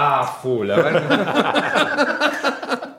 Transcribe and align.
Ah, 0.00 0.38
full, 0.42 0.70
a 0.70 0.76
ver. 0.76 1.02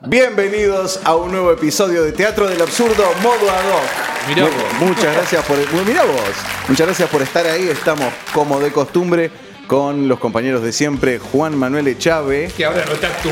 Bienvenidos 0.02 1.00
a 1.04 1.14
un 1.14 1.32
nuevo 1.32 1.50
episodio 1.52 2.02
de 2.04 2.12
Teatro 2.12 2.46
del 2.46 2.60
Absurdo 2.60 3.04
Modo 3.22 3.50
Ad 3.50 3.70
hoc. 3.72 4.28
Mirá 4.28 4.42
vos. 4.44 4.52
Muchas 4.80 5.14
gracias 5.16 5.42
por 5.46 5.56
bueno, 5.70 5.86
mirá 5.86 6.04
vos. 6.04 6.20
Muchas 6.68 6.86
gracias 6.88 7.08
por 7.08 7.22
estar 7.22 7.46
ahí. 7.46 7.68
Estamos 7.70 8.12
como 8.34 8.60
de 8.60 8.70
costumbre 8.70 9.30
con 9.66 10.08
los 10.08 10.18
compañeros 10.18 10.62
de 10.62 10.72
siempre, 10.72 11.18
Juan 11.18 11.56
Manuel 11.56 11.88
Echave. 11.88 12.52
que 12.54 12.66
ahora 12.66 12.84
no 12.84 12.92
estás 12.92 13.12
tú. 13.22 13.30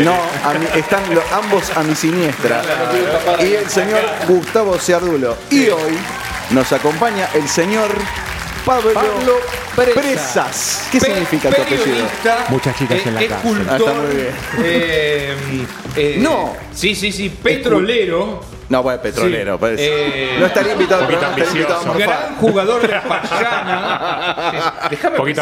No, 0.00 0.12
a 0.44 0.54
mi- 0.54 0.78
están 0.78 1.02
lo- 1.12 1.22
ambos 1.32 1.76
a 1.76 1.82
mi 1.82 1.96
siniestra. 1.96 2.62
Y 3.40 3.54
el 3.54 3.68
señor 3.68 4.00
Gustavo 4.28 4.78
Ciardulo. 4.78 5.34
Y 5.50 5.68
hoy 5.70 5.98
nos 6.50 6.70
acompaña 6.72 7.28
el 7.34 7.48
señor 7.48 7.88
Pablo, 8.68 8.92
Pablo 8.92 9.32
Presas. 9.74 9.94
Presas. 9.94 10.88
¿Qué 10.92 10.98
Pe- 11.00 11.06
significa 11.06 11.48
tu 11.50 11.62
apellido? 11.62 12.06
Muchas 12.50 12.76
chicas 12.78 13.06
en 13.06 13.14
la 13.14 13.22
escultor, 13.22 13.66
Ah, 13.70 13.76
está 13.78 13.92
muy 13.94 14.14
bien. 14.14 14.28
eh, 14.62 15.36
eh, 15.96 16.16
No. 16.18 16.54
Sí, 16.74 16.94
sí, 16.94 17.10
sí, 17.10 17.30
petrolero. 17.30 18.40
No, 18.68 18.82
bueno, 18.82 19.00
petrolero. 19.00 19.54
Sí. 19.54 19.60
parece. 19.60 19.86
Eh, 20.34 20.36
no 20.38 20.46
estaría 20.46 20.72
invitado, 20.72 21.06
pero 21.06 21.18
poquito 21.20 21.30
no 21.30 21.36
estaría 21.44 21.52
invitado 21.52 21.74
a 21.74 21.82
ambicioso. 21.92 22.06
morfar. 22.08 22.26
Gran 22.26 22.36
jugador 22.36 22.82
de 22.82 22.88
Payana. 23.00 24.74
Déjame 24.90 25.16
Poquito 25.16 25.40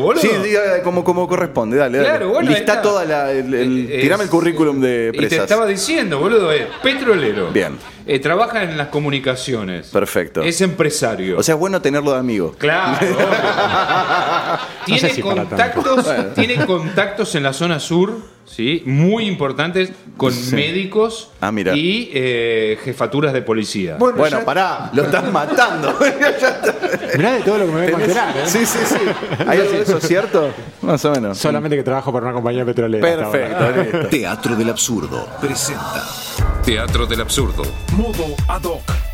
boludo. 0.00 0.22
Sí, 0.22 0.30
diga 0.42 0.82
como, 0.82 1.04
como 1.04 1.28
corresponde, 1.28 1.76
dale, 1.76 1.98
dale. 1.98 2.08
Claro, 2.10 2.28
bueno, 2.30 2.48
Lista 2.50 2.72
está. 2.72 2.82
toda 2.82 3.04
la. 3.04 3.30
El, 3.32 3.52
el- 3.52 3.90
Eh, 3.90 4.00
tirame 4.00 4.22
el 4.22 4.28
es- 4.28 4.30
currículum 4.30 4.80
de 4.80 5.10
Y 5.12 5.12
te 5.12 5.18
presas. 5.18 5.38
estaba 5.40 5.66
diciendo, 5.66 6.18
boludo, 6.18 6.50
es 6.52 6.66
petrolero. 6.82 7.50
Bien. 7.50 7.76
Eh, 8.06 8.18
trabaja 8.20 8.62
en 8.62 8.78
las 8.78 8.88
comunicaciones. 8.88 9.88
Perfecto. 9.88 10.40
Es 10.42 10.60
empresario. 10.62 11.36
O 11.38 11.42
sea, 11.42 11.54
es 11.54 11.60
bueno 11.60 11.82
tenerlo 11.82 12.12
de 12.12 12.18
amigo. 12.18 12.54
Claro. 12.56 12.96
tiene, 14.86 15.00
sé 15.00 15.10
si 15.10 15.22
para 15.22 15.44
contactos, 15.44 16.06
tiene 16.34 16.64
contactos 16.66 17.34
en 17.34 17.42
la 17.42 17.52
zona 17.52 17.78
sur, 17.80 18.14
¿sí? 18.48 18.82
muy 18.86 19.26
importantes, 19.26 19.92
con 20.16 20.32
médicos 20.52 21.30
Ah, 21.40 21.52
mira. 21.52 21.76
y 21.76 22.10
eh, 22.12 22.78
jefaturas 22.82 23.32
de 23.32 23.42
policía. 23.42 23.96
Bueno, 23.98 24.40
pará, 24.44 24.90
lo 24.92 25.04
estás 25.04 25.30
matando. 25.32 25.96
Mirá 27.16 27.32
de 27.34 27.40
todo 27.42 27.58
lo 27.58 27.66
que 27.66 27.72
me 27.72 27.80
vengo 27.82 27.96
a 27.98 28.00
enterar, 28.00 28.36
¿eh? 28.36 28.42
Sí, 28.46 28.66
sí, 28.66 28.78
sí. 28.84 28.96
¿Hay 29.46 29.60
algo 29.60 29.72
de 29.72 29.82
eso 29.82 30.00
cierto? 30.00 30.50
Más 30.82 31.04
o 31.04 31.12
menos. 31.12 31.38
Solamente 31.38 31.76
que 31.76 31.82
trabajo 31.82 32.12
para 32.12 32.26
una 32.26 32.34
compañía 32.34 32.64
petrolera. 32.64 33.06
Perfecto, 33.06 33.70
listo. 33.82 34.08
Teatro 34.08 34.56
del 34.56 34.70
Absurdo 34.70 35.28
presenta 35.40 36.04
Teatro 36.64 37.06
del 37.06 37.20
Absurdo. 37.20 37.62
Modo 37.96 38.34
Ad 38.48 38.64
hoc. 38.64 39.07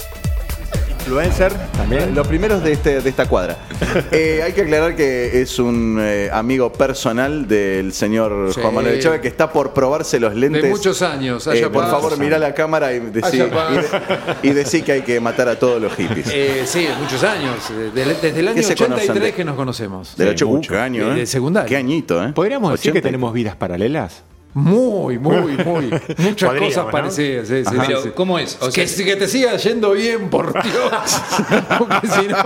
Influencer, 1.08 1.52
También. 1.76 2.14
Los 2.14 2.26
primeros 2.26 2.64
de, 2.64 2.72
este, 2.72 3.00
de 3.02 3.10
esta 3.10 3.26
cuadra. 3.26 3.58
Eh, 4.10 4.42
hay 4.42 4.52
que 4.52 4.62
aclarar 4.62 4.96
que 4.96 5.40
es 5.40 5.58
un 5.60 5.98
eh, 6.00 6.28
amigo 6.32 6.72
personal 6.72 7.46
del 7.46 7.92
señor 7.92 8.50
Sí. 8.52 8.60
Juan 8.60 8.74
Manuel 8.74 9.00
Chávez 9.00 9.20
que 9.20 9.28
está 9.28 9.52
por 9.52 9.72
probarse 9.72 10.18
los 10.18 10.34
lentes. 10.34 10.62
De 10.64 10.68
muchos 10.70 11.00
años, 11.02 11.46
Eh, 11.46 11.68
por 11.72 11.88
favor, 11.88 12.18
mira 12.18 12.38
la 12.38 12.54
cámara 12.54 12.92
y 12.92 12.98
decí, 13.00 13.40
Allá 13.40 13.46
y, 13.70 13.76
de- 13.76 14.48
y 14.48 14.52
decí 14.52 14.82
que 14.82 14.92
hay 14.92 15.02
que 15.02 15.20
matar 15.20 15.48
a 15.48 15.58
todos 15.58 15.80
los 15.80 15.92
hippies. 15.94 16.28
Eh, 16.32 16.62
sí, 16.66 16.88
muchos 17.00 17.22
años. 17.22 17.56
eh, 17.70 17.90
de- 17.94 18.04
desde 18.14 18.40
el 18.40 18.48
año 18.48 18.56
¿Qué 18.56 18.62
se 18.64 18.74
conocen 18.74 18.94
83 19.10 19.22
de- 19.22 19.32
que 19.34 19.44
nos 19.44 19.54
conocemos. 19.56 20.16
Del 20.16 20.28
sí, 20.28 20.32
8 20.34 20.48
mucho. 20.48 20.72
qué 20.72 20.78
año, 20.80 21.12
¿eh? 21.12 21.14
De 21.20 21.26
secundaria. 21.26 21.68
Qué 21.68 21.76
añito, 21.76 22.22
¿eh? 22.24 22.32
¿Podríamos 22.34 22.72
decir 22.72 22.90
80. 22.90 22.98
que 23.00 23.02
tenemos 23.08 23.32
vidas 23.32 23.54
paralelas? 23.54 24.22
Muy, 24.54 25.18
muy, 25.18 25.56
muy. 25.66 25.90
Muchas 26.18 26.48
Podríamos, 26.50 26.68
cosas 26.68 26.84
¿no? 26.86 26.90
parecidas. 26.90 27.48
sí, 27.48 27.64
sí, 27.64 27.76
Pero, 27.86 28.02
sí. 28.02 28.10
¿cómo 28.14 28.38
es? 28.38 28.56
O 28.62 28.70
que, 28.70 28.86
sea- 28.86 29.04
que 29.04 29.16
te 29.16 29.26
siga 29.28 29.56
yendo 29.56 29.92
bien, 29.92 30.30
por 30.30 30.52
Dios. 30.62 31.20
Porque 31.78 32.06
si 32.06 32.28
no. 32.28 32.36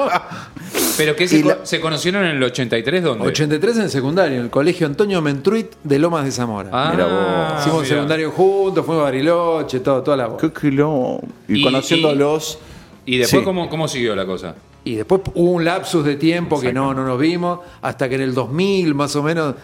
¿Pero 0.97 1.15
qué 1.15 1.29
se, 1.29 1.45
la- 1.45 1.59
conocieron 1.81 2.25
en 2.25 2.37
el 2.37 2.43
83 2.43 3.03
dónde? 3.03 3.27
83 3.27 3.77
en 3.77 3.83
el 3.85 3.91
secundario, 3.91 4.39
en 4.39 4.45
el 4.45 4.51
colegio 4.51 4.87
Antonio 4.87 5.21
Mentruit 5.23 5.71
de 5.85 5.99
Lomas 5.99 6.25
de 6.25 6.33
Zamora. 6.33 6.71
Ah, 6.73 6.91
Mira 6.93 7.07
vos. 7.07 7.61
Hicimos 7.61 7.83
mira. 7.83 7.95
secundario 7.95 8.31
juntos, 8.33 8.85
fuimos 8.87 9.03
a 9.03 9.05
Bariloche, 9.05 9.81
todo, 9.81 10.03
toda 10.03 10.17
la 10.17 10.27
voz. 10.29 10.41
Qué 10.41 10.51
quilombo. 10.53 11.21
Y, 11.47 11.61
Y- 11.61 11.63
conociéndolos. 11.65 12.59
¿Y 13.07 13.19
después 13.19 13.41
Sí. 13.41 13.45
cómo, 13.45 13.69
cómo 13.71 13.87
siguió 13.87 14.17
la 14.17 14.27
cosa? 14.27 14.55
Y 14.85 14.97
después 14.97 15.21
hubo 15.35 15.53
un 15.53 15.65
lapsus 15.65 16.05
de 16.05 16.17
tiempo 16.17 16.61
que 16.61 16.73
no, 16.73 16.95
no 16.95 17.05
nos 17.07 17.19
vimos, 17.19 17.61
hasta 17.83 18.09
que 18.09 18.15
en 18.17 18.23
el 18.23 18.35
2000 18.35 18.95
más 18.95 19.15
o 19.17 19.23
menos... 19.23 19.55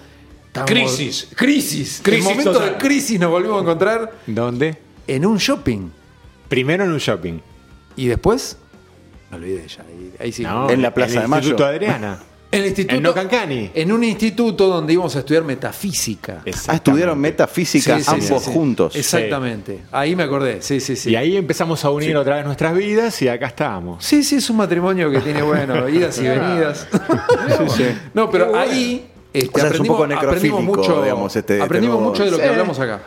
estábamos- 0.62 0.70
Crisis. 0.96 1.28
Crisis. 1.34 2.00
Crisis 2.02 2.24
En 2.26 2.30
momento 2.30 2.52
total. 2.52 2.72
de 2.72 2.78
crisis 2.78 3.18
nos 3.20 3.30
volvimos 3.30 3.58
a 3.58 3.62
encontrar 3.62 4.12
¿Dónde? 4.26 4.76
en 5.06 5.26
un 5.26 5.36
shopping. 5.38 5.90
Primero 6.48 6.84
en 6.84 6.92
un 6.92 6.98
shopping. 6.98 7.38
Y 7.96 8.06
después... 8.06 8.56
Me 9.30 9.36
olvidé 9.38 9.66
ya. 9.66 9.82
ahí- 9.82 10.12
Ahí 10.20 10.32
sí. 10.32 10.42
No, 10.42 10.70
En 10.70 10.80
la 10.82 10.92
Plaza 10.94 11.14
el 11.16 11.22
de 11.22 11.28
Mayo. 11.28 11.42
Instituto 11.42 11.66
Adriana. 11.66 12.18
En 12.54 12.60
el 12.60 12.66
instituto... 12.66 12.94
En 12.96 13.02
Nocancani. 13.02 13.70
En 13.74 13.90
un 13.90 14.04
instituto 14.04 14.68
donde 14.68 14.92
íbamos 14.92 15.16
a 15.16 15.18
estudiar 15.18 15.42
metafísica. 15.42 16.40
Ah, 16.68 16.76
estudiaron 16.76 17.18
metafísica 17.18 17.96
Sí, 17.98 18.04
sí, 18.04 18.10
ambos 18.12 18.42
sí, 18.44 18.46
sí. 18.48 18.52
juntos. 18.52 18.94
Exactamente. 18.94 19.80
Ahí 19.90 20.14
me 20.14 20.22
acordé. 20.22 20.62
Sí, 20.62 20.78
sí, 20.78 20.94
sí. 20.94 21.10
Y 21.10 21.16
ahí 21.16 21.36
empezamos 21.36 21.84
a 21.84 21.90
unir 21.90 22.16
otra 22.16 22.36
vez 22.36 22.44
nuestras 22.44 22.76
vidas 22.76 23.20
y 23.22 23.26
acá 23.28 23.48
estábamos. 23.48 24.04
Sí, 24.04 24.22
sí, 24.22 24.36
es 24.36 24.48
un 24.50 24.58
matrimonio 24.58 25.10
que 25.10 25.18
tiene, 25.18 25.42
bueno, 25.42 25.88
idas 25.88 26.16
y 26.18 26.28
venidas. 26.28 26.86
No, 28.14 28.30
pero 28.30 28.54
ahí 28.56 29.04
este, 29.34 29.48
O 29.48 29.58
sea, 29.60 29.68
es 29.70 29.80
un 29.80 29.86
aprendimos, 29.86 29.96
poco 29.98 30.06
necrofílico, 30.06 30.60
mucho, 30.62 31.02
digamos, 31.02 31.36
este- 31.36 31.54
este 31.54 31.64
aprendimos 31.64 32.00
mucho 32.00 32.24
de 32.24 32.30
lo 32.30 32.36
que 32.38 32.42
Sí. 32.44 32.48
hablamos 32.48 32.78
acá. 32.80 33.00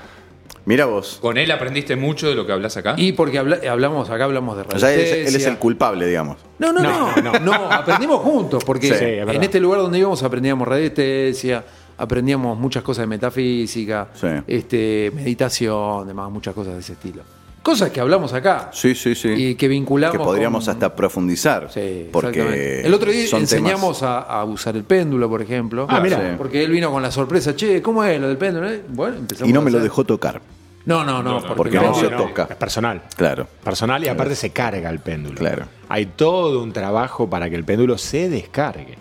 Mira 0.65 0.85
vos. 0.85 1.17
¿Con 1.21 1.37
él 1.37 1.49
aprendiste 1.49 1.95
mucho 1.95 2.27
de 2.27 2.35
lo 2.35 2.45
que 2.45 2.51
hablas 2.51 2.75
acá? 2.75 2.93
Y 2.97 3.13
porque 3.13 3.39
habla- 3.39 3.59
hablamos, 3.71 4.09
acá 4.09 4.25
hablamos 4.25 4.57
de 4.57 4.63
O 4.63 4.77
sea, 4.79 4.93
él 4.93 4.99
es, 4.99 5.05
él 5.05 5.11
es 5.11 5.17
resistencia. 5.19 5.51
el 5.51 5.57
culpable, 5.59 6.05
digamos. 6.05 6.37
No, 6.59 6.73
no, 6.73 6.81
no, 6.81 7.15
No, 7.21 7.31
no, 7.31 7.39
no. 7.39 7.53
aprendimos 7.71 8.19
juntos, 8.21 8.63
porque 8.65 8.87
Sí, 8.87 8.93
es 8.93 8.99
verdad. 8.99 9.35
en 9.35 9.43
este 9.43 9.61
lugar 9.61 9.79
donde 9.79 9.97
íbamos 9.99 10.21
aprendíamos 10.23 10.67
radiestesia, 10.67 11.63
aprendíamos 11.97 12.59
muchas 12.59 12.83
cosas 12.83 13.03
de 13.03 13.07
metafísica, 13.07 14.09
Sí. 14.13 14.27
este, 14.45 15.09
meditación, 15.15 16.05
demás, 16.05 16.29
muchas 16.29 16.53
cosas 16.53 16.73
de 16.73 16.79
ese 16.81 16.93
estilo. 16.93 17.23
Cosas 17.67 17.89
que 17.89 17.99
hablamos 17.99 18.31
acá. 18.31 18.69
Sí, 18.71 18.95
sí, 18.95 19.13
sí. 19.13 19.27
Y 19.27 19.55
que 19.55 19.67
vinculamos 19.67 20.17
Que 20.17 20.23
podríamos 20.23 20.63
con- 20.63 20.71
hasta 20.73 20.95
profundizar. 20.95 21.69
Sí, 21.69 22.07
porque. 22.13 22.79
El 22.85 22.93
otro 22.93 23.11
día 23.11 23.25
enseñamos 23.33 23.99
temas- 23.99 24.03
a, 24.03 24.19
a 24.39 24.45
usar 24.45 24.77
el 24.77 24.85
péndulo, 24.85 25.27
por 25.27 25.41
ejemplo. 25.41 25.85
Ah, 25.89 25.99
mira. 25.99 26.17
Sí. 26.17 26.35
Porque 26.37 26.63
él 26.63 26.71
vino 26.71 26.89
con 26.91 27.01
la 27.01 27.11
sorpresa, 27.11 27.57
che, 27.57 27.81
¿cómo 27.81 28.05
es 28.05 28.21
lo 28.21 28.29
del 28.29 28.37
péndulo? 28.37 28.69
Eh, 28.71 28.81
Bueno, 28.87 29.17
empezamos 29.17 29.49
Y 29.49 29.53
no 29.53 29.59
a 29.59 29.63
me 29.63 29.71
lo 29.71 29.81
dejó 29.81 30.05
tocar. 30.05 30.41
No, 30.85 31.03
no, 31.03 31.21
no. 31.21 31.43
porque 31.57 31.77
no 31.77 31.93
se 31.93 32.07
toca. 32.07 32.47
Es 32.49 32.55
personal. 32.55 33.01
Claro. 33.17 33.45
Personal 33.61 34.01
y 34.05 34.07
aparte 34.07 34.35
se 34.35 34.51
carga 34.51 34.89
el 34.89 34.99
péndulo. 34.99 35.35
Claro. 35.37 35.65
Hay 35.89 36.05
todo 36.05 36.63
un 36.63 36.71
trabajo 36.71 37.29
para 37.29 37.49
que 37.49 37.57
el 37.57 37.65
péndulo 37.65 37.97
se 37.97 38.29
descargue. 38.29 38.97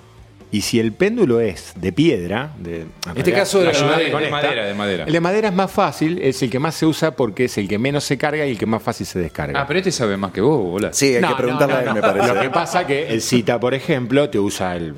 Y 0.52 0.60
si 0.60 0.78
el 0.78 0.92
péndulo 0.92 1.40
es 1.40 1.72
de 1.76 1.92
piedra, 1.92 2.52
de, 2.58 2.82
en 2.82 2.88
este 3.08 3.12
realidad, 3.14 3.38
caso 3.38 3.58
de- 3.60 3.72
con 3.72 4.20
de 4.20 4.26
esta. 4.26 4.30
madera, 4.30 4.64
de 4.64 4.74
madera. 4.74 5.04
El 5.04 5.12
de 5.12 5.20
madera 5.20 5.48
es 5.48 5.54
más 5.54 5.70
fácil, 5.70 6.18
es 6.22 6.40
el 6.42 6.50
que 6.50 6.58
más 6.60 6.74
se 6.76 6.86
usa 6.86 7.10
porque 7.16 7.46
es 7.46 7.58
el 7.58 7.66
que 7.68 7.78
menos 7.78 8.04
se 8.04 8.16
carga 8.16 8.46
y 8.46 8.52
el 8.52 8.58
que 8.58 8.64
más 8.66 8.82
fácil 8.82 9.06
se 9.06 9.18
descarga. 9.18 9.60
Ah, 9.60 9.66
pero 9.66 9.78
este 9.80 9.90
sabe 9.90 10.16
más 10.16 10.30
que 10.32 10.40
vos, 10.40 10.62
bola. 10.62 10.92
Sí, 10.92 11.14
hay 11.16 11.20
No, 11.20 11.28
que 11.30 11.34
preguntarle 11.34 11.74
no, 11.74 11.78
a 11.78 11.82
él, 11.82 11.88
no. 11.88 11.94
me 11.94 12.00
parece. 12.00 12.34
Lo 12.34 12.40
que 12.40 12.50
pasa 12.50 12.86
que 12.86 13.08
el 13.08 13.20
cita, 13.22 13.58
por 13.58 13.74
ejemplo, 13.74 14.30
te 14.30 14.38
usa 14.38 14.76
el 14.76 14.94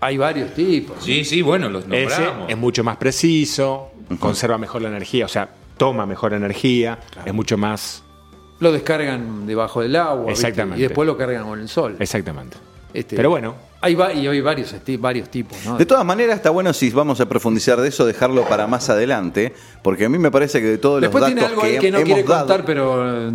Hay 0.00 0.16
varios 0.16 0.52
tipos. 0.54 0.96
Sí, 1.04 1.24
sí, 1.24 1.42
bueno, 1.42 1.68
los 1.68 1.84
ese 1.84 2.06
nombramos. 2.22 2.50
es 2.50 2.56
mucho 2.56 2.82
más 2.82 2.96
preciso, 2.96 3.92
conserva 4.18 4.56
mejor 4.58 4.82
la 4.82 4.88
energía, 4.88 5.26
o 5.26 5.28
sea, 5.28 5.48
toma 5.76 6.06
mejor 6.06 6.32
energía, 6.32 6.98
es 7.24 7.32
mucho 7.34 7.56
más 7.58 8.02
Lo 8.58 8.72
descargan 8.72 9.46
debajo 9.46 9.82
del 9.82 9.94
agua. 9.96 10.26
¿viste? 10.28 10.32
Exactamente. 10.48 10.78
Y 10.78 10.82
después 10.88 11.06
lo 11.06 11.16
cargan 11.18 11.44
con 11.44 11.60
el 11.60 11.68
sol. 11.68 11.96
exactamente. 12.00 12.56
Este, 12.94 13.16
Pero 13.16 13.30
bueno, 13.30 13.54
Hay, 13.84 13.96
va- 13.96 14.12
y 14.12 14.26
hay 14.28 14.40
varios, 14.40 14.72
varios 15.00 15.28
tipos, 15.28 15.58
¿no? 15.64 15.76
De 15.76 15.84
todas 15.84 16.04
maneras, 16.04 16.36
está 16.36 16.50
bueno 16.50 16.72
si 16.72 16.88
vamos 16.90 17.20
a 17.20 17.26
profundizar 17.28 17.80
de 17.80 17.88
eso, 17.88 18.06
dejarlo 18.06 18.44
para 18.48 18.68
más 18.68 18.88
adelante, 18.88 19.52
porque 19.82 20.04
a 20.04 20.08
mí 20.08 20.18
me 20.18 20.30
parece 20.30 20.60
que 20.60 20.68
de 20.68 20.78
todos 20.78 21.00
Después 21.00 21.20
los 21.20 21.28
tiene 21.28 21.40
datos 21.40 21.52
algo 21.58 21.66
ahí 21.66 21.72
que, 21.74 21.80
que 21.80 21.90
no 21.90 21.98
hemos 21.98 22.06
quiere 22.06 22.22
dado, 22.22 22.46
contar, 22.46 22.64
pero. 22.64 23.30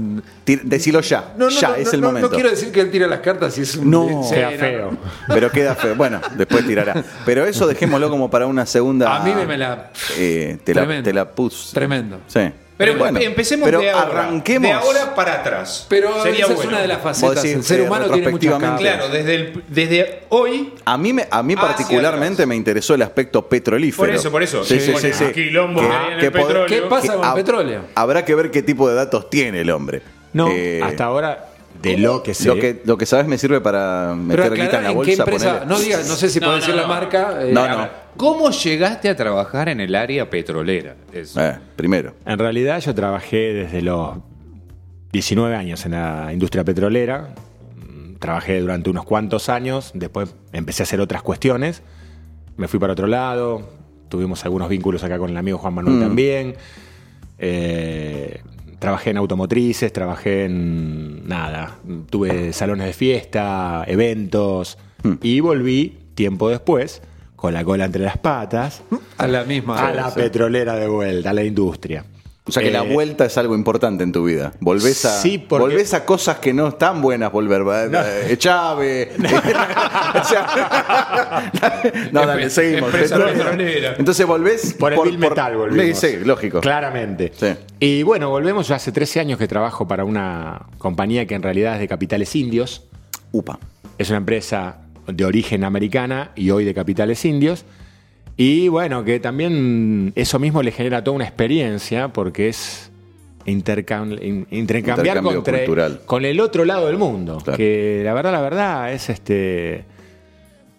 decilo 0.46 1.02
ya, 1.02 1.34
No, 1.38 1.46
no, 1.46 1.52
ya 1.52 1.68
no, 1.70 1.76
es 1.76 1.88
no, 1.88 1.92
el 1.94 2.02
momento. 2.02 2.30
No 2.30 2.34
quiero 2.34 2.50
decir 2.50 2.72
que 2.72 2.80
él 2.80 2.90
tira 2.90 3.08
las 3.08 3.20
cartas 3.20 3.58
y 3.58 3.62
es 3.64 3.76
un. 3.76 3.92
No. 3.92 4.10
no, 4.10 4.24
feo. 4.24 4.98
Pero 5.28 5.52
queda 5.52 5.76
feo. 5.76 5.96
Bueno, 5.96 6.22
después 6.38 6.66
tirará. 6.66 7.04
Pero 7.26 7.46
eso 7.46 7.68
dejémoslo 7.68 8.10
como 8.10 8.30
para 8.30 8.48
una 8.48 8.66
segunda. 8.66 9.18
A 9.18 9.24
mí 9.26 9.34
me 9.46 9.58
la- 9.58 9.92
eh, 10.18 10.58
te, 10.64 10.74
la, 10.74 10.82
Tremendo. 10.82 11.04
te 11.04 11.14
la 11.14 11.30
puse. 11.30 11.74
Tremendo. 11.74 12.20
Sí. 12.28 12.40
Pero 12.78 12.96
Bueno, 12.96 13.20
empecemos 13.20 13.66
pero 13.66 13.80
de 13.80 13.90
ahora. 13.90 14.22
arranquemos. 14.26 14.68
De 14.70 14.74
ahora 14.74 15.16
para 15.16 15.34
atrás. 15.34 15.86
Pero 15.90 16.22
Sería 16.22 16.44
esa 16.46 16.54
es 16.54 16.56
bueno. 16.58 16.72
una 16.72 16.82
de 16.82 16.88
las 16.88 17.02
facetas. 17.02 17.42
decís, 17.42 17.56
el 17.58 17.64
ser 17.64 17.82
humano 17.82 18.10
tiene 18.10 18.30
muchas. 18.30 18.80
Claro, 18.80 19.10
desde, 19.10 19.36
el, 19.36 19.64
desde 19.68 20.20
hoy. 20.30 20.74
A 20.86 20.98
mí, 20.98 21.12
me, 21.14 21.28
a 21.30 21.42
mí 21.42 21.56
particularmente 21.56 22.34
atrás. 22.44 22.48
me 22.48 22.56
interesó 22.56 22.94
el 22.94 23.02
aspecto 23.02 23.48
petrolífero. 23.50 24.06
Por 24.08 24.16
eso, 24.16 24.32
por 24.32 24.44
eso. 24.44 24.64
Sí, 24.64 24.80
sí, 24.80 24.94
sí. 25.12 25.26
quilombo 25.34 25.82
en 25.82 26.20
el 26.20 26.32
petróleo. 26.32 26.66
¿Qué 26.68 26.82
pasa 26.84 27.16
con 27.16 27.28
el 27.28 27.34
petróleo? 27.34 27.82
Habrá 27.96 28.24
que 28.24 28.36
ver 28.36 28.52
qué 28.52 28.62
tipo 28.62 28.88
de 28.88 28.96
datos 28.96 29.30
tiene 29.30 29.62
el 29.62 29.72
hombre. 29.72 30.02
no, 30.34 30.48
Eh, 30.52 30.80
hasta 30.84 31.06
ahora 31.06 31.48
de 31.82 31.98
lo 31.98 32.24
que 32.24 32.34
sé. 32.34 32.48
Lo 32.48 32.56
que, 32.56 32.82
lo 32.86 32.98
que 32.98 33.06
sabes 33.06 33.28
me 33.28 33.38
sirve 33.38 33.62
para 33.62 34.16
Pero 34.30 34.44
meter 34.44 34.54
guita 34.54 34.78
en 34.78 34.84
la 34.84 34.90
en 34.92 34.96
bolsa. 34.96 35.12
qué 35.12 35.20
empresa. 35.32 35.66
No, 35.66 35.80
diga, 35.80 35.98
no 35.98 36.16
sé 36.16 36.30
si 36.30 36.40
No, 36.40 36.46
puedo 36.48 36.58
no, 36.58 36.62
decir 36.62 36.76
la 36.76 36.88
marca. 36.88 37.38
eh, 37.42 37.52
No, 37.54 37.68
no. 37.68 37.88
¿Cómo 38.18 38.50
llegaste 38.52 39.10
a 39.10 39.16
trabajar 39.16 39.70
en 39.70 39.80
el 39.80 39.94
área 39.96 40.30
petrolera? 40.30 40.96
Eso. 41.14 41.40
Eh, 41.42 41.58
primero. 41.76 42.14
En 42.26 42.40
realidad 42.40 42.80
yo 42.82 42.94
trabajé 42.96 43.54
desde 43.54 43.82
los 43.82 44.18
19 45.12 45.56
años 45.56 45.86
en 45.86 45.92
la 45.92 46.30
industria 46.34 46.64
petrolera. 46.64 47.30
Mm, 47.76 48.16
Trabajé 48.16 48.60
durante 48.60 48.90
unos 48.90 49.06
cuantos 49.06 49.50
años, 49.50 49.92
después 49.94 50.34
empecé 50.54 50.82
a 50.82 50.86
hacer 50.86 51.00
otras 51.02 51.22
cuestiones. 51.22 51.84
Me 52.58 52.68
fui 52.68 52.80
para 52.80 52.94
otro 52.94 53.06
lado, 53.06 53.70
tuvimos 54.10 54.44
algunos 54.46 54.68
vínculos 54.70 55.04
acá 55.04 55.20
con 55.20 55.30
el 55.30 55.38
amigo 55.38 55.60
Juan 55.60 55.76
Manuel 55.76 56.00
también. 56.00 56.56
Eh, 57.38 58.42
trabajé 58.80 59.12
en 59.12 59.18
automotrices, 59.18 59.92
trabajé 59.92 60.46
en 60.46 61.28
nada, 61.28 61.80
tuve 62.10 62.54
salones 62.54 62.88
de 62.88 62.94
fiesta, 62.94 63.84
eventos 63.88 64.78
y 65.22 65.40
volví 65.40 65.98
tiempo 66.16 66.50
después 66.50 67.02
con 67.36 67.54
la 67.54 67.64
cola 67.64 67.86
entre 67.86 68.04
las 68.04 68.18
patas 68.18 68.82
A 69.18 69.28
la 69.28 69.44
misma. 69.44 69.88
a 69.88 69.94
la 69.94 70.14
petrolera 70.14 70.76
de 70.76 70.88
vuelta, 70.88 71.30
a 71.30 71.34
la 71.34 71.44
industria. 71.44 72.04
O 72.48 72.52
sea 72.52 72.64
que 72.64 72.72
la 72.72 72.84
Eh, 72.84 72.94
vuelta 72.94 73.26
es 73.26 73.38
algo 73.38 73.56
importante 73.56 74.04
en 74.04 74.12
tu 74.12 74.24
vida. 74.24 74.54
Volvés 74.62 75.04
a, 75.06 75.22
Sí, 75.22 75.38
porque- 75.38 75.62
volvés 75.62 75.94
a 75.94 76.06
cosas 76.06 76.38
que 76.40 76.54
no 76.54 76.70
están 76.70 77.02
buenas 77.02 77.32
volver. 77.32 77.62
Eh, 77.94 78.34
Echave. 78.34 79.12
O 80.20 80.24
sea, 80.24 81.52
no, 82.12 82.26
dale, 82.26 82.50
seguimos. 82.50 82.92
Entonces 83.98 84.26
volvés 84.26 84.74
Por 84.74 84.94
el 84.94 85.02
Bill 85.02 85.18
Metal 85.18 85.56
volvimos. 85.56 85.98
Sí, 86.00 86.18
lógico. 86.24 86.62
Claramente. 86.62 87.32
Sí. 87.36 87.48
Y 87.80 88.04
bueno, 88.04 88.30
volvemos. 88.30 88.68
Yo 88.68 88.76
hace 88.76 88.92
13 88.92 89.20
años 89.20 89.38
que 89.40 89.48
trabajo 89.48 89.88
para 89.88 90.04
una 90.04 90.68
compañía 90.78 91.26
que 91.26 91.36
en 91.36 91.44
realidad 91.44 91.76
es 91.76 91.80
de 91.82 91.88
capitales 91.88 92.36
indios. 92.36 92.84
Upa. 93.32 93.60
Es 93.98 94.10
una 94.10 94.18
empresa 94.20 94.78
de 95.08 95.26
origen 95.26 95.64
americana 95.64 96.32
y 96.36 96.50
hoy 96.52 96.64
de 96.66 96.74
capitales 96.74 97.24
indios. 97.26 97.66
Y 98.38 98.68
bueno, 98.68 99.04
que 99.04 99.20
también 99.20 100.14
eso 100.16 100.38
mismo 100.38 100.62
le 100.62 100.72
genera 100.72 101.04
toda 101.04 101.16
una 101.16 101.26
experiencia 101.26 102.10
porque 102.10 102.50
es 102.50 102.92
intercam- 103.48 104.22
in- 104.24 104.46
intercambiar 104.52 105.18
contra- 105.24 105.98
con 106.06 106.24
el 106.24 106.40
otro 106.40 106.64
lado 106.64 106.86
del 106.88 106.98
mundo. 106.98 107.40
Claro. 107.44 107.58
Que 107.58 108.02
la 108.06 108.14
verdad, 108.14 108.32
la 108.32 108.42
verdad 108.42 108.94
es 108.94 109.10
este 109.10 109.86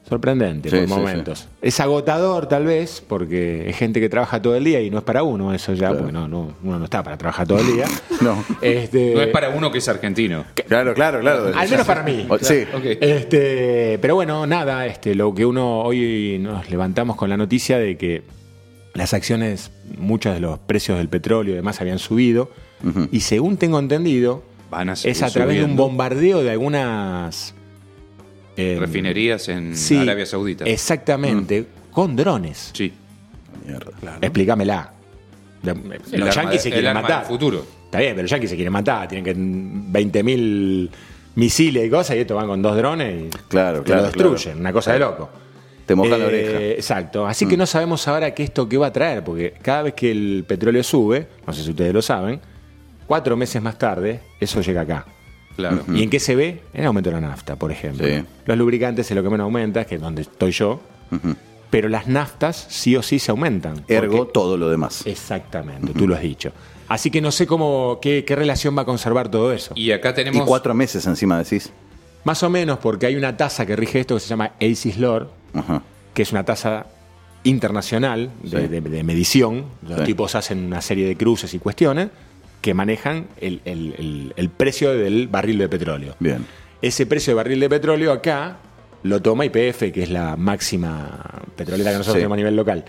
sorprendente 0.08 0.70
Sí, 0.70 0.76
por 0.76 0.84
sí, 0.88 0.94
momentos. 0.94 1.48
Es 1.62 1.78
agotador 1.80 2.46
tal 2.48 2.64
vez 2.64 3.02
porque 3.06 3.68
es 3.68 3.76
gente 3.76 4.00
que 4.00 4.08
trabaja 4.08 4.40
todo 4.40 4.56
el 4.56 4.64
día 4.64 4.80
y 4.80 4.90
no 4.90 4.98
es 4.98 5.04
para 5.04 5.22
uno 5.22 5.52
eso 5.54 5.74
ya, 5.74 5.90
porque 5.92 6.12
no, 6.12 6.26
no, 6.28 6.52
uno 6.62 6.78
no 6.78 6.84
está 6.84 7.02
para 7.02 7.16
trabajar 7.18 7.46
todo 7.46 7.58
el 7.58 7.66
día. 7.66 7.86
No. 8.20 8.44
Este, 8.62 9.14
No 9.14 9.20
es 9.22 9.28
para 9.28 9.50
uno 9.50 9.70
que 9.70 9.78
es 9.78 9.88
argentino. 9.88 10.44
Claro, 10.66 10.92
claro, 10.94 11.20
claro. 11.20 11.52
al 11.56 11.68
menos 11.70 11.86
para 11.86 12.02
mí. 12.02 12.26
O- 12.28 12.38
Sí. 12.38 12.64
Este, 13.00 13.98
pero 14.00 14.14
bueno, 14.16 14.46
nada, 14.46 14.86
este, 14.86 15.14
lo 15.14 15.34
que 15.34 15.46
uno 15.46 15.80
hoy 15.82 16.38
nos 16.40 16.68
levantamos 16.70 17.16
con 17.16 17.30
la 17.30 17.36
noticia 17.36 17.78
de 17.78 17.96
que 17.96 18.22
las 18.94 19.14
acciones, 19.14 19.70
muchos 19.98 20.34
de 20.34 20.40
los 20.40 20.58
precios 20.58 20.98
del 20.98 21.08
petróleo 21.08 21.52
y 21.52 21.56
demás 21.56 21.80
habían 21.80 21.98
subido. 21.98 22.50
Y 23.12 23.20
según 23.20 23.56
tengo 23.56 23.78
entendido, 23.78 24.42
Van 24.70 24.90
a 24.90 24.92
es 24.92 25.22
a 25.22 25.30
través 25.30 25.58
de 25.58 25.64
un 25.64 25.76
bombardeo 25.76 26.42
de 26.42 26.50
algunas 26.50 27.54
Refinerías 28.78 29.48
en 29.48 29.76
sí, 29.76 29.96
Arabia 29.96 30.26
Saudita. 30.26 30.64
Exactamente, 30.64 31.66
con 31.92 32.14
drones. 32.16 32.70
Sí. 32.74 32.92
Mierda. 33.66 34.18
Explícamela. 34.20 34.92
De- 35.62 35.70
El 36.12 36.20
Los 36.20 36.34
yanquis 36.34 36.62
se 36.62 36.70
quieren 36.70 36.94
matar. 36.94 37.24
futuro. 37.24 37.64
Está 37.86 37.98
bien, 38.00 38.12
pero 38.12 38.22
los 38.22 38.30
yanquis 38.30 38.50
se 38.50 38.56
quieren 38.56 38.72
matar. 38.72 39.08
Tienen 39.08 39.24
que 39.24 39.34
20.000 39.34 40.90
misiles 41.34 41.86
y 41.86 41.90
cosas 41.90 42.16
y 42.16 42.20
estos 42.20 42.36
van 42.36 42.46
con 42.46 42.62
dos 42.62 42.76
drones 42.76 43.26
y 43.26 43.28
Claro, 43.48 43.78
te 43.78 43.84
claro, 43.84 44.00
lo 44.02 44.06
destruyen. 44.08 44.42
claro. 44.42 44.60
Una 44.60 44.72
cosa 44.72 44.92
de 44.92 44.98
loco. 44.98 45.30
Te 45.86 45.94
moja 45.94 46.18
la 46.18 46.24
Eh, 46.24 46.26
oreja. 46.26 46.60
Exacto. 46.60 47.26
Así 47.26 47.46
que 47.46 47.56
no 47.56 47.64
sabemos 47.66 48.06
ahora 48.08 48.34
qué 48.34 48.42
esto 48.42 48.68
qué 48.68 48.76
va 48.76 48.88
a 48.88 48.92
traer, 48.92 49.24
porque 49.24 49.54
cada 49.62 49.82
vez 49.82 49.94
que 49.94 50.10
el 50.10 50.44
petróleo 50.46 50.82
sube, 50.82 51.26
no 51.46 51.52
sé 51.52 51.62
si 51.64 51.70
ustedes 51.70 51.94
lo 51.94 52.02
saben, 52.02 52.40
cuatro 53.06 53.36
meses 53.36 53.62
más 53.62 53.78
tarde, 53.78 54.20
eso 54.38 54.60
llega 54.60 54.82
acá. 54.82 55.06
Claro. 55.58 55.84
¿Y 55.92 56.04
en 56.04 56.08
qué 56.10 56.20
se 56.20 56.36
ve? 56.36 56.62
En 56.72 56.82
el 56.82 56.86
aumento 56.86 57.10
de 57.10 57.20
la 57.20 57.20
nafta, 57.28 57.56
por 57.56 57.72
ejemplo. 57.72 58.06
Sí. 58.06 58.22
Los 58.46 58.56
lubricantes 58.56 59.10
es 59.10 59.16
lo 59.16 59.24
que 59.24 59.28
menos 59.28 59.44
aumenta, 59.44 59.84
que 59.84 59.96
es 59.96 60.00
donde 60.00 60.22
estoy 60.22 60.52
yo. 60.52 60.80
Pero 61.68 61.88
las 61.88 62.06
naftas 62.06 62.66
sí 62.70 62.94
o 62.96 63.02
sí 63.02 63.18
se 63.18 63.32
aumentan. 63.32 63.82
Ergo, 63.88 64.18
porque- 64.18 64.32
todo 64.32 64.56
lo 64.56 64.70
demás. 64.70 65.02
Exactamente, 65.04 65.92
tú 65.94 66.06
lo 66.06 66.14
has 66.14 66.22
dicho. 66.22 66.52
Así 66.86 67.10
que 67.10 67.20
no 67.20 67.32
sé 67.32 67.46
cómo, 67.48 67.98
qué, 68.00 68.24
qué 68.24 68.36
relación 68.36 68.78
va 68.78 68.82
a 68.82 68.84
conservar 68.84 69.28
todo 69.30 69.52
eso. 69.52 69.72
Y 69.74 69.90
acá 69.90 70.10
Y 70.10 70.14
tenemos. 70.14 70.46
cuatro 70.46 70.72
meses 70.74 71.04
encima 71.08 71.36
decís. 71.42 71.72
Más 72.22 72.40
o 72.44 72.48
menos 72.50 72.78
porque 72.78 73.06
hay 73.06 73.16
una 73.16 73.36
tasa 73.36 73.66
que 73.66 73.74
rige 73.74 73.98
esto 73.98 74.14
que 74.14 74.20
se 74.20 74.28
llama 74.28 74.52
ACIS 74.60 74.96
LOR, 74.98 75.28
que 76.14 76.22
es 76.22 76.30
una 76.30 76.44
tasa 76.44 76.86
internacional 77.44 78.30
de, 78.42 78.62
Sí. 78.62 78.68
de- 78.68 78.80
de 78.80 79.02
medición. 79.02 79.64
Los 79.88 79.98
Sí. 80.00 80.04
tipos 80.06 80.34
hacen 80.34 80.64
una 80.66 80.80
serie 80.80 81.06
de 81.06 81.16
cruces 81.16 81.52
y 81.54 81.58
cuestiones 81.58 82.08
que 82.60 82.74
manejan 82.74 83.26
el, 83.40 83.60
el- 83.64 83.94
el- 83.98 84.32
el 84.36 84.48
precio 84.50 84.92
del 84.92 85.28
barril 85.28 85.58
de 85.58 85.68
petróleo. 85.68 86.14
Bien. 86.20 86.44
Ese 86.82 87.06
precio 87.06 87.32
de 87.32 87.36
barril 87.36 87.60
de 87.60 87.68
petróleo 87.68 88.12
acá 88.12 88.58
lo 89.02 89.22
toma 89.22 89.44
YPF, 89.44 89.92
que 89.92 90.02
es 90.02 90.10
la 90.10 90.36
máxima 90.36 91.42
petrolera 91.56 91.90
que 91.92 91.98
nosotros 91.98 92.14
Sí. 92.14 92.18
tenemos 92.18 92.34
a 92.34 92.38
nivel 92.38 92.56
local. 92.56 92.84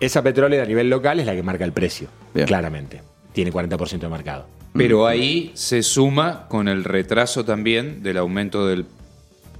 Esa 0.00 0.22
petrolera 0.22 0.62
a 0.64 0.66
nivel 0.66 0.88
local 0.90 1.20
es 1.20 1.26
la 1.26 1.34
que 1.34 1.42
marca 1.42 1.64
el 1.64 1.72
precio, 1.72 2.08
Bien. 2.34 2.46
claramente. 2.46 3.02
Tiene 3.32 3.52
40% 3.52 4.06
de 4.06 4.08
mercado. 4.08 4.46
Pero 4.72 5.06
ahí 5.06 5.52
se 5.54 5.82
suma 5.82 6.46
con 6.48 6.66
el 6.66 6.82
retraso 6.82 7.44
también 7.44 8.02
del 8.02 8.16
aumento 8.18 8.66
del 8.66 8.86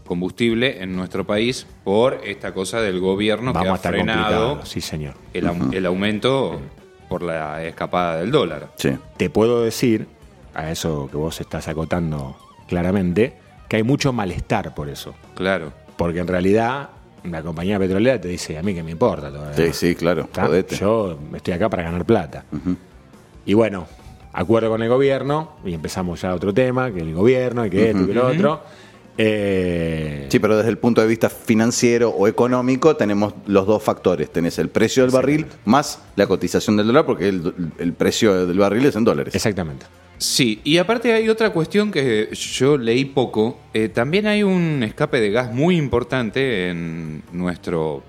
combustible 0.04 0.82
en 0.82 0.94
nuestro 0.96 1.24
país 1.26 1.66
por 1.84 2.20
esta 2.24 2.52
cosa 2.52 2.80
del 2.80 3.00
gobierno 3.00 3.52
que 3.52 3.58
Vamos 3.58 3.68
a 3.70 3.72
ha 3.72 3.76
estar 3.76 3.92
frenado 3.94 4.66
sí 4.66 4.80
señor. 4.80 5.14
el, 5.32 5.48
el 5.72 5.86
aumento 5.86 6.60
por 7.14 7.22
la 7.22 7.62
escapada 7.62 8.16
del 8.16 8.32
dólar. 8.32 8.70
Sí. 8.74 8.90
Te 9.16 9.30
puedo 9.30 9.62
decir, 9.62 10.08
a 10.52 10.72
eso 10.72 11.08
que 11.08 11.16
vos 11.16 11.40
estás 11.40 11.68
acotando 11.68 12.36
claramente, 12.66 13.36
que 13.68 13.76
hay 13.76 13.84
mucho 13.84 14.12
malestar 14.12 14.74
por 14.74 14.88
eso. 14.88 15.14
Claro. 15.36 15.72
Porque 15.96 16.18
en 16.18 16.26
realidad 16.26 16.88
la 17.22 17.40
compañía 17.40 17.78
petrolera 17.78 18.20
te 18.20 18.26
dice, 18.26 18.58
a 18.58 18.64
mí 18.64 18.74
que 18.74 18.82
me 18.82 18.90
importa 18.90 19.30
todavía. 19.30 19.54
Sí, 19.54 19.72
sí, 19.72 19.94
claro. 19.94 20.28
Yo 20.76 21.16
estoy 21.36 21.54
acá 21.54 21.68
para 21.68 21.84
ganar 21.84 22.04
plata. 22.04 22.46
Y 23.46 23.54
bueno, 23.54 23.86
acuerdo 24.32 24.70
con 24.70 24.82
el 24.82 24.88
gobierno, 24.88 25.52
y 25.64 25.72
empezamos 25.72 26.20
ya 26.20 26.34
otro 26.34 26.52
tema, 26.52 26.90
que 26.90 26.98
el 26.98 27.14
gobierno, 27.14 27.64
y 27.64 27.70
que 27.70 27.90
esto, 27.90 28.02
y 28.02 28.06
que 28.06 28.14
lo 28.14 28.26
otro. 28.26 28.60
Eh, 29.18 30.26
Sí, 30.30 30.38
pero 30.40 30.56
desde 30.56 30.70
el 30.70 30.78
punto 30.78 31.00
de 31.00 31.06
vista 31.06 31.28
financiero 31.30 32.10
o 32.10 32.26
económico 32.26 32.96
tenemos 32.96 33.34
los 33.46 33.66
dos 33.66 33.82
factores. 33.82 34.30
Tenés 34.32 34.58
el 34.58 34.68
precio 34.68 35.02
del 35.04 35.12
barril 35.12 35.46
más 35.64 36.00
la 36.16 36.26
cotización 36.26 36.76
del 36.76 36.88
dólar, 36.88 37.06
porque 37.06 37.28
el, 37.28 37.54
el 37.78 37.92
precio 37.92 38.46
del 38.46 38.58
barril 38.58 38.86
es 38.86 38.96
en 38.96 39.04
dólares. 39.04 39.34
Exactamente. 39.34 39.86
Sí, 40.18 40.60
y 40.64 40.78
aparte 40.78 41.12
hay 41.12 41.28
otra 41.28 41.50
cuestión 41.50 41.90
que 41.92 42.28
yo 42.32 42.78
leí 42.78 43.04
poco. 43.04 43.58
Eh, 43.74 43.88
también 43.88 44.26
hay 44.26 44.42
un 44.42 44.82
escape 44.82 45.20
de 45.20 45.30
gas 45.30 45.52
muy 45.52 45.76
importante 45.76 46.68
en 46.70 47.22
nuestro 47.32 48.02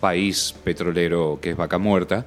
país 0.00 0.54
petrolero 0.64 1.38
que 1.40 1.50
es 1.50 1.56
Vaca 1.56 1.78
Muerta, 1.78 2.24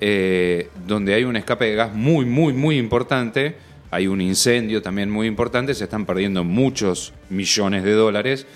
eh, 0.00 0.68
donde 0.86 1.14
hay 1.14 1.24
un 1.24 1.36
escape 1.36 1.64
de 1.66 1.74
gas 1.74 1.94
muy, 1.94 2.24
muy, 2.24 2.52
muy 2.52 2.78
importante. 2.78 3.56
Hay 3.90 4.06
un 4.06 4.20
incendio 4.20 4.82
también 4.82 5.10
muy 5.10 5.26
importante, 5.26 5.74
se 5.74 5.84
están 5.84 6.06
perdiendo 6.06 6.44
muchos 6.44 7.12
millones 7.30 7.84
de 7.84 7.92
dólares. 7.92 8.46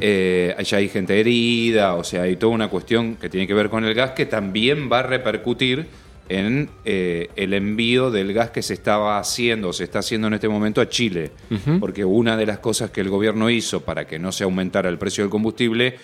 Eh, 0.00 0.54
allá 0.56 0.78
hay 0.78 0.88
gente 0.88 1.18
herida, 1.18 1.94
o 1.94 2.04
sea, 2.04 2.22
hay 2.22 2.36
toda 2.36 2.52
una 2.52 2.68
cuestión 2.68 3.16
que 3.16 3.28
tiene 3.28 3.46
que 3.46 3.54
ver 3.54 3.70
con 3.70 3.84
el 3.84 3.94
gas 3.94 4.12
que 4.12 4.24
también 4.26 4.88
va 4.90 5.00
a 5.00 5.02
repercutir 5.02 5.86
en 6.28 6.70
eh, 6.84 7.28
el 7.34 7.54
envío 7.54 8.12
del 8.12 8.32
gas 8.32 8.50
que 8.50 8.62
se 8.62 8.72
estaba 8.74 9.18
haciendo 9.18 9.70
o 9.70 9.72
se 9.72 9.82
está 9.82 9.98
haciendo 9.98 10.28
en 10.28 10.34
este 10.34 10.48
momento 10.48 10.80
a 10.80 10.88
Chile. 10.88 11.32
Porque 11.80 12.04
una 12.04 12.36
de 12.36 12.46
las 12.46 12.60
cosas 12.60 12.92
que 12.92 13.00
el 13.00 13.08
gobierno 13.08 13.50
hizo 13.50 13.80
para 13.80 14.06
que 14.06 14.20
no 14.20 14.30
se 14.30 14.44
aumentara 14.44 14.88
el 14.88 14.96
precio 14.96 15.24
del 15.24 15.30
combustible 15.30 15.96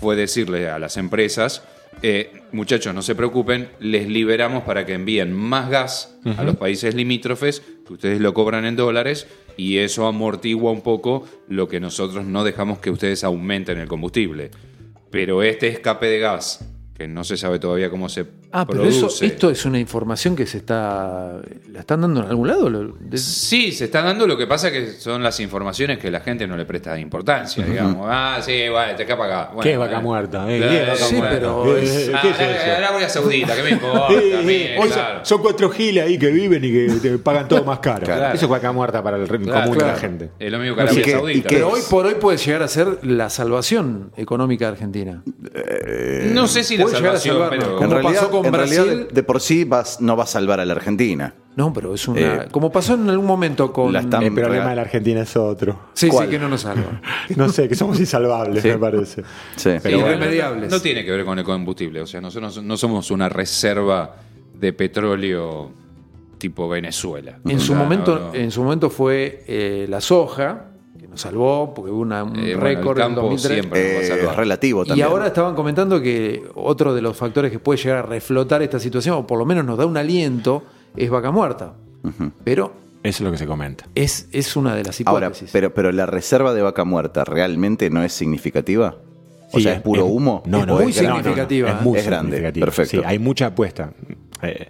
fue 0.00 0.16
decirle 0.16 0.70
a 0.70 0.78
las 0.78 0.96
empresas, 0.96 1.62
eh, 2.02 2.42
muchachos, 2.52 2.94
no 2.94 3.02
se 3.02 3.14
preocupen, 3.14 3.68
les 3.80 4.08
liberamos 4.08 4.64
para 4.64 4.84
que 4.84 4.94
envíen 4.94 5.32
más 5.32 5.70
gas 5.70 6.18
a 6.36 6.44
los 6.44 6.56
países 6.56 6.94
limítrofes, 6.94 7.62
que 7.86 7.92
ustedes 7.94 8.20
lo 8.20 8.34
cobran 8.34 8.64
en 8.64 8.76
dólares, 8.76 9.26
y 9.56 9.78
eso 9.78 10.06
amortigua 10.06 10.72
un 10.72 10.82
poco 10.82 11.26
lo 11.48 11.68
que 11.68 11.80
nosotros 11.80 12.24
no 12.24 12.44
dejamos 12.44 12.78
que 12.78 12.90
ustedes 12.90 13.24
aumenten 13.24 13.78
el 13.78 13.88
combustible. 13.88 14.50
Pero 15.10 15.42
este 15.42 15.68
escape 15.68 16.06
de 16.06 16.18
gas, 16.18 16.68
que 16.96 17.06
no 17.06 17.24
se 17.24 17.36
sabe 17.36 17.58
todavía 17.58 17.90
cómo 17.90 18.08
se 18.08 18.24
Ah, 18.52 18.66
pero 18.66 18.80
produce. 18.82 19.06
eso, 19.06 19.24
esto 19.24 19.50
es 19.50 19.64
una 19.66 19.78
información 19.78 20.34
que 20.34 20.46
se 20.46 20.58
está. 20.58 21.40
¿La 21.70 21.80
están 21.80 22.00
dando 22.00 22.20
en 22.22 22.26
algún 22.28 22.48
lado? 22.48 22.70
Sí, 23.14 23.70
se 23.72 23.84
está 23.84 24.00
dando, 24.02 24.26
lo 24.26 24.36
que 24.38 24.46
pasa 24.46 24.70
que 24.70 24.92
son 24.92 25.22
las 25.22 25.38
informaciones 25.40 25.98
que 25.98 26.10
la 26.10 26.20
gente 26.20 26.46
no 26.46 26.56
le 26.56 26.64
presta 26.64 26.98
importancia, 26.98 27.64
digamos. 27.66 28.06
Ah, 28.08 28.38
sí, 28.40 28.68
vale, 28.68 28.94
te 28.94 29.02
escapa 29.02 29.26
acá. 29.26 29.46
Bueno, 29.48 29.62
¿Qué 29.62 29.72
es 29.72 29.78
vaca 29.78 29.94
bueno. 29.96 30.08
muerta? 30.08 30.50
eh? 30.50 30.56
Eh, 30.56 30.60
¿Qué 30.68 30.82
es 30.82 30.88
vaca 30.88 31.04
sí, 31.04 31.14
muerta? 31.16 31.34
pero 31.36 31.76
Eh, 31.76 31.82
es- 31.84 32.08
eh, 32.08 32.12
Ah, 32.14 32.18
¿Qué 32.22 32.30
es 32.30 32.38
la- 32.38 32.56
eso? 32.56 32.66
la 32.66 32.88
Arabia 32.88 33.08
Saudita, 33.10 33.56
¿qué 33.56 33.62
me 33.62 33.70
importa? 33.72 34.12
Eh, 34.14 34.42
mí, 34.44 34.52
eh, 34.54 34.76
hoy 34.78 34.88
son- 34.88 34.98
claro. 34.98 35.24
son 35.24 35.42
cuatro 35.42 35.70
giles 35.70 36.04
ahí 36.04 36.18
que 36.18 36.30
viven 36.30 36.64
y 36.64 36.72
que 36.72 36.88
te 37.02 37.18
pagan 37.18 37.46
todo 37.48 37.62
más 37.64 37.80
caro. 37.80 38.06
Claro. 38.06 38.34
Eso 38.34 38.46
es 38.46 38.50
vaca 38.50 38.72
muerta 38.72 39.02
para 39.02 39.18
el 39.18 39.26
Claro, 39.28 39.42
común 39.64 39.78
de 39.78 39.84
la 39.84 39.92
claro. 39.92 39.98
gente. 40.00 40.30
Es 40.38 40.50
lo 40.50 40.58
mismo 40.58 40.76
que 40.76 40.80
¿Y 40.80 40.84
Arabia 40.84 41.06
y 41.06 41.10
Saudita. 41.10 41.48
qué 41.48 41.54
Pero 41.56 41.68
hoy 41.70 41.80
por 41.90 42.06
hoy 42.06 42.14
puede 42.14 42.38
llegar 42.38 42.62
a 42.62 42.68
ser 42.68 43.04
la 43.04 43.28
salvación 43.28 44.12
económica 44.16 44.64
de 44.66 44.72
Argentina. 44.72 45.22
No 46.32 46.46
sé 46.46 46.64
si 46.64 46.76
la 46.76 46.85
Puede 46.90 46.96
llegar 46.98 47.14
a 47.16 47.18
salvación, 47.18 47.34
salvarnos. 47.36 47.64
pero... 47.64 47.70
En 47.72 47.76
Como 47.84 47.94
realidad, 48.00 48.20
pasó 48.20 48.30
con 48.30 48.46
en 48.46 48.52
realidad 48.52 48.84
Brasil. 48.84 49.06
de, 49.08 49.14
de 49.14 49.22
por 49.22 49.40
sí 49.40 49.64
vas, 49.64 50.00
no 50.00 50.16
va 50.16 50.24
a 50.24 50.26
salvar 50.26 50.60
a 50.60 50.64
la 50.64 50.72
Argentina. 50.74 51.34
No, 51.56 51.72
pero 51.72 51.94
es 51.94 52.06
una. 52.06 52.20
Eh, 52.20 52.48
como 52.50 52.70
pasó 52.70 52.94
en 52.94 53.08
algún 53.08 53.24
momento 53.26 53.72
con. 53.72 53.90
la 53.92 54.00
están- 54.00 54.22
El 54.22 54.34
problema 54.34 54.56
real. 54.64 54.68
de 54.70 54.76
la 54.76 54.82
Argentina 54.82 55.20
es 55.22 55.36
otro. 55.36 55.78
Sí, 55.94 56.08
¿Cuál? 56.08 56.26
sí, 56.26 56.30
que 56.32 56.38
no 56.38 56.48
nos 56.50 56.60
salva. 56.60 57.00
No 57.36 57.48
sé, 57.48 57.66
que 57.68 57.74
somos 57.74 57.98
insalvables, 57.98 58.62
Sí. 58.62 58.68
me 58.68 58.78
parece. 58.78 59.22
Sí. 59.56 59.70
Pero 59.82 59.98
irremediables. 60.00 60.70
No, 60.70 60.76
no 60.76 60.82
tiene 60.82 61.02
que 61.04 61.10
ver 61.10 61.24
con 61.24 61.38
el 61.38 61.44
combustible. 61.46 62.02
O 62.02 62.06
sea, 62.06 62.20
nosotros 62.20 62.62
no 62.62 62.76
somos 62.76 63.10
una 63.10 63.28
reserva 63.30 64.16
de 64.54 64.72
petróleo 64.74 65.70
tipo 66.38 66.68
Venezuela. 66.68 67.38
En 67.46 67.56
O 67.56 67.60
su 67.60 67.68
sea, 67.68 67.76
momento, 67.76 68.18
no, 68.18 68.26
no. 68.28 68.34
en 68.34 68.50
su 68.50 68.62
momento 68.62 68.90
fue 68.90 69.42
eh, 69.46 69.86
la 69.88 70.02
soja, 70.02 70.66
nos 71.16 71.22
salvó, 71.22 71.72
porque 71.74 71.90
hubo 71.90 72.00
una- 72.02 72.22
un 72.24 72.36
Eh, 72.38 72.54
récord 72.56 72.98
en 72.98 73.02
el 73.02 73.08
campo 73.14 73.22
2003. 73.22 73.52
siempre 73.60 74.06
Eh, 74.06 74.32
relativo 74.36 74.84
Y 74.94 75.00
ahora 75.00 75.26
estaban 75.28 75.54
comentando 75.54 76.00
que 76.00 76.44
otro 76.54 76.94
de 76.94 77.00
los 77.02 77.16
factores 77.16 77.50
que 77.50 77.58
puede 77.58 77.78
llegar 77.82 77.98
a 77.98 78.02
reflotar 78.02 78.62
esta 78.62 78.78
situación, 78.78 79.14
o 79.16 79.26
por 79.26 79.38
lo 79.38 79.46
menos 79.46 79.64
nos 79.64 79.78
da 79.78 79.86
un 79.86 79.96
aliento, 79.96 80.62
es 80.96 81.08
vaca 81.10 81.30
muerta. 81.30 81.72
Pero 82.44 82.72
Eso 83.02 83.22
es 83.22 83.26
lo 83.26 83.32
que 83.32 83.38
se 83.38 83.46
comenta. 83.46 83.86
es, 83.94 84.28
es 84.32 84.54
una 84.56 84.74
de 84.74 84.84
las 84.84 85.00
Ahora, 85.06 85.26
hipótesis. 85.26 85.50
pero, 85.52 85.72
pero 85.74 85.90
la 85.92 86.06
reserva 86.06 86.52
de 86.54 86.62
vaca 86.62 86.84
muerta 86.84 87.24
realmente 87.24 87.88
no 87.90 88.02
es 88.02 88.12
significativa. 88.12 88.96
O 89.52 89.58
Sí, 89.58 89.62
sea, 89.62 89.74
es 89.74 89.80
puro 89.80 90.06
humo. 90.06 90.42
No, 90.46 90.60
Es 90.60 90.66
no, 90.66 90.74
muy 90.74 90.90
es 90.90 90.96
significativa, 90.96 91.70
Es 91.70 91.80
muy 91.82 91.98
Es 91.98 92.06
grande, 92.06 92.32
significativa. 92.36 92.64
perfecto. 92.66 92.96
Sí, 92.98 93.02
hay 93.06 93.18
mucha 93.18 93.46
apuesta. 93.46 93.92
Eh, 94.42 94.68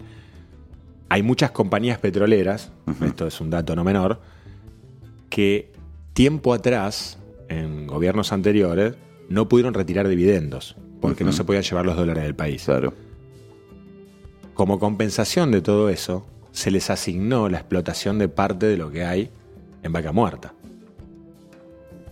hay 1.09 1.23
muchas 1.23 1.51
compañías 1.51 1.99
petroleras, 1.99 2.71
esto 3.05 3.27
es 3.27 3.41
un 3.41 3.49
dato 3.51 3.75
no 3.77 3.85
menor, 3.85 4.21
que 5.31 5.71
tiempo 6.17 6.55
atrás, 6.55 7.19
en 7.51 7.87
gobiernos 7.87 8.33
anteriores, 8.33 8.95
no 9.29 9.51
pudieron 9.51 9.75
retirar 9.75 10.09
dividendos 10.09 10.75
porque 11.03 11.25
no 11.25 11.33
se 11.33 11.45
podían 11.45 11.63
llevar 11.63 11.85
los 11.85 11.95
dólares 11.95 12.25
del 12.25 12.35
país. 12.35 12.65
Claro. 12.65 12.95
Como 14.55 14.79
compensación 14.79 15.51
de 15.51 15.61
todo 15.61 15.91
eso, 15.91 16.27
se 16.53 16.71
les 16.71 16.89
asignó 16.89 17.51
la 17.51 17.59
explotación 17.59 18.19
de 18.19 18.29
parte 18.29 18.65
de 18.65 18.79
lo 18.79 18.91
que 18.91 19.05
hay 19.05 19.31
en 19.83 19.93
Vaca 19.93 20.11
Muerta. 20.11 20.55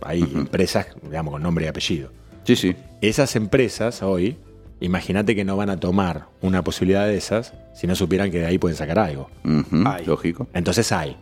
Hay 0.03 0.21
empresas, 0.21 0.85
digamos, 1.01 1.31
con 1.31 1.41
nombre 1.41 1.65
y 1.65 1.67
apellido. 1.67 2.11
Sí, 2.43 2.55
sí. 2.55 2.75
Esas 3.01 3.35
empresas 3.35 4.03
hoy, 4.03 4.37
imagínate 4.81 5.35
que 5.35 5.43
no 5.43 5.57
van 5.57 5.71
a 5.71 5.79
tomar 5.79 6.27
una 6.43 6.63
posibilidad 6.63 7.07
de 7.07 7.17
esas 7.17 7.55
si 7.73 7.87
no 7.87 7.95
supieran 7.95 8.29
que 8.29 8.37
de 8.37 8.45
ahí 8.45 8.59
pueden 8.59 8.77
sacar 8.77 8.99
algo. 8.99 9.31
Hay. 9.87 10.05
Lógico. 10.05 10.47
Entonces 10.53 10.91
hay, 10.91 11.17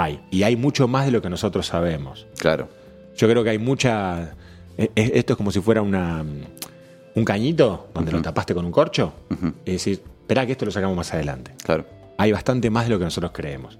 hay. 0.00 0.20
Y 0.30 0.42
hay 0.44 0.56
mucho 0.56 0.86
más 0.88 1.06
de 1.06 1.12
lo 1.12 1.20
que 1.22 1.28
nosotros 1.28 1.66
sabemos. 1.66 2.26
Claro. 2.38 2.68
Yo 3.16 3.28
creo 3.28 3.42
que 3.44 3.50
hay 3.50 3.58
mucha... 3.58 4.34
e- 4.76 4.90
e- 4.94 5.12
Esto 5.14 5.32
es 5.32 5.36
como 5.36 5.50
si 5.50 5.60
fuera 5.60 5.82
una, 5.82 6.24
un 7.14 7.24
cañito 7.24 7.88
donde 7.94 8.12
lo 8.12 8.22
tapaste 8.22 8.54
con 8.54 8.64
un 8.64 8.72
corcho 8.72 9.12
y 9.64 9.72
decir, 9.72 10.00
espera 10.20 10.46
que 10.46 10.52
esto 10.52 10.64
lo 10.64 10.70
sacamos 10.70 10.96
más 10.96 11.12
adelante. 11.14 11.52
Claro. 11.64 11.84
Hay 12.16 12.32
bastante 12.32 12.70
más 12.70 12.84
de 12.84 12.90
lo 12.90 12.98
que 12.98 13.04
nosotros 13.04 13.32
creemos. 13.34 13.78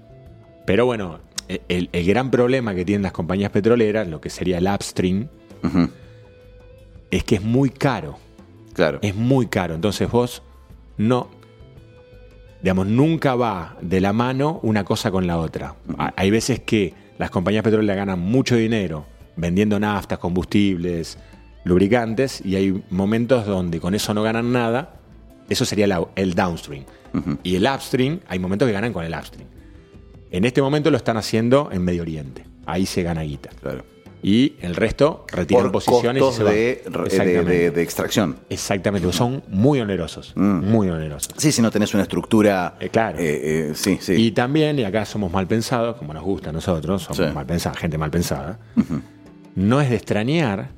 Pero 0.65 0.85
bueno, 0.85 1.19
e- 1.47 1.61
el, 1.69 1.89
el 1.93 2.05
gran 2.05 2.29
problema 2.31 2.75
que 2.75 2.83
tienen 2.85 3.03
las 3.03 3.11
compañías 3.13 3.51
petroleras, 3.51 4.07
lo 4.07 4.19
que 4.21 4.29
sería 4.29 4.57
el 4.57 4.67
upstream, 4.67 5.27
es 7.11 7.23
que 7.23 7.35
es 7.35 7.41
muy 7.43 7.69
caro. 7.69 8.17
Claro. 8.73 8.99
es 9.01 9.13
muy 9.15 9.47
caro. 9.47 9.75
Entonces 9.75 10.09
vos 10.09 10.41
no, 10.97 11.29
digamos, 12.61 12.87
nunca 12.87 13.35
va 13.35 13.77
de 13.81 14.01
la 14.01 14.13
mano 14.13 14.59
una 14.63 14.83
cosa 14.83 15.11
con 15.11 15.27
la 15.27 15.37
otra. 15.37 15.75
Ha- 15.97 16.13
Hay 16.15 16.29
veces 16.31 16.59
que 16.59 16.93
las 17.17 17.29
compañías 17.29 17.63
petroleras 17.63 17.97
ganan 17.97 18.19
mucho 18.19 18.55
dinero 18.55 19.05
vendiendo 19.35 19.79
naftas, 19.79 20.19
combustibles, 20.19 21.17
lubricantes, 21.63 22.41
y 22.45 22.55
hay 22.55 22.83
momentos 22.89 23.45
donde 23.45 23.79
con 23.79 23.93
eso 23.95 24.13
no 24.13 24.23
ganan 24.23 24.51
nada. 24.51 24.95
Eso 25.49 25.65
sería 25.65 25.87
la- 25.87 26.07
el 26.15 26.33
downstream. 26.35 26.83
Y 27.43 27.55
el 27.55 27.63
upstream, 27.65 28.19
hay 28.27 28.37
momentos 28.39 28.67
que 28.67 28.71
ganan 28.73 28.93
con 28.93 29.03
el 29.03 29.13
upstream. 29.13 29.47
En 30.31 30.45
este 30.45 30.61
momento 30.61 30.91
lo 30.91 30.97
están 30.97 31.17
haciendo 31.17 31.69
en 31.71 31.83
Medio 31.83 32.03
Oriente. 32.03 32.43
Ahí 32.65 32.85
se 32.85 33.01
gana 33.01 33.21
guita. 33.23 33.49
Claro. 33.61 33.83
Y 34.21 34.55
el 34.61 34.75
resto 34.75 35.25
retiran 35.31 35.63
Por 35.63 35.71
posiciones 35.71 36.17
y 36.17 36.25
costos 36.25 36.35
se 36.35 36.43
van. 36.43 36.53
de, 36.53 36.59
de- 36.59 37.05
Exactamente. 37.05 37.51
de- 37.51 37.71
de 37.71 37.81
extracción. 37.81 38.35
Exactamente, 38.49 39.11
son 39.13 39.43
muy 39.47 39.79
onerosos, 39.79 40.33
Mm. 40.35 40.65
muy 40.69 40.89
onerosos. 40.89 41.33
Sí, 41.37 41.51
si 41.53 41.61
no 41.61 41.71
tenés 41.71 41.93
una 41.93 42.03
estructura. 42.03 42.75
Eh, 42.81 42.89
claro. 42.89 43.17
eh, 43.17 43.69
eh, 43.69 43.71
sí, 43.75 43.97
sí. 44.01 44.13
Y 44.15 44.31
también, 44.31 44.77
y 44.77 44.83
acá 44.83 45.05
somos 45.05 45.31
mal 45.31 45.47
pensados, 45.47 45.95
como 45.95 46.13
nos 46.13 46.23
gusta 46.23 46.49
a 46.49 46.53
nosotros, 46.53 47.03
somos 47.03 47.17
Sí. 47.29 47.33
mal 47.33 47.45
pensados, 47.45 47.77
gente 47.79 47.97
mal 47.97 48.11
pensada, 48.11 48.59
no 49.55 49.79
es 49.79 49.89
de 49.89 49.95
extrañar 49.95 50.71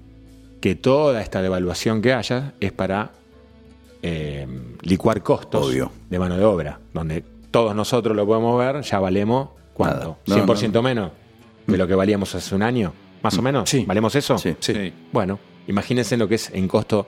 que 0.60 0.76
toda 0.76 1.22
esta 1.22 1.42
devaluación 1.42 2.02
que 2.04 2.14
haya 2.14 2.54
es 2.60 2.72
para 2.72 3.12
eh, 4.04 4.48
licuar 4.82 5.22
costos 5.24 5.68
Obvio. 5.68 5.92
de 6.10 6.18
mano 6.20 6.38
de 6.38 6.44
obra, 6.44 6.80
donde 6.94 7.24
todos 7.52 7.76
nosotros 7.76 8.16
lo 8.16 8.26
podemos 8.26 8.58
ver, 8.60 8.82
ya 8.84 9.00
valemos, 9.00 9.50
¿cuánto? 9.74 10.18
No, 10.28 10.36
¿100% 10.36 10.72
no, 10.74 10.82
menos 10.82 11.12
de 11.68 11.78
lo 11.78 11.88
que 11.88 11.94
valíamos 11.96 12.34
hace 12.34 12.56
un 12.56 12.64
año? 12.64 12.94
¿Más 13.22 13.38
o 13.38 13.42
menos? 13.42 13.70
Sí. 13.70 13.86
¿Valemos 13.88 14.16
eso? 14.16 14.38
Sí. 14.38 14.56
Sí. 14.60 14.94
Bueno, 15.12 15.40
imagínense 15.68 16.18
lo 16.18 16.28
que 16.28 16.36
es 16.36 16.50
en 16.54 16.68
costo 16.68 17.08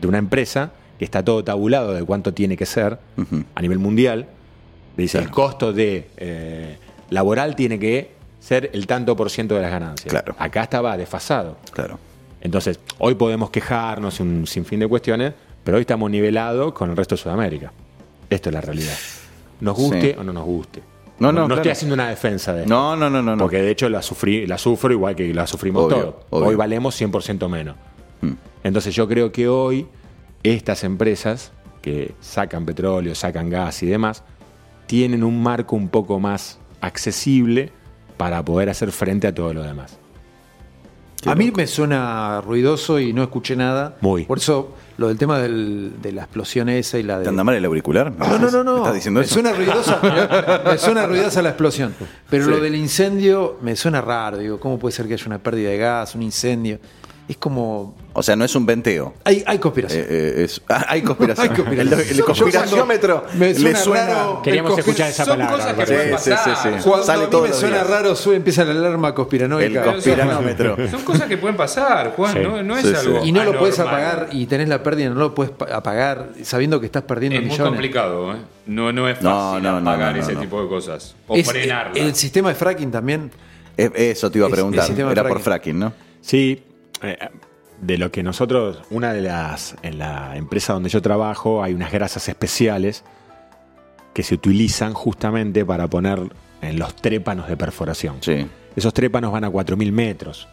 de 0.00 0.06
una 0.06 0.18
empresa 0.18 0.72
que 0.98 1.04
está 1.04 1.24
todo 1.24 1.42
tabulado 1.42 1.92
de 1.94 2.04
cuánto 2.04 2.32
tiene 2.34 2.56
que 2.56 2.66
ser 2.66 2.98
a 3.54 3.62
nivel 3.62 3.78
mundial. 3.78 4.26
Dice, 4.96 5.18
Claro. 5.18 5.26
el 5.28 5.34
costo 5.34 5.72
de 5.72 6.08
eh, 6.16 6.78
laboral 7.10 7.56
tiene 7.56 7.78
que 7.78 8.12
ser 8.38 8.70
el 8.74 8.86
tanto 8.86 9.16
por 9.16 9.30
ciento 9.30 9.54
de 9.56 9.62
las 9.62 9.70
ganancias. 9.70 10.10
Claro. 10.10 10.36
Acá 10.38 10.62
estaba 10.64 10.96
desfasado. 10.96 11.56
Claro. 11.72 11.98
Entonces, 12.40 12.78
hoy 12.98 13.14
podemos 13.14 13.50
quejarnos 13.50 14.20
y 14.20 14.22
un 14.22 14.46
sinfín 14.46 14.80
de 14.80 14.86
cuestiones, 14.86 15.32
pero 15.64 15.78
hoy 15.78 15.80
estamos 15.80 16.10
nivelados 16.10 16.74
con 16.74 16.90
el 16.90 16.96
resto 16.96 17.16
de 17.16 17.22
Sudamérica. 17.22 17.72
Esto 18.28 18.50
es 18.50 18.54
la 18.54 18.60
realidad. 18.60 18.94
Nos 19.60 19.76
guste 19.76 20.12
Sí. 20.12 20.16
o 20.18 20.22
no 20.22 20.32
nos 20.32 20.44
guste. 20.44 20.82
No, 21.18 21.30
no, 21.30 21.42
estoy 21.42 21.56
claro. 21.56 21.72
haciendo 21.72 21.94
una 21.94 22.08
defensa 22.08 22.52
de 22.52 22.62
esto. 22.62 22.74
No, 22.74 22.96
no, 22.96 23.08
no, 23.08 23.22
no. 23.22 23.36
no. 23.36 23.44
Porque 23.44 23.62
de 23.62 23.70
hecho 23.70 23.88
la, 23.88 24.02
sufrí, 24.02 24.46
la 24.46 24.58
sufro 24.58 24.92
igual 24.92 25.14
que 25.14 25.32
la 25.32 25.46
sufrimos 25.46 25.84
Obvio, 25.84 25.96
todos. 25.96 26.14
obvio. 26.30 26.48
Hoy 26.48 26.54
valemos 26.56 27.00
100% 27.00 27.48
menos. 27.48 27.76
Mm. 28.20 28.32
Entonces 28.64 28.94
yo 28.94 29.06
creo 29.06 29.30
que 29.30 29.46
hoy 29.48 29.86
estas 30.42 30.82
empresas 30.84 31.52
que 31.82 32.14
sacan 32.20 32.64
petróleo, 32.66 33.14
sacan 33.14 33.48
gas 33.50 33.82
y 33.82 33.86
demás, 33.86 34.24
tienen 34.86 35.22
un 35.22 35.42
marco 35.42 35.76
un 35.76 35.88
poco 35.88 36.18
más 36.18 36.58
accesible 36.80 37.70
para 38.16 38.44
poder 38.44 38.70
hacer 38.70 38.90
frente 38.92 39.26
a 39.26 39.34
todo 39.34 39.54
lo 39.54 39.62
demás. 39.62 39.98
A 41.26 41.34
mí 41.34 41.50
me 41.54 41.66
suena 41.66 42.40
ruidoso 42.40 42.98
y 43.00 43.12
no 43.12 43.22
escuché 43.22 43.56
nada. 43.56 43.96
Muy. 44.00 44.24
Por 44.24 44.38
eso 44.38 44.74
lo 44.96 45.08
del 45.08 45.18
tema 45.18 45.38
del- 45.38 45.94
de 46.00 46.12
la 46.12 46.22
explosión 46.22 46.68
esa 46.68 46.98
y 46.98 47.02
la 47.02 47.18
de... 47.18 47.24
¿Te 47.24 47.28
anda 47.30 47.42
mal 47.44 47.54
el 47.54 47.64
auricular? 47.64 48.12
No, 48.16 48.38
no, 48.38 48.50
no, 48.50 48.62
no. 48.64 48.72
¿Me 48.74 48.78
¿Estás 48.80 48.94
diciendo 48.94 49.20
me 49.20 49.26
eso? 49.26 49.34
Suena 49.34 49.52
ruidosa, 49.52 50.00
me 50.70 50.78
suena 50.78 51.06
ruidosa 51.06 51.42
la 51.42 51.48
explosión. 51.50 51.94
Pero 52.30 52.44
Sí. 52.44 52.50
lo 52.50 52.60
del 52.60 52.74
incendio 52.76 53.58
me 53.62 53.74
suena 53.76 54.00
raro. 54.00 54.38
Digo, 54.38 54.58
¿cómo 54.60 54.78
puede 54.78 54.92
ser 54.92 55.06
que 55.08 55.14
haya 55.14 55.26
una 55.26 55.38
pérdida 55.38 55.70
de 55.70 55.78
gas, 55.78 56.14
un 56.14 56.22
incendio? 56.22 56.78
Es 57.28 57.36
como. 57.38 57.96
O 58.16 58.22
sea, 58.22 58.36
no 58.36 58.44
es 58.44 58.54
un 58.54 58.64
venteo. 58.64 59.12
Hay, 59.24 59.42
hay 59.44 59.58
conspiración. 59.58 60.02
Eh, 60.02 60.06
eh, 60.08 60.44
es- 60.44 60.62
ah, 60.68 60.86
hay 60.88 61.02
conspiración. 61.02 61.48
Hay 61.50 61.56
conspiración. 61.56 62.00
El, 62.00 62.08
el 62.18 62.24
conspiraciómetro 62.24 63.24
me 63.36 63.52
le 63.52 63.74
suena 63.76 64.06
raro. 64.06 64.40
Queríamos 64.42 64.78
escuchar 64.78 65.08
esa 65.10 65.24
Son 65.24 65.36
palabra. 65.38 65.56
cosas 65.56 65.74
que 65.74 65.84
pueden 65.84 66.18
Sí, 66.18 66.30
pasar. 66.30 66.56
sí, 66.56 66.68
sí. 66.78 66.88
Cuando 66.88 67.06
Sale 67.06 67.24
a 67.24 67.28
mí 67.28 67.36
me 67.42 67.52
suena 67.52 67.76
días. 67.78 67.90
raro, 67.90 68.14
sube, 68.14 68.36
empieza 68.36 68.64
la 68.64 68.70
alarma 68.70 69.12
conspiranoica. 69.14 69.80
El 69.80 69.92
conspiránómetro. 69.92 70.76
Son 70.90 71.02
cosas 71.02 71.26
que 71.26 71.38
pueden 71.38 71.56
pasar, 71.56 72.12
Juan. 72.14 72.32
Sí. 72.34 72.38
No, 72.40 72.62
no 72.62 72.76
es 72.76 72.82
Sí, 72.86 72.88
sí. 72.90 72.94
algo. 72.94 73.24
Y 73.24 73.32
no 73.32 73.42
lo 73.44 73.58
puedes 73.58 73.78
apagar 73.80 74.28
y 74.30 74.46
tenés 74.46 74.68
la 74.68 74.80
pérdida, 74.82 75.08
no 75.10 75.16
lo 75.16 75.34
puedes 75.34 75.52
pa- 75.52 75.66
apagar 75.74 76.28
sabiendo 76.44 76.78
que 76.78 76.86
estás 76.86 77.02
perdiendo 77.02 77.36
Es 77.38 77.42
muy 77.44 77.50
millones. 77.50 77.70
complicado, 77.72 78.32
¿eh? 78.32 78.36
No, 78.66 78.92
no 78.92 79.08
es 79.08 79.16
fácil 79.18 79.28
no, 79.28 79.60
no, 79.60 79.90
apagar 79.90 80.12
no, 80.12 80.18
no, 80.18 80.22
ese 80.22 80.34
no. 80.34 80.40
tipo 80.40 80.62
de 80.62 80.68
cosas. 80.68 81.16
O 81.26 81.34
Es- 81.36 81.48
frenarla. 81.50 81.92
el 82.00 82.14
sistema 82.14 82.50
de 82.50 82.54
fracking 82.54 82.92
también. 82.92 83.32
Eh, 83.76 83.90
Eso 84.12 84.30
te 84.30 84.38
iba 84.38 84.46
a 84.46 84.48
Es- 84.48 84.52
el 84.52 84.54
preguntar. 84.56 84.86
sistema 84.86 85.10
Era 85.10 85.24
de 85.24 85.28
por 85.28 85.40
fracking. 85.40 85.78
¿no? 85.80 85.92
Sí, 86.20 86.62
eh, 87.02 87.18
de 87.86 87.98
lo 87.98 88.10
que 88.10 88.22
nosotros, 88.22 88.82
una 88.90 89.12
de 89.12 89.20
las, 89.22 89.76
en 89.82 89.98
la 89.98 90.36
empresa 90.36 90.72
donde 90.72 90.88
yo 90.88 91.02
trabajo, 91.02 91.62
hay 91.62 91.74
unas 91.74 91.92
grasas 91.92 92.28
especiales 92.28 93.04
que 94.12 94.22
se 94.22 94.34
utilizan 94.34 94.94
justamente 94.94 95.64
para 95.64 95.88
poner 95.88 96.20
en 96.62 96.78
los 96.78 96.96
trépanos 96.96 97.48
de 97.48 97.56
perforación. 97.56 98.16
Sí. 98.20 98.46
Esos 98.74 98.94
trépanos 98.94 99.32
van 99.32 99.44
a 99.44 99.50
4.000 99.50 99.92
metros 99.92 100.48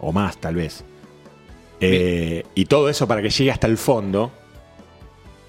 o 0.00 0.12
más 0.12 0.36
tal 0.38 0.56
vez. 0.56 0.84
Eh, 1.80 2.44
y 2.54 2.66
todo 2.66 2.90
eso 2.90 3.08
para 3.08 3.22
que 3.22 3.30
llegue 3.30 3.50
hasta 3.50 3.66
el 3.66 3.78
fondo, 3.78 4.30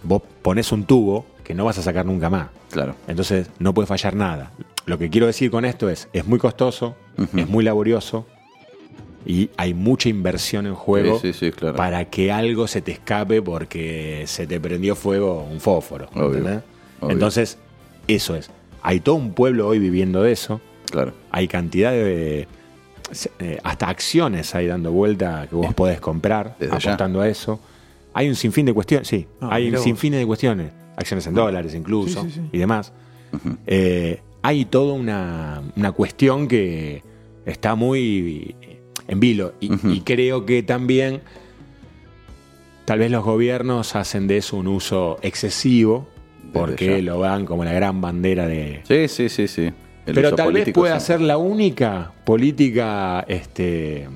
vos 0.04 0.22
pones 0.42 0.72
un 0.72 0.86
tubo 0.86 1.26
que 1.44 1.54
no 1.54 1.66
vas 1.66 1.78
a 1.78 1.82
sacar 1.82 2.06
nunca 2.06 2.30
más. 2.30 2.50
Claro. 2.72 2.96
Entonces 3.08 3.50
no 3.60 3.74
puede 3.74 3.88
fallar 3.88 4.16
nada. 4.16 4.52
Lo 4.86 4.98
que 4.98 5.10
quiero 5.10 5.28
decir 5.28 5.52
con 5.52 5.66
esto 5.66 5.90
es, 5.90 6.08
es 6.14 6.26
muy 6.26 6.40
costoso, 6.40 6.96
es 7.36 7.48
muy 7.50 7.64
laborioso 7.64 8.26
y 9.26 9.50
hay 9.58 9.74
mucha 9.74 10.10
inversión 10.10 10.66
en 10.68 10.76
juego 10.76 11.20
Sí, 11.20 11.34
sí, 11.34 11.48
sí, 11.48 11.52
claro. 11.52 11.76
para 11.76 12.06
que 12.06 12.32
algo 12.32 12.68
se 12.68 12.82
te 12.82 12.92
escape 12.92 13.42
porque 13.42 14.24
se 14.28 14.48
te 14.48 14.60
prendió 14.60 14.96
fuego 14.96 15.44
un 15.44 15.60
fósforo. 15.60 16.08
Obvio, 16.14 16.28
¿entendés? 16.38 16.62
obvio. 17.02 17.14
Entonces, 17.14 17.58
eso 18.08 18.36
es. 18.36 18.50
Hay 18.82 19.00
todo 19.00 19.16
un 19.16 19.34
pueblo 19.34 19.68
hoy 19.68 19.80
viviendo 19.80 20.24
de 20.24 20.32
eso. 20.32 20.60
Claro. 20.90 21.14
Hay 21.32 21.48
cantidad 21.48 21.92
de... 21.92 22.48
eh, 23.40 23.58
hasta 23.64 23.90
acciones 23.90 24.56
ahí 24.56 24.68
dando 24.68 24.92
vuelta 24.92 25.46
que 25.50 25.56
vos 25.56 25.74
podés 25.74 26.00
comprar 26.02 26.56
Desde 26.60 26.72
ya. 26.72 26.78
apostando 26.78 27.22
a 27.22 27.28
eso. 27.30 27.60
Hay 28.14 28.28
un 28.28 28.36
sinfín 28.36 28.66
de 28.66 28.74
cuestiones, 28.74 29.08
sí, 29.08 29.26
Ah, 29.40 29.50
hay 29.52 29.70
un 29.74 29.78
sinfín 29.78 30.14
de 30.14 30.26
cuestiones. 30.26 30.72
Acciones 30.98 31.26
en 31.28 31.34
dólares 31.34 31.74
incluso 31.76 32.24
Sí, 32.24 32.32
sí, 32.32 32.40
sí. 32.42 32.50
y 32.52 32.58
demás. 32.58 32.92
eh, 33.68 34.20
hay 34.42 34.66
toda 34.66 34.94
una, 34.94 35.62
una 35.78 35.92
cuestión 35.94 36.48
que 36.48 37.04
está 37.46 37.76
muy 37.76 38.56
en 39.08 39.20
vilo. 39.20 39.54
Y, 39.60 39.72
y 39.90 40.02
creo 40.02 40.46
que 40.46 40.64
también 40.64 41.22
tal 42.86 43.00
vez 43.00 43.12
los 43.12 43.24
gobiernos 43.24 43.96
hacen 43.96 44.28
de 44.28 44.38
eso 44.38 44.58
un 44.58 44.68
uso 44.68 45.18
excesivo 45.22 46.08
porque 46.54 47.02
lo 47.02 47.20
van 47.20 47.46
como 47.46 47.64
la 47.64 47.72
gran 47.72 48.02
bandera 48.02 48.46
de... 48.48 48.82
Sí, 48.88 49.08
sí, 49.08 49.30
sí, 49.30 49.48
sí. 49.48 49.72
El 50.06 50.16
Pero 50.16 50.36
tal 50.36 50.52
vez 50.52 50.70
pueda 50.74 51.00
sí. 51.00 51.08
ser 51.08 51.22
la 51.22 51.38
única 51.38 52.12
política 52.26 53.24
este, 53.28 54.10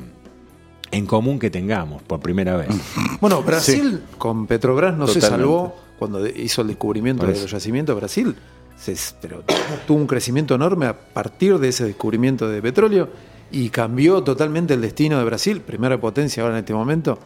en 0.92 1.06
común 1.06 1.40
que 1.40 1.50
tengamos 1.50 2.02
por 2.02 2.20
primera 2.20 2.58
vez. 2.58 2.68
Bueno, 3.22 3.42
Brasil 3.44 4.02
con 4.18 4.46
Petrobras 4.48 4.98
no 4.98 5.08
se 5.08 5.22
salvó 5.22 5.78
cuando 5.98 6.28
hizo 6.28 6.62
el 6.64 6.68
descubrimiento 6.68 7.26
de 7.26 7.32
los 7.40 7.50
yacimientos. 7.50 7.96
Brasil 7.96 8.36
se- 8.76 8.96
pero 9.22 9.44
tuvo 9.88 9.98
un 10.00 10.08
crecimiento 10.08 10.56
enorme 10.56 10.88
a 10.88 10.94
partir 10.98 11.58
de 11.60 11.70
ese 11.70 11.86
descubrimiento 11.86 12.50
de 12.50 12.62
petróleo 12.62 13.08
y 13.52 13.70
cambió 13.70 14.24
totalmente 14.24 14.74
el 14.74 14.82
destino 14.82 15.18
de 15.20 15.24
Brasil, 15.26 15.62
primera 15.62 16.00
potencia 16.00 16.44
ahora 16.44 16.56
en 16.56 16.60
este 16.60 16.74
momento. 16.74 17.18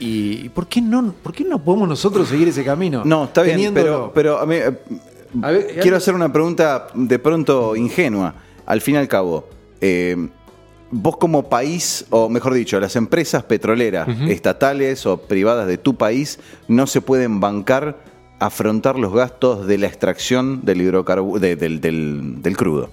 ¿Y 0.00 0.48
por 0.48 0.66
qué 0.66 0.80
no, 0.80 1.12
por 1.22 1.32
qué 1.32 1.44
no 1.44 1.62
podemos 1.62 1.88
nosotros 1.88 2.28
seguir 2.28 2.48
ese 2.48 2.64
camino? 2.64 3.02
No, 3.04 3.24
está 3.24 3.42
bien, 3.42 3.58
Teniéndolo- 3.58 3.74
pero, 3.74 4.12
pero 4.14 4.38
a 4.40 4.46
mí, 4.46 4.56
eh, 4.56 4.76
A 5.42 5.50
ver, 5.50 5.78
quiero 5.80 5.96
hacer 5.96 6.14
una 6.14 6.32
pregunta 6.32 6.88
de 6.94 7.18
pronto 7.18 7.76
ingenua. 7.76 8.34
Al 8.66 8.80
fin 8.80 8.94
y 8.96 8.98
al 8.98 9.08
cabo, 9.08 9.48
eh, 9.80 10.28
vos 10.90 11.16
como 11.16 11.48
país, 11.48 12.04
o 12.10 12.28
mejor 12.28 12.54
dicho, 12.54 12.78
las 12.80 12.96
empresas 12.96 13.44
petroleras, 13.44 14.08
estatales 14.28 15.06
o 15.06 15.18
privadas 15.18 15.66
de 15.66 15.78
tu 15.78 15.94
país, 15.96 16.38
no 16.68 16.86
se 16.86 17.00
pueden 17.00 17.40
bancar 17.40 17.98
afrontar 18.40 18.98
los 18.98 19.12
gastos 19.14 19.66
de 19.68 19.78
la 19.78 19.86
extracción 19.86 20.64
del 20.64 20.78
del- 21.80 22.42
del 22.42 22.56
crudo. 22.56 22.90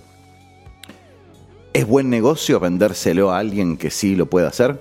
¿Es 1.74 1.86
buen 1.86 2.10
negocio 2.10 2.60
vendérselo 2.60 3.32
a 3.32 3.40
alguien 3.40 3.78
que 3.78 3.90
sí 3.92 4.16
lo 4.16 4.26
pueda 4.28 4.48
hacer? 4.50 4.80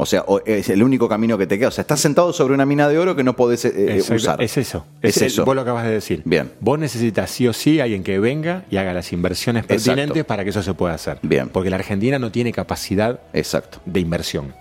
O 0.00 0.06
sea, 0.06 0.24
es 0.46 0.68
el 0.68 0.82
único 0.84 1.08
camino 1.08 1.36
que 1.38 1.46
te 1.48 1.58
queda. 1.58 1.68
O 1.68 1.72
sea, 1.72 1.82
estás 1.82 1.98
sentado 2.00 2.32
sobre 2.32 2.54
una 2.54 2.64
mina 2.64 2.88
de 2.88 2.98
oro 2.98 3.16
que 3.16 3.24
no 3.24 3.34
podés 3.34 3.64
eh, 3.64 3.94
Exacto, 3.96 4.14
usar. 4.14 4.42
Es 4.42 4.56
eso. 4.56 4.86
Es 5.02 5.16
el- 5.16 5.24
eso. 5.26 5.44
Vos 5.44 5.56
lo 5.56 5.62
acabas 5.62 5.84
de 5.86 5.90
decir. 5.90 6.22
Bien. 6.24 6.52
Vos 6.60 6.78
necesitas 6.78 7.30
sí 7.32 7.48
o 7.48 7.52
sí 7.52 7.80
alguien 7.80 8.04
que 8.04 8.18
venga 8.20 8.64
y 8.70 8.76
haga 8.76 8.92
las 8.92 9.12
inversiones 9.12 9.64
Exacto. 9.64 9.84
pertinentes 9.84 10.24
para 10.24 10.44
que 10.44 10.50
eso 10.50 10.62
se 10.62 10.72
pueda 10.74 10.94
hacer. 10.94 11.18
Bien. 11.22 11.48
Porque 11.48 11.68
la 11.70 11.76
Argentina 11.76 12.18
no 12.20 12.30
tiene 12.30 12.52
capacidad 12.52 13.20
Exacto. 13.32 13.80
de 13.86 13.98
inversión. 13.98 14.54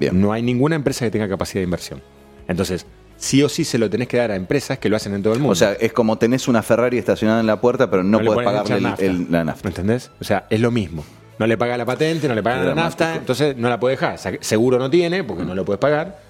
Bien. 0.00 0.20
No 0.20 0.32
hay 0.32 0.42
ninguna 0.42 0.74
empresa 0.74 1.04
que 1.04 1.12
tenga 1.12 1.28
capacidad 1.28 1.60
de 1.60 1.64
inversión. 1.64 2.02
Entonces, 2.48 2.84
sí 3.24 3.42
o 3.42 3.48
sí 3.48 3.64
se 3.64 3.78
lo 3.78 3.88
tenés 3.88 4.06
que 4.08 4.16
dar 4.18 4.30
a 4.30 4.36
empresas 4.36 4.78
que 4.78 4.88
lo 4.88 4.96
hacen 4.96 5.14
en 5.14 5.22
todo 5.22 5.32
el 5.32 5.38
mundo. 5.40 5.52
O 5.52 5.56
sea, 5.56 5.72
es 5.72 5.92
como 5.92 6.18
tenés 6.18 6.46
una 6.48 6.62
Ferrari 6.62 6.98
estacionada 6.98 7.40
en 7.40 7.46
la 7.46 7.60
puerta, 7.60 7.88
pero 7.90 8.02
no, 8.04 8.20
le 8.20 8.26
podés 8.26 8.44
pagarle 8.44 8.76
echar 8.76 9.00
el- 9.02 9.10
el- 9.22 9.26
la 9.32 9.44
nafta. 9.44 9.62
¿Me 9.64 9.70
entendés? 9.70 10.10
O 10.20 10.24
sea, 10.24 10.46
es 10.50 10.60
lo 10.60 10.70
mismo. 10.70 11.04
No 11.38 11.46
le 11.46 11.56
paga 11.58 11.76
la 11.76 11.84
patente, 11.84 12.28
no 12.28 12.34
le 12.34 12.42
pagan 12.42 12.66
la 12.66 12.74
nafta, 12.74 13.16
entonces 13.16 13.56
no 13.56 13.68
la 13.68 13.80
puede 13.80 13.96
dejar. 13.96 14.18
Seguro 14.40 14.78
no 14.78 14.88
tiene 14.90 15.24
porque 15.24 15.44
no 15.44 15.54
lo 15.54 15.64
puedes 15.64 15.80
pagar. 15.80 16.20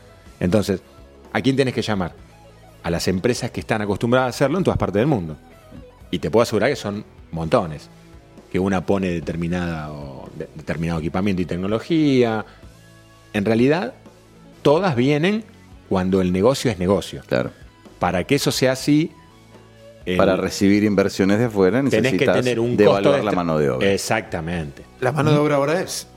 Entonces, 0.40 0.80
¿a 1.32 1.40
quién 1.40 1.56
tenés 1.56 1.74
que 1.74 1.82
llamar? 1.82 2.12
A 2.82 2.90
las 2.90 3.06
empresas 3.08 3.50
que 3.50 3.60
están 3.60 3.82
acostumbradas 3.82 4.26
a 4.26 4.30
hacerlo 4.30 4.58
en 4.58 4.64
todas 4.64 4.78
partes 4.78 5.00
del 5.00 5.06
mundo. 5.06 5.36
Y 6.10 6.20
te 6.20 6.30
puedo 6.30 6.42
asegurar 6.42 6.70
que 6.70 6.76
son 6.76 7.04
montones. 7.32 7.88
Que 8.52 8.58
una 8.58 8.86
pone 8.86 9.08
determinada 9.10 9.90
o 9.92 10.28
de- 10.36 10.48
determinado 10.54 11.00
equipamiento 11.00 11.42
y 11.42 11.44
tecnología. 11.44 12.44
En 13.32 13.44
realidad, 13.44 13.94
todas 14.62 14.94
vienen 14.96 15.44
cuando 15.94 16.20
el 16.20 16.32
negocio 16.32 16.72
es 16.72 16.78
negocio. 16.80 17.22
Claro. 17.28 17.52
Para 18.00 18.24
que 18.24 18.34
eso 18.34 18.50
sea 18.50 18.72
así, 18.72 19.12
el- 20.04 20.16
Para 20.16 20.34
recibir 20.34 20.82
inversiones 20.82 21.38
de 21.38 21.44
afuera 21.44 21.78
tenés 21.78 21.92
que 21.94 22.00
necesitas 22.02 22.34
tener 22.38 22.58
un 22.58 22.76
devaluar 22.76 23.02
costo 23.04 23.16
de 23.18 23.22
la 23.22 23.30
mano 23.30 23.56
de 23.58 23.70
obra. 23.70 23.92
Exactamente. 23.92 24.82
La 25.00 25.12
mano 25.12 25.30
de 25.30 25.38
obra 25.38 25.54
ahora 25.54 25.80
es 25.80 26.08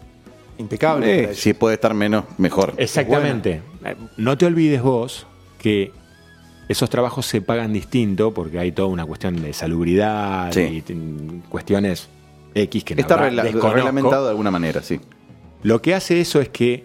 impecable. 0.57 1.25
Eh, 1.25 1.35
si 1.35 1.53
puede 1.53 1.75
estar 1.75 1.93
menos, 1.93 2.25
mejor. 2.39 2.73
Exactamente. 2.77 3.61
No 4.17 4.35
te 4.35 4.47
olvides 4.47 4.81
vos 4.81 5.27
que 5.59 5.91
esos 6.67 6.89
trabajos 6.89 7.27
se 7.27 7.39
pagan 7.41 7.71
distinto 7.71 8.33
porque 8.33 8.57
hay 8.57 8.71
toda 8.71 8.87
una 8.87 9.05
cuestión 9.05 9.39
de 9.39 9.53
salubridad 9.53 10.51
Sí. 10.51 10.83
y 10.87 11.41
cuestiones 11.49 12.09
X 12.55 12.83
que 12.83 12.95
la 12.95 13.01
Está 13.01 13.13
verdad 13.17 13.27
regla- 13.29 13.43
desconozco. 13.43 13.75
reglamentado 13.75 14.23
de 14.25 14.29
alguna 14.31 14.49
manera, 14.49 14.81
sí. 14.81 14.99
Lo 15.61 15.83
que 15.83 15.93
hace 15.93 16.19
eso 16.19 16.41
es 16.41 16.49
que, 16.49 16.83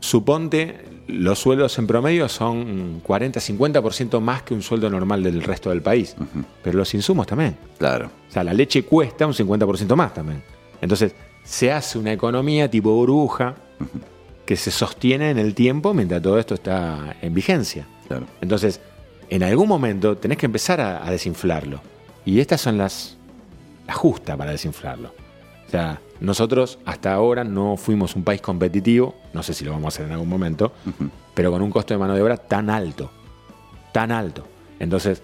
suponte, 0.00 0.95
los 1.08 1.38
sueldos 1.38 1.78
en 1.78 1.86
promedio 1.86 2.28
son 2.28 3.02
40-50% 3.02 4.20
más 4.20 4.42
que 4.42 4.54
un 4.54 4.62
sueldo 4.62 4.90
normal 4.90 5.22
del 5.22 5.42
resto 5.42 5.70
del 5.70 5.82
país. 5.82 6.16
Pero 6.62 6.78
los 6.78 6.92
insumos 6.94 7.26
también. 7.26 7.56
Claro. 7.78 8.10
O 8.28 8.32
sea, 8.32 8.42
la 8.42 8.52
leche 8.52 8.82
cuesta 8.84 9.26
un 9.26 9.32
50% 9.32 9.94
más 9.94 10.14
también. 10.14 10.42
Entonces, 10.80 11.14
se 11.44 11.72
hace 11.72 11.98
una 11.98 12.12
economía 12.12 12.70
tipo 12.70 12.92
burbuja 12.92 13.54
que 14.44 14.56
se 14.56 14.70
sostiene 14.70 15.30
en 15.30 15.38
el 15.38 15.54
tiempo 15.54 15.94
mientras 15.94 16.22
todo 16.22 16.38
esto 16.38 16.54
está 16.54 17.16
en 17.22 17.34
vigencia. 17.34 17.86
Claro. 18.08 18.26
Entonces, 18.40 18.80
en 19.30 19.42
algún 19.42 19.68
momento 19.68 20.16
tenés 20.16 20.38
que 20.38 20.46
empezar 20.46 20.80
a, 20.80 21.06
a 21.06 21.10
desinflarlo. 21.10 21.80
Y 22.24 22.40
estas 22.40 22.60
son 22.60 22.78
las, 22.78 23.16
las 23.86 23.96
justas 23.96 24.36
para 24.36 24.50
desinflarlo. 24.50 25.14
O 25.66 25.70
sea, 25.70 26.00
nosotros 26.20 26.78
hasta 26.84 27.12
ahora 27.12 27.44
no 27.44 27.76
fuimos 27.76 28.16
un 28.16 28.24
país 28.24 28.40
competitivo, 28.40 29.14
no 29.32 29.42
sé 29.42 29.54
si 29.54 29.64
lo 29.64 29.72
vamos 29.72 29.86
a 29.86 29.88
hacer 29.88 30.06
en 30.06 30.12
algún 30.12 30.28
momento, 30.28 30.72
pero 31.34 31.50
con 31.50 31.62
un 31.62 31.70
costo 31.70 31.94
de 31.94 31.98
mano 31.98 32.14
de 32.14 32.22
obra 32.22 32.36
tan 32.36 32.70
alto, 32.70 33.10
tan 33.92 34.10
alto. 34.12 34.46
Entonces, 34.78 35.22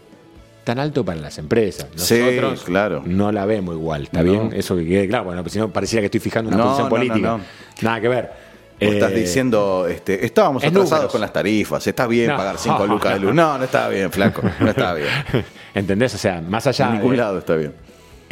tan 0.65 0.79
alto 0.79 1.05
para 1.05 1.21
las 1.21 1.39
empresas. 1.39 1.89
Sí, 1.97 2.19
Nosotros 2.21 2.65
claro. 2.65 3.03
no 3.05 3.33
la 3.33 3.45
vemos 3.47 3.75
igual, 3.75 4.05
¿está 4.05 4.23
No. 4.23 4.31
bien? 4.31 4.51
Eso 4.55 4.77
que 4.77 4.87
quede 4.87 5.09
claro, 5.09 5.25
bueno, 5.25 5.43
pues 5.43 5.53
si 5.55 5.59
no 5.59 5.69
pareciera 5.71 6.01
que 6.01 6.07
estoy 6.07 6.21
fijando 6.21 6.49
una 6.49 6.59
No, 6.59 6.65
posición 6.65 6.89
política. 6.89 7.39
Nada 7.83 8.01
que 8.01 8.09
ver. 8.09 8.53
Vos 8.81 8.95
estás 8.95 9.13
Eh, 9.13 9.15
diciendo, 9.15 9.87
este, 9.89 10.25
estábamos 10.27 10.63
es 10.65 10.69
atrasados 10.71 10.91
números. 10.93 11.13
con 11.13 11.21
las 11.21 11.33
tarifas, 11.33 11.87
está 11.87 12.07
bien 12.09 12.29
No. 12.31 12.37
pagar 12.37 12.59
5 12.59 12.85
lucas 12.87 13.15
de 13.15 13.21
luz. 13.21 13.33
No, 13.35 13.57
no 13.59 13.65
está 13.65 13.89
bien, 13.89 14.11
flaco, 14.11 14.43
no 14.61 14.69
está 14.71 14.95
bien. 14.95 15.09
¿Entendés? 15.75 16.15
O 16.15 16.19
sea, 16.19 16.41
más 16.41 16.67
allá 16.67 16.87
En 16.89 16.93
ningún 16.95 17.13
de- 17.13 17.17
lado 17.19 17.39
está 17.39 17.55
bien. 17.55 17.75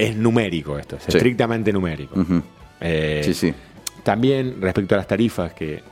Es 0.09 0.17
numérico 0.17 0.79
esto, 0.79 0.97
es 0.97 1.05
Sí. 1.05 1.17
estrictamente 1.17 1.73
numérico. 1.73 2.15
Eh, 2.81 3.23
Sí, 3.25 3.35
sí. 3.35 3.55
También 4.03 4.57
respecto 4.61 4.95
a 4.95 4.99
las 4.99 5.07
tarifas 5.07 5.53
que, 5.53 5.83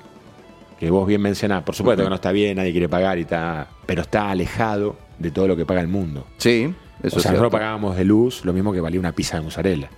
que 0.79 0.90
vos 0.90 1.07
bien 1.07 1.21
mencionás, 1.21 1.62
por 1.62 1.75
supuesto 1.75 2.03
que 2.03 2.09
no 2.09 2.14
está 2.14 2.33
bien, 2.33 2.57
nadie 2.57 2.73
quiere 2.73 2.88
pagar 2.88 3.18
y 3.18 3.23
está, 3.23 3.68
pero 3.87 4.03
está 4.03 4.31
alejado 4.31 4.97
de 5.18 5.31
todo 5.31 5.47
lo 5.49 5.57
que 5.57 5.66
paga 5.66 5.81
el 5.81 5.88
mundo. 5.88 6.27
Sí, 6.38 6.62
eso 6.64 6.73
o 7.03 7.07
es 7.07 7.12
sea, 7.12 7.21
cierto. 7.23 7.31
nosotros 7.33 7.53
pagábamos 7.53 7.97
de 7.97 8.05
luz 8.05 8.44
lo 8.44 8.53
mismo 8.53 8.73
que 8.73 8.81
valía 8.81 8.99
una 9.01 9.12
pizza 9.12 9.37
de 9.37 9.42
mozzarella, 9.42 9.90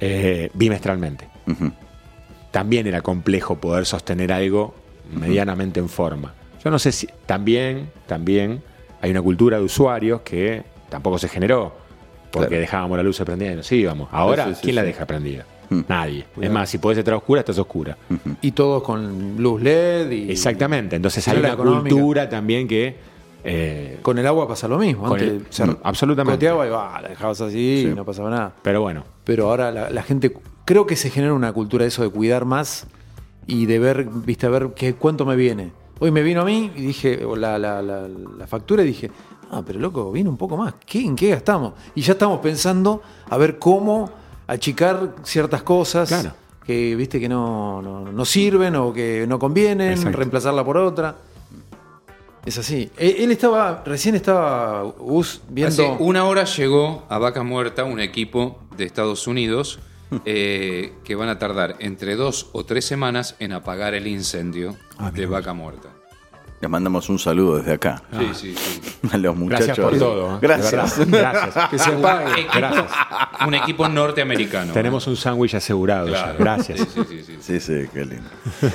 eh, 0.00 0.50
bimestralmente. 0.54 1.28
También 2.50 2.86
era 2.86 3.00
complejo 3.02 3.56
poder 3.56 3.86
sostener 3.86 4.32
algo 4.32 4.74
medianamente 5.14 5.80
en 5.80 5.88
forma. 5.88 6.34
Yo 6.64 6.70
no 6.70 6.78
sé 6.78 6.92
si 6.92 7.08
también, 7.26 7.90
también 8.06 8.62
hay 9.00 9.10
una 9.10 9.22
cultura 9.22 9.58
de 9.58 9.64
usuarios 9.64 10.20
que 10.22 10.62
tampoco 10.88 11.18
se 11.18 11.28
generó 11.28 11.74
porque 12.32 12.48
Claro. 12.48 12.60
dejábamos 12.62 12.96
la 12.96 13.02
luz 13.04 13.20
prendida 13.20 13.52
y 13.52 13.56
nos 13.56 13.70
íbamos. 13.70 14.08
Ahora, 14.10 14.44
Sí, 14.46 14.50
sí, 14.50 14.54
sí, 14.56 14.60
¿quién 14.64 14.74
la 14.76 14.82
sí. 14.82 14.86
deja 14.88 15.06
prendida? 15.06 15.46
Mm. 15.70 15.80
Nadie. 15.88 16.24
Es 16.40 16.50
más, 16.50 16.68
si 16.68 16.78
podés 16.78 16.98
estar 16.98 17.14
oscura, 17.14 17.40
estás 17.40 17.58
oscura. 17.58 17.96
Y 18.40 18.50
todos 18.52 18.82
con 18.82 19.36
luz 19.38 19.62
LED 19.62 20.10
y 20.10 20.30
Exactamente. 20.32 20.96
Entonces 20.96 21.26
hay 21.28 21.38
una 21.38 21.52
económica. 21.52 21.94
cultura 21.94 22.28
también 22.28 22.66
que. 22.66 23.12
eh, 23.44 23.98
con 24.02 24.18
el 24.18 24.26
agua 24.28 24.46
pasa 24.46 24.68
lo 24.68 24.78
mismo. 24.78 25.06
Antes 25.08 25.28
el- 25.28 25.46
se 25.50 25.64
mm, 25.66 25.78
absolutamente. 25.82 26.36
goteaba 26.36 26.64
y 26.66 26.70
va, 26.70 27.00
la 27.02 27.08
dejabas 27.08 27.40
así 27.40 27.88
y 27.90 27.94
no 27.94 28.04
pasaba 28.04 28.30
nada. 28.30 28.52
pero 28.62 28.80
bueno, 28.82 29.04
Pero 29.24 29.48
ahora 29.50 29.72
la, 29.72 29.90
la 29.90 30.02
gente, 30.04 30.32
creo 30.64 30.86
que 30.86 30.94
se 30.94 31.10
genera 31.10 31.32
una 31.34 31.52
cultura 31.52 31.82
de 31.84 31.88
eso 31.88 32.02
de 32.04 32.10
cuidar 32.10 32.44
más 32.44 32.86
y 33.48 33.66
de 33.66 33.80
ver, 33.80 34.06
viste, 34.24 34.46
a 34.46 34.50
ver 34.50 34.68
qué, 34.76 34.94
cuánto 34.94 35.26
me 35.26 35.34
viene. 35.34 35.72
Hoy 35.98 36.12
me 36.12 36.22
vino 36.22 36.42
a 36.42 36.44
mí 36.44 36.70
y 36.76 36.82
dije, 36.82 37.24
o 37.24 37.34
la, 37.34 37.58
la- 37.58 37.82
la- 37.82 38.06
la 38.08 38.46
factura 38.46 38.84
y 38.84 38.86
dije, 38.86 39.10
ah, 39.52 39.62
pero 39.64 39.78
loco, 39.78 40.10
viene 40.10 40.28
un 40.28 40.36
poco 40.36 40.56
más. 40.56 40.74
¿Qué, 40.84 41.00
¿En 41.04 41.14
qué 41.14 41.30
gastamos? 41.30 41.74
Y 41.94 42.02
ya 42.02 42.12
estamos 42.14 42.40
pensando 42.40 43.02
a 43.28 43.36
ver 43.36 43.58
cómo 43.58 44.10
achicar 44.46 45.14
ciertas 45.22 45.62
cosas 45.62 46.08
Claro. 46.08 46.32
que, 46.64 46.96
viste, 46.96 47.20
que 47.20 47.28
no, 47.28 47.80
no, 47.80 48.10
no 48.10 48.24
sirven 48.24 48.74
o 48.76 48.92
que 48.92 49.24
no 49.28 49.38
convienen, 49.38 49.92
Exacto. 49.92 50.18
reemplazarla 50.18 50.64
por 50.64 50.76
otra. 50.76 51.16
Es 52.44 52.58
así. 52.58 52.90
Él, 52.96 53.14
él 53.18 53.30
estaba, 53.30 53.82
recién 53.86 54.16
estaba, 54.16 54.82
Gus, 54.82 55.42
viendo... 55.48 55.72
Hace 55.94 56.02
una 56.02 56.24
hora 56.24 56.44
llegó 56.44 57.04
a 57.08 57.18
Vaca 57.18 57.44
Muerta 57.44 57.84
un 57.84 58.00
equipo 58.00 58.58
de 58.76 58.84
Estados 58.84 59.26
Unidos 59.28 59.78
eh, 60.24 60.94
que 61.04 61.14
van 61.14 61.28
a 61.28 61.38
tardar 61.38 61.76
entre 61.78 62.16
dos 62.16 62.48
o 62.52 62.64
tres 62.64 62.84
semanas 62.84 63.36
en 63.38 63.52
apagar 63.52 63.94
el 63.94 64.06
incendio 64.08 64.76
de 65.14 65.26
Vaca 65.26 65.52
Muerta. 65.52 65.88
Les 66.62 66.70
mandamos 66.70 67.08
un 67.08 67.18
saludo 67.18 67.58
desde 67.58 67.72
acá 67.72 68.02
Sí, 68.16 68.30
sí, 68.34 68.54
sí. 68.54 68.80
a 69.12 69.18
los 69.18 69.36
muchachos. 69.36 69.66
gracias 69.66 69.84
por 69.86 69.98
todo. 69.98 70.36
¿eh? 70.36 70.38
Gracias. 70.40 71.06
Gracias. 71.10 71.68
que 71.70 71.78
se 71.78 71.90
apague. 71.92 72.40
Equipo- 72.42 72.56
Gracias. 72.56 72.92
Un 73.46 73.54
equipo 73.54 73.88
norteamericano. 73.88 74.72
Tenemos 74.72 75.06
un 75.08 75.16
sándwich 75.16 75.54
asegurado. 75.56 76.06
Claro. 76.06 76.38
Gracias. 76.38 76.78
Sí, 76.78 76.86
sí, 76.94 77.02
sí, 77.08 77.22
sí. 77.24 77.36
Sí, 77.40 77.60
sí, 77.60 77.88
qué 77.92 78.04
lindo. 78.06 78.30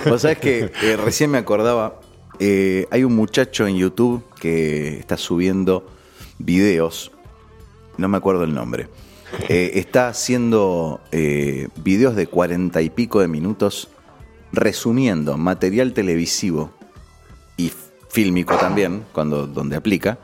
Vos 0.06 0.22
sabés 0.22 0.38
que 0.38 0.72
eh, 0.84 0.98
recién 0.98 1.32
me 1.32 1.38
acordaba, 1.38 2.02
eh, 2.40 2.88
hay 2.92 3.06
un 3.06 3.16
muchacho 3.16 3.66
en 3.66 3.78
YouTube 3.78 4.22
que 4.40 5.00
está 5.00 5.16
subiendo 5.18 5.88
videos 6.40 7.12
no 7.98 8.08
me 8.10 8.18
acuerdo 8.18 8.44
el 8.44 8.54
nombre. 8.54 8.90
Eh, 9.50 9.72
está 9.76 10.10
haciendo 10.10 11.00
eh, 11.12 11.68
videos 11.78 12.16
de 12.16 12.28
cuarenta 12.28 12.82
y 12.84 12.90
pico 12.92 13.22
de 13.22 13.28
minutos 13.28 13.88
resumiendo 14.52 15.36
material 15.38 15.94
televisivo 15.94 16.72
fílmico 18.10 18.56
también, 18.58 19.04
cuando, 19.14 19.48
donde 19.48 19.76
aplica, 19.76 20.18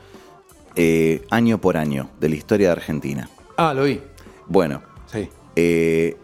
eh, 0.76 1.24
año 1.30 1.60
por 1.60 1.76
año 1.76 2.10
de 2.20 2.28
la 2.28 2.34
historia 2.36 2.68
de 2.68 2.72
Argentina. 2.72 3.28
Ah, 3.56 3.72
lo 3.74 3.84
vi. 3.84 4.00
Bueno, 4.46 4.82
Sí. 5.06 5.28
eh, 5.56 6.16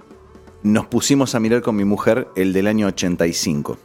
nos 0.63 0.87
pusimos 0.87 1.35
a 1.35 1.41
mirar 1.41 1.63
con 1.63 1.77
mi 1.77 1.85
mujer 1.85 2.29
el 2.37 2.53
del 2.53 2.67
año 2.67 2.87
85, 2.89 3.79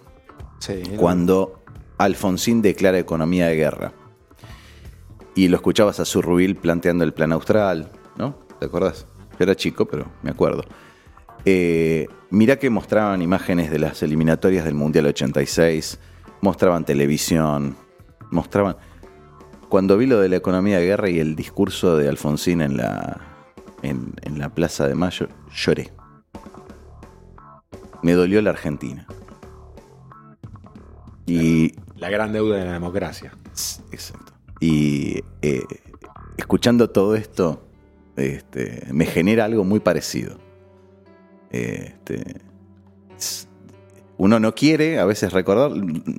Sí. 0.59 0.81
cuando 0.97 1.61
Alfonsín 1.97 2.61
declara 2.61 2.97
economía 2.99 3.47
de 3.47 3.55
guerra. 3.55 3.93
Y 5.35 5.49
lo 5.49 5.57
escuchabas 5.57 5.99
a 5.99 6.05
Zurrubil 6.05 6.55
planteando 6.55 7.03
el 7.03 7.13
plan 7.13 7.31
austral, 7.33 7.91
¿no? 8.17 8.35
¿Te 8.59 8.65
acordás? 8.65 9.05
Yo 9.37 9.43
era 9.43 9.55
chico, 9.55 9.85
pero 9.85 10.07
me 10.23 10.31
acuerdo. 10.31 10.63
Eh, 11.43 12.07
mirá 12.31 12.57
que 12.57 12.69
mostraban 12.69 13.21
imágenes 13.21 13.69
de 13.69 13.79
las 13.79 14.01
eliminatorias 14.01 14.63
del 14.65 14.73
Mundial 14.75 15.05
86, 15.07 15.99
mostraban 16.41 16.85
televisión, 16.85 17.75
mostraban... 18.31 18.77
Cuando 19.69 19.97
vi 19.97 20.05
lo 20.05 20.19
de 20.19 20.29
la 20.29 20.35
economía 20.35 20.77
de 20.77 20.85
guerra 20.85 21.09
y 21.09 21.19
el 21.19 21.35
discurso 21.35 21.97
de 21.97 22.07
Alfonsín 22.07 22.61
en 22.61 22.77
la, 22.77 23.19
en, 23.81 24.13
en 24.21 24.39
la 24.39 24.49
Plaza 24.49 24.87
de 24.87 24.95
Mayo, 24.95 25.27
lloré. 25.51 25.91
Me 28.03 28.13
dolió 28.13 28.41
la 28.41 28.51
Argentina. 28.51 29.07
Y 31.25 31.73
La 31.95 32.09
gran 32.09 32.31
deuda 32.31 32.57
de 32.57 32.65
la 32.65 32.73
democracia. 32.73 33.33
Exacto. 33.91 34.33
Y 34.59 35.23
eh, 35.41 35.63
escuchando 36.37 36.91
todo 36.91 37.15
esto, 37.15 37.67
este, 38.15 38.87
me 38.91 39.05
genera 39.05 39.45
algo 39.45 39.63
muy 39.63 39.79
parecido. 39.79 40.37
Este, 41.49 42.41
uno 44.17 44.39
no 44.39 44.55
quiere 44.55 44.99
a 44.99 45.05
veces 45.05 45.33
recordar, 45.33 45.71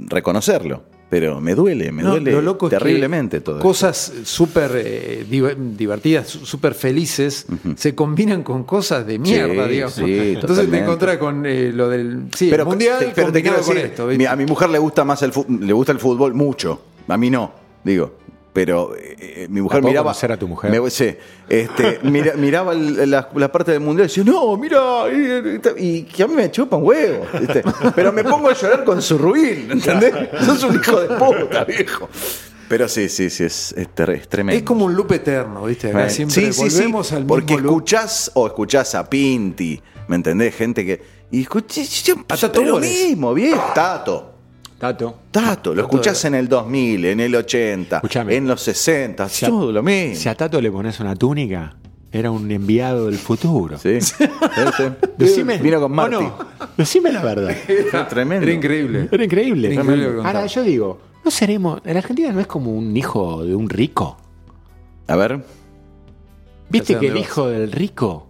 reconocerlo, 0.08 0.82
pero 1.08 1.40
me 1.40 1.54
duele, 1.54 1.92
me 1.92 2.02
No, 2.02 2.10
duele 2.12 2.32
lo 2.32 2.42
loco 2.42 2.66
es 2.66 2.70
que 2.70 2.78
terriblemente 2.78 3.40
todo. 3.40 3.60
Cosas 3.60 4.12
súper 4.24 4.70
eh, 4.74 5.24
div- 5.30 5.54
divertidas, 5.76 6.26
súper 6.28 6.74
felices, 6.74 7.46
se 7.76 7.94
combinan 7.94 8.42
con 8.42 8.64
cosas 8.64 9.06
de 9.06 9.18
mierda, 9.18 9.66
Sí, 9.66 9.70
digamos. 9.72 9.94
sí, 9.94 10.02
Entonces 10.04 10.34
te 10.34 10.40
totalmente. 10.46 10.78
encontrás 10.78 11.16
con 11.18 11.46
eh, 11.46 11.72
lo 11.72 11.88
del 11.88 12.28
sí, 12.34 12.48
pero, 12.50 12.64
el 12.64 12.68
mundial 12.68 12.98
te, 12.98 13.12
pero 13.14 13.32
te 13.32 13.42
quiero 13.42 13.56
decir, 13.58 13.76
esto. 13.78 14.08
a 14.08 14.36
mi 14.36 14.46
mujer 14.46 14.70
le 14.70 14.78
gusta 14.78 15.04
más 15.04 15.22
el 15.22 15.32
le 15.60 15.72
gusta 15.72 15.92
el 15.92 15.98
fútbol 16.00 16.34
mucho, 16.34 16.82
a 17.08 17.16
mí 17.16 17.30
no, 17.30 17.52
digo. 17.84 18.12
Pero 18.56 18.96
eh, 18.96 19.14
eh, 19.18 19.46
mi 19.50 19.60
mujer 19.60 19.76
¿La 19.76 19.82
puedo 19.82 19.90
miraba. 19.92 20.04
conocer 20.12 20.32
a 20.32 20.38
tu 20.38 20.48
mujer? 20.48 20.70
Me- 20.70 20.88
sí, 20.90 21.14
este, 21.46 22.00
mira- 22.04 22.32
miraba 22.36 22.72
la, 22.72 23.28
la 23.34 23.52
parte 23.52 23.72
del 23.72 23.80
mundial 23.82 24.06
y 24.06 24.08
decía, 24.08 24.24
no, 24.24 24.56
mira, 24.56 24.80
y, 25.12 25.60
y 25.76 26.02
que 26.04 26.22
a 26.22 26.26
mí 26.26 26.34
me 26.34 26.50
chupan 26.50 26.80
huevo. 26.82 27.26
¿viste? 27.38 27.62
Pero 27.94 28.14
me 28.14 28.24
pongo 28.24 28.48
a 28.48 28.54
llorar 28.54 28.82
con 28.82 29.02
su 29.02 29.18
ruin, 29.18 29.68
¿entendés? 29.72 30.14
Sos 30.46 30.64
un 30.64 30.74
hijo 30.76 30.98
de 31.02 31.08
puta, 31.16 31.64
viejo. 31.64 32.08
Pero 32.66 32.88
sí, 32.88 33.10
sí, 33.10 33.28
sí, 33.28 33.44
es, 33.44 33.72
es, 33.76 33.94
ter- 33.94 34.08
es 34.10 34.26
tremendo. 34.26 34.56
Es 34.56 34.64
como 34.64 34.86
un 34.86 34.94
loop 34.96 35.12
eterno, 35.12 35.64
¿viste? 35.66 35.90
Acá 35.90 36.08
siempre 36.08 36.50
volvemos 36.56 37.12
al 37.12 37.26
porque 37.26 37.52
mismo 37.56 37.68
loop. 37.68 37.76
escuchás 37.76 38.30
o 38.32 38.46
escuchás 38.46 38.94
a 38.94 39.08
Pinti, 39.10 39.82
¿me 40.08 40.16
entendés? 40.16 40.54
Gente 40.54 40.84
que. 40.86 41.02
Y 41.30 41.42
escuché 41.42 41.84
Tato 42.26 42.50
pero 42.52 42.64
lo 42.72 42.78
mismo, 42.78 43.34
viejo. 43.34 43.72
Tato. 43.74 44.32
Tato. 44.78 45.16
Tato, 45.30 45.74
lo 45.74 45.82
escuchás 45.82 46.22
en 46.26 46.34
el 46.34 46.48
2000, 46.48 47.04
en 47.06 47.20
el 47.20 47.34
80, 47.34 47.96
Escuchame. 47.96 48.36
en 48.36 48.46
los 48.46 48.60
60, 48.60 49.28
Si 49.28 49.44
a- 49.46 49.48
todo 49.48 49.72
lo 49.72 49.82
mismo. 49.82 50.14
Si 50.16 50.28
a 50.28 50.34
Tato 50.34 50.60
le 50.60 50.70
pones 50.70 51.00
una 51.00 51.14
túnica, 51.16 51.76
era 52.12 52.30
un 52.30 52.50
enviado 52.50 53.06
del 53.06 53.16
futuro. 53.16 53.78
Sí. 53.78 53.88
Este, 53.98 54.92
Decime, 55.16 55.58
Vino 55.58 55.80
con 55.80 55.92
¿o 55.92 55.94
Marty. 55.94 56.16
no? 56.16 56.38
Decime 56.76 57.10
la 57.12 57.22
verdad. 57.22 57.54
Fue 57.90 58.04
tremendo. 58.04 58.44
Era 58.46 58.54
increíble. 58.54 59.08
Era 59.10 59.24
increíble. 59.24 59.72
Era 59.72 59.82
increíble 59.82 60.12
lo 60.12 60.22
que 60.22 60.26
Ahora 60.28 60.46
yo 60.46 60.62
digo, 60.62 61.00
¿no 61.24 61.30
seremos. 61.30 61.80
En 61.84 61.96
Argentina 61.96 62.32
no 62.32 62.40
es 62.40 62.46
como 62.46 62.70
un 62.72 62.94
hijo 62.96 63.44
de 63.44 63.54
un 63.54 63.68
rico? 63.70 64.16
A 65.08 65.16
ver. 65.16 65.42
¿Viste 66.68 66.94
Ya 66.94 66.98
sé 66.98 67.00
que 67.00 67.06
el 67.06 67.12
dónde 67.14 67.20
vas. 67.20 67.28
hijo 67.30 67.46
del 67.48 67.72
rico 67.72 68.26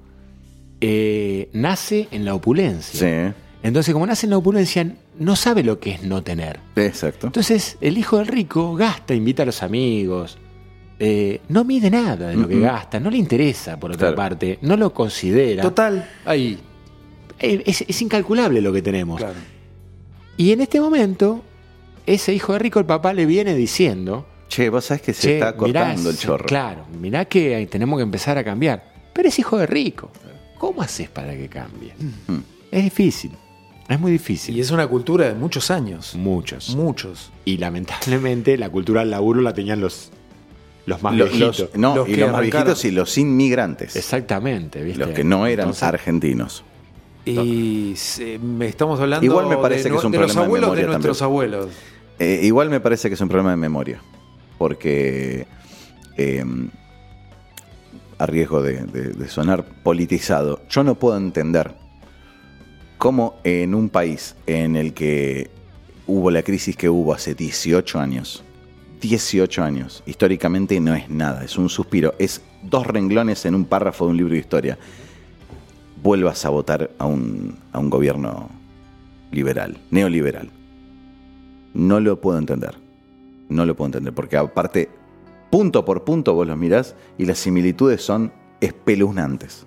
eh, 0.81 1.49
nace 1.55 2.09
en 2.11 2.25
la 2.25 2.35
opulencia? 2.35 3.01
Sí. 3.01 3.35
Entonces, 3.67 3.93
como 3.93 4.07
nace 4.07 4.27
en 4.27 4.31
la 4.31 4.39
opulencia, 4.39 4.87
no 5.19 5.35
sabe 5.37 5.63
lo 5.65 5.79
que 5.81 5.93
es 5.93 6.03
no 6.03 6.23
tener. 6.23 6.61
Exacto. 6.77 7.27
Entonces, 7.27 7.77
el 7.81 7.99
hijo 7.99 8.19
del 8.19 8.27
rico 8.29 8.75
gasta, 8.75 9.15
invita 9.15 9.43
a 9.43 9.47
los 9.47 9.63
amigos, 9.63 10.39
eh, 10.99 11.41
no 11.49 11.65
mide 11.65 11.91
nada 11.91 12.29
de 12.29 12.37
lo 12.37 12.47
que 12.49 12.61
gasta, 12.61 13.01
no 13.01 13.11
le 13.11 13.19
interesa, 13.19 13.79
por 13.79 13.91
otra 13.91 14.09
Claro. 14.09 14.17
parte, 14.17 14.59
no 14.63 14.77
lo 14.77 14.93
considera. 14.95 15.63
Total, 15.63 16.09
ahí. 16.25 16.59
Eh, 17.39 17.63
Es, 17.67 17.83
es 17.87 18.03
incalculable 18.03 18.61
lo 18.61 18.73
que 18.73 18.83
tenemos. 18.83 19.19
Claro. 19.19 19.35
Y 20.39 20.53
en 20.53 20.61
este 20.61 20.81
momento, 20.81 21.43
ese 22.07 22.33
hijo 22.33 22.53
de 22.53 22.59
rico, 22.61 22.79
el 22.79 22.87
papá 22.87 23.13
le 23.13 23.27
viene 23.27 23.55
diciendo, 23.55 24.27
Che, 24.49 24.71
vos 24.71 24.85
sabés 24.85 25.03
que 25.03 25.13
se 25.13 25.23
"Che, 25.23 25.35
está 25.39 25.47
mirá, 25.53 25.57
cortando 25.83 26.11
el 26.11 26.17
chorro. 26.19 26.47
Claro, 26.47 26.87
mirá 27.01 27.25
que 27.25 27.67
tenemos 27.71 27.99
que 27.99 28.05
empezar 28.05 28.39
a 28.39 28.45
cambiar. 28.45 28.95
Pero 29.13 29.29
es 29.29 29.39
hijo 29.41 29.59
de 29.59 29.67
rico. 29.67 30.11
¿Cómo 30.57 30.83
haces 30.83 31.09
para 31.11 31.35
que 31.35 31.49
cambie? 31.49 31.95
Mm. 32.29 32.37
Es 32.71 32.85
difícil. 32.85 33.33
Es 33.89 34.01
muy 34.01 34.11
difícil. 34.13 34.57
Y 34.57 34.61
es 34.61 34.71
una 34.71 34.87
cultura 34.89 35.29
de 35.29 35.35
muchos 35.35 35.71
años. 35.71 36.15
Muchos. 36.17 36.75
Muchos. 36.75 37.31
Y 37.45 37.59
lamentablemente 37.59 38.57
la 38.59 38.69
cultura 38.71 39.01
del 39.01 39.11
laburo 39.11 39.41
la 39.43 39.55
tenían 39.55 39.81
los, 39.81 40.11
los 40.87 41.03
más 41.03 41.15
viejitos. 41.15 41.61
los, 41.61 41.75
no, 41.77 41.95
Los 41.95 42.09
y 42.09 42.17
los 42.17 42.33
más 42.33 42.41
viejitos 42.41 42.85
y 42.85 42.91
los 42.91 43.17
inmigrantes. 43.17 43.95
Exactamente, 43.95 44.83
¿viste? 44.83 44.99
Los 45.01 45.11
que 45.11 45.23
no 45.25 45.47
eran 45.47 45.67
Entonces, 45.67 45.83
argentinos. 45.85 46.65
Y 47.25 47.95
se- 47.97 48.39
me 48.39 48.67
estamos 48.69 49.01
hablando 49.01 49.25
Igual 49.25 49.47
me 49.49 49.57
parece 49.57 49.85
de, 49.85 49.91
que 49.91 49.97
es 49.97 50.05
un 50.05 50.13
de 50.13 50.19
los 50.19 50.27
problema 50.33 50.41
de 50.43 50.47
abuelos 50.47 50.71
de 50.71 50.77
memoria 50.77 50.87
nuestros 50.99 51.19
también. 51.19 51.55
abuelos. 51.55 51.69
Eh, 52.19 52.41
igual 52.45 52.71
me 52.71 52.81
parece 52.81 53.09
que 53.09 53.15
es 53.15 53.21
un 53.21 53.29
problema 53.29 53.51
de 53.51 53.57
memoria. 53.57 54.01
Porque, 54.59 55.47
eh, 56.17 56.45
a 58.19 58.27
riesgo 58.27 58.63
de, 58.63 58.81
de- 58.85 59.11
de 59.13 59.29
sonar 59.29 59.65
politizado, 59.83 60.61
yo 60.71 60.83
no 60.85 60.95
puedo 60.97 61.17
entender 61.17 61.75
cómo 62.99 63.37
en 63.45 63.75
un 63.75 63.89
país 63.89 64.37
en 64.47 64.77
el 64.77 64.95
que 64.95 65.51
hubo 66.07 66.31
la 66.31 66.43
crisis 66.43 66.77
que 66.77 66.89
hubo 66.89 67.13
hace 67.13 67.35
18 67.35 67.99
años, 67.99 68.45
18 69.01 69.63
años, 69.63 70.03
históricamente 70.07 70.81
no 70.81 70.95
es 70.95 71.09
nada, 71.11 71.45
es 71.45 71.59
un 71.59 71.69
suspiro, 71.69 72.15
es 72.19 72.43
dos 72.63 72.87
renglones 72.87 73.45
en 73.45 73.55
un 73.55 73.65
párrafo 73.65 74.07
de 74.07 74.11
un 74.13 74.17
libro 74.17 74.33
de 74.33 74.41
historia, 74.41 74.79
vuelvas 76.03 76.45
a 76.45 76.51
votar 76.51 76.91
a 76.99 77.07
un, 77.07 77.59
a 77.73 77.79
un 77.79 77.91
gobierno 77.91 78.49
liberal, 79.31 79.77
neoliberal. 79.91 80.51
No 81.75 82.01
lo 82.01 82.21
puedo 82.21 82.39
entender. 82.39 82.75
No 83.49 83.67
lo 83.67 83.77
puedo 83.77 83.87
entender. 83.87 84.15
Porque 84.15 84.37
aparte, 84.37 84.89
punto 85.51 85.85
por 85.85 86.05
punto 86.05 86.35
vos 86.35 86.47
los 86.47 86.57
mirás 86.57 86.95
y 87.19 87.27
las 87.27 87.39
similitudes 87.39 88.03
son 88.03 88.33
espeluznantes. 88.61 89.67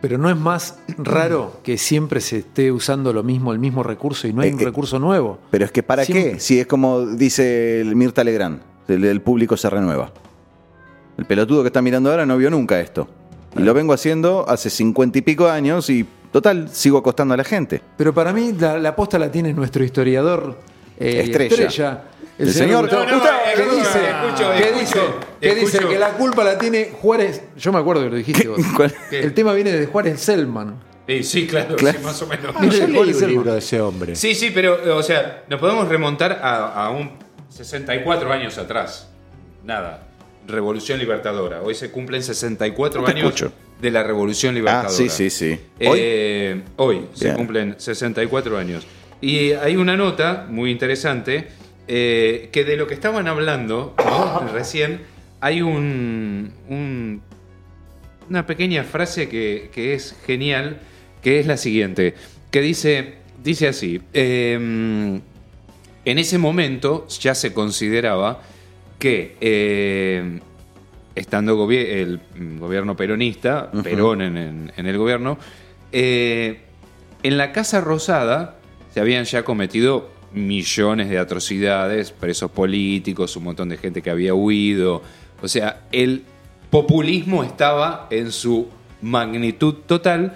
Pero 0.00 0.16
no 0.16 0.30
es 0.30 0.36
más 0.36 0.78
raro 0.96 1.60
que 1.62 1.76
siempre 1.76 2.20
se 2.20 2.38
esté 2.38 2.72
usando 2.72 3.12
lo 3.12 3.22
mismo, 3.22 3.52
el 3.52 3.58
mismo 3.58 3.82
recurso 3.82 4.26
y 4.26 4.32
no 4.32 4.40
hay 4.42 4.50
Eh, 4.50 4.54
un 4.54 4.60
eh, 4.60 4.64
recurso 4.64 4.98
nuevo. 4.98 5.38
Pero 5.50 5.64
es 5.66 5.72
que 5.72 5.82
¿para 5.82 6.04
Siempre. 6.04 6.32
qué? 6.32 6.40
Si 6.40 6.58
es 6.58 6.66
como 6.66 7.04
dice 7.06 7.80
el 7.82 7.94
Mirta 7.96 8.24
Legrand, 8.24 8.60
el, 8.88 9.04
el 9.04 9.20
público 9.20 9.56
se 9.56 9.68
renueva. 9.68 10.10
El 11.18 11.26
pelotudo 11.26 11.62
que 11.62 11.66
está 11.66 11.82
mirando 11.82 12.10
ahora 12.10 12.24
no 12.24 12.36
vio 12.38 12.50
nunca 12.50 12.80
esto. 12.80 13.08
Y 13.56 13.60
lo 13.62 13.74
vengo 13.74 13.92
haciendo 13.92 14.46
hace 14.48 14.70
cincuenta 14.70 15.18
y 15.18 15.22
pico 15.22 15.48
años 15.48 15.90
y 15.90 16.06
total, 16.32 16.68
sigo 16.70 16.96
acostando 16.98 17.34
a 17.34 17.36
la 17.36 17.44
gente. 17.44 17.82
Pero 17.98 18.14
para 18.14 18.32
mí 18.32 18.52
la, 18.58 18.78
la 18.78 18.96
posta 18.96 19.18
la 19.18 19.30
tiene 19.30 19.52
nuestro 19.52 19.84
historiador 19.84 20.56
eh, 20.98 21.22
Estrella. 21.24 22.04
El, 22.40 22.48
El 22.48 22.54
señor. 22.54 22.92
No, 22.92 23.04
no, 23.04 23.16
escucho, 23.16 23.76
dice, 23.76 23.98
escucho, 24.10 24.52
escucho, 24.52 24.78
dice, 24.80 25.00
que 25.40 25.54
dice 25.54 25.66
escucho. 25.76 25.88
que 25.88 25.98
la 25.98 26.10
culpa 26.10 26.42
la 26.44 26.58
tiene 26.58 26.90
Juárez. 27.00 27.42
Yo 27.56 27.72
me 27.72 27.78
acuerdo 27.78 28.02
que 28.04 28.10
lo 28.10 28.16
dijiste 28.16 28.48
vos. 28.48 28.60
¿Cuál? 28.76 28.94
El 29.10 29.32
tema 29.34 29.52
viene 29.52 29.70
de 29.72 29.86
Juárez 29.86 30.20
Selman. 30.20 30.74
Eh, 31.06 31.22
sí, 31.24 31.46
claro, 31.46 31.74
Claro. 31.76 31.98
sí, 31.98 32.04
más 32.04 32.22
o 32.22 32.26
menos. 32.26 32.54
Ah, 32.56 32.64
yo 32.66 32.86
leí 32.86 32.94
¿cuál 32.96 33.08
es 33.10 33.16
un 33.18 33.24
el- 33.24 33.30
libro 33.30 33.52
de 33.52 33.58
ese 33.58 33.80
hombre. 33.80 34.14
Sí, 34.16 34.34
sí, 34.34 34.50
pero, 34.54 34.96
o 34.96 35.02
sea, 35.02 35.44
nos 35.48 35.58
podemos 35.58 35.88
remontar 35.88 36.38
a, 36.42 36.84
a 36.86 36.90
un 36.90 37.10
64 37.48 38.32
años 38.32 38.58
atrás. 38.58 39.08
Nada. 39.64 40.06
Revolución 40.46 40.98
Libertadora. 40.98 41.62
Hoy 41.62 41.74
se 41.74 41.90
cumplen 41.90 42.22
64 42.22 43.00
No 43.00 43.06
te 43.06 43.12
años 43.12 43.26
escucho. 43.34 43.52
de 43.80 43.90
la 43.90 44.02
Revolución 44.02 44.54
Libertadora. 44.54 44.88
Ah, 44.88 44.92
sí, 44.96 45.08
sí, 45.08 45.30
sí. 45.30 45.58
Hoy, 45.86 45.98
Eh, 46.00 46.62
hoy 46.76 47.06
se 47.14 47.34
cumplen 47.34 47.74
64 47.78 48.56
años. 48.58 48.86
Y 49.20 49.52
hay 49.52 49.76
una 49.76 49.96
nota 49.96 50.46
muy 50.48 50.70
interesante 50.70 51.48
eh, 51.92 52.48
que 52.52 52.62
de 52.64 52.76
lo 52.76 52.86
que 52.86 52.94
estaban 52.94 53.26
hablando 53.26 53.94
¿no? 53.98 54.48
recién 54.52 55.00
hay 55.40 55.60
un, 55.60 56.52
un- 56.68 57.20
una 58.28 58.46
pequeña 58.46 58.84
frase 58.84 59.28
que, 59.28 59.70
que 59.74 59.94
es 59.94 60.14
genial, 60.24 60.78
que 61.20 61.40
es 61.40 61.46
la 61.46 61.56
siguiente, 61.56 62.14
que 62.52 62.60
dice, 62.60 63.14
dice 63.42 63.66
así, 63.66 64.00
eh, 64.12 64.54
en 66.04 66.18
ese 66.18 66.38
momento 66.38 67.08
ya 67.08 67.34
se 67.34 67.52
consideraba 67.52 68.40
que 69.00 69.34
eh, 69.40 70.38
estando 71.16 71.68
el 71.70 72.20
gobierno 72.60 72.96
peronista, 72.96 73.70
Perón 73.82 74.22
en, 74.22 74.36
en- 74.36 74.72
en 74.76 74.86
el 74.86 74.96
gobierno, 74.96 75.38
eh, 75.90 76.60
en 77.24 77.36
la 77.36 77.50
Casa 77.50 77.80
Rosada 77.80 78.58
se 78.94 79.00
habían 79.00 79.24
ya 79.24 79.42
cometido 79.42 80.08
millones 80.32 81.08
de 81.08 81.18
atrocidades, 81.18 82.12
presos 82.12 82.50
políticos, 82.50 83.36
un 83.36 83.44
montón 83.44 83.68
de 83.68 83.76
gente 83.76 84.02
que 84.02 84.10
había 84.10 84.34
huido. 84.34 85.02
O 85.42 85.48
sea, 85.48 85.82
el 85.92 86.24
populismo 86.70 87.42
estaba 87.42 88.06
en 88.10 88.32
su 88.32 88.68
magnitud 89.02 89.74
total. 89.86 90.34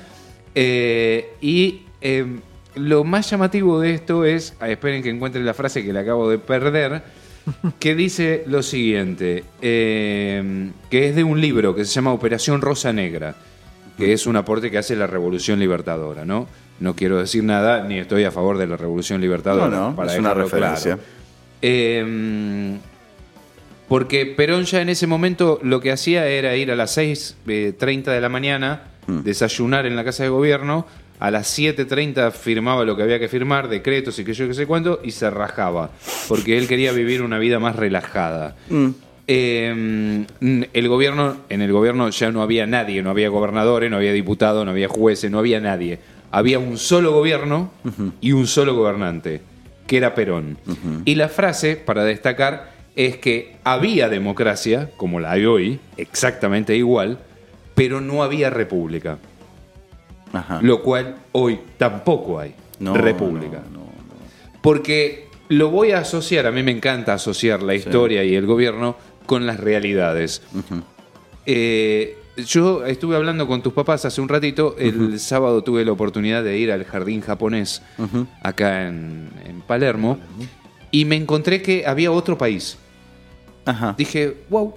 eh, 0.55 1.35
y 1.41 1.83
eh, 2.01 2.27
lo 2.75 3.05
más 3.05 3.31
llamativo 3.31 3.81
de 3.81 3.95
esto 3.95 4.25
es, 4.25 4.55
ah, 4.61 4.69
esperen 4.69 5.03
que 5.03 5.11
encuentre 5.11 5.43
la 5.43 5.55
frase 5.55 5.85
que 5.85 5.93
le 5.93 6.01
acabo 6.01 6.29
de 6.29 6.39
perder, 6.39 7.03
que 7.79 7.95
dice 7.95 8.45
lo 8.47 8.63
siguiente, 8.63 9.45
eh, 9.63 10.71
que 10.91 11.09
es 11.09 11.17
de 11.17 11.25
un 11.25 11.41
libro 11.41 11.75
que 11.75 11.85
se 11.85 11.93
llama 11.93 12.13
Operación 12.13 12.61
Rosa 12.61 12.93
Negra, 12.93 13.37
que 13.97 14.13
es 14.13 14.27
un 14.27 14.37
aporte 14.37 14.71
que 14.71 14.79
hace 14.79 14.97
la 14.97 15.07
Revolución 15.07 15.61
Libertadora, 15.61 16.25
¿no? 16.25 16.49
No 16.81 16.95
quiero 16.97 17.19
decir 17.19 17.45
nada, 17.45 17.85
ni 17.85 17.99
estoy 17.99 18.25
a 18.25 18.31
favor 18.31 18.59
de 18.59 18.67
la 18.67 18.77
Revolución 18.77 19.21
Libertadora. 19.21 19.69
No, 19.69 19.91
no, 19.91 19.97
para 19.97 20.13
es 20.13 20.19
una 20.19 20.35
referencia. 20.35 20.95
claro. 20.97 21.03
Eh, 21.63 22.77
porque 23.89 24.27
Perón 24.27 24.65
ya 24.65 24.81
en 24.81 24.89
ese 24.89 25.07
momento 25.07 25.61
lo 25.63 25.81
que 25.81 25.93
hacía 25.93 26.27
era 26.27 26.57
ir 26.57 26.71
a 26.71 26.77
las 26.77 26.97
6.30 26.97 28.05
de 28.13 28.21
la 28.21 28.29
mañana, 28.29 28.83
Mm. 29.07 29.21
desayunar 29.23 29.85
en 29.87 29.97
la 29.97 30.05
Casa 30.05 30.23
de 30.23 30.31
Gobierno, 30.31 30.87
a 31.21 31.31
las 31.31 31.47
7.30 31.59 32.31
firmaba 32.33 32.85
lo 32.85 32.97
que 32.97 33.03
había 33.03 33.19
que 33.19 33.29
firmar, 33.29 33.69
decretos 33.69 34.19
y 34.19 34.25
que 34.25 34.33
yo 34.33 34.49
qué 34.49 34.55
sé 34.55 34.67
cuánto, 34.67 35.01
y 35.05 35.11
se 35.11 35.29
rajaba, 35.31 35.91
porque 36.29 36.57
él 36.57 36.67
quería 36.67 36.91
vivir 36.93 37.23
una 37.23 37.39
vida 37.39 37.59
más 37.59 37.77
relajada. 37.77 38.57
Mm. 38.71 38.89
Eh, 39.27 40.25
el 40.73 40.89
gobierno, 40.89 41.37
en 41.49 41.63
el 41.63 41.73
gobierno 41.73 42.09
ya 42.11 42.31
no 42.31 42.43
había 42.43 42.67
nadie, 42.67 43.03
no 43.03 43.11
había 43.11 43.29
gobernadores, 43.29 43.91
no 43.91 43.97
había 43.99 44.13
diputados, 44.13 44.65
no 44.65 44.71
había 44.71 44.89
jueces, 44.89 45.31
no 45.31 45.39
había 45.39 45.61
nadie. 45.61 45.99
Había 46.37 46.59
un 46.59 46.79
solo 46.79 47.13
gobierno 47.13 47.71
y 48.21 48.33
un 48.33 48.49
solo 48.49 48.75
gobernante, 48.75 49.41
que 49.87 49.99
era 49.99 50.17
Perón. 50.17 50.59
Y 51.05 51.15
la 51.15 51.29
frase, 51.29 51.77
para 51.77 52.03
destacar, 52.03 52.73
es 52.97 53.19
que 53.19 53.57
había 53.63 54.09
democracia, 54.09 54.91
como 54.97 55.21
la 55.21 55.31
hay 55.31 55.45
hoy, 55.47 55.79
exactamente 55.97 56.75
igual, 56.77 57.19
pero 57.77 58.01
no 58.01 58.25
había 58.25 58.51
república. 58.51 59.19
Ajá. 60.33 60.59
Lo 60.61 60.83
cual 60.83 61.15
hoy 61.31 61.61
tampoco 61.79 62.41
hay 62.41 62.55
No, 62.81 62.95
república. 62.95 63.63
no, 63.73 63.79
no, 63.79 63.87
Porque 64.61 65.29
lo 65.49 65.71
voy 65.71 65.93
a 65.93 65.99
asociar, 65.99 66.47
a 66.47 66.51
mí 66.51 66.65
me 66.65 66.73
encanta 66.73 67.15
asociar 67.15 67.63
la 67.63 67.77
historia 67.77 68.25
y 68.25 68.35
el 68.35 68.45
gobierno 68.47 68.97
con 69.27 69.47
las 69.47 69.61
realidades. 69.61 70.43
Eh, 71.47 72.19
yo 72.37 72.85
estuve 72.85 73.17
hablando 73.17 73.47
con 73.47 73.63
tus 73.63 73.73
papás 73.73 74.05
hace 74.05 74.21
un 74.21 74.29
ratito, 74.29 74.75
el 74.79 75.19
sábado 75.21 75.63
tuve 75.63 75.85
la 75.85 75.93
oportunidad 75.93 76.43
de 76.43 76.59
ir 76.59 76.73
al 76.73 76.85
jardín 76.85 77.21
japonés 77.21 77.83
acá 78.43 78.89
en, 78.89 79.29
en 79.45 79.61
Palermo 79.61 80.19
y 80.91 81.05
me 81.05 81.17
encontré 81.17 81.63
que 81.63 81.87
había 81.87 82.11
otro 82.11 82.37
país. 82.39 82.77
Ajá. 83.67 83.95
Dije, 83.97 84.37
wow, 84.51 84.75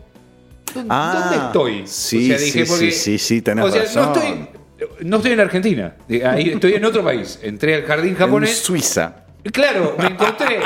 ¿dónde, 0.73 0.87
Ah, 0.91 1.29
dónde 1.31 1.45
estoy? 1.47 1.87
sí, 1.87 2.31
sí, 2.37 2.65
sí, 2.65 2.91
sí, 2.91 3.17
sí, 3.17 3.41
tenés 3.41 3.65
o 3.65 3.71
sea, 3.71 3.81
razón. 3.83 4.03
No 4.05 4.13
estoy, 4.13 4.47
no 5.05 5.17
estoy 5.17 5.31
en 5.33 5.39
Argentina, 5.39 5.95
ahí 6.25 6.49
estoy 6.51 6.73
en 6.75 6.85
otro 6.85 7.03
país. 7.03 7.39
Entré 7.41 7.75
al 7.75 7.83
jardín 7.83 8.11
En 8.11 8.15
japonés. 8.17 8.57
Suiza. 8.57 9.23
Claro, 9.51 9.95
me 9.99 10.07
encontré 10.07 10.59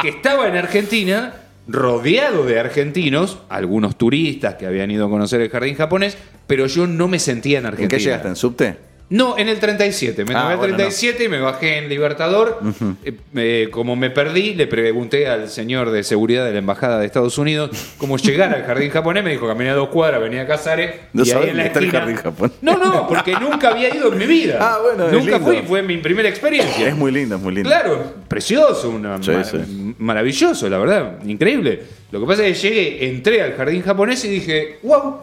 que 0.00 0.08
estaba 0.10 0.48
en 0.48 0.56
Argentina, 0.56 1.34
rodeado 1.68 2.44
de 2.44 2.58
argentinos, 2.58 3.38
algunos 3.48 3.96
turistas 3.96 4.54
que 4.54 4.66
habían 4.66 4.90
ido 4.90 5.06
a 5.06 5.10
conocer 5.10 5.40
el 5.42 5.50
jardín 5.50 5.74
japonés, 5.74 6.16
pero 6.46 6.66
yo 6.66 6.86
no 6.86 7.08
me 7.08 7.18
sentía 7.18 7.58
en 7.58 7.64
¿En 7.66 7.72
Argentina. 7.72 7.98
qué 7.98 8.04
llegaste? 8.04 8.28
¿En 8.28 8.36
subte? 8.36 8.87
No, 9.10 9.38
en 9.38 9.48
el 9.48 9.58
37. 9.58 10.26
Me 10.26 10.34
Ah, 10.34 10.40
tomé 10.42 10.52
el 10.52 10.58
bueno, 10.58 10.76
37 10.76 11.24
y 11.24 11.28
me 11.30 11.40
bajé 11.40 11.78
en 11.78 11.88
Libertador. 11.88 12.60
Eh, 13.04 13.16
eh, 13.36 13.68
como 13.70 13.96
me 13.96 14.10
perdí, 14.10 14.54
le 14.54 14.66
pregunté 14.66 15.26
al 15.28 15.48
señor 15.48 15.90
de 15.90 16.04
seguridad 16.04 16.44
de 16.44 16.52
la 16.52 16.58
Embajada 16.58 16.98
de 17.00 17.06
Estados 17.06 17.38
Unidos 17.38 17.70
cómo 17.96 18.16
llegar 18.18 18.54
al 18.54 18.64
jardín 18.64 18.90
japonés. 18.90 19.24
Me 19.24 19.30
dijo, 19.30 19.46
caminé 19.48 19.70
a 19.70 19.74
dos 19.74 19.88
cuadras, 19.88 20.20
venía 20.20 20.42
a 20.42 20.46
Casares. 20.46 20.94
No 21.14 21.24
y 21.24 21.30
ahí 21.30 21.48
en 21.48 21.56
la 21.56 21.64
está 21.66 21.78
el 21.78 21.86
esquina- 21.86 22.00
jardín 22.00 22.16
japonés. 22.16 22.56
No, 22.60 22.76
no, 22.76 23.08
porque 23.08 23.32
nunca 23.40 23.70
había 23.70 23.94
ido 23.96 24.12
en 24.12 24.18
mi 24.18 24.26
vida. 24.26 24.58
Ah, 24.68 24.78
bueno, 24.82 25.06
es 25.06 25.12
Nunca 25.12 25.40
fui, 25.40 25.62
fue 25.66 25.82
mi 25.82 25.96
primera 25.96 26.28
experiencia. 26.28 26.86
Es 26.88 26.94
muy 26.94 27.10
lindo, 27.10 27.36
es 27.36 27.40
muy 27.40 27.54
lindo. 27.54 27.70
Claro, 27.70 28.12
precioso, 28.28 28.90
una, 28.90 29.22
sí. 29.22 29.94
maravilloso, 29.98 30.68
la 30.68 30.76
verdad, 30.76 31.22
increíble. 31.24 31.82
Lo 32.10 32.20
que 32.20 32.26
pasa 32.26 32.44
es 32.46 32.60
que 32.60 32.68
llegué, 32.68 33.08
entré 33.08 33.40
al 33.40 33.54
jardín 33.54 33.80
japonés 33.82 34.22
y 34.26 34.28
dije, 34.28 34.78
wow, 34.82 35.16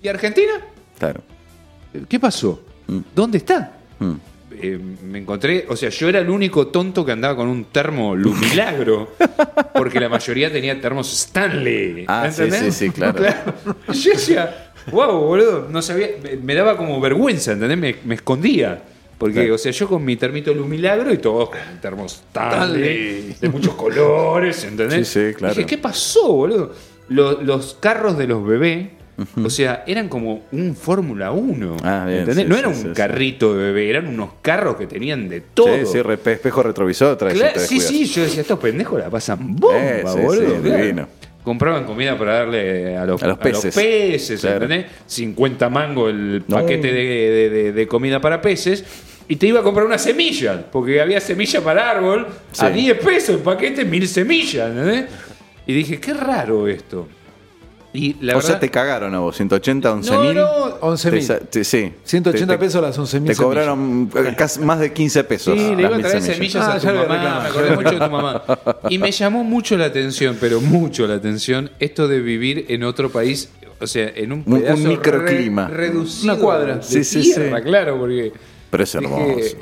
¿y 0.00 0.06
Argentina? 0.06 0.52
Claro. 0.98 1.22
¿Qué 2.08 2.20
pasó? 2.20 2.62
¿Dónde 3.14 3.38
está? 3.38 3.72
Mm. 3.98 4.12
Eh, 4.62 4.78
me 5.04 5.18
encontré, 5.20 5.64
o 5.68 5.76
sea, 5.76 5.88
yo 5.90 6.08
era 6.08 6.18
el 6.18 6.28
único 6.28 6.66
tonto 6.66 7.04
que 7.04 7.12
andaba 7.12 7.36
con 7.36 7.48
un 7.48 7.66
termo 7.66 8.14
Lumilagro, 8.16 9.12
porque 9.74 10.00
la 10.00 10.08
mayoría 10.08 10.52
tenía 10.52 10.78
termos 10.80 11.10
Stanley. 11.12 12.04
Ah, 12.08 12.28
sí, 12.30 12.42
¿entendés? 12.42 12.74
sí, 12.74 12.86
sí, 12.86 12.90
claro. 12.90 13.22
Yo 13.92 14.10
decía, 14.12 14.72
wow, 14.90 15.18
boludo, 15.20 15.68
no 15.70 15.80
sabía, 15.80 16.08
me, 16.22 16.36
me 16.36 16.54
daba 16.54 16.76
como 16.76 17.00
vergüenza, 17.00 17.52
¿entendés? 17.52 17.78
Me, 17.78 17.96
me 18.04 18.14
escondía. 18.16 18.82
Porque, 19.16 19.34
Claro. 19.40 19.54
o 19.56 19.58
sea, 19.58 19.70
yo 19.70 19.86
con 19.86 20.02
mi 20.02 20.16
termito 20.16 20.52
Lumilagro 20.54 21.12
y 21.12 21.18
todos 21.18 21.50
con 21.50 21.58
termos 21.82 22.14
Stanley, 22.14 23.36
de 23.38 23.48
muchos 23.50 23.74
colores, 23.74 24.64
¿entendés? 24.64 25.06
Sí, 25.08 25.28
sí, 25.28 25.34
claro. 25.34 25.54
Dije, 25.54 25.66
¿qué 25.66 25.76
pasó, 25.78 26.32
boludo? 26.32 26.72
Lo- 27.10 27.42
los 27.42 27.74
carros 27.80 28.16
de 28.16 28.26
los 28.26 28.44
bebés, 28.46 28.88
o 29.44 29.50
sea, 29.50 29.84
eran 29.86 30.08
como 30.08 30.44
un 30.52 30.74
Fórmula 30.74 31.32
1. 31.32 31.76
Ah, 31.82 32.06
sí, 32.34 32.44
no 32.46 32.56
era 32.56 32.68
un 32.68 32.74
sí, 32.74 32.88
carrito 32.94 33.54
de 33.56 33.64
bebé, 33.64 33.90
eran 33.90 34.06
unos 34.08 34.30
carros 34.42 34.76
que 34.76 34.86
tenían 34.86 35.28
de 35.28 35.40
todo. 35.40 35.68
Sí, 35.86 35.86
sí, 35.92 35.98
espejo 36.30 36.62
retrovisor 36.62 37.16
trae 37.16 37.34
Claro, 37.34 37.60
sí, 37.60 37.80
sí, 37.80 38.04
yo 38.06 38.22
decía, 38.22 38.42
estos 38.42 38.58
pendejos 38.58 38.98
la 39.00 39.10
pasan 39.10 39.56
bomba, 39.56 39.78
Eh, 39.78 40.02
boludo. 40.04 40.60
claro. 40.62 41.08
Compraban 41.42 41.84
comida 41.84 42.18
para 42.18 42.34
darle 42.40 42.96
a 42.96 43.06
los, 43.06 43.22
A 43.22 43.28
los 43.28 43.38
peces. 43.38 43.74
peces, 43.74 44.40
Claro. 44.42 44.64
¿entendés? 44.64 44.86
50 45.06 45.70
mangos 45.70 46.10
el 46.10 46.44
No. 46.46 46.56
paquete 46.56 46.92
de, 46.92 47.02
de- 47.02 47.50
de- 47.50 47.72
de 47.72 47.86
comida 47.88 48.20
para 48.20 48.42
peces. 48.42 48.84
Y 49.26 49.36
te 49.36 49.46
iba 49.46 49.60
a 49.60 49.62
comprar 49.62 49.86
una 49.86 49.96
semilla, 49.96 50.66
porque 50.70 51.00
había 51.00 51.20
semilla 51.20 51.60
para 51.62 51.88
árbol, 51.88 52.26
a 52.58 52.66
Sí. 52.68 52.72
10 52.74 52.98
pesos 52.98 53.36
el 53.36 53.42
paquete, 53.42 53.84
mil 53.84 54.06
semillas, 54.08 54.68
¿entendés? 54.70 55.04
Y 55.66 55.72
dije, 55.72 56.00
qué 56.00 56.12
raro 56.12 56.66
esto. 56.68 57.06
Y 57.92 58.14
la 58.20 58.34
o 58.34 58.36
verdad, 58.36 58.50
sea, 58.50 58.60
te 58.60 58.70
cagaron 58.70 59.12
a 59.14 59.18
vos, 59.18 59.34
180, 59.36 59.92
11 59.92 60.10
no, 60.12 60.22
mil. 60.22 60.34
no, 60.36 60.48
11 60.80 61.10
mil. 61.10 61.22
Sí. 61.64 61.92
180 62.04 62.52
Te- 62.54 62.58
pesos 62.58 62.80
las 62.80 62.96
11 62.96 63.18
mil. 63.20 63.30
Te 63.32 63.36
cobraron 63.36 64.08
eh, 64.14 64.34
casi 64.36 64.60
más 64.60 64.78
de 64.78 64.92
15 64.92 65.24
pesos. 65.24 65.58
Sí, 65.58 65.74
le 65.74 65.82
iba 65.82 65.96
a 65.96 65.98
traer 65.98 66.22
semillas 66.22 66.64
Ah, 66.64 66.74
a 66.74 66.78
tu 66.78 66.86
ya 66.86 66.92
mamá, 66.92 67.40
me 67.42 67.48
acordé 67.48 67.74
mucho 67.76 67.90
de 67.90 67.98
tu 68.06 68.10
mamá. 68.10 68.42
Y 68.88 68.98
me 68.98 69.10
llamó 69.10 69.42
mucho 69.42 69.76
la 69.76 69.86
atención, 69.86 70.36
pero 70.40 70.60
mucho 70.60 71.06
la 71.08 71.14
atención, 71.14 71.70
esto 71.80 72.06
de 72.06 72.20
vivir 72.20 72.66
en 72.68 72.84
otro 72.84 73.10
país, 73.10 73.48
o 73.80 73.86
sea, 73.88 74.08
en 74.14 74.32
un 74.32 74.44
Un- 74.46 74.52
un 74.54 74.60
pedazo 74.60 74.88
microclima. 74.88 75.66
re- 75.68 75.76
reducido 75.88 76.32
Una 76.34 76.40
cuadra. 76.42 76.74
de 76.76 76.82
Sí, 76.84 77.02
sí, 77.02 77.22
tierra, 77.22 77.58
sí. 77.58 77.64
claro, 77.64 77.98
porque... 77.98 78.32
Pero 78.70 78.84
es 78.84 78.92
dije, 78.92 79.04
hermoso. 79.04 79.56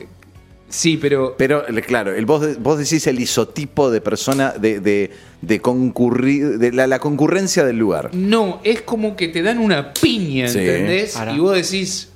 Sí, 0.69 0.97
pero... 0.97 1.35
Pero, 1.37 1.65
claro, 1.87 2.15
el, 2.15 2.27
vos, 2.27 2.61
vos 2.61 2.79
decís 2.79 3.07
el 3.07 3.21
isotipo 3.21 3.91
de 3.91 4.01
persona, 4.01 4.53
de, 4.53 4.81
de, 4.81 5.11
de 5.43 5.61
concurrir, 5.61 6.59
de 6.59 6.73
la, 6.73 6.87
la 6.87 6.99
concurrencia 6.99 7.65
del 7.65 7.79
lugar. 7.79 8.11
No, 8.15 8.61
es 8.65 8.83
como 8.83 9.17
que 9.17 9.29
te 9.29 9.43
dan 9.43 9.59
una 9.59 9.93
piña, 9.93 10.49
Sí. 10.49 10.59
¿entendés? 10.59 11.19
Y 11.35 11.39
vos 11.39 11.55
decís... 11.55 12.11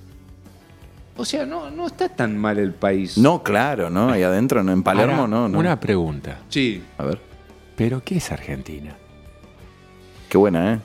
O 1.14 1.26
sea, 1.26 1.44
no, 1.44 1.70
no 1.70 1.86
está 1.86 2.08
tan 2.08 2.38
mal 2.38 2.58
el 2.58 2.72
país. 2.72 3.18
No, 3.18 3.42
claro, 3.42 3.90
¿no? 3.90 4.10
Ahí 4.10 4.22
adentro, 4.22 4.62
no, 4.62 4.72
en 4.72 4.82
Palermo, 4.82 5.12
Ahora, 5.22 5.26
no, 5.28 5.48
no. 5.48 5.58
Una 5.58 5.78
pregunta. 5.78 6.38
Sí. 6.48 6.82
A 6.96 7.04
ver, 7.04 7.18
¿Pero 7.76 8.02
qué 8.04 8.16
es 8.16 8.32
Argentina? 8.32 8.96
qué 10.28 10.38
buena, 10.38 10.74
¿eh? 10.74 10.78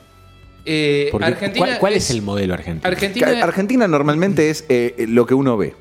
Eh, 0.66 1.08
Porque, 1.14 1.28
Argentina 1.28 1.66
¿cuál, 1.66 1.80
cuál 1.80 1.94
es, 1.94 2.12
el 2.12 2.22
modelo 2.22 2.54
argentino? 2.54 2.90
Argentina... 3.42 3.88
Normalmente 3.88 4.50
es 4.50 4.66
eh, 4.68 5.06
lo 5.08 5.26
que 5.26 5.34
uno 5.34 5.56
ve. 5.56 5.74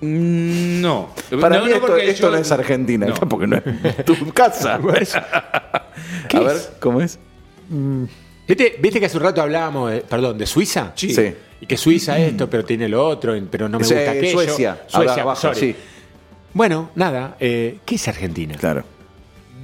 Mm, 0.00 0.80
No. 0.80 1.10
Para 1.40 1.58
No, 1.58 1.64
mí 1.64 1.70
no, 1.70 1.76
esto, 1.76 1.86
porque 1.86 2.10
esto 2.10 2.22
yo- 2.26 2.30
no 2.30 2.36
es 2.38 2.52
Argentina, 2.52 3.06
No. 3.06 3.14
porque 3.28 3.46
no 3.46 3.56
es 3.56 4.04
tu 4.04 4.32
casa. 4.32 4.74
A 6.34 6.40
ver, 6.40 6.56
¿cómo 6.80 7.00
es? 7.00 7.18
¿Viste, 8.46 8.76
viste 8.80 9.00
que 9.00 9.06
hace 9.06 9.16
un 9.16 9.22
rato 9.24 9.42
hablábamos, 9.42 9.90
de- 9.90 10.00
perdón, 10.00 10.38
de 10.38 10.46
Suiza? 10.46 10.92
Sí. 10.94 11.12
Sí. 11.12 11.34
Y 11.60 11.66
que 11.66 11.76
Suiza 11.76 12.18
esto, 12.18 12.48
pero 12.48 12.64
tiene 12.64 12.88
lo 12.88 13.04
otro, 13.06 13.34
pero 13.50 13.68
no 13.68 13.78
me 13.78 13.84
gusta 13.84 14.10
aquello. 14.10 14.30
Suecia, 14.32 14.82
Suecia, 14.86 15.22
abajo, 15.22 15.40
sorry. 15.40 15.60
sí. 15.60 15.76
Bueno, 16.54 16.90
nada, 16.94 17.36
eh, 17.40 17.78
¿qué 17.84 17.96
es 17.96 18.08
Argentina? 18.08 18.54
Claro. 18.56 18.84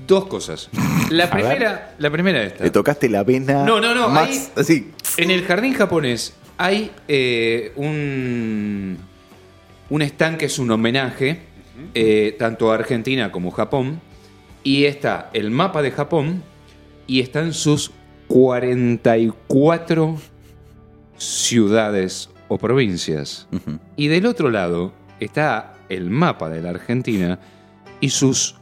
Dos 0.06 0.26
cosas. 0.26 0.68
La 1.10 1.30
primera, 1.30 1.94
la 1.98 2.10
primera 2.10 2.42
esta. 2.42 2.64
Le 2.64 2.70
tocaste 2.70 3.08
la 3.08 3.22
vena. 3.22 3.64
No, 3.64 3.80
no, 3.80 3.94
no, 3.94 4.08
Más 4.08 4.28
ahí- 4.28 4.48
así. 4.56 4.90
En 5.16 5.30
el 5.30 5.44
jardín 5.44 5.72
japonés 5.74 6.34
hay 6.58 6.90
eh, 7.08 7.72
un, 7.76 8.98
un 9.90 10.02
stand 10.02 10.38
que 10.38 10.46
es 10.46 10.58
un 10.58 10.70
homenaje 10.70 11.40
eh, 11.94 12.36
tanto 12.38 12.70
a 12.70 12.74
Argentina 12.74 13.30
como 13.32 13.50
Japón. 13.50 14.00
Y 14.62 14.84
está 14.84 15.30
el 15.34 15.50
mapa 15.50 15.82
de 15.82 15.90
Japón 15.90 16.42
y 17.06 17.20
están 17.20 17.52
sus 17.52 17.90
44 18.28 20.16
ciudades 21.18 22.30
o 22.48 22.58
provincias. 22.58 23.46
Y 23.96 24.08
del 24.08 24.26
otro 24.26 24.50
lado 24.50 24.92
está 25.20 25.74
el 25.88 26.10
mapa 26.10 26.48
de 26.48 26.62
la 26.62 26.70
Argentina 26.70 27.38
y 28.00 28.08
sus 28.10 28.56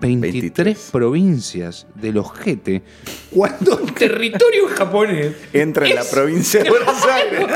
23, 0.00 0.32
23. 0.32 0.88
provincias 0.92 1.86
del 1.94 2.18
ojete, 2.18 2.82
cuando 3.30 3.78
el 3.80 3.92
territorio 3.92 4.68
japonés 4.68 5.34
Entra 5.52 5.86
en 5.88 5.94
la 5.94 6.04
provincia 6.04 6.62
de 6.62 6.70
Buenos 6.70 7.04
Aires. 7.04 7.46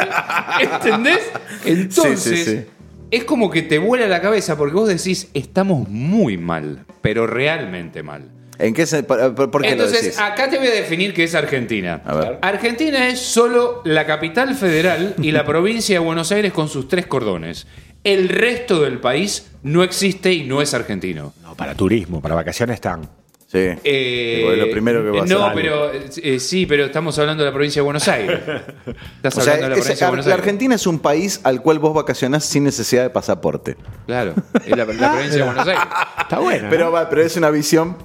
¿Entendés? 0.61 1.21
Entonces, 1.65 2.21
Sí, 2.21 2.37
sí, 2.37 2.45
sí. 2.45 2.65
es 3.11 3.25
como 3.25 3.51
que 3.51 3.63
te 3.63 3.79
vuela 3.79 4.07
la 4.07 4.21
cabeza 4.21 4.57
porque 4.57 4.75
vos 4.75 4.89
decís, 4.89 5.29
estamos 5.35 5.89
muy 5.89 6.37
mal, 6.37 6.85
pero 7.01 7.27
realmente 7.27 8.03
mal. 8.03 8.31
¿En 8.57 8.73
qué 8.73 8.87
se, 8.87 9.03
por, 9.03 9.19
qué 9.19 9.49
lo 9.51 9.65
Entonces, 9.65 10.03
decís? 10.03 10.19
acá 10.21 10.49
te 10.49 10.59
voy 10.59 10.69
a 10.69 10.73
definir 10.73 11.13
qué 11.13 11.25
es 11.25 11.35
Argentina. 11.35 12.03
A 12.05 12.15
ver. 12.15 12.39
Argentina 12.41 13.09
es 13.09 13.19
solo 13.19 13.83
la 13.85 14.07
capital 14.07 14.55
federal 14.55 15.17
y 15.21 15.33
la 15.33 15.45
provincia 15.45 15.99
de 15.99 16.05
Buenos 16.05 16.31
Aires 16.31 16.53
con 16.53 16.69
sus 16.69 16.87
tres 16.87 17.07
cordones. 17.07 17.67
El 18.05 18.29
resto 18.29 18.83
del 18.83 19.01
país 19.01 19.51
no 19.63 19.83
existe 19.83 20.33
y 20.33 20.45
no 20.45 20.61
es 20.63 20.75
argentino. 20.75 21.33
No, 21.43 21.55
para 21.57 21.75
turismo, 21.75 22.21
para 22.21 22.35
vacaciones 22.35 22.75
están. 22.75 23.09
Sí. 23.47 23.61
Eh, 23.85 24.43
Porque 24.45 24.57
lo 24.61 24.71
primero 24.73 25.05
que 25.05 25.11
vas 25.21 25.31
a 25.31 25.33
No, 25.35 25.51
pero 25.55 25.93
eh, 25.93 26.41
sí, 26.41 26.67
pero 26.67 26.87
estamos 26.87 27.17
hablando 27.21 27.45
de 27.45 27.51
la 27.51 27.55
provincia 27.55 27.81
de 27.81 27.85
Buenos 27.85 28.09
Aires. 28.09 28.41
Estás 29.17 29.39
O 29.39 29.41
sea, 29.41 29.55
hablando 29.55 29.63
de 29.63 29.69
la 29.71 29.77
es- 29.77 29.81
provincia 29.85 30.07
de 30.07 30.11
Buenos 30.11 30.27
la 30.27 30.33
Aires. 30.33 30.45
Argentina 30.45 30.75
es 30.75 30.87
un 30.89 30.99
país 30.99 31.41
al 31.45 31.63
cual 31.63 31.79
vos 31.79 31.95
vacacionás 31.95 32.45
sin 32.45 32.65
necesidad 32.65 33.05
de 33.05 33.11
pasaporte. 33.11 33.77
Claro, 34.07 34.35
es 34.65 34.71
la, 34.71 34.77
la 34.77 34.85
provincia 35.13 35.39
de 35.39 35.43
Buenos 35.45 35.67
Aires. 35.69 35.85
Está 36.21 36.39
bueno. 36.41 36.67
Pero, 36.69 36.91
va, 36.91 37.09
pero 37.09 37.23
es 37.23 37.37
una 37.37 37.51
visión 37.51 37.97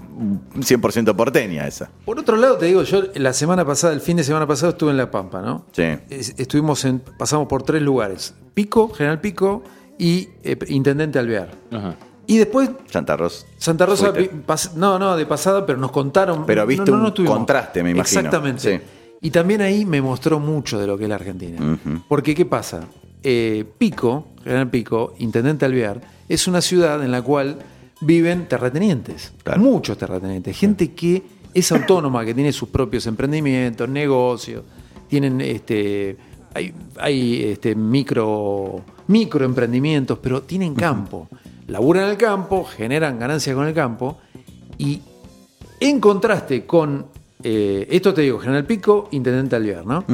100% 0.59 1.15
porteña 1.15 1.67
esa. 1.67 1.89
Por 2.05 2.19
otro 2.19 2.35
lado, 2.37 2.57
te 2.57 2.67
digo, 2.67 2.83
yo 2.83 3.05
la 3.15 3.33
semana 3.33 3.65
pasada, 3.65 3.93
el 3.93 4.01
fin 4.01 4.17
de 4.17 4.23
semana 4.23 4.45
pasado, 4.45 4.73
estuve 4.73 4.91
en 4.91 4.97
La 4.97 5.09
Pampa, 5.09 5.41
¿no? 5.41 5.65
Sí. 5.71 5.83
Es- 6.11 6.35
Estuvimos 6.37 6.85
en, 6.85 6.99
pasamos 7.17 7.47
por 7.47 7.63
tres 7.63 7.81
lugares: 7.81 8.35
Pico, 8.53 8.89
General 8.89 9.19
Pico 9.19 9.63
y 9.99 10.29
eh, 10.43 10.57
Intendente 10.69 11.19
Alvear. 11.19 11.51
Ajá. 11.71 11.95
Y 12.25 12.37
después 12.37 12.69
Santa 12.89 13.15
Rosa. 13.17 13.45
Santa 13.57 13.85
Rosa, 13.85 14.13
pas- 14.13 14.73
no, 14.73 14.97
no, 14.97 15.15
de 15.15 15.25
pasada, 15.25 15.65
pero 15.65 15.77
nos 15.79 15.91
contaron. 15.91 16.45
Pero 16.45 16.61
no, 16.61 16.67
viste 16.67 16.91
no, 16.91 17.03
un 17.05 17.13
tuvimos. 17.13 17.37
contraste, 17.37 17.83
me 17.83 17.91
imagino. 17.91 18.19
Exactamente. 18.19 18.79
Sí. 18.79 18.83
Y 19.21 19.31
también 19.31 19.61
ahí 19.61 19.85
me 19.85 20.01
mostró 20.01 20.39
mucho 20.39 20.79
de 20.79 20.87
lo 20.87 20.97
que 20.97 21.03
es 21.03 21.09
la 21.09 21.15
Argentina. 21.15 21.79
Porque, 22.07 22.33
¿qué 22.33 22.45
pasa? 22.45 22.87
Eh, 23.21 23.65
Pico, 23.77 24.27
General 24.43 24.69
Pico, 24.69 25.13
Intendente 25.19 25.65
Alvear, 25.65 25.99
es 26.29 26.47
una 26.47 26.61
ciudad 26.61 27.03
en 27.03 27.11
la 27.11 27.21
cual 27.21 27.57
viven 28.01 28.47
terratenientes. 28.47 29.33
Claro. 29.43 29.59
Muchos 29.59 29.97
terratenientes. 29.97 30.55
Gente 30.57 30.93
que 30.93 31.23
es 31.53 31.71
autónoma, 31.71 32.23
que 32.23 32.33
tiene 32.33 32.53
sus 32.53 32.69
propios 32.69 33.07
emprendimientos, 33.07 33.89
negocios, 33.89 34.63
tienen 35.07 35.41
este. 35.41 36.15
Hay, 36.53 36.73
hay 36.97 37.43
este, 37.43 37.75
micro, 37.75 38.81
microemprendimientos, 39.09 40.19
pero 40.19 40.43
tienen 40.43 40.75
campo. 40.75 41.27
Laburan 41.67 42.05
en 42.05 42.09
el 42.11 42.17
campo, 42.17 42.63
generan 42.63 43.19
ganancias 43.19 43.55
con 43.55 43.67
el 43.67 43.73
campo 43.73 44.19
y 44.77 45.01
en 45.79 45.99
contraste 45.99 46.65
con, 46.65 47.07
eh, 47.43 47.87
esto 47.89 48.13
te 48.13 48.21
digo, 48.21 48.39
General 48.39 48.65
Pico, 48.65 49.09
Intendente 49.11 49.55
Alvear, 49.55 49.85
¿no? 49.85 50.05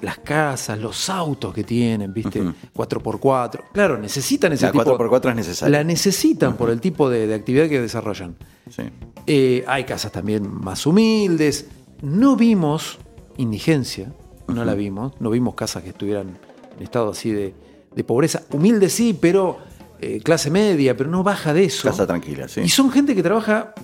Las 0.00 0.18
casas, 0.18 0.78
los 0.78 1.10
autos 1.10 1.52
que 1.52 1.64
tienen, 1.64 2.14
¿viste? 2.14 2.42
4x4. 2.74 3.64
Claro, 3.72 3.98
necesitan 3.98 4.52
ese 4.52 4.66
La 4.66 4.72
tipo 4.72 4.96
4x4 4.96 5.30
es 5.30 5.36
necesaria. 5.36 5.78
La 5.78 5.84
necesitan 5.84 6.56
por 6.56 6.70
el 6.70 6.80
tipo 6.80 7.10
de, 7.10 7.26
de 7.26 7.34
actividad 7.34 7.68
que 7.68 7.80
desarrollan. 7.80 8.36
Sí. 8.70 8.84
Eh, 9.26 9.64
hay 9.66 9.84
casas 9.84 10.12
también 10.12 10.48
más 10.48 10.86
humildes. 10.86 11.66
No 12.02 12.36
vimos 12.36 12.98
indigencia, 13.36 14.12
no 14.46 14.64
la 14.64 14.74
vimos. 14.74 15.12
No 15.20 15.30
vimos 15.30 15.54
casas 15.54 15.82
que 15.82 15.90
estuvieran 15.90 16.38
en 16.76 16.82
estado 16.82 17.10
así 17.10 17.30
de, 17.32 17.54
de 17.94 18.04
pobreza. 18.04 18.42
Humilde 18.50 18.88
sí, 18.88 19.16
pero 19.18 19.58
eh, 20.00 20.20
clase 20.22 20.50
media, 20.50 20.96
pero 20.96 21.10
no 21.10 21.22
baja 21.22 21.52
de 21.52 21.64
eso. 21.64 21.88
Casa 21.88 22.06
tranquila, 22.06 22.48
sí. 22.48 22.60
Y 22.62 22.68
son 22.68 22.90
gente 22.90 23.14
que 23.14 23.22
trabaja, 23.22 23.74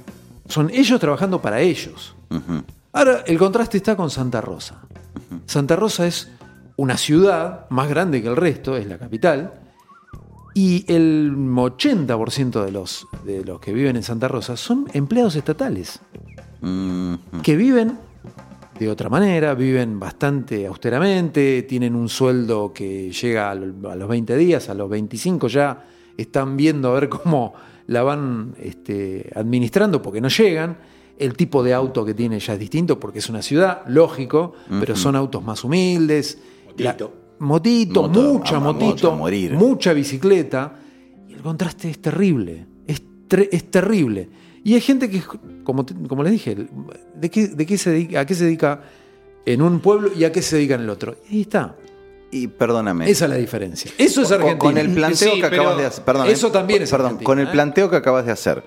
son 0.49 0.71
ellos 0.71 0.99
trabajando 1.01 1.43
para 1.43 1.61
ellos. 1.61 2.15
Ahora, 2.93 3.23
el 3.27 3.39
contraste 3.39 3.77
está 3.77 3.97
con 3.97 4.11
Santa 4.11 4.41
Rosa. 4.41 4.83
Santa 5.47 5.77
Rosa 5.77 6.07
es 6.07 6.31
una 6.77 6.97
ciudad 6.97 7.67
más 7.71 7.89
grande 7.89 8.23
que 8.23 8.29
el 8.29 8.37
resto, 8.37 8.77
es 8.77 8.87
la 8.87 8.99
capital, 8.99 9.53
y 10.55 10.85
el 10.89 11.35
80% 11.37 12.65
de 12.65 12.71
los, 12.71 13.07
de 13.25 13.45
los 13.45 13.61
que 13.61 13.75
viven 13.75 13.97
en 13.97 14.03
Santa 14.03 14.29
Rosa 14.29 14.57
son 14.57 14.87
empleados 14.95 15.37
estatales, 15.37 16.01
que 17.43 17.57
viven 17.57 17.99
de 18.79 18.89
otra 18.91 19.09
manera, 19.09 19.55
viven 19.55 19.99
bastante 19.99 20.67
austeramente, 20.67 21.63
tienen 21.63 21.95
un 21.95 22.09
sueldo 22.09 22.73
que 22.73 23.11
llega 23.11 23.51
a 23.51 23.55
lo- 23.55 23.91
a 23.91 23.97
los 23.97 24.09
20 24.09 24.37
días, 24.37 24.69
a 24.69 24.75
los 24.75 24.89
25 24.91 25.49
ya 25.49 25.85
están 26.17 26.57
viendo 26.57 26.91
a 26.91 26.95
ver 27.01 27.09
cómo 27.09 27.55
la 27.87 28.03
van 28.03 28.55
este, 28.61 29.31
administrando 29.35 30.03
porque 30.03 30.21
no 30.21 30.29
llegan. 30.29 30.79
El 31.19 31.35
tipo 31.35 31.63
de 31.63 31.73
auto 31.73 32.05
que 32.05 32.13
tiene 32.13 32.39
ya 32.39 32.53
es 32.55 32.59
distinto 32.59 33.01
porque 33.01 33.21
es 33.21 33.29
una 33.31 33.41
ciudad, 33.41 33.83
lógico, 33.87 34.53
pero 34.81 34.95
son 34.97 35.17
autos 35.17 35.43
más 35.43 35.65
humildes. 35.65 36.39
Motito. 36.67 37.13
La- 37.39 37.47
motito, 37.47 38.03
Moto, 38.03 38.21
mucha 38.23 38.59
moto, 38.61 38.81
motito, 38.81 39.13
mucha 39.57 39.93
bicicleta. 39.95 40.75
Y 41.29 41.33
el 41.33 41.41
contraste 41.41 41.89
es 41.91 42.01
terrible, 42.01 42.67
es, 42.87 43.03
es 43.51 43.71
terrible. 43.71 44.29
Y 44.67 44.75
hay 44.75 44.81
gente 44.81 45.09
que, 45.09 45.23
como, 45.63 45.87
como 46.09 46.25
les 46.25 46.33
dije, 46.33 46.57
¿de 47.15 47.31
qué, 47.31 47.47
de 47.47 47.67
qué 47.67 47.79
se 47.79 47.91
dedica, 47.91 48.19
¿a 48.19 48.27
qué 48.27 48.35
se 48.35 48.47
dedica 48.47 48.81
en 49.45 49.63
un 49.63 49.79
pueblo 49.79 50.11
y 50.13 50.25
a 50.25 50.33
qué 50.33 50.43
se 50.43 50.57
dedica 50.57 50.75
en 50.75 50.81
el 50.81 50.91
otro? 50.91 51.15
Y 51.31 51.37
ahí 51.37 51.41
está. 51.43 51.77
Y 52.33 52.49
perdóname. 52.49 53.09
Esa 53.09 53.27
es 53.27 53.31
la 53.31 53.37
diferencia. 53.37 53.93
Eso 53.97 54.23
es 54.23 54.33
Argentina. 54.33 54.59
Con 54.59 54.77
el 54.77 54.93
planteo 54.93 55.35
Sí, 55.35 55.41
que 55.41 55.47
acabas 55.47 55.77
de 55.79 55.87
hacer. 55.87 56.05
Perdón, 56.05 56.27
eso 56.27 56.51
también 56.51 56.83
es 56.83 56.91
Perdón, 56.91 57.07
Argentina, 57.07 57.27
con 57.27 57.39
el 57.39 57.47
¿eh? 57.47 57.51
planteo 57.53 57.89
que 57.91 57.95
acabas 57.95 58.27
de 58.27 58.33
hacer. 58.33 58.65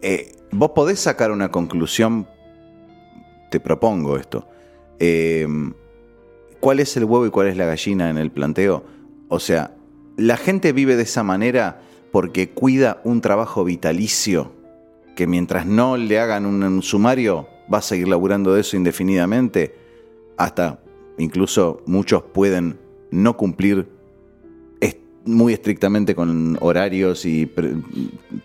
eh, 0.00 0.32
Vos 0.50 0.70
podés 0.74 0.98
sacar 0.98 1.30
una 1.30 1.50
conclusión. 1.50 2.26
Te 3.50 3.60
propongo 3.60 4.16
esto. 4.16 4.48
Eh, 4.98 5.46
¿Cuál 6.58 6.80
es 6.80 6.96
el 6.96 7.04
huevo 7.04 7.26
y 7.26 7.30
cuál 7.30 7.48
es 7.48 7.56
la 7.58 7.66
gallina 7.66 8.08
en 8.08 8.16
el 8.16 8.30
planteo? 8.30 8.82
O 9.28 9.40
sea, 9.40 9.74
la 10.16 10.38
gente 10.38 10.72
vive 10.72 10.96
de 10.96 11.02
esa 11.02 11.22
manera 11.22 11.82
porque 12.12 12.48
cuida 12.48 13.02
un 13.04 13.20
trabajo 13.20 13.62
vitalicio 13.62 14.58
que 15.14 15.26
mientras 15.26 15.66
no 15.66 15.96
le 15.96 16.18
hagan 16.18 16.46
un, 16.46 16.82
sumario 16.82 17.48
va 17.72 17.78
a 17.78 17.82
seguir 17.82 18.08
laburando 18.08 18.54
de 18.54 18.60
eso 18.62 18.76
indefinidamente. 18.76 19.74
Hasta 20.36 20.80
incluso 21.18 21.82
muchos 21.86 22.22
pueden 22.22 22.78
no 23.10 23.36
cumplir 23.36 23.88
muy 25.26 25.52
estrictamente 25.52 26.14
con 26.14 26.56
horarios 26.60 27.26
y 27.26 27.44
pre- 27.44 27.74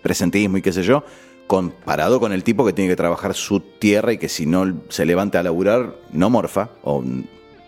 presentismo 0.02 0.58
y 0.58 0.62
qué 0.62 0.74
sé 0.74 0.84
yo, 0.84 1.06
comparado 1.48 2.20
con 2.20 2.34
el 2.34 2.44
tipo 2.44 2.66
que 2.66 2.74
tiene 2.74 2.90
que 2.90 2.98
trabajar 2.98 3.34
su 3.34 3.62
tierra 3.62 4.12
y 4.12 4.18
que 4.18 4.28
si 4.28 4.46
no 4.46 4.82
se 4.90 5.06
levanta 5.06 5.40
a 5.40 5.44
laburar 5.44 5.96
no 6.12 6.30
morfa 6.30 6.72
o, 6.84 7.02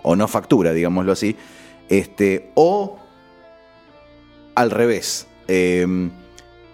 o 0.04 0.16
no 0.16 0.28
factura, 0.28 0.74
digámoslo 0.74 1.14
así, 1.14 1.38
este, 1.88 2.52
o 2.56 3.00
al 4.56 4.72
revés. 4.72 5.28
eh, 5.48 6.10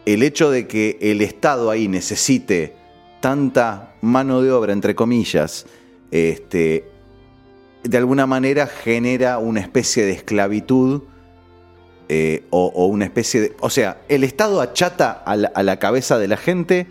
el 0.06 0.24
hecho 0.24 0.50
de 0.52 0.68
que 0.68 0.98
el 1.02 1.22
Estado 1.22 1.70
ahí 1.70 1.88
necesite 1.88 2.74
tanta 3.22 3.94
mano 4.02 4.42
de 4.42 4.52
obra, 4.52 4.74
entre 4.74 4.96
comillas, 4.96 5.66
este, 6.12 6.86
de 7.84 7.98
alguna 7.98 8.26
manera 8.28 8.68
genera 8.68 9.38
una 9.38 9.62
especie 9.62 10.04
de 10.06 10.12
esclavitud 10.12 11.04
eh, 12.10 12.44
o, 12.50 12.66
o 12.76 12.88
una 12.88 13.06
especie 13.06 13.42
de... 13.42 13.54
O 13.62 13.70
sea, 13.70 14.02
el 14.10 14.24
Estado 14.24 14.60
achata 14.62 15.12
a 15.26 15.36
la, 15.38 15.52
a 15.56 15.64
la 15.64 15.80
cabeza 15.80 16.20
de 16.20 16.28
la 16.28 16.38
gente 16.38 16.88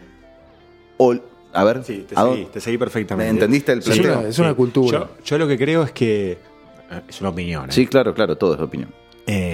o... 0.97 1.15
A 1.55 1.65
ver, 1.65 1.85
Sí, 1.85 2.07
te 2.09 2.15
¿a 2.19 2.25
seguí, 2.25 2.45
te 2.47 2.61
seguí 2.63 2.79
perfectamente. 2.79 3.31
¿Me 3.31 3.37
entendiste 3.37 3.73
el 3.73 3.81
Es 3.81 3.85
planteo? 3.85 4.21
una, 4.21 4.29
es 4.29 4.39
una 4.39 4.55
cultura. 4.55 4.99
Yo, 5.01 5.09
yo 5.23 5.37
lo 5.39 5.47
que 5.47 5.59
creo 5.59 5.83
es 5.83 5.93
que. 5.93 6.39
eh, 6.91 7.01
Es 7.07 7.21
una 7.21 7.29
opinión. 7.29 7.69
¿eh? 7.69 7.73
Sí, 7.75 7.87
claro, 7.87 8.15
claro, 8.15 8.39
todo 8.39 8.55
es 8.55 8.61
opinión. 8.63 8.89
Eh, 9.27 9.52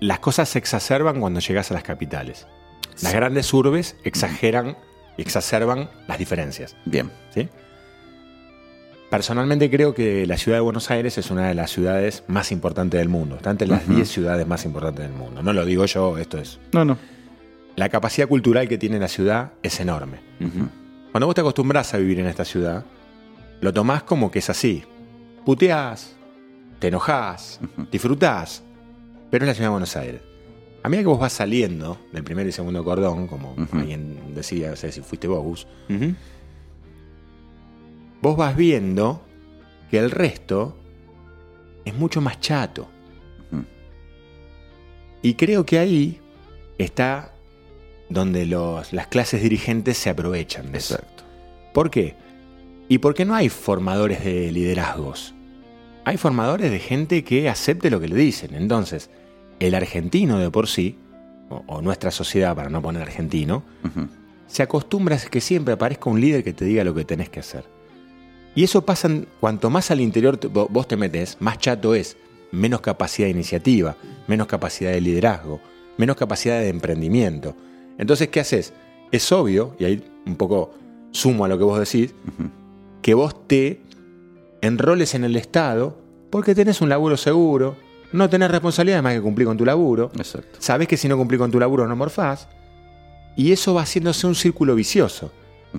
las 0.00 0.18
cosas 0.18 0.48
se 0.48 0.58
exacerban 0.58 1.20
cuando 1.20 1.40
llegas 1.40 1.70
a 1.70 1.74
las 1.74 1.82
capitales. 1.82 2.46
Las 3.02 3.12
grandes 3.12 3.52
urbes 3.52 3.96
exageran 4.04 4.76
y 5.16 5.22
exacerban 5.22 5.88
las 6.08 6.18
diferencias. 6.18 6.76
Bien. 6.84 7.10
¿sí? 7.34 7.48
Personalmente 9.10 9.70
creo 9.70 9.94
que 9.94 10.26
la 10.26 10.36
ciudad 10.36 10.58
de 10.58 10.62
Buenos 10.62 10.90
Aires 10.90 11.18
es 11.18 11.30
una 11.30 11.48
de 11.48 11.54
las 11.54 11.70
ciudades 11.70 12.24
más 12.28 12.52
importantes 12.52 12.98
del 12.98 13.08
mundo. 13.08 13.36
Está 13.36 13.50
entre 13.50 13.66
las 13.66 13.88
10 13.88 14.08
ciudades 14.08 14.46
más 14.46 14.64
importantes 14.64 15.04
del 15.06 15.16
mundo. 15.16 15.42
No 15.42 15.52
lo 15.52 15.64
digo 15.64 15.84
yo, 15.84 16.16
esto 16.16 16.38
es. 16.38 16.60
No, 16.72 16.84
no. 16.84 16.96
La 17.76 17.88
capacidad 17.88 18.28
cultural 18.28 18.68
que 18.68 18.78
tiene 18.78 18.98
la 18.98 19.08
ciudad 19.08 19.52
es 19.62 19.80
enorme. 19.80 20.20
Cuando 21.10 21.26
vos 21.26 21.34
te 21.34 21.40
acostumbras 21.40 21.92
a 21.92 21.98
vivir 21.98 22.20
en 22.20 22.26
esta 22.26 22.44
ciudad, 22.44 22.84
lo 23.60 23.72
tomás 23.72 24.02
como 24.04 24.30
que 24.30 24.38
es 24.38 24.48
así. 24.50 24.84
Puteás, 25.44 26.14
te 26.78 26.88
enojás, 26.88 27.58
disfrutás, 27.90 28.62
pero 29.30 29.44
es 29.44 29.48
la 29.48 29.54
ciudad 29.54 29.68
de 29.68 29.72
Buenos 29.72 29.96
Aires. 29.96 30.20
A 30.82 30.88
medida 30.88 31.02
que 31.04 31.08
vos 31.08 31.20
vas 31.20 31.32
saliendo 31.32 31.98
del 32.12 32.24
primer 32.24 32.46
y 32.46 32.52
segundo 32.52 32.82
cordón, 32.84 33.26
como 33.26 33.54
alguien 33.72 34.34
decía, 34.34 34.70
no 34.70 34.76
sé 34.76 34.90
si 34.92 35.00
fuiste 35.02 35.28
vos, 35.28 35.66
Ujú. 35.90 36.14
vos 38.22 38.36
vas 38.36 38.56
viendo 38.56 39.22
que 39.90 39.98
el 39.98 40.10
resto 40.10 40.76
es 41.84 41.94
mucho 41.94 42.20
más 42.20 42.40
chato. 42.40 42.88
Y 45.22 45.34
creo 45.34 45.66
que 45.66 45.78
ahí 45.78 46.18
está 46.78 47.34
donde 48.08 48.46
los- 48.46 48.92
las 48.94 49.06
clases 49.08 49.42
dirigentes 49.42 49.98
se 49.98 50.08
aprovechan 50.10 50.72
de 50.72 50.78
eso. 50.78 50.94
Exacto. 50.94 51.24
¿Por 51.74 51.90
qué? 51.90 52.14
Y 52.88 52.98
porque 52.98 53.24
no 53.26 53.34
hay 53.34 53.50
formadores 53.50 54.24
de 54.24 54.50
liderazgos. 54.50 55.34
Hay 56.04 56.16
formadores 56.16 56.70
de 56.70 56.78
gente 56.78 57.22
que 57.22 57.48
acepte 57.50 57.90
lo 57.90 58.00
que 58.00 58.08
le 58.08 58.16
dicen. 58.16 58.54
Entonces, 58.54 59.10
el 59.60 59.74
argentino 59.74 60.38
de 60.38 60.50
por 60.50 60.66
sí, 60.66 60.96
o, 61.48 61.62
o 61.66 61.80
nuestra 61.82 62.10
sociedad, 62.10 62.54
para 62.56 62.68
no 62.70 62.82
poner 62.82 63.02
argentino, 63.02 63.62
se 64.46 64.62
acostumbra 64.64 65.16
a 65.16 65.18
que 65.18 65.40
siempre 65.40 65.74
aparezca 65.74 66.10
un 66.10 66.20
líder 66.20 66.42
que 66.42 66.52
te 66.52 66.64
diga 66.64 66.82
lo 66.84 66.94
que 66.94 67.04
tenés 67.04 67.28
que 67.28 67.40
hacer. 67.40 67.64
Y 68.54 68.64
eso 68.64 68.84
pasa, 68.84 69.06
en- 69.08 69.26
cuanto 69.38 69.70
más 69.70 69.90
al 69.92 70.00
interior 70.00 70.36
te- 70.36 70.48
vo- 70.48 70.66
vos 70.68 70.88
te 70.88 70.96
metes, 70.96 71.36
más 71.40 71.58
chato 71.58 71.94
es, 71.94 72.16
menos 72.50 72.80
capacidad 72.80 73.26
de 73.28 73.30
iniciativa, 73.32 73.96
menos 74.26 74.48
capacidad 74.48 74.90
de 74.90 75.00
liderazgo, 75.00 75.60
menos 75.98 76.16
capacidad 76.16 76.58
de 76.58 76.68
emprendimiento. 76.68 77.54
Entonces, 77.98 78.28
¿qué 78.28 78.40
haces? 78.40 78.72
Es 79.12 79.30
obvio, 79.30 79.76
y 79.78 79.84
ahí 79.84 80.04
un 80.26 80.34
poco 80.36 80.72
sumo 81.12 81.44
a 81.44 81.48
lo 81.48 81.58
que 81.58 81.64
vos 81.64 81.78
decís, 81.78 82.14
que 83.02 83.14
vos 83.14 83.46
te 83.46 83.82
enroles 84.62 85.14
en 85.14 85.24
el 85.24 85.36
Estado 85.36 85.98
porque 86.30 86.54
tenés 86.54 86.80
un 86.80 86.88
laburo 86.88 87.16
seguro, 87.16 87.76
no 88.12 88.28
tenés 88.28 88.50
responsabilidad 88.50 89.02
más 89.02 89.14
que 89.14 89.20
cumplir 89.20 89.46
con 89.46 89.56
tu 89.56 89.64
laburo, 89.64 90.10
Exacto. 90.16 90.58
sabés 90.60 90.88
que 90.88 90.96
si 90.96 91.08
no 91.08 91.16
cumplís 91.16 91.38
con 91.38 91.50
tu 91.50 91.60
laburo 91.60 91.86
no 91.86 91.96
morfás, 91.96 92.48
y 93.36 93.52
eso 93.52 93.74
va 93.74 93.82
haciéndose 93.82 94.26
un 94.26 94.34
círculo 94.34 94.74
vicioso 94.74 95.32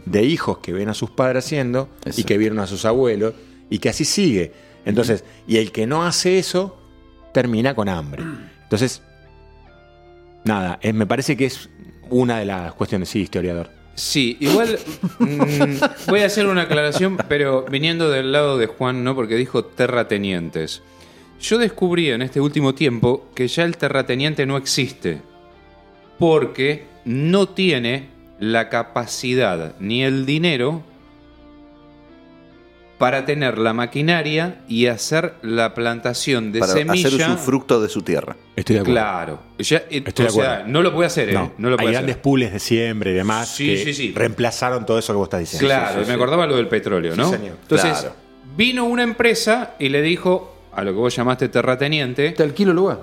de 0.06 0.24
hijos 0.24 0.60
que 0.60 0.72
ven 0.72 0.90
a 0.90 0.94
sus 0.94 1.10
padres 1.10 1.46
haciendo 1.46 1.90
y 2.16 2.24
que 2.24 2.38
vieron 2.38 2.60
a 2.60 2.68
sus 2.68 2.86
abuelos, 2.86 3.34
y 3.70 3.80
que 3.80 3.90
así 3.90 4.06
sigue. 4.06 4.52
Entonces, 4.86 5.24
y 5.48 5.58
el 5.58 5.72
que 5.72 5.86
no 5.86 6.04
hace 6.04 6.40
eso, 6.40 6.78
termina 7.34 7.76
con 7.76 7.90
hambre. 7.90 8.24
Entonces, 8.64 9.02
nada, 10.44 10.80
eh, 10.82 10.94
me 10.94 11.06
parece 11.06 11.38
que 11.38 11.46
es 11.46 11.70
una 12.10 12.40
de 12.40 12.46
las 12.46 12.74
cuestiones, 12.74 13.10
sí, 13.10 13.22
historiador. 13.22 13.70
Sí, 13.96 14.38
igual 14.40 14.80
mm, 15.20 16.08
voy 16.08 16.22
a 16.22 16.26
hacer 16.26 16.48
una 16.48 16.64
aclaración, 16.64 17.18
pero 17.28 17.66
viniendo 17.70 18.10
del 18.10 18.32
lado 18.32 18.58
de 18.58 18.68
Juan, 18.68 19.04
no 19.04 19.16
porque 19.16 19.36
dijo 19.36 19.66
terratenientes. 19.66 20.82
Yo 21.42 21.58
descubrí 21.58 22.10
en 22.12 22.22
este 22.22 22.40
último 22.40 22.76
tiempo 22.76 23.30
que 23.34 23.48
ya 23.48 23.64
el 23.64 23.78
terrateniente 23.78 24.46
no 24.46 24.58
existe, 24.58 25.22
porque 26.20 26.86
no 27.06 27.50
tiene 27.50 28.10
la 28.40 28.70
capacidad 28.70 29.76
ni 29.80 30.04
el 30.04 30.26
dinero 30.26 30.84
para 33.00 33.26
tener 33.26 33.58
la 33.58 33.74
maquinaria 33.74 34.62
y 34.68 34.86
hacer 34.86 35.34
la 35.42 35.74
plantación 35.74 36.52
de 36.52 36.60
Para 36.60 36.74
semilla. 36.74 37.08
hacer 37.08 37.20
usufructo 37.32 37.82
de 37.82 37.90
su 37.90 38.04
tierra. 38.04 38.36
Estoy 38.56 38.76
de 38.76 38.82
acuerdo. 38.82 38.94
Claro. 39.02 39.40
Ya, 39.58 39.78
eh, 39.90 40.02
de 40.02 40.24
o 40.28 40.30
sea, 40.30 40.64
no 40.68 40.84
lo 40.84 40.94
puede 40.94 41.08
hacer, 41.08 41.30
¿eh? 41.30 41.34
No, 41.34 41.52
No, 41.58 41.70
lo 41.70 41.76
hay 41.78 41.86
puede 41.86 41.94
grandes 41.94 42.14
hacer. 42.18 42.22
pools 42.22 42.54
de 42.54 42.60
siempre 42.60 43.10
y 43.12 43.14
demás 43.16 43.48
Sí, 43.56 43.66
que 43.66 43.84
sí, 43.86 43.94
sí. 43.96 44.14
reemplazaron 44.16 44.86
todo 44.86 45.00
eso 45.00 45.14
que 45.14 45.18
vos 45.18 45.26
estás 45.26 45.40
diciendo. 45.40 45.66
Claro, 45.68 45.88
Sí, 45.88 45.94
sí, 45.96 46.00
me 46.02 46.06
sí. 46.06 46.12
acordaba 46.14 46.46
lo 46.46 46.56
del 46.58 46.68
petróleo, 46.68 47.16
¿no? 47.16 47.26
Sí, 47.32 47.38
señor. 47.38 47.58
Entonces, 47.64 47.92
Claro. 47.92 48.16
vino 48.56 48.86
una 48.86 49.02
empresa 49.02 49.74
y 49.80 49.90
le 49.90 50.04
dijo 50.04 50.56
a 50.74 50.84
lo 50.84 50.92
que 50.92 50.98
vos 50.98 51.16
llamaste 51.16 51.50
terrateniente. 51.50 52.32
¿Te 52.32 52.44
alquilo 52.44 52.72
el 52.72 52.78
lugar? 52.78 53.00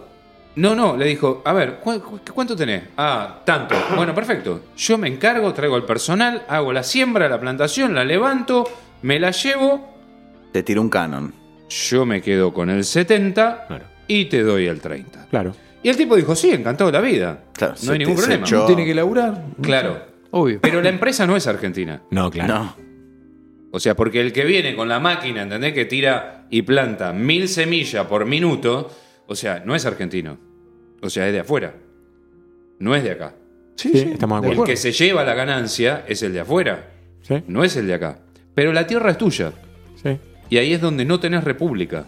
No, 0.56 0.74
no, 0.74 0.96
le 0.96 1.04
dijo, 1.06 1.42
a 1.44 1.52
ver, 1.52 1.76
¿cu- 1.76 2.00
cu- 2.00 2.20
¿cuánto 2.34 2.56
tenés? 2.56 2.82
Ah, 2.96 3.40
tanto. 3.44 3.74
Bueno, 3.94 4.14
perfecto. 4.14 4.62
Yo 4.76 4.98
me 4.98 5.06
encargo, 5.08 5.52
traigo 5.54 5.76
el 5.76 5.84
personal, 5.84 6.42
hago 6.48 6.72
la 6.72 6.82
siembra, 6.82 7.28
la 7.28 7.38
plantación, 7.38 7.94
la 7.94 8.04
levanto, 8.04 8.64
me 9.02 9.20
la 9.20 9.30
llevo, 9.30 9.94
Te 10.52 10.62
tira 10.64 10.80
un 10.80 10.88
canon. 10.90 11.32
yo 11.68 12.04
me 12.06 12.20
quedo 12.22 12.52
con 12.52 12.70
el 12.70 12.82
70 12.84 13.66
Claro. 13.68 13.84
y 14.08 14.24
te 14.24 14.42
doy 14.42 14.66
el 14.66 14.80
30. 14.80 15.26
Claro. 15.30 15.54
Y 15.80 15.90
el 15.90 15.96
tipo 15.96 16.16
dijo, 16.16 16.34
sí, 16.34 16.50
encantado 16.50 16.90
de 16.90 16.98
la 16.98 17.04
vida. 17.04 17.38
Claro, 17.52 17.74
no 17.84 17.92
hay 17.92 17.98
ningún 18.00 18.16
problema. 18.16 18.42
echó. 18.44 18.66
Tiene 18.66 18.84
que 18.84 18.94
laburar. 18.94 19.44
Claro. 19.62 20.00
Obvio. 20.32 20.58
Pero 20.60 20.82
la 20.82 20.88
empresa 20.88 21.24
no 21.24 21.36
es 21.36 21.46
argentina. 21.46 22.02
No, 22.10 22.30
claro. 22.32 22.52
No. 22.54 22.76
O 23.70 23.80
sea, 23.80 23.94
porque 23.94 24.20
el 24.20 24.32
que 24.32 24.44
viene 24.44 24.74
con 24.74 24.88
la 24.88 24.98
máquina, 24.98 25.42
¿entendés? 25.42 25.74
Que 25.74 25.84
tira 25.84 26.46
y 26.50 26.62
planta 26.62 27.12
mil 27.12 27.48
semillas 27.48 28.06
por 28.06 28.24
minuto, 28.24 28.90
o 29.26 29.34
sea, 29.34 29.62
no 29.64 29.74
es 29.74 29.84
argentino. 29.84 30.38
O 31.02 31.10
sea, 31.10 31.26
es 31.26 31.32
de 31.32 31.40
afuera. 31.40 31.74
No 32.78 32.94
es 32.94 33.02
de 33.04 33.10
acá. 33.12 33.34
Sí, 33.76 33.92
estamos 33.94 34.40
de 34.40 34.48
El 34.48 34.52
acuerdo. 34.54 34.70
que 34.72 34.76
se 34.76 34.92
lleva 34.92 35.22
la 35.24 35.34
ganancia 35.34 36.04
es 36.08 36.22
el 36.22 36.32
de 36.32 36.40
afuera, 36.40 36.90
Sí, 37.22 37.42
no 37.46 37.62
es 37.62 37.76
el 37.76 37.86
de 37.86 37.94
acá. 37.94 38.20
Pero 38.54 38.72
la 38.72 38.86
tierra 38.86 39.10
es 39.10 39.18
tuya. 39.18 39.52
sí. 40.02 40.18
Y 40.50 40.56
ahí 40.56 40.72
es 40.72 40.80
donde 40.80 41.04
no 41.04 41.20
tenés 41.20 41.44
república. 41.44 42.06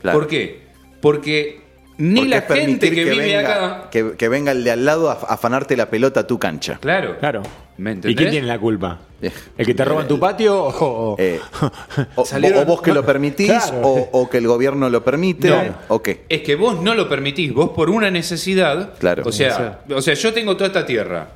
Claro. 0.00 0.16
¿Por 0.20 0.28
qué? 0.28 0.62
Porque 1.00 1.60
ni 1.98 2.14
Porque 2.16 2.28
la 2.30 2.40
gente 2.42 2.90
que, 2.90 3.04
vive 3.04 3.16
venga, 3.16 3.40
acá. 3.40 3.90
Que, 3.90 4.12
que 4.16 4.28
venga 4.28 4.52
el 4.52 4.64
de 4.64 4.70
al 4.72 4.84
lado 4.84 5.10
a 5.10 5.14
afanarte 5.14 5.76
la 5.76 5.88
pelota 5.90 6.20
a 6.20 6.26
tu 6.26 6.38
cancha. 6.38 6.78
Claro. 6.80 7.18
Claro. 7.18 7.42
¿Me 7.76 7.92
¿Y 8.04 8.14
quién 8.14 8.30
tiene 8.30 8.46
la 8.46 8.58
culpa? 8.58 9.00
Eh, 9.20 9.32
¿El 9.58 9.66
que 9.66 9.74
te 9.74 9.84
roba 9.84 10.02
en 10.02 10.08
tu 10.08 10.18
patio 10.20 10.56
o.? 10.64 11.16
Eh, 11.18 11.40
o, 12.14 12.24
Salieron- 12.24 12.62
o 12.62 12.66
vos 12.66 12.80
que 12.82 12.92
lo 12.94 13.04
permitís, 13.06 13.48
Claro. 13.48 13.80
o, 13.82 14.08
o 14.20 14.30
que 14.30 14.38
el 14.38 14.46
gobierno 14.46 14.88
lo 14.88 15.02
permite, 15.02 15.48
No. 15.50 15.56
o 15.88 16.00
qué. 16.02 16.24
Es 16.28 16.42
que 16.42 16.54
vos 16.54 16.80
no 16.80 16.94
lo 16.94 17.08
permitís, 17.08 17.52
vos 17.52 17.70
por 17.70 17.90
una 17.90 18.10
necesidad. 18.12 18.94
Claro. 18.98 19.24
O 19.26 19.32
sea, 19.32 19.80
o 19.92 20.00
sea, 20.02 20.14
yo 20.14 20.32
tengo 20.32 20.56
toda 20.56 20.68
esta 20.68 20.86
tierra. 20.86 21.28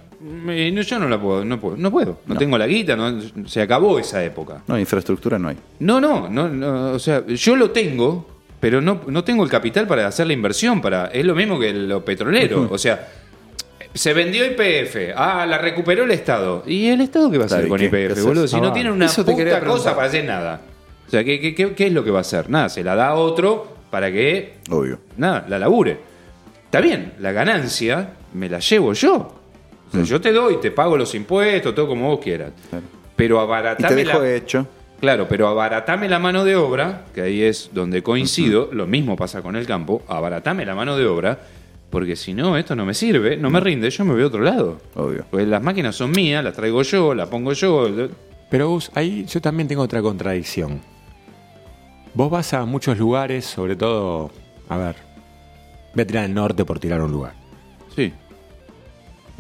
Eh, 0.48 0.70
no, 0.72 0.82
yo 0.82 0.98
no 0.98 1.09
la 1.09 1.20
puedo, 1.20 1.44
no 1.44 1.61
puedo, 1.61 1.76
no 1.76 1.90
puedo. 1.90 2.18
No, 2.26 2.34
No. 2.34 2.38
tengo 2.40 2.59
la 2.59 2.66
guita, 2.66 2.94
no, 2.96 3.20
se 3.46 3.61
acabó 3.62 3.98
esa 3.98 4.22
época. 4.24 4.62
No, 4.66 4.78
infraestructura 4.78 5.38
no 5.38 5.48
hay. 5.48 5.56
No, 5.80 6.00
no, 6.00 6.28
no, 6.28 6.48
no, 6.48 6.92
o 6.92 6.98
sea, 6.98 7.24
yo 7.26 7.54
lo 7.56 7.70
tengo, 7.70 8.26
pero 8.61 8.80
no, 8.80 9.00
no 9.06 9.24
tengo 9.24 9.44
el 9.44 9.50
capital 9.50 9.86
para 9.86 10.06
hacer 10.06 10.26
la 10.26 10.32
inversión. 10.32 10.80
Para, 10.80 11.06
es 11.06 11.24
lo 11.24 11.34
mismo 11.34 11.59
que 11.59 11.72
lo 11.72 12.04
petrolero. 12.04 12.68
O 12.70 12.78
sea, 12.78 13.09
se 13.94 14.12
vendió 14.12 14.44
IPF, 14.44 15.12
ah, 15.16 15.46
la 15.46 15.59
recuperó 15.59 16.04
el 16.04 16.11
Estado. 16.11 16.62
¿Y 16.66 16.88
el 16.88 17.00
Estado 17.00 17.30
qué 17.30 17.38
va 17.38 17.44
a 17.44 17.46
hacer 17.46 17.66
¿y 17.66 17.68
con 17.68 17.82
IPF, 17.82 18.22
boludo? 18.22 18.46
Si 18.48 18.56
Ah, 18.56 18.61
no 18.61 18.68
va. 18.68 18.72
tiene 18.74 18.90
una 18.90 19.06
puta 19.09 19.61
cosa 19.61 19.94
para 19.94 20.09
hacer 20.09 20.24
nada. 20.24 20.61
O 21.06 21.11
sea, 21.11 21.24
¿qué, 21.24 21.40
qué, 21.40 21.54
qué- 21.74 21.86
es 21.86 21.92
lo 21.92 22.04
que 22.04 22.11
va 22.11 22.18
a 22.18 22.20
hacer? 22.20 22.50
Nada, 22.50 22.68
se 22.68 22.84
la 22.84 22.94
da 22.94 23.09
a 23.09 23.14
otro 23.14 23.76
para 23.90 24.12
que 24.12 24.56
Obvio. 24.70 24.98
nada, 25.16 25.46
la 25.48 25.59
labure. 25.59 25.96
Está 26.66 26.80
bien, 26.82 27.14
la 27.20 27.32
ganancia 27.32 28.11
me 28.34 28.48
la 28.50 28.59
llevo 28.59 28.92
yo. 28.92 29.14
O 29.16 29.32
Mm. 29.90 29.92
sea, 29.92 30.02
yo 30.04 30.20
te 30.20 30.32
doy, 30.32 30.59
te 30.61 30.70
pago 30.70 30.98
los 30.98 31.14
impuestos, 31.14 31.74
todo 31.74 31.88
como 31.88 32.09
vos 32.11 32.20
quieras. 32.22 32.52
Pero 33.16 33.48
Y 33.78 33.82
te 33.82 33.94
dejo 33.94 34.18
la, 34.18 34.34
hecho. 34.34 34.66
Claro, 35.01 35.28
pero 35.28 35.46
abaratame 35.46 36.09
la 36.09 36.18
mano 36.18 36.44
de 36.44 36.57
obra, 36.57 37.05
que 37.14 37.22
ahí 37.22 37.42
es 37.42 37.70
donde 37.72 38.03
coincido, 38.03 38.68
lo 38.72 38.86
mismo 38.86 39.14
pasa 39.16 39.42
con 39.42 39.55
el 39.55 39.64
campo, 39.64 40.03
abaratame 40.09 40.64
la 40.66 40.74
mano 40.74 40.96
de 40.96 41.07
obra, 41.07 41.38
porque 41.88 42.16
si 42.16 42.34
no, 42.34 42.57
esto 42.57 42.74
no 42.74 42.84
me 42.84 42.94
sirve, 42.94 43.36
no 43.36 43.49
me 43.49 43.61
rinde, 43.61 43.90
yo 43.90 44.05
me 44.05 44.12
voy 44.12 44.22
a 44.24 44.26
otro 44.26 44.42
lado. 44.42 44.80
Obvio. 44.96 45.24
Pues 45.30 45.46
las 45.46 45.62
máquinas 45.62 45.94
son 45.94 46.11
mías, 46.11 46.42
las 46.42 46.55
traigo 46.55 46.82
yo, 46.82 47.14
las 47.14 47.28
pongo 47.28 47.53
yo. 47.53 47.88
Pero 48.51 48.68
Gus, 48.70 48.90
ahí 48.94 49.24
yo 49.26 49.40
también 49.40 49.68
tengo 49.68 49.82
otra 49.82 50.03
contradicción. 50.03 50.80
Vos 52.14 52.30
vas 52.30 52.53
a 52.53 52.64
muchos 52.64 52.99
lugares, 52.99 53.44
sobre 53.44 53.76
todo. 53.76 54.30
A 54.68 54.76
ver. 54.76 54.96
Voy 55.94 56.03
a 56.03 56.07
tirar 56.07 56.24
el 56.24 56.34
norte 56.34 56.64
por 56.64 56.80
tirar 56.80 57.01
un 57.01 57.12
lugar. 57.12 57.34
Sí, 57.94 58.12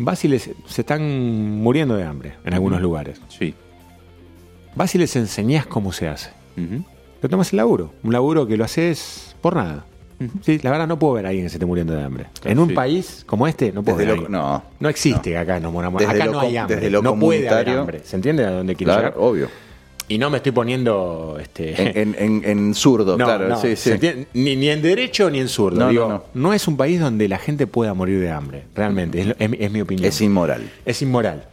Vas 0.00 0.24
y 0.24 0.28
les, 0.28 0.50
se 0.66 0.80
están 0.82 1.02
muriendo 1.60 1.96
de 1.96 2.04
hambre 2.04 2.34
en 2.44 2.54
algunos 2.54 2.80
lugares. 2.80 3.20
sí. 3.28 3.54
Vas 4.74 4.94
y 4.94 4.98
les 4.98 5.14
enseñás 5.16 5.66
cómo 5.66 5.92
se 5.92 6.08
hace. 6.08 6.30
Ujú. 6.56 6.84
Pero 7.20 7.30
tomas 7.30 7.52
el 7.52 7.56
laburo. 7.56 7.92
Un 8.02 8.12
laburo 8.12 8.46
que 8.46 8.56
lo 8.56 8.64
haces 8.64 9.34
por 9.40 9.56
nada. 9.56 9.84
Sí, 10.42 10.58
la 10.62 10.70
verdad 10.72 10.88
no 10.88 10.98
puedo 10.98 11.14
ver 11.14 11.26
a 11.26 11.28
alguien 11.28 11.46
que 11.46 11.50
se 11.50 11.56
esté 11.56 11.66
muriendo 11.66 11.94
de 11.94 12.02
hambre. 12.02 12.26
en 12.44 12.58
un 12.58 12.68
sí. 12.70 12.74
país 12.74 13.22
como 13.24 13.46
este 13.46 13.70
no 13.72 13.84
puedo 13.84 13.98
Desde 13.98 14.10
ver 14.12 14.22
lo- 14.22 14.28
no, 14.28 14.62
No 14.80 14.88
existe 14.88 15.30
que 15.30 15.38
acá 15.38 15.60
nos 15.60 15.72
moramos. 15.72 16.02
Acá 16.02 16.24
lo 16.26 16.32
no 16.32 16.40
hay 16.40 16.56
hambre. 16.56 16.76
desde 16.76 16.90
lo 16.90 17.02
no 17.02 17.16
puede 17.18 17.48
haber 17.48 17.68
hambre. 17.70 18.00
¿Se 18.04 18.16
entiende 18.16 18.44
a 18.44 18.50
dónde 18.50 18.74
quiero 18.74 18.92
Claro, 18.94 19.08
llegar? 19.10 19.20
obvio. 19.20 19.48
Y 20.08 20.18
no 20.18 20.28
me 20.30 20.38
estoy 20.38 20.52
poniendo 20.52 21.36
este, 21.40 22.00
En, 22.00 22.16
en, 22.44 22.74
zurdo, 22.74 23.16
No, 23.18 23.26
claro. 23.26 23.48
no. 23.48 23.60
Ni, 24.34 24.56
ni 24.56 24.68
en 24.70 24.80
derecho 24.82 25.30
ni 25.30 25.38
en 25.38 25.48
zurdo. 25.48 25.78
No, 25.78 25.88
Digo, 25.90 26.08
no, 26.08 26.24
no, 26.34 26.52
es 26.54 26.66
un 26.66 26.76
país 26.78 26.98
donde 26.98 27.28
la 27.28 27.38
gente 27.38 27.66
pueda 27.68 27.92
morir 27.94 28.18
de 28.18 28.30
hambre, 28.30 28.64
realmente. 28.74 29.20
Es, 29.20 29.26
lo- 29.28 29.34
es 29.38 29.70
mi 29.70 29.80
opinión. 29.82 30.08
Es 30.08 30.20
inmoral. 30.20 30.68
Es 30.86 31.00
inmoral. 31.02 31.44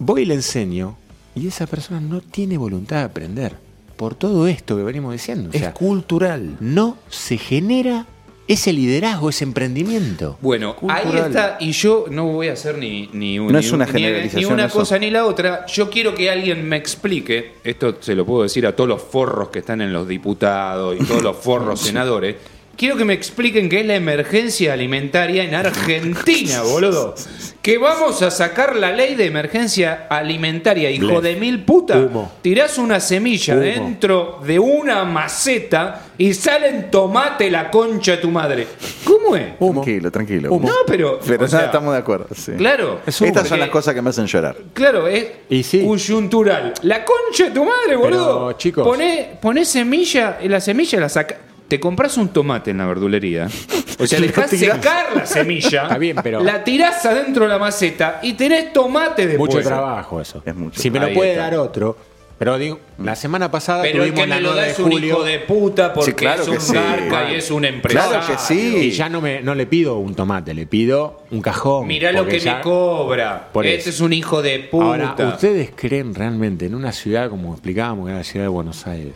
Voy 0.00 0.22
y 0.22 0.24
le 0.26 0.34
enseño 0.34 0.96
y 1.34 1.46
esa 1.48 1.66
persona 1.66 2.00
no 2.00 2.20
tiene 2.20 2.56
voluntad 2.58 2.96
de 2.98 3.02
aprender. 3.04 3.56
Por 3.96 4.14
todo 4.14 4.46
esto 4.48 4.76
que 4.76 4.82
venimos 4.82 5.12
diciendo. 5.12 5.50
O 5.52 5.56
Es 5.56 5.68
cultural. 5.70 6.56
no 6.60 6.96
se 7.08 7.38
genera 7.38 8.06
ese 8.48 8.72
liderazgo, 8.72 9.30
ese 9.30 9.44
emprendimiento. 9.44 10.36
Bueno, 10.42 10.74
ahí 10.88 11.04
está, 11.16 11.56
y 11.60 11.70
yo 11.72 12.06
no 12.10 12.26
voy 12.26 12.48
a 12.48 12.54
hacer 12.54 12.76
ni, 12.76 13.08
ni, 13.12 13.38
un- 13.38 13.46
No 13.52 13.58
ni 13.60 13.64
es 13.64 13.70
un- 13.70 13.76
una 13.76 13.86
ni- 13.86 13.92
generalización 13.92 14.42
ni 14.50 14.54
una 14.54 14.64
eso. 14.66 14.78
cosa 14.80 14.98
ni 14.98 15.10
la 15.10 15.24
otra. 15.26 15.64
Yo 15.66 15.88
quiero 15.88 16.14
que 16.14 16.28
alguien 16.28 16.68
me 16.68 16.76
explique, 16.76 17.54
esto 17.62 17.96
se 18.00 18.14
lo 18.16 18.26
puedo 18.26 18.42
decir 18.42 18.66
a 18.66 18.74
todos 18.74 18.88
los 18.88 19.00
forros 19.00 19.50
que 19.50 19.60
están 19.60 19.80
en 19.80 19.92
los 19.92 20.08
diputados 20.08 20.96
y 21.00 21.04
todos 21.04 21.22
los 21.22 21.36
forros 21.36 21.80
senadores, 21.94 22.36
quiero 22.76 22.96
que 22.96 23.04
me 23.04 23.14
expliquen 23.14 23.68
qué 23.68 23.80
es 23.80 23.86
la 23.86 23.94
emergencia 23.96 24.72
alimentaria 24.72 25.44
en 25.44 25.54
Argentina, 25.54 26.62
boludo. 26.62 27.14
Que 27.62 27.78
vamos 27.78 28.20
a 28.22 28.30
sacar 28.32 28.74
la 28.74 28.90
ley 28.90 29.14
de 29.14 29.26
emergencia 29.26 30.06
alimentaria, 30.10 30.90
hijo 30.90 31.06
Blef. 31.06 31.22
de 31.22 31.36
mil 31.36 31.64
puta. 31.64 31.96
Humo. 31.96 32.32
Tirás 32.42 32.76
una 32.78 32.98
semilla 32.98 33.54
Humo. 33.54 33.62
dentro 33.62 34.40
de 34.44 34.58
una 34.58 35.04
maceta 35.04 36.06
y 36.18 36.34
salen 36.34 36.90
tomate 36.90 37.48
la 37.52 37.70
concha 37.70 38.12
de 38.12 38.18
tu 38.18 38.30
madre. 38.32 38.66
¿Cómo 39.04 39.36
es? 39.36 39.52
Humo. 39.60 39.82
Tranquilo, 39.82 40.10
tranquilo. 40.10 40.52
Humo. 40.52 40.68
No, 40.68 40.74
pero. 40.88 41.20
Pero 41.24 41.44
o 41.44 41.48
sea, 41.48 41.60
ya 41.60 41.66
estamos 41.66 41.92
de 41.92 42.00
acuerdo. 42.00 42.26
sí. 42.34 42.52
Claro. 42.56 43.00
Es 43.06 43.20
humo. 43.20 43.28
Estas 43.28 43.44
son 43.44 43.50
Porque- 43.50 43.60
las 43.60 43.70
cosas 43.70 43.94
que 43.94 44.02
me 44.02 44.10
hacen 44.10 44.26
llorar. 44.26 44.56
Claro, 44.74 45.06
es 45.06 45.26
Y 45.48 45.62
sí. 45.62 45.84
coyuntural. 45.86 46.74
La 46.82 47.04
concha 47.04 47.44
de 47.44 47.50
tu 47.52 47.64
madre, 47.64 47.94
boludo. 47.94 48.46
Pero, 48.48 48.52
chicos. 48.58 48.84
Poné, 48.84 49.38
poné 49.40 49.64
semilla, 49.64 50.38
y 50.42 50.48
la 50.48 50.60
semilla 50.60 50.98
la 50.98 51.08
saca. 51.08 51.36
Te 51.72 51.80
compras 51.80 52.18
un 52.18 52.28
tomate 52.28 52.70
en 52.72 52.76
la 52.78 52.86
verdulería. 52.86 53.48
O 53.98 54.06
sea, 54.06 54.20
dejás 54.20 54.50
tirás. 54.50 54.76
secar 54.76 55.16
la 55.16 55.24
semilla. 55.26 55.82
Está 55.84 55.96
bien, 55.98 56.16
pero- 56.22 56.42
La 56.42 56.64
tirás 56.64 57.06
adentro 57.06 57.44
de 57.44 57.50
la 57.50 57.58
maceta 57.58 58.18
y 58.22 58.32
tenés 58.32 58.72
tomate 58.72 59.26
de 59.28 59.38
Mucho 59.38 59.60
trabajo 59.60 60.20
eso. 60.20 60.42
Es 60.44 60.54
mucho. 60.56 60.80
Si 60.80 60.90
me 60.90 60.98
lo 60.98 61.06
Ahí 61.06 61.14
puede 61.14 61.30
está. 61.32 61.44
dar 61.44 61.54
otro. 61.56 61.96
Pero 62.38 62.58
digo, 62.58 62.80
la 62.98 63.14
semana 63.14 63.50
pasada 63.50 63.82
Pero 63.82 64.02
el 64.02 64.10
tuvimos 64.10 64.20
que 64.24 64.26
la 64.26 64.34
me 64.36 64.40
lo 64.42 64.48
9 64.48 64.60
da 64.60 64.66
de 64.66 64.72
es 64.72 64.78
un 64.80 64.90
julio. 64.90 65.08
hijo 65.08 65.22
de 65.24 65.38
puta 65.38 65.92
porque 65.94 66.10
Sí, 66.10 66.16
claro 66.16 66.42
es 66.42 66.48
que 66.48 66.54
un 66.56 66.60
sí. 66.60 66.74
garca 66.74 67.30
y 67.30 67.34
es 67.36 67.50
un 67.52 67.64
empresario. 67.64 68.10
Claro 68.10 68.26
que 68.26 68.38
sí. 68.38 68.76
Y 68.76 68.90
ya 68.90 69.08
no, 69.08 69.20
me, 69.20 69.40
no 69.40 69.54
le 69.54 69.66
pido 69.66 69.96
un 69.98 70.14
tomate, 70.16 70.52
le 70.52 70.66
pido 70.66 71.22
un 71.30 71.40
cajón. 71.40 71.86
Mirá 71.86 72.10
lo 72.10 72.20
porque 72.20 72.32
que 72.38 72.40
ya- 72.40 72.56
me 72.56 72.62
cobra. 72.62 73.48
Por 73.52 73.64
este 73.66 73.90
es 73.90 74.00
un 74.00 74.12
hijo 74.12 74.42
de 74.42 74.58
puta. 74.58 74.84
Ahora, 74.84 75.14
¿ustedes 75.28 75.70
creen 75.76 76.14
realmente 76.14 76.66
en 76.66 76.74
una 76.74 76.90
ciudad, 76.92 77.30
como 77.30 77.52
explicábamos, 77.52 78.06
que 78.06 78.10
era 78.10 78.18
la 78.18 78.24
ciudad 78.24 78.46
de 78.46 78.50
Buenos 78.50 78.84
Aires, 78.88 79.14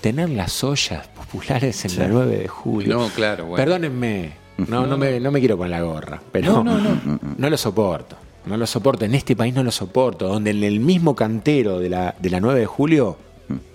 tener 0.00 0.30
las 0.30 0.62
ollas 0.64 1.06
populares 1.08 1.84
en 1.84 1.98
la 1.98 2.08
9 2.08 2.36
de 2.38 2.48
julio? 2.48 2.96
No, 2.98 3.08
claro, 3.08 3.44
bueno. 3.46 3.56
Perdónenme, 3.56 4.32
no, 4.68 4.86
no, 4.86 4.96
me, 4.98 5.20
no 5.20 5.30
me 5.30 5.40
quiero 5.40 5.56
con 5.58 5.70
la 5.70 5.80
gorra, 5.82 6.20
pero 6.32 6.62
No, 6.62 6.78
no, 6.78 7.18
no 7.36 7.50
lo 7.50 7.56
soporto. 7.56 8.16
No 8.46 8.56
lo 8.56 8.66
soporto, 8.66 9.04
en 9.04 9.14
este 9.14 9.36
país 9.36 9.54
no 9.54 9.62
lo 9.62 9.70
soporto, 9.70 10.26
donde 10.26 10.50
en 10.50 10.64
el 10.64 10.80
mismo 10.80 11.14
cantero 11.14 11.78
de 11.78 11.90
la, 11.90 12.14
de 12.18 12.30
la 12.30 12.40
9 12.40 12.60
de 12.60 12.66
julio 12.66 13.16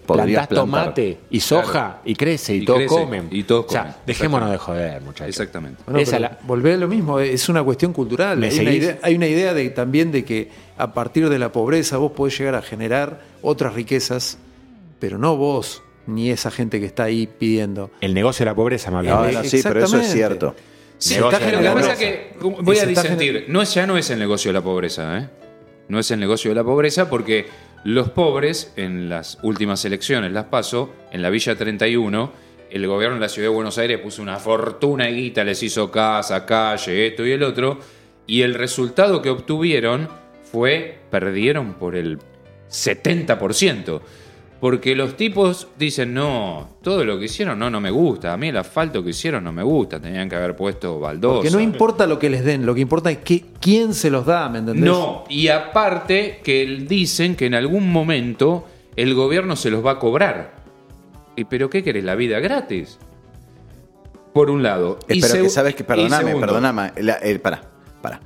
Podrías 0.05 0.47
plantás 0.47 0.49
tomate 0.65 1.17
y 1.31 1.39
soja 1.39 1.99
y 2.05 2.13
crece 2.15 2.55
y, 2.55 2.59
Y 2.61 2.65
todos 2.65 2.77
crece, 2.79 2.95
comen. 2.95 3.27
y 3.31 3.43
todos 3.43 3.65
O 3.65 3.69
sea, 3.69 3.81
comen, 3.83 3.95
dejémonos 4.05 4.51
de 4.51 4.57
joder, 4.57 5.01
muchachos. 5.01 5.27
Exactamente. 5.29 5.81
Bueno, 5.85 5.99
Esa 5.99 6.17
pero 6.17 6.21
la- 6.21 6.37
volver 6.45 6.73
a 6.75 6.77
lo 6.77 6.87
mismo, 6.87 7.19
es 7.19 7.49
una 7.49 7.63
cuestión 7.63 7.91
cultural. 7.91 8.37
¿Me 8.37 8.47
Hay 8.49 8.59
una, 8.59 8.71
idea, 8.71 8.99
hay 9.01 9.15
una 9.15 9.27
idea 9.27 9.53
de, 9.55 9.69
también 9.71 10.11
de 10.11 10.23
que 10.23 10.49
a 10.77 10.93
partir 10.93 11.27
de 11.29 11.39
la 11.39 11.51
pobreza 11.51 11.97
vos 11.97 12.11
podés 12.11 12.37
llegar 12.37 12.53
a 12.55 12.61
generar 12.61 13.21
otras 13.41 13.73
riquezas, 13.73 14.37
pero 14.99 15.17
no 15.17 15.35
vos 15.37 15.81
ni 16.07 16.29
esa 16.31 16.51
gente 16.51 16.79
que 16.79 16.85
está 16.85 17.03
ahí 17.03 17.27
pidiendo. 17.27 17.91
El 18.01 18.13
negocio 18.13 18.43
de 18.45 18.51
la 18.51 18.55
pobreza 18.55 18.91
me 18.91 18.97
hablaba. 18.97 19.27
Ah, 19.27 19.31
no, 19.31 19.43
sí, 19.43 19.61
pero 19.63 19.83
eso 19.83 19.99
es 19.99 20.11
cierto. 20.11 20.55
Sí, 20.97 21.15
está 21.15 21.31
la 21.31 21.39
que 21.39 21.45
pobreza. 21.45 21.73
pasa 21.73 21.91
es 21.93 21.99
que 21.99 22.31
voy 22.39 22.75
Y 22.77 22.79
a 22.79 22.85
disentir. 22.85 23.45
No 23.47 23.61
es, 23.61 23.73
ya 23.73 23.85
no 23.85 23.97
es 23.97 24.09
el 24.09 24.19
negocio 24.19 24.49
de 24.49 24.53
la 24.53 24.61
pobreza, 24.63 25.17
¿eh? 25.19 25.29
No 25.87 25.99
es 25.99 26.09
el 26.11 26.19
negocio 26.19 26.49
de 26.51 26.55
la 26.55 26.63
pobreza 26.63 27.09
porque 27.09 27.45
los 27.83 28.09
pobres 28.09 28.73
en 28.75 29.09
las 29.09 29.37
últimas 29.43 29.85
elecciones, 29.85 30.31
las 30.31 30.45
paso, 30.45 30.91
en 31.11 31.21
la 31.21 31.29
Villa 31.29 31.55
31, 31.55 32.31
el 32.71 32.87
gobierno 32.87 33.15
de 33.15 33.21
la 33.21 33.29
ciudad 33.29 33.49
de 33.49 33.55
Buenos 33.55 33.77
Aires 33.77 33.99
puso 33.99 34.21
una 34.21 34.37
fortuna 34.37 35.05
de 35.05 35.11
guita, 35.11 35.43
les 35.43 35.61
hizo 35.61 35.91
casa, 35.91 36.45
calle, 36.45 37.07
esto 37.07 37.25
y 37.25 37.31
el 37.31 37.43
otro, 37.43 37.79
y 38.25 38.41
el 38.41 38.55
resultado 38.55 39.21
que 39.21 39.29
obtuvieron 39.29 40.09
fue, 40.51 40.97
perdieron 41.11 41.75
por 41.75 41.95
el 41.95 42.17
70%. 42.71 44.01
Porque 44.65 44.95
los 44.95 45.15
tipos 45.15 45.67
dicen, 45.77 46.15
no, 46.15 46.77
todo 46.81 47.05
lo 47.05 47.19
que 47.19 47.25
hicieron 47.25 47.59
no, 47.59 47.69
no 47.69 47.79
me 47.79 47.91
gusta. 47.91 48.33
A 48.33 48.37
mí 48.37 48.47
el 48.47 48.57
asfalto 48.57 49.03
que 49.03 49.11
hicieron 49.11 49.43
no 49.43 49.51
me 49.53 49.61
gusta. 49.61 49.99
Tenían 50.01 50.27
que 50.27 50.35
haber 50.35 50.55
puesto 50.55 50.99
baldosa. 50.99 51.35
Porque 51.35 51.51
no 51.51 51.59
importa 51.59 52.07
lo 52.07 52.17
que 52.17 52.31
les 52.31 52.43
den, 52.43 52.65
lo 52.65 52.73
que 52.73 52.81
importa 52.81 53.11
es 53.11 53.19
que, 53.19 53.45
quién 53.59 53.93
se 53.93 54.09
los 54.09 54.25
da, 54.25 54.49
¿me 54.49 54.57
entendés? 54.57 54.83
No, 54.83 55.25
y 55.29 55.49
aparte 55.49 56.39
que 56.43 56.65
dicen 56.87 57.35
que 57.35 57.45
en 57.45 57.53
algún 57.53 57.91
momento 57.91 58.65
el 58.95 59.13
gobierno 59.13 59.55
se 59.55 59.69
los 59.69 59.85
va 59.85 59.91
a 59.91 59.99
cobrar. 59.99 60.55
¿Y 61.35 61.43
pero 61.43 61.69
qué 61.69 61.83
querés? 61.83 62.03
¿La 62.03 62.15
vida 62.15 62.39
gratis? 62.39 62.97
Por 64.33 64.49
un 64.49 64.63
lado. 64.63 64.97
Y 65.07 65.19
Espero 65.19 65.43
que 65.43 65.49
sabes 65.51 65.75
que, 65.75 65.83
segundo, 65.83 66.39
perdóname. 66.39 66.91
la- 67.03 67.17
el, 67.17 67.39
pará, 67.39 67.61
pará. 68.01 68.19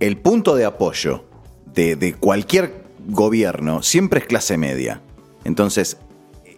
El 0.00 0.16
punto 0.16 0.56
de 0.56 0.64
apoyo 0.64 1.26
de, 1.66 1.94
de 1.94 2.14
cualquier 2.14 2.72
gobierno 3.06 3.82
siempre 3.82 4.20
es 4.20 4.26
clase 4.26 4.56
media. 4.56 5.02
Entonces, 5.44 5.96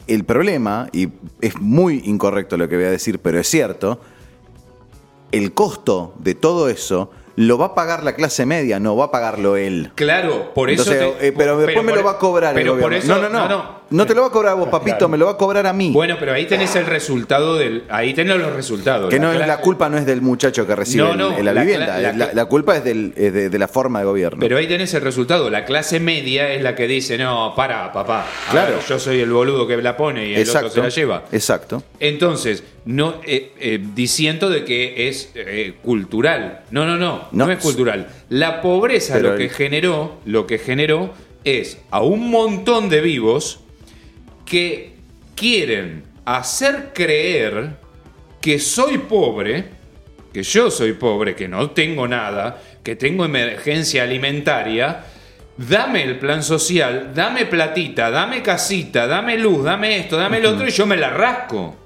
el 0.06 0.24
problema, 0.24 0.88
y 0.92 1.08
es 1.40 1.60
muy 1.60 2.02
incorrecto 2.04 2.56
lo 2.56 2.68
que 2.68 2.76
voy 2.76 2.84
a 2.86 2.90
decir, 2.90 3.18
pero 3.20 3.38
es 3.38 3.48
cierto, 3.48 4.00
el 5.32 5.52
costo 5.54 6.14
de 6.18 6.34
todo 6.34 6.68
eso 6.68 7.10
lo 7.36 7.56
va 7.56 7.66
a 7.66 7.74
pagar 7.74 8.02
la 8.02 8.14
clase 8.14 8.44
media, 8.44 8.80
no 8.80 8.96
va 8.96 9.06
a 9.06 9.10
pagarlo 9.10 9.56
él. 9.56 9.92
Claro, 9.94 10.52
por 10.52 10.68
eso. 10.70 10.82
Entonces, 10.92 11.18
te- 11.20 11.28
eh, 11.28 11.32
pero 11.32 11.56
después 11.58 11.84
me 11.84 11.92
por- 11.92 11.98
lo 12.00 12.04
va 12.04 12.10
a 12.12 12.18
cobrar 12.18 12.54
pero 12.54 12.74
el 12.74 12.80
por 12.80 12.90
gobierno. 12.90 13.14
eso- 13.14 13.22
no, 13.22 13.28
no, 13.28 13.48
no, 13.48 13.48
no. 13.48 13.79
Te 14.06 14.14
lo 14.14 14.22
va 14.22 14.28
a 14.28 14.30
cobrar 14.30 14.52
a 14.52 14.54
vos, 14.54 14.68
papito, 14.68 15.08
me 15.08 15.18
lo 15.18 15.26
va 15.26 15.32
a 15.32 15.36
cobrar 15.36 15.66
a 15.66 15.72
mí. 15.72 15.90
Bueno, 15.92 16.16
pero 16.18 16.32
ahí 16.32 16.46
tenés 16.46 16.74
el 16.76 16.86
resultado 16.86 17.56
del. 17.56 17.84
Ahí 17.88 18.14
tenés 18.14 18.36
los 18.38 18.52
resultados. 18.54 19.10
que 19.10 19.18
no 19.18 19.32
es 19.32 19.38
cla- 19.38 19.46
la 19.46 19.56
culpa 19.58 19.88
no 19.88 19.98
es 19.98 20.06
del 20.06 20.22
muchacho 20.22 20.66
que 20.66 20.76
recibe 20.76 21.02
No, 21.04 21.10
el- 21.12 21.18
no, 21.18 21.42
la, 21.42 21.52
la 21.52 21.60
vivienda, 21.62 21.98
la 22.00 22.12
la, 22.12 22.32
la 22.32 22.44
culpa 22.44 22.76
es, 22.76 22.84
del- 22.84 23.12
es 23.16 23.32
de, 23.32 23.50
de 23.50 23.58
la 23.58 23.66
forma 23.68 23.98
de 23.98 24.04
gobierno. 24.04 24.38
Pero 24.40 24.56
ahí 24.58 24.66
tenés 24.68 24.94
el 24.94 25.02
resultado. 25.02 25.50
La 25.50 25.64
clase 25.64 25.98
media 26.00 26.52
es 26.52 26.62
la 26.62 26.74
que 26.76 26.86
dice, 26.86 27.18
no, 27.18 27.52
para, 27.56 27.92
papá. 27.92 28.26
Claro. 28.50 28.76
ver, 28.76 28.84
yo 28.88 28.98
soy 28.98 29.20
el 29.20 29.30
boludo 29.32 29.66
que 29.66 29.76
la 29.78 29.96
pone 29.96 30.28
y 30.28 30.34
el 30.34 30.48
otro 30.48 30.70
se 30.70 30.80
la 30.82 30.88
lleva. 30.88 31.24
Exacto. 31.32 31.82
Entonces, 31.98 32.62
no 32.84 33.16
eh, 33.26 33.52
eh, 33.60 33.80
diciendo 33.94 34.48
de 34.50 34.64
que 34.64 35.08
es 35.08 35.30
eh, 35.34 35.74
cultural. 35.82 36.60
No, 36.70 36.86
no, 36.86 36.96
no, 36.96 37.28
no, 37.32 37.46
No. 37.46 37.52
es 37.52 37.58
cultural. 37.58 38.08
La 38.28 38.62
pobreza 38.62 39.14
Pero 39.14 39.32
lo 39.32 39.36
que 39.36 39.44
el- 39.44 39.50
generó, 39.50 40.16
lo 40.24 40.46
que 40.46 40.58
generó 40.58 41.12
es 41.44 41.78
a 41.90 42.02
un 42.02 42.30
montón 42.30 42.88
de 42.90 43.00
vivos 43.00 43.60
que 44.50 44.96
quieren 45.36 46.02
hacer 46.24 46.90
creer 46.92 47.76
que 48.40 48.58
soy 48.58 48.98
pobre, 48.98 49.64
que 50.32 50.42
yo 50.42 50.72
soy 50.72 50.94
pobre, 50.94 51.36
que 51.36 51.46
no 51.46 51.70
tengo 51.70 52.08
nada, 52.08 52.60
que 52.82 52.96
tengo 52.96 53.24
emergencia 53.24 54.02
alimentaria. 54.02 55.04
Dame 55.56 56.02
el 56.02 56.18
plan 56.18 56.42
social, 56.42 57.12
dame 57.14 57.46
platita, 57.46 58.10
dame 58.10 58.42
casita, 58.42 59.06
dame 59.06 59.38
luz, 59.38 59.62
dame 59.62 59.98
esto, 59.98 60.16
dame 60.16 60.40
lo 60.40 60.50
otro 60.50 60.66
y 60.66 60.72
yo 60.72 60.84
me 60.84 60.96
la 60.96 61.10
rasco. 61.10 61.76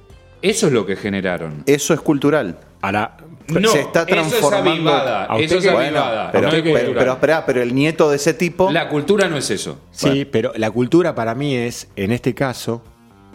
Eso 0.40 0.68
es 0.68 0.72
lo 0.72 0.86
que 0.86 0.96
generaron. 0.96 1.64
Eso 1.66 1.92
es 1.92 2.00
cultural. 2.00 2.58
Ahora, 2.80 3.18
No, 3.48 3.68
se 3.68 3.80
está 3.80 4.02
eso 4.02 4.08
es 4.08 4.28
transformando. 4.28 4.70
avivada, 4.70 5.24
¿A 5.26 5.34
usted 5.36 5.44
eso 5.44 5.56
es 5.68 5.72
Bueno, 5.72 5.98
avivada, 6.00 6.32
pero, 6.32 6.48
no 6.50 6.54
es 6.56 6.62
pero, 6.62 7.12
espera, 7.12 7.44
pero 7.46 7.62
el 7.62 7.74
nieto 7.74 8.08
de 8.10 8.16
ese 8.16 8.32
tipo. 8.34 8.70
La 8.72 8.88
cultura 8.88 9.28
no 9.28 9.36
es 9.36 9.50
eso. 9.50 9.78
Sí, 9.90 10.24
pero 10.24 10.52
la 10.56 10.70
cultura 10.70 11.14
para 11.14 11.34
mí 11.34 11.54
es, 11.54 11.88
en 11.96 12.10
este 12.12 12.34
caso, 12.34 12.82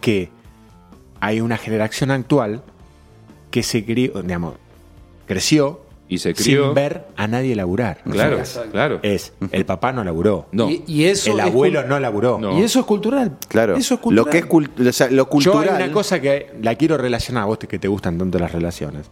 que 0.01 0.29
hay 1.19 1.41
una 1.41 1.57
generación 1.57 2.11
actual 2.11 2.63
que 3.51 3.61
se 3.63 3.83
crió, 3.85 4.21
digamos, 4.21 4.55
creció 5.27 5.81
Y 6.07 6.17
se 6.19 6.33
crió. 6.33 6.65
sin 6.65 6.73
ver 6.73 7.05
a 7.15 7.27
nadie 7.27 7.55
laburar. 7.55 8.01
Claro, 8.09 8.39
O 8.41 8.45
sea, 8.45 8.63
claro. 8.63 8.99
Es, 9.03 9.33
el 9.51 9.65
papá 9.65 9.91
no 9.91 10.03
laburó. 10.03 10.47
No. 10.51 10.69
Y, 10.71 10.83
y 10.87 11.05
eso 11.05 11.31
el 11.33 11.39
abuelo 11.39 11.83
no 11.85 11.99
laburó. 11.99 12.39
No. 12.39 12.57
Y 12.59 12.63
eso 12.63 12.79
es 12.79 12.85
cultural. 12.85 13.37
Claro. 13.47 13.75
Eso 13.75 13.95
es 13.95 13.99
cultural. 13.99 14.25
Lo 14.25 14.31
que 14.31 14.37
es 14.39 14.47
cult- 14.47 14.87
o 14.89 14.91
sea, 14.93 15.07
lo 15.07 15.25
Yo 15.25 15.29
cultural. 15.29 15.69
hay 15.69 15.83
una 15.83 15.91
cosa 15.93 16.19
que 16.19 16.51
la 16.63 16.73
quiero 16.75 16.97
relacionar, 16.97 17.43
a 17.43 17.45
vos 17.47 17.59
que 17.59 17.77
te 17.79 17.87
gustan 17.87 18.17
tanto 18.17 18.39
las 18.39 18.51
relaciones. 18.51 19.05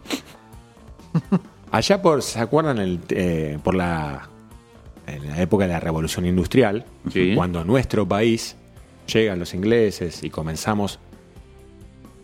Allá 1.70 2.00
por, 2.02 2.22
¿se 2.22 2.38
acuerdan? 2.40 2.78
El, 2.78 3.00
eh, 3.10 3.58
por 3.62 3.74
la, 3.74 4.28
en 5.06 5.26
la 5.28 5.40
época 5.42 5.66
de 5.66 5.72
la 5.72 5.80
revolución 5.80 6.24
industrial, 6.26 6.84
Sí. 7.12 7.32
cuando 7.34 7.60
a 7.60 7.64
nuestro 7.64 8.06
país 8.08 8.56
llegan 9.12 9.38
los 9.38 9.54
ingleses 9.54 10.22
y 10.22 10.30
comenzamos, 10.30 10.98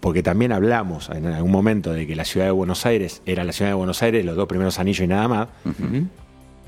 porque 0.01 0.23
también 0.23 0.53
hablamos 0.53 1.09
en 1.11 1.27
algún 1.27 1.51
momento 1.51 1.93
de 1.93 2.07
que 2.07 2.15
la 2.17 2.25
ciudad 2.25 2.47
de 2.47 2.53
Buenos 2.53 2.85
Aires 2.87 3.23
era 3.27 3.43
la 3.45 3.53
ciudad 3.53 3.71
de 3.71 3.75
Buenos 3.75 4.03
Aires, 4.03 4.25
los 4.25 4.37
dos 4.37 4.47
primeros 4.47 4.79
anillos 4.79 5.01
y 5.05 5.07
nada 5.07 5.29
más. 5.29 5.49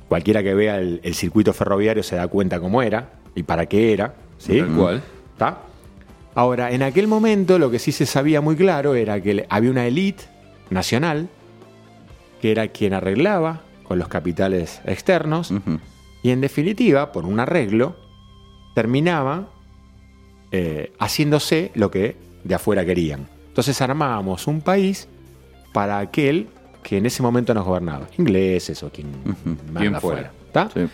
Cualquiera 0.08 0.42
que 0.42 0.54
vea 0.54 0.78
el, 0.78 1.00
el 1.02 1.14
circuito 1.14 1.52
ferroviario 1.52 2.02
se 2.02 2.16
da 2.16 2.28
cuenta 2.28 2.60
cómo 2.60 2.80
era 2.82 3.10
y 3.34 3.42
para 3.42 3.66
qué 3.66 3.92
era. 3.92 4.14
¿sí? 4.38 4.58
Tal 4.60 4.68
cual. 4.76 5.02
¿Está? 5.32 5.58
Ahora, 6.34 6.70
en 6.70 6.82
aquel 6.82 7.08
momento 7.08 7.58
lo 7.58 7.70
que 7.70 7.78
sí 7.78 7.92
se 7.92 8.06
sabía 8.06 8.40
muy 8.40 8.56
claro 8.56 8.94
era 8.94 9.20
que 9.20 9.46
había 9.48 9.70
una 9.70 9.86
élite 9.86 10.24
nacional 10.70 11.28
que 12.46 12.52
era 12.52 12.68
quien 12.68 12.94
arreglaba 12.94 13.62
con 13.82 13.98
los 13.98 14.06
capitales 14.06 14.80
externos 14.84 15.52
y 16.22 16.30
en 16.30 16.40
definitiva, 16.40 17.10
por 17.10 17.24
un 17.24 17.40
arreglo, 17.40 17.96
terminaba 18.72 19.48
eh, 20.52 20.92
haciéndose 21.00 21.72
lo 21.74 21.90
que 21.90 22.16
de 22.44 22.54
afuera 22.54 22.84
querían. 22.84 23.26
Entonces 23.48 23.80
armábamos 23.80 24.46
un 24.46 24.60
país 24.60 25.08
para 25.72 25.98
aquel 25.98 26.46
que 26.84 26.98
en 26.98 27.06
ese 27.06 27.20
momento 27.20 27.52
nos 27.52 27.64
gobernaba, 27.64 28.06
ingleses 28.16 28.80
o 28.84 28.90
quien 28.90 29.10
manda 29.66 29.80
Bien 29.80 29.96
afuera. 29.96 30.30
fuera. 30.52 30.66
¿está? 30.68 30.70
Sí. 30.72 30.88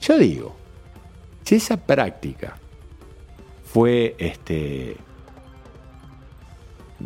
Yo 0.00 0.18
digo, 0.18 0.56
si 1.44 1.54
esa 1.54 1.76
práctica 1.76 2.56
fue 3.64 4.16
este 4.18 4.96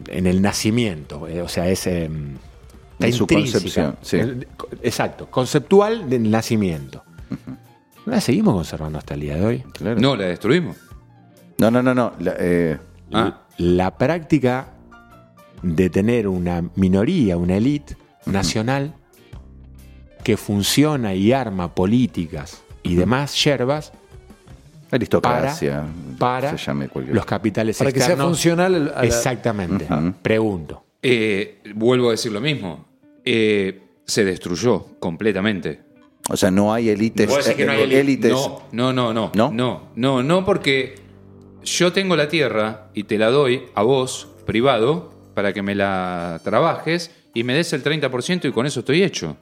en 0.06 0.26
el 0.26 0.40
nacimiento, 0.40 1.28
eh, 1.28 1.42
o 1.42 1.48
sea, 1.48 1.68
es 1.68 1.86
eh, 1.86 2.08
está 2.98 3.06
En 3.06 3.12
su 3.12 3.26
concepción, 3.26 3.96
sí. 4.02 4.18
Exacto, 4.82 5.30
conceptual 5.30 6.08
del 6.10 6.30
nacimiento. 6.30 7.04
¿No 8.06 8.12
la 8.14 8.20
seguimos 8.20 8.54
conservando 8.54 8.98
hasta 8.98 9.14
el 9.14 9.20
día 9.20 9.36
de 9.36 9.44
hoy? 9.44 9.58
Claro. 9.72 10.00
No, 10.00 10.16
la 10.16 10.24
destruimos. 10.26 10.76
No, 11.58 11.70
no, 11.70 11.82
no, 11.82 11.94
no. 11.94 12.12
la- 12.20 12.36
eh, 12.38 12.78
Ah, 13.12 13.42
La 13.58 13.96
práctica 13.96 14.68
de 15.62 15.88
tener 15.90 16.28
una 16.28 16.62
minoría, 16.76 17.36
una 17.36 17.56
élite 17.56 17.96
nacional 18.26 18.94
que 20.22 20.36
funciona 20.36 21.14
y 21.14 21.32
arma 21.32 21.74
políticas 21.74 22.62
y 22.82 22.94
demás 22.96 23.34
yerbas 23.42 23.92
aristocracia. 24.90 25.84
para 26.18 26.50
se 26.56 26.64
llame 26.64 26.88
cualquier- 26.88 27.14
los 27.16 27.24
capitales 27.26 27.78
Para 27.78 27.92
que 27.92 28.00
sea 28.00 28.16
funcional 28.16 28.74
al- 28.74 28.88
a 28.94 29.00
la- 29.00 29.04
Exactamente. 29.06 29.86
Pregunto. 30.22 30.84
eh, 31.02 31.62
vuelvo 31.74 32.08
a 32.08 32.10
decir 32.12 32.32
lo 32.32 32.40
mismo. 32.40 32.86
Eh, 33.24 33.82
se 34.04 34.24
destruyó 34.24 34.86
completamente. 34.98 35.80
O 36.30 36.36
sea, 36.36 36.50
no 36.50 36.72
hay 36.72 36.88
élites. 36.90 37.28
¿Vos 37.28 37.44
decís 37.44 37.56
que 37.56 37.64
no 37.66 37.72
hay 37.72 37.80
eh, 37.80 37.82
élite? 37.84 38.00
élites. 38.00 38.32
No, 38.32 38.62
no, 38.72 38.92
no, 38.92 39.12
no. 39.12 39.32
¿No? 39.34 39.50
No, 39.50 39.88
no, 39.94 40.22
no, 40.22 40.44
porque 40.44 40.94
yo 41.64 41.92
tengo 41.92 42.16
la 42.16 42.28
tierra 42.28 42.88
y 42.94 43.04
te 43.04 43.18
la 43.18 43.30
doy 43.30 43.64
a 43.74 43.82
vos, 43.82 44.28
privado, 44.46 45.12
para 45.34 45.52
que 45.52 45.62
me 45.62 45.74
la 45.74 46.40
trabajes 46.44 47.10
y 47.34 47.44
me 47.44 47.54
des 47.54 47.72
el 47.72 47.82
30% 47.84 48.48
y 48.48 48.52
con 48.52 48.66
eso 48.66 48.80
estoy 48.80 49.02
hecho. 49.02 49.36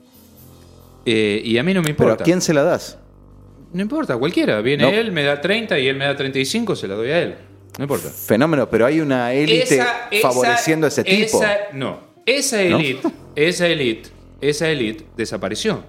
Eh, 1.04 1.40
y 1.44 1.58
a 1.58 1.62
mí 1.62 1.72
no 1.72 1.80
me 1.80 1.94
Pero 1.94 2.04
importa. 2.08 2.22
¿a 2.22 2.24
quién 2.24 2.40
se 2.40 2.52
la 2.52 2.62
das? 2.62 2.98
No 3.72 3.82
importa, 3.82 4.16
cualquiera. 4.16 4.60
Viene 4.60 4.84
No. 4.84 4.88
él, 4.90 5.12
me 5.12 5.22
da 5.22 5.40
30 5.40 5.78
y 5.78 5.86
él 5.88 5.96
me 5.96 6.04
da 6.04 6.16
35, 6.16 6.74
se 6.76 6.88
la 6.88 6.94
doy 6.94 7.10
a 7.10 7.22
él. 7.22 7.34
No 7.78 7.84
importa. 7.84 8.08
Fenómeno, 8.08 8.68
pero 8.70 8.86
hay 8.86 9.00
una 9.00 9.32
élite 9.32 9.74
Esa- 9.76 10.08
esa- 10.10 10.28
favoreciendo 10.30 10.86
a 10.86 10.88
ese 10.88 11.04
tipo. 11.04 11.38
esa- 11.42 11.56
no, 11.74 12.00
esa 12.26 12.56
¿No? 12.64 12.78
élite, 12.78 13.08
esa 13.36 13.66
élite, 13.68 14.10
esa 14.40 14.68
élite 14.68 15.06
desapareció. 15.16 15.82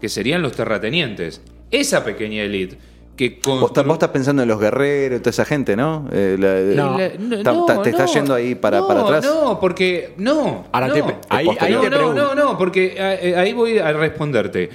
Que 0.00 0.08
serían 0.10 0.42
los 0.42 0.52
terratenientes. 0.52 1.40
Esa 1.70 2.04
pequeña 2.04 2.42
élite 2.42 2.76
que 3.16 3.40
Vos, 3.42 3.62
estás- 3.70 3.82
constru- 3.84 3.86
vos 3.86 3.94
estás 3.94 4.10
pensando 4.10 4.42
en 4.42 4.48
los 4.48 4.60
guerreros 4.60 5.20
toda 5.22 5.30
esa 5.30 5.46
gente, 5.46 5.74
¿no? 5.74 6.06
Eh, 6.12 6.36
la- 6.38 6.60
No. 6.84 6.98
La- 6.98 7.08
no, 7.18 7.36
Ta- 7.38 7.42
ta- 7.66 7.74
no, 7.76 7.82
te 7.82 7.90
estás 7.90 8.10
no. 8.10 8.14
yendo 8.14 8.34
ahí 8.34 8.54
para, 8.54 8.80
No, 8.80 8.86
para 8.88 9.00
atrás. 9.00 9.24
No, 9.24 9.58
porque. 9.58 10.12
No. 10.18 10.66
Ahora 10.70 10.88
no. 10.88 10.94
te- 10.94 11.00
ahí- 11.30 11.48
ahí 11.60 11.72
no, 11.72 11.80
te 11.80 11.90
no, 11.90 12.12
no, 12.12 12.34
no, 12.34 12.58
porque 12.58 12.94
eh, 12.98 13.34
ahí 13.34 13.54
voy 13.54 13.78
a 13.78 13.90
responderte 13.94 14.68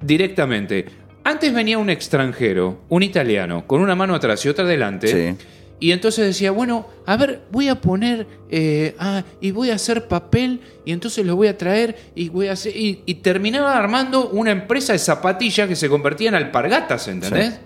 directamente. 0.00 0.86
Antes 1.24 1.52
venía 1.54 1.78
un 1.78 1.90
extranjero, 1.90 2.78
un 2.88 3.02
italiano, 3.02 3.64
con 3.66 3.80
una 3.80 3.94
mano 3.94 4.14
atrás 4.14 4.44
y 4.44 4.48
otra 4.48 4.64
adelante. 4.64 5.08
Sí. 5.08 5.46
Y 5.82 5.90
entonces 5.90 6.24
decía, 6.24 6.52
bueno, 6.52 6.86
a 7.06 7.16
ver, 7.16 7.40
voy 7.50 7.66
a 7.66 7.80
poner, 7.80 8.28
eh, 8.48 8.94
ah, 9.00 9.24
y 9.40 9.50
voy 9.50 9.70
a 9.70 9.74
hacer 9.74 10.06
papel, 10.06 10.60
y 10.84 10.92
entonces 10.92 11.26
lo 11.26 11.34
voy 11.34 11.48
a 11.48 11.58
traer, 11.58 11.96
y 12.14 12.28
voy 12.28 12.46
a 12.46 12.52
hacer, 12.52 12.76
y, 12.76 13.00
y 13.04 13.14
terminaba 13.14 13.76
armando 13.76 14.28
una 14.30 14.52
empresa 14.52 14.92
de 14.92 15.00
zapatillas 15.00 15.66
que 15.68 15.74
se 15.74 15.88
convertía 15.88 16.28
en 16.28 16.36
alpargatas, 16.36 17.08
¿entendés? 17.08 17.58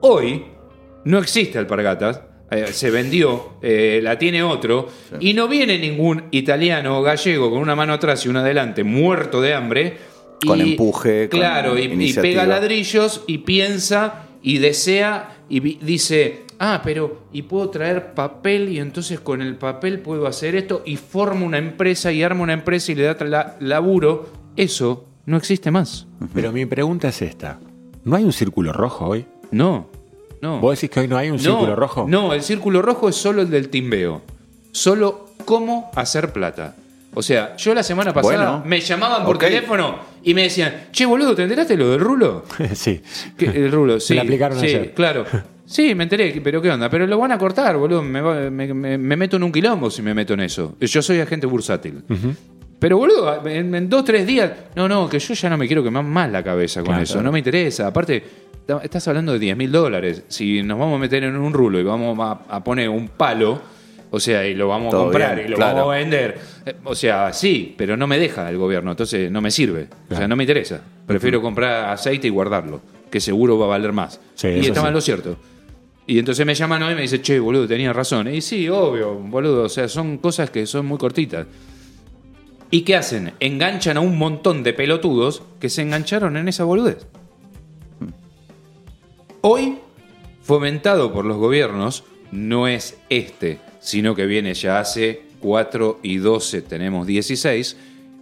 Hoy 0.00 0.44
no 1.04 1.18
existe 1.18 1.58
alpargatas, 1.58 2.22
eh, 2.50 2.68
se 2.72 2.90
vendió, 2.90 3.58
eh, 3.60 4.00
la 4.02 4.16
tiene 4.18 4.42
otro, 4.42 4.88
y 5.20 5.34
no 5.34 5.46
viene 5.46 5.78
ningún 5.78 6.24
italiano 6.30 6.98
o 6.98 7.02
gallego 7.02 7.50
con 7.50 7.58
una 7.60 7.76
mano 7.76 7.92
atrás 7.92 8.24
y 8.24 8.30
una 8.30 8.40
adelante, 8.40 8.84
muerto 8.84 9.42
de 9.42 9.52
hambre. 9.52 9.98
Con 10.46 10.58
y- 10.60 10.72
empuje, 10.72 11.28
con 11.28 11.40
Claro, 11.40 11.78
y- 11.78 11.82
y, 11.82 11.84
iniciativa. 11.92 12.22
pega 12.22 12.46
ladrillos 12.46 13.22
y 13.26 13.38
piensa 13.38 14.24
y 14.42 14.58
desea 14.58 15.36
y 15.50 15.60
dice, 15.60 16.44
ah, 16.66 16.80
pero 16.82 17.24
y 17.32 17.42
puedo 17.42 17.68
traer 17.70 18.14
papel 18.14 18.68
y 18.70 18.78
entonces 18.78 19.20
con 19.20 19.42
el 19.42 19.56
papel 19.56 19.98
puedo 20.00 20.26
hacer 20.26 20.54
esto 20.56 20.82
y 20.86 20.96
forma 20.96 21.44
una 21.44 21.58
empresa 21.58 22.10
y 22.10 22.22
arma 22.22 22.42
una 22.42 22.54
empresa 22.54 22.92
y 22.92 22.94
le 22.94 23.02
da 23.04 23.18
tra- 23.18 23.54
laburo. 23.60 24.28
Eso 24.56 25.04
no 25.26 25.36
existe 25.36 25.70
más. 25.70 26.06
Pero 26.32 26.52
mi 26.52 26.64
pregunta 26.66 27.08
es 27.08 27.20
esta. 27.22 27.58
¿No 28.04 28.16
hay 28.16 28.24
un 28.24 28.32
círculo 28.32 28.72
rojo 28.72 29.06
hoy? 29.06 29.26
No, 29.50 29.88
no. 30.40 30.60
¿Vos 30.60 30.78
decís 30.80 30.90
que 30.90 31.00
hoy 31.00 31.08
no 31.08 31.16
hay 31.16 31.30
un 31.30 31.38
círculo 31.38 31.74
rojo? 31.76 32.06
No, 32.08 32.32
el 32.32 32.42
círculo 32.42 32.82
rojo 32.82 33.08
es 33.08 33.16
solo 33.16 33.42
el 33.42 33.50
del 33.50 33.68
timbeo. 33.68 34.22
Solo 34.72 35.28
cómo 35.44 35.90
hacer 35.94 36.32
plata. 36.32 36.76
O 37.16 37.22
sea, 37.22 37.56
yo 37.56 37.74
la 37.74 37.82
semana 37.84 38.12
pasada 38.12 38.50
Bueno. 38.50 38.62
me 38.66 38.80
llamaban 38.80 39.24
por 39.24 39.38
teléfono 39.38 39.98
y 40.22 40.34
me 40.34 40.42
decían, 40.42 40.88
che, 40.90 41.06
boludo, 41.06 41.34
¿te 41.34 41.44
enteraste 41.44 41.76
lo 41.76 41.90
del 41.90 42.00
rulo? 42.00 42.44
sí. 42.74 43.00
El 43.38 43.70
rulo, 43.70 44.00
sí. 44.00 44.14
la 44.14 44.22
aplicaron 44.22 44.58
sí, 44.58 44.66
ayer. 44.66 44.94
claro. 44.94 45.24
Sí, 45.66 45.94
me 45.94 46.04
enteré, 46.04 46.40
pero 46.44 46.60
¿qué 46.60 46.70
onda? 46.70 46.90
Pero 46.90 47.06
lo 47.06 47.18
van 47.18 47.32
a 47.32 47.38
cortar, 47.38 47.76
boludo. 47.76 48.02
Me, 48.02 48.20
va- 48.20 48.50
me- 48.50 48.74
me- 48.74 48.98
me 48.98 49.16
meto 49.16 49.36
en 49.36 49.42
un 49.44 49.52
quilombo 49.52 49.90
si 49.90 50.02
me 50.02 50.12
meto 50.14 50.34
en 50.34 50.40
eso. 50.40 50.76
Yo 50.80 51.00
soy 51.02 51.20
agente 51.20 51.46
bursátil. 51.46 52.02
Pero, 52.78 52.98
boludo, 52.98 53.46
en, 53.46 53.74
en 53.74 53.88
dos, 53.88 54.04
tres 54.04 54.26
días. 54.26 54.52
No, 54.76 54.88
no, 54.88 55.08
que 55.08 55.18
yo 55.18 55.32
ya 55.32 55.48
no 55.48 55.56
me 55.56 55.66
quiero 55.66 55.82
quemar 55.82 56.04
más 56.04 56.30
la 56.30 56.42
cabeza 56.42 56.80
con 56.80 56.88
Claro, 56.88 57.02
eso. 57.02 57.22
No 57.22 57.32
me 57.32 57.38
interesa. 57.38 57.86
Aparte, 57.86 58.22
ta- 58.66 58.80
estás 58.82 59.08
hablando 59.08 59.32
de 59.32 59.38
10 59.38 59.56
mil 59.56 59.72
dólares. 59.72 60.24
Si 60.28 60.62
nos 60.62 60.78
vamos 60.78 60.96
a 60.96 60.98
meter 60.98 61.24
en 61.24 61.34
un 61.36 61.52
rulo 61.54 61.80
y 61.80 61.82
vamos 61.82 62.18
a, 62.20 62.56
a 62.56 62.62
poner 62.62 62.90
un 62.90 63.08
palo, 63.08 63.62
o 64.10 64.20
sea, 64.20 64.46
y 64.46 64.54
lo 64.54 64.68
vamos 64.68 64.90
Todo 64.90 65.00
a 65.00 65.04
comprar 65.04 65.34
bien, 65.36 65.46
y 65.46 65.50
lo 65.52 65.56
claro. 65.56 65.76
vamos 65.76 65.94
a 65.94 65.96
vender. 65.96 66.38
eh, 66.66 66.74
O 66.84 66.94
sea, 66.94 67.32
sí, 67.32 67.74
pero 67.78 67.96
no 67.96 68.06
me 68.06 68.18
deja 68.18 68.50
el 68.50 68.58
gobierno. 68.58 68.90
Entonces 68.90 69.30
no 69.30 69.40
me 69.40 69.50
sirve. 69.50 69.88
O 70.10 70.14
sea, 70.14 70.28
no 70.28 70.36
me 70.36 70.42
interesa. 70.44 70.82
Prefiero 71.06 71.40
comprar 71.40 71.88
aceite 71.88 72.26
y 72.26 72.30
guardarlo, 72.30 72.82
que 73.10 73.18
seguro 73.18 73.58
va 73.58 73.64
a 73.64 73.68
valer 73.70 73.92
más. 73.92 74.20
Sí, 74.34 74.48
y 74.48 74.58
eso 74.58 74.68
estaba 74.68 74.86
sí. 74.86 74.88
en 74.88 74.94
lo 74.94 75.00
cierto. 75.00 75.36
Y 76.06 76.18
entonces 76.18 76.44
me 76.44 76.54
llaman 76.54 76.82
hoy 76.82 76.92
y 76.92 76.96
me 76.96 77.02
dice, 77.02 77.22
che, 77.22 77.38
boludo, 77.38 77.66
tenías 77.66 77.96
razón. 77.96 78.32
Y 78.32 78.40
sí, 78.40 78.68
obvio, 78.68 79.14
boludo. 79.14 79.64
O 79.64 79.68
sea, 79.68 79.88
son 79.88 80.18
cosas 80.18 80.50
que 80.50 80.66
son 80.66 80.86
muy 80.86 80.98
cortitas. 80.98 81.46
¿Y 82.70 82.82
qué 82.82 82.96
hacen? 82.96 83.32
Enganchan 83.40 83.96
a 83.96 84.00
un 84.00 84.18
montón 84.18 84.62
de 84.62 84.72
pelotudos 84.72 85.42
que 85.60 85.70
se 85.70 85.82
engancharon 85.82 86.36
en 86.36 86.48
esa 86.48 86.64
boludez. 86.64 87.06
Hoy, 89.40 89.78
fomentado 90.42 91.12
por 91.12 91.24
los 91.24 91.36
gobiernos, 91.36 92.04
no 92.32 92.66
es 92.66 92.98
este, 93.08 93.60
sino 93.80 94.14
que 94.14 94.26
viene 94.26 94.54
ya 94.54 94.80
hace 94.80 95.22
4 95.40 96.00
y 96.02 96.16
12, 96.16 96.62
tenemos 96.62 97.06
16, 97.06 97.76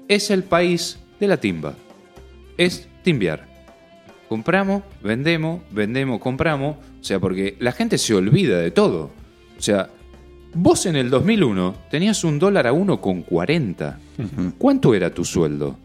es 0.08 0.30
el 0.30 0.42
país 0.42 0.98
de 1.18 1.28
la 1.28 1.36
timba. 1.38 1.74
Es 2.58 2.88
timbiar. 3.04 3.51
Compramos, 4.32 4.82
vendemos, 5.02 5.60
vendemos, 5.72 6.18
compramos. 6.18 6.76
O 6.78 7.04
sea, 7.04 7.20
porque 7.20 7.54
la 7.60 7.72
gente 7.72 7.98
se 7.98 8.14
olvida 8.14 8.56
de 8.60 8.70
todo. 8.70 9.10
O 9.58 9.60
sea, 9.60 9.90
vos 10.54 10.86
en 10.86 10.96
el 10.96 11.10
2001 11.10 11.74
tenías 11.90 12.24
un 12.24 12.38
dólar 12.38 12.66
a 12.66 12.72
1,40. 12.72 13.96
¿Cuánto 14.56 14.94
era 14.94 15.12
tu 15.12 15.22
sueldo? 15.22 15.76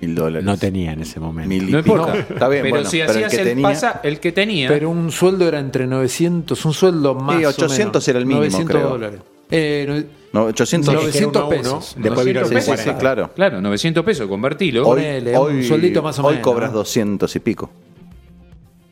Mil 0.00 0.14
dólares. 0.16 0.44
No 0.44 0.56
tenía 0.58 0.92
en 0.94 1.02
ese 1.02 1.20
momento. 1.20 1.48
Mil 1.48 1.70
No 1.70 1.78
importa. 1.78 2.18
Está 2.18 2.48
bien, 2.48 2.62
pero 2.64 2.74
bueno, 2.74 2.90
si 2.90 2.98
pero 2.98 3.12
el 3.12 3.16
hacías 3.24 3.30
que 3.30 3.38
el, 3.42 3.48
tenía- 3.48 3.62
pasa, 3.68 4.00
el 4.02 4.18
que 4.18 4.32
tenía. 4.32 4.68
Pero 4.68 4.90
un 4.90 5.12
sueldo 5.12 5.46
era 5.46 5.60
entre 5.60 5.86
900, 5.86 6.64
un 6.64 6.74
sueldo 6.74 7.14
más. 7.14 7.38
Sí, 7.38 7.44
o 7.44 7.48
800 7.50 7.78
menos. 7.78 8.08
era 8.08 8.18
el 8.18 8.26
mínimo, 8.26 8.40
900 8.40 8.76
creo. 8.76 8.88
dólares. 8.88 9.20
Eh, 9.50 10.04
No, 10.32 10.44
800 10.44 10.92
No, 10.94 11.00
Es 11.00 11.06
que 11.12 11.18
era 11.18 11.26
900 11.28 11.36
uno 11.36 11.44
a 11.44 11.48
uno, 11.48 11.56
pesos. 11.80 11.94
Después 11.98 12.26
vino 12.26 12.40
el 12.40 12.46
900 12.46 12.52
Sí, 12.52 12.60
sí, 12.60 12.66
40. 12.66 12.92
sí, 12.94 12.98
claro. 13.00 13.30
Claro, 13.34 13.60
900 13.60 14.04
pesos, 14.04 14.28
convertilo. 14.28 14.82
Hoy, 14.86 14.96
Ponele, 15.00 15.30
un 15.30 15.36
hoy- 15.36 15.64
sueldito 15.64 16.02
más 16.02 16.18
o 16.18 16.24
hoy 16.24 16.34
menos, 16.34 16.44
cobras 16.44 16.70
¿no? 16.72 16.78
200 16.78 17.34
y 17.36 17.40
pico. 17.40 17.70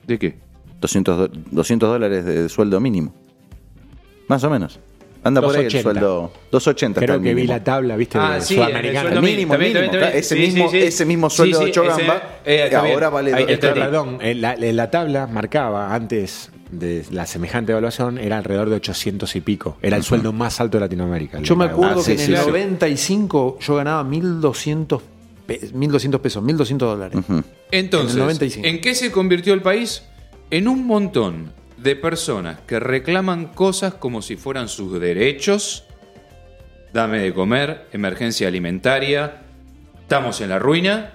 ¿De 0.06 0.18
qué? 0.18 0.36
200, 0.80 1.18
do- 1.18 1.30
200 1.50 1.88
dólares 1.88 2.24
de 2.24 2.48
sueldo 2.48 2.78
mínimo. 2.80 3.12
Más 4.28 4.42
o 4.44 4.50
menos. 4.50 4.78
Anda 5.22 5.40
por 5.40 5.56
ahí 5.56 5.62
el 5.64 5.72
280. 5.72 6.00
sueldo. 6.00 6.32
280 6.50 7.00
está 7.00 7.12
Creo 7.14 7.22
que 7.22 7.34
vi 7.34 7.46
la 7.46 7.64
tabla, 7.64 7.96
viste, 7.96 8.18
Ah, 8.18 8.34
de 8.34 8.40
sí, 8.42 8.54
sudamericana. 8.56 9.10
el 9.10 9.22
mínimo, 9.22 9.56
mínimo. 9.56 9.80
Ese 9.80 10.34
Sí, 10.36 10.40
mismo- 10.42 10.70
sí, 10.70 10.80
sí. 10.80 10.86
ese 10.86 11.04
mismo 11.06 11.30
sueldo 11.30 11.58
Sí, 11.60 11.64
de 11.64 11.70
sí, 11.70 11.74
Chogamba, 11.74 12.16
ese- 12.44 12.54
eh, 12.54 12.64
está 12.66 12.78
ahora 12.80 13.08
vale 13.08 13.32
Ahí 13.34 13.56
perdón, 13.56 14.18
en 14.20 14.40
la, 14.42 14.52
en 14.54 14.76
la 14.76 14.90
tabla 14.90 15.26
marcaba 15.26 15.94
antes 15.94 16.50
de 16.78 17.04
la 17.10 17.26
semejante 17.26 17.72
evaluación 17.72 18.18
era 18.18 18.38
alrededor 18.38 18.68
de 18.70 18.76
800 18.76 19.34
y 19.36 19.40
pico. 19.40 19.76
Era 19.82 19.96
el 19.96 20.02
sueldo 20.02 20.32
más 20.32 20.60
alto 20.60 20.76
de 20.78 20.82
Latinoamérica. 20.82 21.40
yo 21.40 21.56
me 21.56 21.64
acuerdo 21.66 22.00
Ah, 22.00 22.04
que 22.04 22.16
sí, 22.18 22.24
en 22.24 22.30
el 22.32 22.36
sí, 22.38 22.42
sí. 22.44 22.50
95 22.50 23.58
yo 23.60 23.74
ganaba 23.76 24.04
1200, 24.04 25.02
pe- 25.46 25.60
1200 25.72 26.20
pesos, 26.20 26.42
1200 26.42 26.88
dólares. 26.88 27.18
Entonces, 27.70 28.10
En 28.12 28.18
el 28.20 28.24
95. 28.24 28.66
¿en 28.66 28.80
qué 28.80 28.94
se 28.94 29.10
convirtió 29.10 29.54
el 29.54 29.62
país? 29.62 30.02
En 30.50 30.68
un 30.68 30.86
montón 30.86 31.52
de 31.76 31.96
personas 31.96 32.60
que 32.66 32.78
reclaman 32.80 33.46
cosas 33.46 33.94
como 33.94 34.22
si 34.22 34.36
fueran 34.36 34.68
sus 34.68 34.98
derechos. 35.00 35.84
Dame 36.92 37.18
de 37.18 37.34
comer, 37.34 37.86
emergencia 37.92 38.46
alimentaria, 38.48 39.42
estamos 40.00 40.40
en 40.40 40.48
la 40.50 40.58
ruina. 40.58 41.12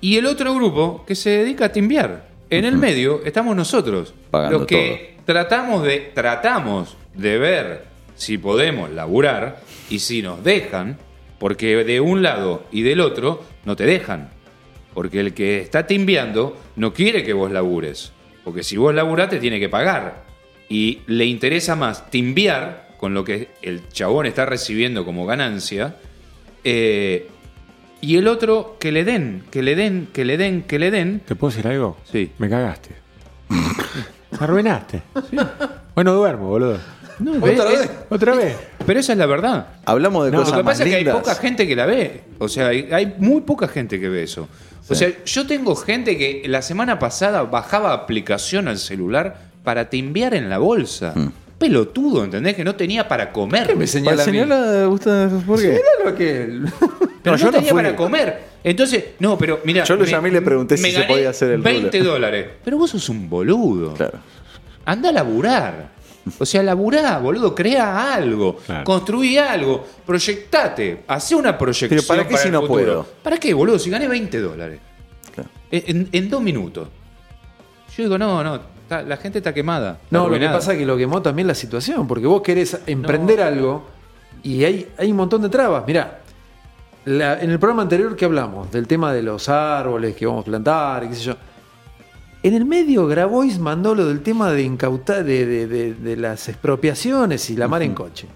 Y 0.00 0.16
el 0.18 0.26
otro 0.26 0.54
grupo 0.54 1.04
que 1.06 1.14
se 1.14 1.30
dedica 1.30 1.66
a 1.66 1.68
timbiar. 1.72 2.28
En 2.58 2.66
el 2.66 2.76
medio 2.76 3.22
estamos 3.24 3.56
nosotros, 3.56 4.12
Pagando 4.30 4.58
los 4.58 4.66
que 4.66 5.16
tratamos 5.24 5.84
de 5.84 6.10
tratamos 6.14 6.96
de 7.14 7.38
ver 7.38 7.84
si 8.14 8.36
podemos 8.36 8.90
laburar 8.90 9.62
y 9.88 10.00
si 10.00 10.20
nos 10.20 10.44
dejan, 10.44 10.98
porque 11.38 11.82
de 11.82 12.00
un 12.00 12.22
lado 12.22 12.64
y 12.70 12.82
del 12.82 13.00
otro 13.00 13.42
no 13.64 13.74
te 13.74 13.86
dejan. 13.86 14.30
Porque 14.92 15.20
el 15.20 15.32
que 15.32 15.60
está 15.60 15.86
timbiando 15.86 16.58
no 16.76 16.92
quiere 16.92 17.24
que 17.24 17.32
vos 17.32 17.50
labures. 17.50 18.12
Porque 18.44 18.62
si 18.62 18.76
vos 18.76 18.94
laburás 18.94 19.30
te 19.30 19.38
tiene 19.38 19.58
que 19.58 19.70
pagar. 19.70 20.24
y 20.68 21.00
le 21.06 21.26
interesa 21.26 21.74
más 21.74 22.10
timbiar 22.10 22.96
con 22.98 23.14
lo 23.14 23.24
que 23.24 23.48
el 23.62 23.88
chabón 23.88 24.26
está 24.26 24.46
recibiendo 24.46 25.04
como 25.04 25.26
ganancia, 25.26 25.96
eh, 26.64 27.28
y 28.02 28.16
el 28.16 28.26
otro 28.26 28.76
que 28.80 28.90
le 28.90 29.04
den, 29.04 29.44
que 29.50 29.62
le 29.62 29.76
den, 29.76 30.08
que 30.12 30.24
le 30.24 30.36
den, 30.36 30.64
que 30.64 30.78
le 30.78 30.90
den. 30.90 31.20
¿Te 31.20 31.36
puedo 31.36 31.52
decir 31.52 31.68
algo? 31.68 31.96
Sí. 32.10 32.32
Me 32.38 32.50
cagaste. 32.50 32.90
Me 33.48 34.38
arruinaste. 34.38 35.02
Bueno, 35.94 36.12
duermo, 36.12 36.48
boludo. 36.48 36.78
No, 37.20 37.34
¿Otra 37.34 37.64
vez? 37.64 37.90
¿Otra 38.08 38.34
vez? 38.34 38.56
pero 38.84 38.98
esa 38.98 39.12
es 39.12 39.18
la 39.18 39.26
verdad. 39.26 39.68
Hablamos 39.84 40.24
de 40.24 40.32
No, 40.32 40.38
cosas 40.38 40.52
Lo 40.52 40.58
que 40.58 40.64
más 40.64 40.72
pasa 40.74 40.84
es 40.84 40.90
que 40.90 40.96
hay 40.96 41.04
poca 41.04 41.34
gente 41.36 41.68
que 41.68 41.76
la 41.76 41.86
ve. 41.86 42.22
O 42.38 42.48
sea, 42.48 42.68
hay, 42.68 42.88
hay 42.90 43.14
muy 43.18 43.42
poca 43.42 43.68
gente 43.68 44.00
que 44.00 44.08
ve 44.08 44.24
eso. 44.24 44.48
O 44.88 44.94
sea, 44.94 45.10
yo 45.24 45.46
tengo 45.46 45.76
gente 45.76 46.18
que 46.18 46.42
la 46.46 46.60
semana 46.60 46.98
pasada 46.98 47.42
bajaba 47.42 47.92
aplicación 47.92 48.66
al 48.66 48.78
celular 48.78 49.38
para 49.62 49.90
timbiar 49.90 50.34
en 50.34 50.50
la 50.50 50.58
bolsa. 50.58 51.12
Mm. 51.14 51.28
Pelotudo, 51.62 52.24
¿entendés? 52.24 52.56
Que 52.56 52.64
no 52.64 52.74
tenía 52.74 53.06
para 53.06 53.30
comer. 53.30 53.68
¿Qué 53.68 53.76
me 53.76 53.86
señala 53.86 54.22
a 54.24 54.26
mí? 54.26 54.32
señalar, 54.32 54.88
¿usted 54.88 55.28
por 55.46 55.56
qué? 55.60 55.62
Señalalo 55.76 56.08
a 56.08 56.14
que- 56.16 56.60
Pero 57.22 57.36
no, 57.36 57.36
yo 57.36 57.46
no 57.46 57.52
tenía 57.52 57.72
para 57.72 57.94
comer. 57.94 58.40
Entonces, 58.64 59.04
no, 59.20 59.38
pero 59.38 59.60
mira. 59.64 59.84
Yo 59.84 59.94
lo 59.94 60.04
llamé 60.04 60.30
y 60.30 60.32
le 60.32 60.42
pregunté 60.42 60.76
si 60.76 60.82
me 60.82 60.90
se 60.90 61.02
podía 61.04 61.30
hacer 61.30 61.52
el 61.52 61.60
20 61.62 61.96
rulo. 62.00 62.10
dólares. 62.10 62.46
Pero 62.64 62.78
vos 62.78 62.90
sos 62.90 63.08
un 63.08 63.30
boludo. 63.30 63.94
Claro. 63.94 64.18
Anda 64.84 65.10
a 65.10 65.12
laburar. 65.12 65.90
O 66.38 66.44
sea, 66.46 66.62
laburá, 66.64 67.18
boludo, 67.18 67.54
crea 67.54 68.12
algo, 68.14 68.56
Claro. 68.56 68.84
construí 68.84 69.38
algo, 69.38 69.84
proyectate, 70.06 71.02
hace 71.08 71.34
una 71.36 71.56
proyección. 71.58 71.90
Pero 71.90 72.02
¿para 72.06 72.26
qué 72.26 72.36
si 72.36 72.48
no 72.50 72.60
futuro. 72.62 72.74
puedo? 72.84 73.06
¿Para 73.22 73.38
qué, 73.38 73.54
boludo? 73.54 73.78
Si 73.78 73.88
gané 73.90 74.06
20 74.08 74.38
dólares. 74.40 74.80
Claro. 75.34 75.48
En, 75.70 76.08
en 76.12 76.28
dos 76.30 76.40
minutos. 76.42 76.88
Yo 77.96 78.02
digo, 78.04 78.18
no, 78.18 78.42
no, 78.42 78.60
está- 79.00 79.08
la 79.08 79.16
gente 79.16 79.38
está 79.38 79.52
quemada. 79.54 79.92
está 80.02 80.06
No, 80.18 80.28
lo 80.28 80.38
que 80.38 80.46
pasa 80.46 80.72
es 80.72 80.78
que 80.78 80.86
lo 80.86 80.96
quemó 80.96 81.22
también 81.22 81.48
la 81.48 81.54
situación, 81.54 82.06
porque 82.06 82.26
vos 82.26 82.42
querés 82.42 82.78
emprender 82.86 83.40
algo 83.40 83.86
y 84.42 84.64
hay, 84.64 84.88
hay 84.98 85.10
un 85.10 85.16
montón 85.16 85.42
de 85.42 85.48
trabas. 85.48 85.84
Mirá, 85.86 86.20
la- 87.04 87.40
en 87.40 87.50
el 87.50 87.58
programa 87.58 87.82
anterior 87.82 88.14
que 88.16 88.24
hablamos 88.24 88.70
del 88.70 88.86
tema 88.86 89.12
de 89.12 89.22
los 89.22 89.48
árboles 89.48 90.14
que 90.14 90.26
vamos 90.26 90.42
a 90.42 90.44
plantar, 90.44 91.04
y 91.04 91.08
qué 91.08 91.14
sé 91.14 91.22
yo. 91.22 91.34
En 92.44 92.54
el 92.54 92.64
medio 92.64 93.06
Grabois 93.06 93.58
mandó 93.60 93.94
lo 93.94 94.06
del 94.06 94.20
tema 94.20 94.50
de 94.50 94.62
incautar 94.62 95.24
de, 95.24 95.46
de- 95.46 95.66
de- 95.68 95.94
de 95.94 96.16
las 96.16 96.48
expropiaciones 96.48 97.48
y 97.50 97.56
la 97.56 97.68
mar 97.68 97.82
en 97.82 97.94
coche. 97.94 98.26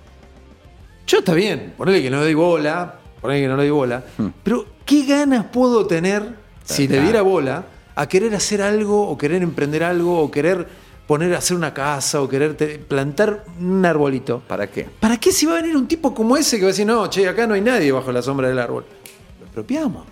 Yo 1.06 1.18
está 1.18 1.34
bien, 1.34 1.74
ponele 1.76 2.02
que 2.02 2.10
no 2.10 2.18
le 2.18 2.24
doy 2.24 2.34
bola, 2.34 2.94
ponele 3.20 3.42
que 3.42 3.48
no 3.48 3.56
le 3.56 3.62
doy 3.64 3.70
bola, 3.70 4.02
pero 4.42 4.64
¿qué 4.84 5.04
ganas 5.06 5.46
puedo 5.46 5.86
tener 5.86 6.22
si 6.64 6.88
le 6.88 7.00
diera 7.00 7.22
bola 7.22 7.64
a 7.96 8.06
querer 8.08 8.34
hacer 8.34 8.62
algo 8.62 9.08
o 9.08 9.18
querer 9.18 9.42
emprender 9.42 9.82
algo 9.82 10.20
o 10.20 10.30
querer 10.30 10.68
poner 11.06 11.34
a 11.34 11.38
hacer 11.38 11.56
una 11.56 11.72
casa 11.74 12.20
o 12.22 12.28
querer 12.28 12.56
te- 12.56 12.78
plantar 12.78 13.44
un 13.60 13.84
arbolito? 13.84 14.40
¿Para 14.46 14.68
qué? 14.68 14.86
¿Para 15.00 15.16
qué 15.18 15.32
si 15.32 15.46
va 15.46 15.54
a 15.58 15.62
venir 15.62 15.76
un 15.76 15.88
tipo 15.88 16.14
como 16.14 16.36
ese 16.36 16.56
que 16.58 16.62
va 16.62 16.68
a 16.68 16.72
decir, 16.72 16.86
no, 16.86 17.08
che, 17.10 17.26
acá 17.28 17.46
no 17.46 17.54
hay 17.54 17.60
nadie 17.60 17.90
bajo 17.92 18.12
la 18.12 18.22
sombra 18.22 18.48
del 18.48 18.58
árbol? 18.58 18.84
Lo 19.40 19.46
expropiamos. 19.46 20.04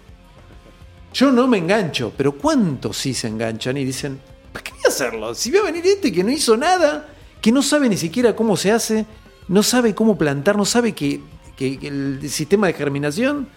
Yo 1.13 1.31
no 1.31 1.47
me 1.47 1.59
engancho, 1.59 2.13
pero 2.17 2.33
¿cuántos 2.33 2.97
sí 2.97 3.15
se 3.15 3.29
enganchan 3.29 3.77
y 3.77 3.85
dicen, 3.85 4.21
¿para 4.53 4.65
qué 4.65 4.73
voy 4.73 4.81
a 4.85 4.89
hacerlo? 4.89 5.35
Si 5.35 5.51
va 5.51 5.61
a 5.61 5.65
venir 5.65 5.87
este 5.87 6.13
que 6.13 6.25
no 6.25 6.31
hizo 6.31 6.57
nada, 6.57 7.09
que 7.41 7.53
no 7.53 7.63
sabe 7.63 7.89
ni 7.89 7.97
siquiera 7.97 8.35
cómo 8.35 8.57
se 8.57 8.73
hace, 8.73 9.07
no 9.49 9.63
sabe 9.63 9.95
cómo 9.95 10.17
plantar, 10.19 10.57
no 10.57 10.65
sabe 10.65 10.93
que, 10.93 11.21
que- 11.57 11.79
que 11.79 11.87
el 11.89 12.29
sistema 12.31 12.67
de 12.67 12.73
germinación, 12.73 13.49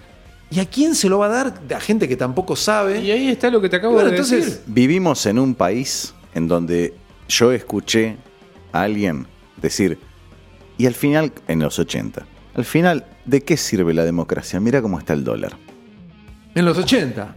¿y 0.49 0.59
a 0.59 0.65
quién 0.65 0.95
se 0.95 1.09
lo 1.09 1.19
va 1.19 1.27
a 1.27 1.29
dar? 1.29 1.61
A 1.75 1.79
gente 1.79 2.07
que 2.07 2.15
tampoco 2.17 2.55
sabe. 2.55 3.01
Y 3.01 3.11
ahí 3.11 3.29
está 3.29 3.49
lo 3.49 3.61
que 3.61 3.69
te 3.69 3.75
acabo 3.77 3.93
Bueno, 3.93 4.09
de 4.09 4.15
entonces- 4.17 4.45
decir. 4.45 4.61
Vivimos 4.67 5.25
en 5.25 5.39
un 5.39 5.55
país 5.55 6.13
en 6.33 6.47
donde 6.47 6.93
yo 7.29 7.51
escuché 7.51 8.17
a 8.71 8.81
alguien 8.83 9.27
decir, 9.61 9.97
y 10.77 10.85
al 10.85 10.93
final, 10.93 11.31
en 11.47 11.59
los 11.59 11.79
80, 11.79 12.25
al 12.55 12.65
final, 12.65 13.05
¿de 13.25 13.41
qué 13.43 13.57
sirve 13.57 13.93
la 13.93 14.05
democracia? 14.05 14.59
Mira 14.59 14.81
cómo 14.81 14.99
está 14.99 15.13
el 15.13 15.23
dólar. 15.23 15.57
En 16.55 16.65
los 16.65 16.77
80. 16.77 17.35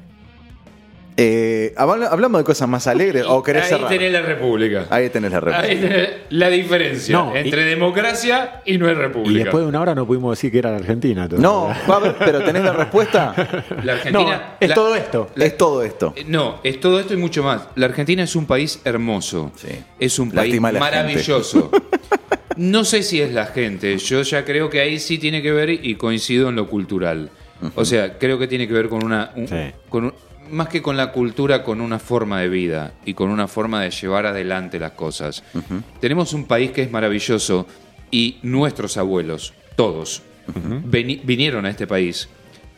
Eh, 1.16 1.74
habla- 1.76 2.06
¿Hablamos 2.06 2.40
de 2.40 2.44
cosas 2.44 2.68
más 2.68 2.86
alegres 2.86 3.24
o 3.28 3.42
querés 3.42 3.64
ahí 3.64 3.68
cerrar? 3.70 3.88
tenés 3.88 4.12
la 4.12 4.22
república. 4.22 4.86
Ahí 4.90 5.10
tenés 5.10 5.32
la 5.32 5.40
respuesta. 5.40 5.70
Ahí 5.70 5.76
tenés 5.80 6.08
la 6.30 6.48
diferencia 6.48 7.16
No, 7.16 7.36
entre 7.36 7.64
democracia 7.64 8.62
y 8.64 8.78
no 8.78 8.88
es 8.88 8.96
república. 8.96 9.30
Y 9.32 9.42
después 9.44 9.62
de 9.62 9.68
una 9.68 9.80
hora 9.80 9.94
no 9.94 10.06
pudimos 10.06 10.36
decir 10.38 10.50
que 10.50 10.58
era 10.58 10.70
la 10.70 10.78
Argentina. 10.78 11.28
todavía. 11.28 11.46
No, 11.48 11.94
haber- 11.94 12.14
pero 12.18 12.42
tenés 12.42 12.62
la 12.64 12.72
respuesta. 12.72 13.34
La 13.84 13.84
No, 13.84 13.92
Argentina. 13.92 14.56
es 14.60 14.68
la- 14.70 14.74
todo 14.74 14.94
esto. 14.94 15.30
es 15.36 15.56
todo 15.58 15.82
esto. 15.82 16.12
Eh, 16.16 16.24
No, 16.26 16.60
es 16.64 16.80
todo 16.80 16.98
esto 17.00 17.12
y 17.14 17.16
mucho 17.18 17.42
más. 17.42 17.62
La 17.74 17.86
Argentina 17.86 18.22
es 18.22 18.34
un 18.36 18.46
país 18.46 18.80
hermoso. 18.84 19.52
Sí. 19.56 19.68
Es 19.98 20.18
un 20.18 20.30
país 20.30 20.54
Lástima 20.60 20.72
maravilloso. 20.72 21.70
No 22.56 22.84
sé 22.84 23.02
si 23.02 23.20
es 23.22 23.32
la 23.32 23.46
gente. 23.46 23.96
Yo 23.96 24.20
ya 24.22 24.44
creo 24.44 24.68
que 24.68 24.80
ahí 24.80 24.98
sí 24.98 25.18
tiene 25.18 25.40
que 25.40 25.50
ver 25.52 25.70
y 25.70 25.94
coincido 25.94 26.48
en 26.50 26.56
lo 26.56 26.68
cultural. 26.68 27.30
O 27.74 27.84
sea, 27.84 28.18
creo 28.18 28.38
que 28.38 28.46
tiene 28.48 28.66
que 28.66 28.74
ver 28.74 28.88
con 28.88 29.04
una. 29.04 29.30
un- 29.36 29.48
Sí. 29.48 29.54
con 29.88 30.04
un- 30.06 30.14
más 30.50 30.68
que 30.68 30.82
con 30.82 30.96
la 30.96 31.12
cultura, 31.12 31.62
con 31.62 31.80
una 31.80 31.98
forma 31.98 32.40
de 32.40 32.48
vida 32.48 32.92
y 33.04 33.14
con 33.14 33.30
una 33.30 33.48
forma 33.48 33.82
de 33.82 33.90
llevar 33.90 34.26
adelante 34.26 34.78
las 34.78 34.92
cosas. 34.92 35.42
Tenemos 36.00 36.32
un 36.32 36.46
país 36.46 36.70
que 36.72 36.82
es 36.82 36.90
maravilloso 36.90 37.66
y 38.10 38.38
nuestros 38.42 38.96
abuelos, 38.96 39.54
todos, 39.76 40.22
vinieron 40.84 41.66
a 41.66 41.70
este 41.70 41.86
país 41.86 42.28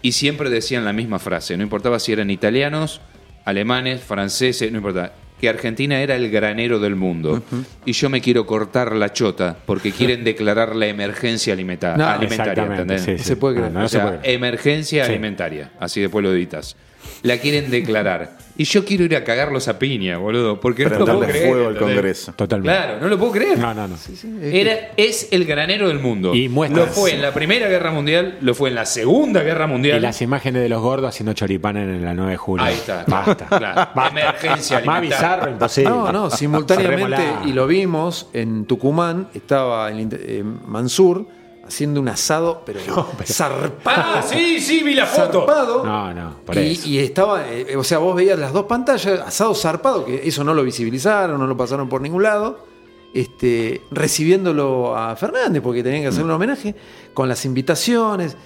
y 0.03 0.13
siempre 0.13 0.51
decían 0.51 0.85
la 0.85 0.93
misma 0.93 1.19
frase, 1.19 1.57
no 1.57 1.63
importaba 1.63 1.99
si 1.99 2.13
eran 2.13 2.31
italianos, 2.31 3.01
alemanes, 3.45 4.01
franceses, 4.03 4.71
no 4.73 4.79
importaba, 4.79 5.13
que 5.41 5.49
Argentina 5.49 6.01
era 6.01 6.15
el 6.15 6.31
granero 6.31 6.79
del 6.79 6.95
mundo. 6.95 7.43
Y 7.85 7.93
yo 7.93 8.09
me 8.11 8.21
quiero 8.21 8.47
cortar 8.47 8.95
la 8.95 9.13
chota 9.13 9.57
porque 9.67 9.91
quieren 9.99 10.23
declarar 10.23 10.77
la 10.77 10.87
emergencia 10.87 11.53
alimenta- 11.55 11.97
No, 11.97 12.07
alimentaria. 12.07 12.99
Sí, 12.99 13.19
sí. 13.19 13.25
se 13.25 13.37
puede 13.37 13.57
creer. 13.57 13.73
No, 13.73 13.81
no 13.81 13.87
o 13.87 13.89
se 13.89 13.97
sea, 13.97 14.07
puede 14.07 14.19
creer. 14.21 14.35
emergencia 14.37 15.05
Sí. 15.05 15.11
alimentaria. 15.11 15.71
Así 15.81 16.01
después 16.01 16.23
lo 16.23 16.33
editas. 16.33 16.77
La 17.23 17.39
quieren 17.39 17.71
declarar. 17.71 18.37
Y 18.57 18.65
yo 18.65 18.85
quiero 18.85 19.05
ir 19.05 19.17
a 19.17 19.25
cagarlos 19.25 19.67
a 19.69 19.79
piña, 19.79 20.19
boludo. 20.19 20.61
Porque 20.61 20.85
no 20.85 20.91
lo 20.99 21.05
puedo 21.07 21.21
creer. 21.21 21.49
fuego 21.49 21.69
al 21.69 21.73
¿entendés? 21.75 21.95
Congreso. 21.97 22.33
Totalmente. 22.35 22.77
Claro, 22.79 23.01
no 23.01 23.09
lo 23.09 23.19
puedo 23.19 23.33
creer. 23.33 23.59
No, 23.59 23.73
no, 23.73 23.89
no. 23.89 23.97
Era, 24.43 24.91
es 24.97 25.29
el 25.31 25.45
granero 25.47 25.89
del 25.89 26.01
mundo. 26.01 26.35
Y 26.35 26.49
muestras- 26.51 26.87
lo 26.89 26.93
fue 26.93 27.15
en 27.15 27.23
la 27.23 27.33
Primera 27.33 27.69
Guerra 27.69 27.93
Mundial, 27.93 28.37
lo 28.43 28.55
fue 28.55 28.69
en 28.69 28.75
la 28.75 28.85
Segunda 28.85 29.43
Guerra 29.43 29.65
Y 29.65 29.69
Mundial. 29.69 30.03
las 30.03 30.21
imágenes 30.21 30.63
de 30.63 30.69
los 30.69 30.83
gordos 30.83 31.09
haciendo 31.09 31.33
choripanes 31.33 31.89
en 31.89 32.05
la 32.05 32.13
9 32.13 32.33
de 32.33 32.37
julio. 32.37 32.65
Ahí 32.67 32.75
está. 32.75 33.05
Basta. 33.07 33.47
Claro. 33.47 33.91
Basta. 33.95 34.09
Emergencia 34.21 34.81
Más 34.85 35.01
bizarro, 35.01 35.51
imposible. 35.51 35.91
No, 35.91 36.13
no, 36.13 36.31
simultáneamente, 36.31 37.23
y 37.47 37.53
lo 37.53 37.67
vimos 37.67 38.29
en 38.35 38.67
Tucumán, 38.67 39.29
estaba 39.33 39.91
inte- 39.93 40.21
eh, 40.41 40.43
Mansur 40.45 41.27
haciendo 41.67 42.01
un 42.01 42.09
asado, 42.09 42.63
pero, 42.67 42.81
zarpado. 43.25 43.73
Ah, 43.85 44.23
sí, 44.23 44.61
sí, 44.61 44.83
vi 44.83 44.95
la 44.95 45.07
foto. 45.07 45.41
zarpado. 45.47 45.85
No, 45.85 46.13
no, 46.13 46.37
por 46.45 46.57
y, 46.59 46.73
eso. 46.73 46.89
y 46.89 46.99
estaba, 46.99 47.49
eh, 47.49 47.77
o 47.77 47.85
sea, 47.85 47.99
vos 47.99 48.15
veías 48.15 48.39
las 48.39 48.53
dos 48.53 48.65
pantallas, 48.67 49.21
asado 49.21 49.55
zarpado, 49.55 50.05
que 50.05 50.27
eso 50.27 50.45
no 50.45 50.55
lo 50.55 50.63
visibilizaron, 50.65 51.39
no 51.39 51.47
lo 51.47 51.57
pasaron 51.57 51.89
por 51.89 52.01
ningún 52.01 52.23
lado, 52.25 52.67
este, 53.15 53.83
recibiéndolo 53.91 54.97
a 54.97 55.15
Fernández, 55.17 55.63
porque 55.63 55.83
tenían 55.83 56.03
que 56.03 56.09
hacerle 56.09 56.25
un 56.27 56.31
homenaje, 56.33 56.75
con 57.15 57.29
las 57.29 57.45
invitaciones. 57.45 58.37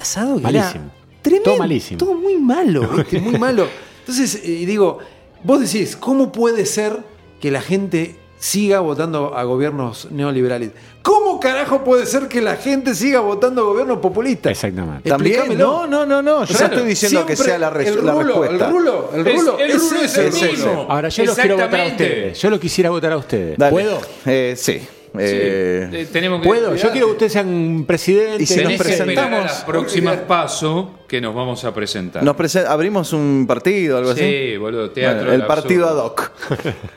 Asado 0.00 0.34
que 0.40 0.48
era 0.48 0.60
Malísimo. 0.62 0.90
tremendo, 1.22 1.44
Todo 1.50 1.58
malísimo. 1.58 1.98
Todo 1.98 2.14
muy 2.14 2.36
malo, 2.36 2.88
¿viste? 2.88 3.20
muy 3.20 3.38
malo. 3.38 3.66
Entonces, 4.00 4.36
eh, 4.44 4.64
digo, 4.66 4.98
vos 5.44 5.60
decís, 5.60 5.96
¿cómo 5.96 6.30
puede 6.32 6.66
ser 6.66 6.98
que 7.40 7.50
la 7.50 7.60
gente 7.60 8.16
siga 8.38 8.80
votando 8.80 9.36
a 9.36 9.42
gobiernos 9.44 10.08
neoliberales? 10.10 10.70
¿Cómo 11.02 11.40
carajo 11.40 11.84
puede 11.84 12.04
ser 12.06 12.28
que 12.28 12.40
la 12.40 12.56
gente 12.56 12.94
siga 12.94 13.20
votando 13.20 13.62
a 13.62 13.64
gobiernos 13.64 13.98
populistas? 13.98 14.52
Exactamente. 14.52 15.08
También, 15.08 15.56
no, 15.56 15.86
no, 15.86 16.04
no, 16.04 16.20
no. 16.22 16.44
Yo 16.44 16.58
no 16.58 16.66
estoy 16.66 16.86
diciendo 16.86 17.24
que 17.24 17.34
sea 17.36 17.58
la, 17.58 17.70
res- 17.70 17.88
el 17.88 18.04
la 18.04 18.12
rulo, 18.12 18.42
respuesta. 18.42 18.66
El 18.66 18.72
rulo, 18.72 19.10
el 19.14 19.26
Es- 19.26 19.36
rulo, 19.38 19.58
el 19.58 19.70
es 19.70 19.78
rulo 19.80 20.00
es 20.02 20.18
el 20.18 20.26
el 20.26 20.32
mismo. 20.50 20.86
Ahora 20.88 21.08
yo 21.08 21.24
los 21.24 21.34
quiero 21.36 21.54
votar 21.56 21.74
a 21.80 21.82
Exactamente. 21.84 22.04
ustedes. 22.04 22.40
Yo 22.42 22.50
los 22.50 22.60
quisiera 22.60 22.90
votar 22.90 23.12
a 23.12 23.16
ustedes. 23.16 23.56
Dale. 23.58 23.72
¿Puedo? 23.72 24.00
Eh, 24.26 24.54
sí. 24.56 24.80
Eh, 25.18 25.88
Eh, 25.92 26.08
tenemos 26.12 26.40
que 26.42 26.48
¿Puedo? 26.48 26.74
Yo 26.76 26.90
quiero 26.90 27.06
que 27.06 27.12
ustedes 27.12 27.32
sean 27.32 27.84
presidentes. 27.86 28.42
Y 28.42 28.46
si 28.46 28.60
nos 28.62 28.72
presentamos- 28.74 29.42
las 29.44 29.64
próximas 29.64 30.16
pasos 30.18 30.86
que 31.06 31.20
nos 31.20 31.34
vamos 31.34 31.64
a 31.64 31.72
presentar. 31.72 32.22
nos 32.22 32.36
prese- 32.36 32.66
abrimos 32.66 33.12
un 33.12 33.46
partido, 33.48 33.96
algo 33.98 34.10
así. 34.10 34.20
Sí, 34.20 34.56
boludo, 34.58 34.90
teatro. 34.90 35.26
Bueno, 35.28 35.34
el 35.34 35.46
partido 35.46 35.86
ad 35.88 35.98
absurdo. 35.98 36.06
hoc. 36.06 36.32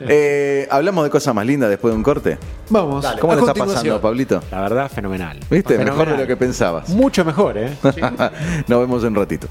Eh, 0.08 0.66
Hablamos 0.70 1.04
de 1.04 1.10
cosas 1.10 1.34
más 1.34 1.46
lindas 1.46 1.70
después 1.70 1.92
de 1.92 1.96
un 1.96 2.02
corte. 2.02 2.38
Vamos. 2.70 3.06
¿Cómo 3.20 3.32
a 3.32 3.36
le 3.36 3.40
está 3.42 3.54
pasando, 3.54 4.00
Pablito? 4.00 4.42
La 4.50 4.60
verdad, 4.62 4.90
fenomenal. 4.90 5.38
¿Viste? 5.50 5.78
Mejor 5.78 6.10
de 6.10 6.18
lo 6.18 6.26
que 6.26 6.36
pensabas. 6.36 6.88
Mucho 6.90 7.24
mejor, 7.24 7.56
¿eh? 7.58 7.70
Nos 8.68 8.80
vemos 8.80 9.02
en 9.02 9.08
un 9.10 9.14
ratito. 9.16 9.48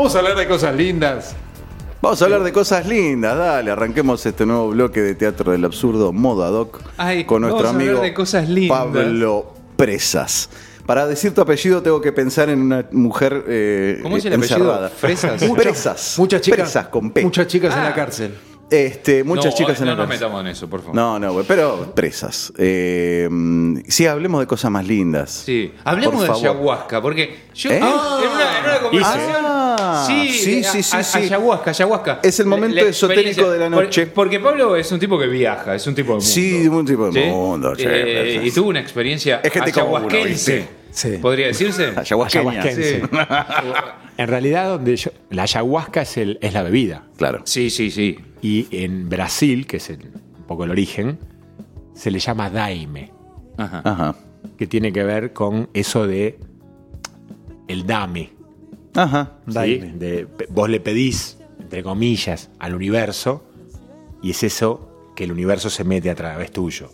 Vamos 0.00 0.14
a 0.14 0.18
hablar 0.20 0.34
de 0.34 0.48
cosas 0.48 0.74
lindas. 0.74 1.34
Vamos 2.00 2.22
a 2.22 2.24
hablar 2.24 2.42
de 2.42 2.52
cosas 2.52 2.86
lindas, 2.86 3.36
dale, 3.36 3.70
arranquemos 3.70 4.24
este 4.24 4.46
nuevo 4.46 4.70
bloque 4.70 5.02
de 5.02 5.14
Teatro 5.14 5.52
del 5.52 5.62
Absurdo, 5.62 6.10
modo 6.10 6.42
ad 6.42 6.54
hoc, 6.54 6.80
Ay, 6.96 7.24
con 7.26 7.42
nuestro 7.42 7.64
vamos 7.64 7.72
a 7.72 7.74
hablar 7.76 7.88
amigo 7.90 8.02
de 8.02 8.14
cosas 8.14 8.48
lindas. 8.48 8.78
Pablo 8.78 9.52
Presas. 9.76 10.48
Para 10.86 11.06
decir 11.06 11.34
tu 11.34 11.42
apellido 11.42 11.82
tengo 11.82 12.00
que 12.00 12.12
pensar 12.12 12.48
en 12.48 12.62
una 12.62 12.86
mujer 12.92 13.44
eh, 13.46 13.98
¿Cómo 14.02 14.16
es 14.16 14.24
el 14.24 14.32
encerrada. 14.32 14.86
apellido? 14.86 14.96
Fresas. 14.98 15.42
Muchas- 15.42 15.62
Presas. 15.62 16.14
Muchas 16.18 16.40
chicas. 16.40 16.60
Presas 16.60 16.88
con 16.88 17.10
P. 17.10 17.22
Muchas 17.22 17.46
chicas 17.46 17.74
en 17.74 17.80
Ah. 17.80 17.84
la 17.90 17.94
cárcel. 17.94 18.34
Este, 18.70 19.24
muchas 19.24 19.46
No, 19.52 19.56
chicas 19.58 19.78
en 19.80 19.86
no 19.86 19.90
la 19.92 19.96
nos 19.96 20.06
cárcel. 20.06 20.20
metamos 20.26 20.40
en 20.42 20.46
eso, 20.48 20.68
por 20.70 20.80
favor. 20.80 20.94
No, 20.94 21.18
no, 21.18 21.32
güey, 21.32 21.44
pero 21.46 21.92
presas. 21.94 22.52
Eh, 22.56 23.28
sí, 23.88 24.06
hablemos 24.06 24.40
de 24.40 24.46
cosas 24.46 24.70
más 24.70 24.86
lindas. 24.86 25.30
Sí, 25.44 25.72
hablemos 25.84 26.20
de 26.20 26.26
favor. 26.28 26.42
ayahuasca, 26.46 27.02
porque 27.02 27.36
yo 27.54 27.70
¿Eh? 27.70 27.76
en, 27.78 27.82
una, 27.82 28.58
en 28.58 28.64
una 28.64 28.80
conversación. 28.80 29.36
Ah, 29.44 30.04
sí, 30.06 30.28
sí, 30.28 30.62
sí, 30.64 30.96
a- 30.96 31.02
sí. 31.02 31.18
Ayahuasca, 31.18 31.70
ayahuasca. 31.70 32.20
Es 32.22 32.38
el 32.40 32.46
momento 32.46 32.78
esotérico 32.86 33.28
experiencia- 33.28 33.50
de 33.52 33.58
la 33.58 33.70
por- 33.76 33.84
noche. 33.84 34.06
Porque 34.06 34.38
Pablo 34.40 34.76
es 34.76 34.90
un 34.92 34.98
tipo 35.00 35.18
que 35.18 35.26
viaja, 35.26 35.74
es 35.74 35.86
un 35.86 35.94
tipo 35.94 36.08
de 36.08 36.14
mundo. 36.18 36.26
Sí, 36.26 36.68
un 36.68 36.86
tipo 36.86 37.10
de 37.10 37.26
mundo, 37.26 37.74
sí, 37.74 37.84
Eh, 37.86 38.38
sí. 38.42 38.48
y 38.48 38.50
tuvo 38.52 38.68
una 38.68 38.80
experiencia 38.80 39.40
Es 39.42 39.52
gente 39.52 39.72
como 39.72 39.86
uno, 39.88 39.96
ayahuasquense, 39.98 40.56
¿viste? 40.56 40.68
Sí. 40.92 41.18
podría 41.20 41.46
decirse. 41.48 41.92
Ayahuasquense. 41.96 43.00
Sí. 43.00 43.06
En 44.16 44.28
realidad, 44.28 44.68
donde 44.68 44.96
yo- 44.96 45.12
la 45.30 45.44
ayahuasca 45.44 46.02
es, 46.02 46.16
el- 46.18 46.38
es 46.42 46.52
la 46.52 46.62
bebida. 46.62 47.04
Claro. 47.16 47.40
sí, 47.46 47.70
sí, 47.70 47.90
sí. 47.90 48.18
Y 48.42 48.66
en 48.70 49.08
Brasil, 49.08 49.66
que 49.66 49.76
es 49.78 49.90
el- 49.90 50.10
un 50.38 50.44
poco 50.46 50.64
el 50.64 50.70
origen, 50.70 51.18
se 51.94 52.10
le 52.10 52.18
llama 52.18 52.48
daime, 52.50 53.12
Ajá. 53.56 53.82
Ajá. 53.84 54.14
que 54.56 54.66
tiene 54.66 54.92
que 54.92 55.04
ver 55.04 55.32
con 55.32 55.68
eso 55.74 56.06
de 56.06 56.38
el 57.68 57.86
dame. 57.86 58.32
Ajá. 58.94 59.32
¿sí? 59.46 59.52
Daime. 59.54 59.92
De- 59.92 60.26
pe- 60.26 60.46
vos 60.50 60.68
le 60.68 60.80
pedís, 60.80 61.38
entre 61.60 61.82
comillas, 61.82 62.50
al 62.58 62.74
universo, 62.74 63.44
y 64.22 64.30
es 64.30 64.42
eso 64.42 64.88
que 65.14 65.24
el 65.24 65.32
universo 65.32 65.70
se 65.70 65.84
mete 65.84 66.10
a 66.10 66.14
través 66.14 66.50
tuyo. 66.50 66.90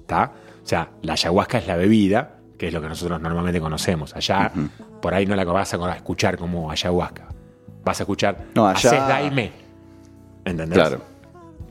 ¿Está? 0.00 0.32
O 0.62 0.66
sea, 0.66 0.90
la 1.02 1.14
ayahuasca 1.14 1.58
es 1.58 1.66
la 1.66 1.76
bebida, 1.76 2.38
que 2.56 2.68
es 2.68 2.72
lo 2.72 2.80
que 2.80 2.88
nosotros 2.88 3.20
normalmente 3.20 3.60
conocemos. 3.60 4.14
Allá, 4.14 4.52
por 5.02 5.12
ahí 5.12 5.26
no 5.26 5.34
la 5.34 5.44
vas 5.44 5.74
a 5.74 5.94
escuchar 5.96 6.38
como 6.38 6.70
ayahuasca. 6.70 7.28
Vas 7.84 8.00
a 8.00 8.04
escuchar, 8.04 8.46
No, 8.54 8.66
allá- 8.68 8.76
haces 8.90 9.08
daime. 9.08 9.52
¿Entendés? 10.44 10.78
Claro. 10.78 11.00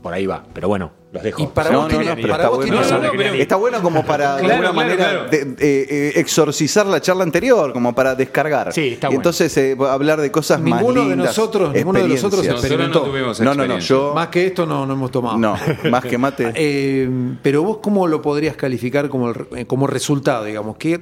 Por 0.02 0.12
ahí 0.12 0.26
va. 0.26 0.44
Pero 0.52 0.68
bueno, 0.68 0.90
los 1.12 1.22
dejo. 1.22 1.42
Y 1.42 1.46
para 1.46 1.70
No, 1.70 1.78
vos 1.78 1.84
no, 1.84 1.88
tiene- 1.98 2.10
no, 2.10 2.16
pero 2.16 2.28
para 2.28 2.42
está 2.42 2.48
vos 2.50 2.58
bueno. 2.58 2.72
tiene- 2.82 2.90
No, 2.92 2.98
no, 2.98 3.04
no, 3.12 3.12
pero- 3.16 3.34
Está 3.34 3.56
bueno 3.56 3.80
como 3.82 4.04
para, 4.04 4.36
de 4.36 4.42
Claro, 4.42 4.66
alguna 4.68 4.84
claro, 4.84 4.98
manera, 4.98 5.28
claro. 5.28 5.30
de- 5.30 5.56
eh, 5.66 5.86
eh, 5.88 6.12
exorcizar 6.16 6.84
la 6.86 7.00
charla 7.00 7.22
anterior, 7.22 7.72
como 7.72 7.94
para 7.94 8.14
descargar. 8.14 8.70
Sí, 8.74 8.88
está 8.88 9.06
Y 9.06 9.08
bueno. 9.08 9.20
entonces 9.20 9.56
eh, 9.56 9.76
hablar 9.88 10.20
de 10.20 10.30
cosas 10.30 10.60
más 10.60 10.78
Ninguno 10.80 11.00
de 11.04 11.08
lindas. 11.16 11.26
nosotros- 11.28 11.72
ninguno 11.72 12.00
de 12.00 12.08
nosotros 12.08 12.44
experiencias. 12.44 12.52
Nosotros 12.62 12.78
no 12.78 12.84
experimentó. 12.84 13.10
tuvimos 13.10 13.40
No, 13.40 13.54
no, 13.54 13.66
no, 13.66 13.78
yo... 13.78 14.12
Más 14.14 14.28
que 14.28 14.46
esto 14.46 14.66
no, 14.66 14.84
no 14.84 14.92
hemos 14.92 15.10
tomado. 15.10 15.38
No, 15.38 15.56
más 15.90 16.04
que 16.04 16.18
mate. 16.18 16.52
Eh, 16.54 17.08
pero 17.42 17.62
vos, 17.62 17.78
¿cómo 17.78 18.06
lo 18.06 18.20
podrías 18.20 18.56
calificar 18.56 19.08
como, 19.08 19.30
el 19.30 19.66
como 19.66 19.86
resultado? 19.86 20.44
Digamos, 20.44 20.76
¿qué, 20.76 21.00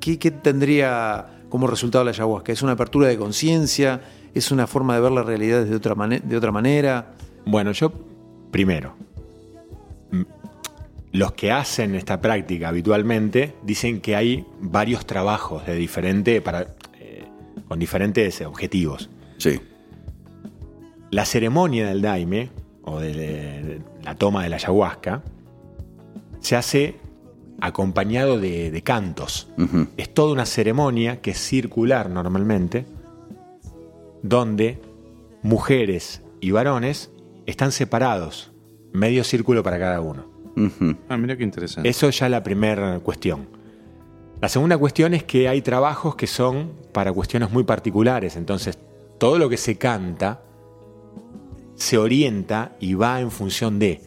qué, 0.00 0.18
qué 0.18 0.30
tendría 0.32 1.24
como 1.48 1.66
resultado 1.66 2.04
la 2.04 2.10
ayahuasca? 2.10 2.52
¿Es 2.52 2.60
una 2.60 2.72
apertura 2.72 3.08
de 3.08 3.16
conciencia? 3.16 4.02
¿Es 4.34 4.50
una 4.50 4.66
forma 4.66 4.94
de 4.94 5.00
ver 5.00 5.12
la 5.12 5.22
realidad 5.22 5.64
de 5.64 5.74
otra, 5.76 5.94
mane- 5.94 6.20
de 6.20 6.36
otra 6.36 6.50
manera? 6.50 7.12
Bueno, 7.46 7.72
yo, 7.72 7.92
primero, 8.50 8.94
los 11.12 11.32
que 11.32 11.52
hacen 11.52 11.94
esta 11.94 12.20
práctica 12.20 12.68
habitualmente 12.68 13.54
dicen 13.62 14.00
que 14.00 14.16
hay 14.16 14.44
varios 14.60 15.06
trabajos 15.06 15.64
de 15.66 15.76
diferente 15.76 16.40
para, 16.40 16.62
eh, 16.98 17.24
con 17.68 17.78
diferentes 17.78 18.40
objetivos. 18.40 19.08
Sí. 19.38 19.60
La 21.10 21.24
ceremonia 21.24 21.86
del 21.86 22.02
daime, 22.02 22.50
o 22.82 22.98
de, 22.98 23.12
de 23.14 23.80
la 24.02 24.16
toma 24.16 24.42
de 24.42 24.48
la 24.48 24.56
ayahuasca, 24.56 25.22
se 26.40 26.56
hace 26.56 26.96
acompañado 27.60 28.40
de, 28.40 28.72
de 28.72 28.82
cantos. 28.82 29.48
Es 29.96 30.12
toda 30.12 30.32
una 30.32 30.44
ceremonia 30.44 31.20
que 31.20 31.30
es 31.30 31.38
circular 31.38 32.10
normalmente, 32.10 32.84
donde 34.24 34.80
mujeres 35.42 36.22
y 36.40 36.50
varones 36.50 37.12
están 37.44 37.72
separados, 37.72 38.52
medio 38.94 39.22
círculo 39.22 39.62
para 39.62 39.78
cada 39.78 40.00
uno. 40.00 40.24
Ah, 41.10 41.18
mira 41.18 41.36
qué 41.36 41.44
interesante. 41.44 41.88
Eso 41.88 42.08
ya 42.08 42.30
la 42.30 42.42
primera 42.42 43.00
cuestión. 43.00 43.48
La 44.40 44.48
segunda 44.48 44.78
cuestión 44.78 45.12
es 45.12 45.24
que 45.24 45.46
hay 45.48 45.60
trabajos 45.60 46.16
que 46.16 46.26
son 46.26 46.72
para 46.92 47.12
cuestiones 47.12 47.50
muy 47.50 47.64
particulares, 47.64 48.36
entonces 48.36 48.78
todo 49.18 49.38
lo 49.38 49.50
que 49.50 49.58
se 49.58 49.76
canta 49.76 50.42
se 51.74 51.98
orienta 51.98 52.76
y 52.80 52.94
va 52.94 53.20
en 53.20 53.30
función 53.30 53.78
de. 53.78 54.00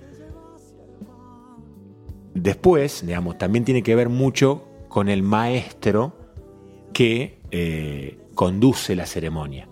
Después, 2.34 3.05
digamos, 3.05 3.38
también 3.38 3.65
tiene 3.65 3.84
que 3.84 3.93
ver 3.93 4.09
mucho 4.09 4.63
con 4.89 5.09
el 5.09 5.22
maestro 5.22 6.13
que 6.91 7.39
eh, 7.51 8.18
conduce 8.34 8.95
la 8.95 9.05
ceremonia. 9.05 9.68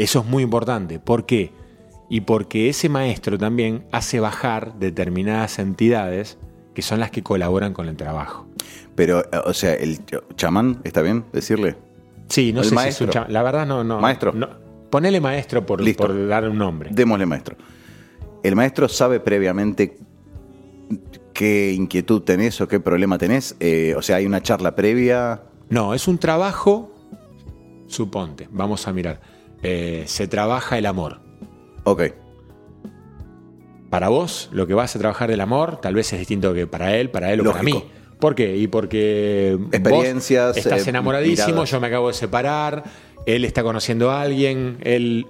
Eso 0.00 0.20
es 0.20 0.26
muy 0.26 0.42
importante. 0.42 0.98
¿Por 0.98 1.26
qué? 1.26 1.52
Y 2.08 2.22
porque 2.22 2.68
ese 2.68 2.88
maestro 2.88 3.38
también 3.38 3.84
hace 3.92 4.18
bajar 4.20 4.74
determinadas 4.78 5.58
entidades 5.58 6.38
que 6.74 6.82
son 6.82 7.00
las 7.00 7.10
que 7.10 7.22
colaboran 7.22 7.72
con 7.72 7.88
el 7.88 7.96
trabajo. 7.96 8.46
Pero, 8.94 9.20
eh, 9.20 9.40
o 9.44 9.52
sea, 9.52 9.74
el 9.74 10.04
ch- 10.06 10.22
chamán, 10.36 10.80
¿está 10.84 11.02
bien 11.02 11.24
decirle? 11.32 11.76
Sí, 12.28 12.52
no 12.52 12.60
El 12.62 12.66
sé 12.68 12.74
maestro. 12.74 12.96
si 12.98 13.04
es 13.04 13.08
un 13.08 13.12
chama- 13.12 13.28
La 13.32 13.42
verdad 13.42 13.66
no, 13.66 13.84
no. 13.84 14.00
Maestro. 14.00 14.32
no. 14.32 14.48
Ponele 14.90 15.20
maestro 15.20 15.64
por, 15.66 15.80
Listo. 15.80 16.04
por 16.06 16.26
darle 16.28 16.48
un 16.50 16.58
nombre. 16.58 16.90
Démosle 16.92 17.26
maestro. 17.26 17.56
El 18.42 18.56
maestro 18.56 18.88
sabe 18.88 19.20
previamente 19.20 19.98
qué 21.32 21.72
inquietud 21.72 22.22
tenés 22.22 22.60
o 22.60 22.66
qué 22.68 22.80
problema 22.80 23.18
tenés. 23.18 23.54
Eh, 23.60 23.94
o 23.96 24.02
sea, 24.02 24.16
hay 24.16 24.26
una 24.26 24.42
charla 24.42 24.74
previa. 24.74 25.42
No, 25.68 25.94
es 25.94 26.08
un 26.08 26.18
trabajo, 26.18 26.92
suponte, 27.86 28.48
vamos 28.50 28.86
a 28.88 28.92
mirar. 28.92 29.20
Eh, 29.62 30.04
se 30.06 30.28
trabaja 30.28 30.78
el 30.78 30.86
amor. 30.86 31.20
Ok. 31.84 32.02
Para 33.90 34.08
vos, 34.08 34.48
lo 34.52 34.66
que 34.66 34.74
vas 34.74 34.94
a 34.94 34.98
trabajar 34.98 35.30
del 35.30 35.40
amor, 35.40 35.80
tal 35.80 35.94
vez 35.94 36.12
es 36.12 36.18
distinto 36.18 36.54
que 36.54 36.66
para 36.66 36.96
él, 36.96 37.10
para 37.10 37.32
él 37.32 37.40
o 37.40 37.50
para 37.50 37.62
mí. 37.62 37.84
¿Por 38.20 38.34
qué? 38.34 38.56
Y 38.56 38.68
porque 38.68 39.56
vos 39.58 39.68
Experiencias, 39.72 40.56
estás 40.56 40.86
eh, 40.86 40.90
enamoradísimo, 40.90 41.48
miradas. 41.48 41.70
yo 41.70 41.80
me 41.80 41.86
acabo 41.86 42.08
de 42.08 42.14
separar, 42.14 42.84
él 43.26 43.44
está 43.44 43.62
conociendo 43.62 44.10
a 44.10 44.20
alguien, 44.20 44.78
él 44.82 45.26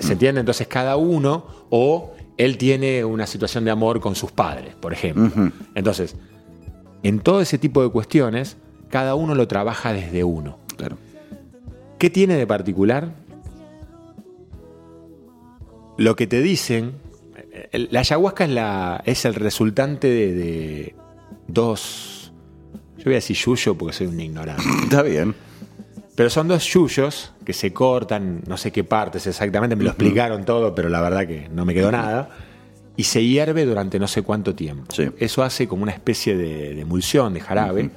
¿se 0.00 0.12
entiende? 0.12 0.40
Entonces 0.40 0.66
cada 0.66 0.96
uno 0.96 1.46
o 1.70 2.12
él 2.36 2.58
tiene 2.58 3.04
una 3.04 3.26
situación 3.26 3.64
de 3.64 3.70
amor 3.70 4.00
con 4.00 4.14
sus 4.14 4.30
padres, 4.30 4.74
por 4.76 4.92
ejemplo. 4.92 5.50
Entonces, 5.74 6.16
en 7.02 7.20
todo 7.20 7.40
ese 7.40 7.58
tipo 7.58 7.82
de 7.82 7.90
cuestiones, 7.90 8.56
cada 8.90 9.14
uno 9.14 9.34
lo 9.34 9.48
trabaja 9.48 9.92
desde 9.92 10.24
uno. 10.24 10.58
Claro. 10.76 10.96
¿Qué 11.98 12.10
tiene 12.10 12.36
de 12.36 12.46
particular? 12.46 13.12
Lo 15.98 16.16
que 16.16 16.26
te 16.26 16.40
dicen, 16.40 16.94
la 17.72 18.00
ayahuasca 18.00 18.44
es, 18.44 18.50
la, 18.50 19.02
es 19.04 19.24
el 19.24 19.34
resultante 19.34 20.08
de, 20.08 20.32
de 20.32 20.94
dos, 21.48 22.32
yo 22.96 23.04
voy 23.04 23.14
a 23.14 23.16
decir 23.16 23.36
yuyo 23.36 23.76
porque 23.76 23.94
soy 23.94 24.06
un 24.06 24.18
ignorante, 24.20 24.62
Está 24.84 25.02
bien. 25.02 25.34
pero 26.14 26.30
son 26.30 26.48
dos 26.48 26.64
yuyos 26.64 27.32
que 27.44 27.52
se 27.52 27.72
cortan, 27.72 28.42
no 28.46 28.56
sé 28.56 28.70
qué 28.70 28.84
partes 28.84 29.26
exactamente, 29.26 29.76
me 29.76 29.84
lo 29.84 29.90
explicaron 29.90 30.44
todo, 30.44 30.74
pero 30.74 30.88
la 30.88 31.00
verdad 31.00 31.26
que 31.26 31.48
no 31.48 31.64
me 31.64 31.74
quedó 31.74 31.90
nada, 31.90 32.30
y 32.96 33.04
se 33.04 33.24
hierve 33.24 33.64
durante 33.64 33.98
no 33.98 34.08
sé 34.08 34.22
cuánto 34.22 34.54
tiempo. 34.54 34.92
Sí. 34.94 35.08
Eso 35.18 35.42
hace 35.42 35.68
como 35.68 35.82
una 35.82 35.92
especie 35.92 36.36
de, 36.36 36.74
de 36.74 36.80
emulsión, 36.80 37.34
de 37.34 37.40
jarabe. 37.40 37.90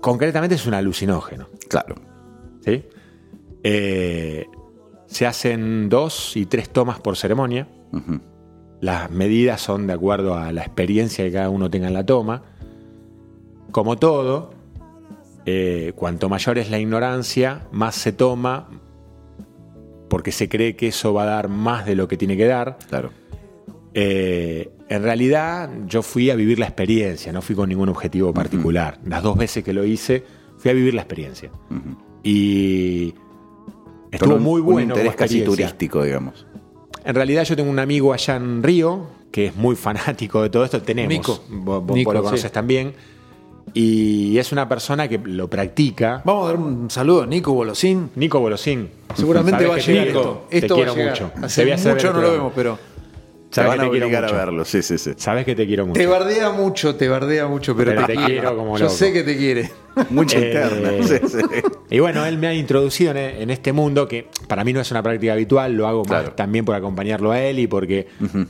Concretamente 0.00 0.54
es 0.54 0.66
un 0.66 0.72
alucinógeno. 0.74 1.48
Claro. 1.68 1.96
¿sí? 2.64 2.84
Eh, 3.62 4.46
se 5.08 5.26
hacen 5.26 5.88
dos 5.88 6.36
y 6.36 6.46
tres 6.46 6.70
tomas 6.70 7.00
por 7.00 7.16
ceremonia. 7.16 7.66
Las 8.80 9.10
medidas 9.10 9.60
son 9.60 9.86
de 9.86 9.94
acuerdo 9.94 10.34
a 10.34 10.52
la 10.52 10.60
experiencia 10.60 11.24
que 11.24 11.32
cada 11.32 11.50
uno 11.50 11.68
tenga 11.68 11.88
en 11.88 11.94
la 11.94 12.06
toma. 12.06 12.42
Como 13.72 13.96
todo, 13.96 14.50
eh, 15.46 15.92
cuanto 15.96 16.28
mayor 16.28 16.58
es 16.58 16.70
la 16.70 16.78
ignorancia, 16.78 17.66
más 17.72 17.94
se 17.96 18.12
toma 18.12 18.68
porque 20.08 20.30
se 20.30 20.48
cree 20.48 20.76
que 20.76 20.88
eso 20.88 21.12
va 21.12 21.24
a 21.24 21.26
dar 21.26 21.48
más 21.48 21.86
de 21.86 21.94
lo 21.94 22.06
que 22.06 22.16
tiene 22.16 22.36
que 22.36 22.46
dar. 22.46 22.78
Claro. 22.88 23.10
Eh, 23.94 24.70
en 24.88 25.02
realidad 25.02 25.70
yo 25.86 26.02
fui 26.02 26.30
a 26.30 26.34
vivir 26.34 26.58
la 26.58 26.66
experiencia, 26.66 27.32
no 27.32 27.42
fui 27.42 27.56
con 27.56 27.68
ningún 27.68 27.88
objetivo 27.88 28.32
particular. 28.32 28.98
Las 29.04 29.22
dos 29.22 29.36
veces 29.36 29.64
que 29.64 29.72
lo 29.72 29.84
hice, 29.84 30.24
fui 30.58 30.70
a 30.70 30.74
vivir 30.74 30.94
la 30.94 31.02
experiencia. 31.02 31.50
Y 32.22 33.14
estuvo 34.12 34.34
un- 34.36 34.42
muy 34.42 34.60
un 34.60 34.66
bueno. 34.66 34.80
como 34.94 35.00
interés 35.00 35.16
casi 35.16 35.42
turístico, 35.42 36.02
digamos. 36.02 36.46
En 37.04 37.14
realidad 37.14 37.44
yo 37.44 37.56
tengo 37.56 37.70
un 37.70 37.78
amigo 37.78 38.12
allá 38.12 38.36
en 38.36 38.62
Río 38.62 39.06
que 39.30 39.46
es 39.46 39.56
muy 39.56 39.76
fanático 39.86 40.42
de 40.42 40.50
todo 40.50 40.64
esto. 40.64 40.80
Tenemos, 40.82 41.08
Nico. 41.12 41.40
vos, 41.50 41.84
vos 41.84 41.96
Nico, 41.96 42.12
lo 42.12 42.20
sí. 42.20 42.24
conoces 42.24 42.52
también. 42.52 42.94
Y 43.74 44.38
es 44.38 44.50
una 44.52 44.66
persona 44.68 45.08
que 45.08 45.18
lo 45.18 45.48
practica. 45.48 46.22
Vamos 46.24 46.44
a 46.44 46.52
dar 46.52 46.56
un 46.56 46.90
saludo 46.90 47.22
a 47.22 47.26
Nico 47.26 47.52
Bolosín. 47.52 48.10
Nico 48.16 48.40
Bolosín. 48.40 48.88
Seguramente 49.14 49.66
va 49.66 49.74
a 49.74 49.78
llegar 49.78 50.06
Nico, 50.06 50.18
esto. 50.20 50.46
Te 50.48 50.58
Esto 50.58 50.74
a 50.74 50.76
quiero 50.76 50.94
llegar. 50.94 51.10
mucho. 51.10 51.30
Hace 51.42 51.60
Te 51.60 51.64
voy 51.66 51.72
a 51.72 51.74
hacer 51.74 51.94
mucho 51.94 52.12
no 52.14 52.20
lo 52.22 52.32
vemos, 52.32 52.52
pero 52.56 52.78
Te 53.50 53.54
Sabes 53.54 53.68
van 53.70 53.78
que 53.78 53.82
a 53.82 53.84
te 53.86 53.90
quiero 53.92 54.06
obligar 54.06 54.24
a 54.24 54.26
mucho. 54.26 54.36
verlo, 54.38 54.64
sí, 54.66 54.82
sí, 54.82 54.98
sí. 54.98 55.12
Sabes 55.16 55.44
que 55.46 55.54
te 55.54 55.66
quiero 55.66 55.86
mucho. 55.86 55.98
Te 55.98 56.06
bardea 56.06 56.50
mucho, 56.50 56.94
te 56.96 57.08
bardea 57.08 57.46
mucho, 57.46 57.74
pero, 57.74 57.92
Pero 57.92 58.06
te, 58.06 58.14
te 58.14 58.24
quiero 58.26 58.54
como 58.56 58.76
Yo 58.76 58.84
loco. 58.84 58.96
sé 58.96 59.12
que 59.12 59.22
te 59.22 59.36
quiere. 59.38 59.70
Mucha 60.10 60.38
Eh, 60.38 60.46
interna. 60.48 60.90
sí, 61.02 61.14
sí. 61.28 61.38
Y 61.90 61.98
bueno, 62.00 62.26
él 62.26 62.36
me 62.36 62.46
ha 62.48 62.52
introducido 62.54 63.10
en, 63.12 63.16
en 63.16 63.48
este 63.50 63.72
mundo 63.72 64.06
que 64.06 64.28
para 64.48 64.62
mí 64.64 64.74
no 64.74 64.80
es 64.80 64.90
una 64.90 65.02
práctica 65.02 65.32
habitual, 65.32 65.72
lo 65.72 65.88
hago 65.88 66.04
más 66.04 66.36
también 66.36 66.66
por 66.66 66.74
acompañarlo 66.74 67.32
a 67.32 67.40
él 67.40 67.58
y 67.58 67.66
porque 67.66 68.06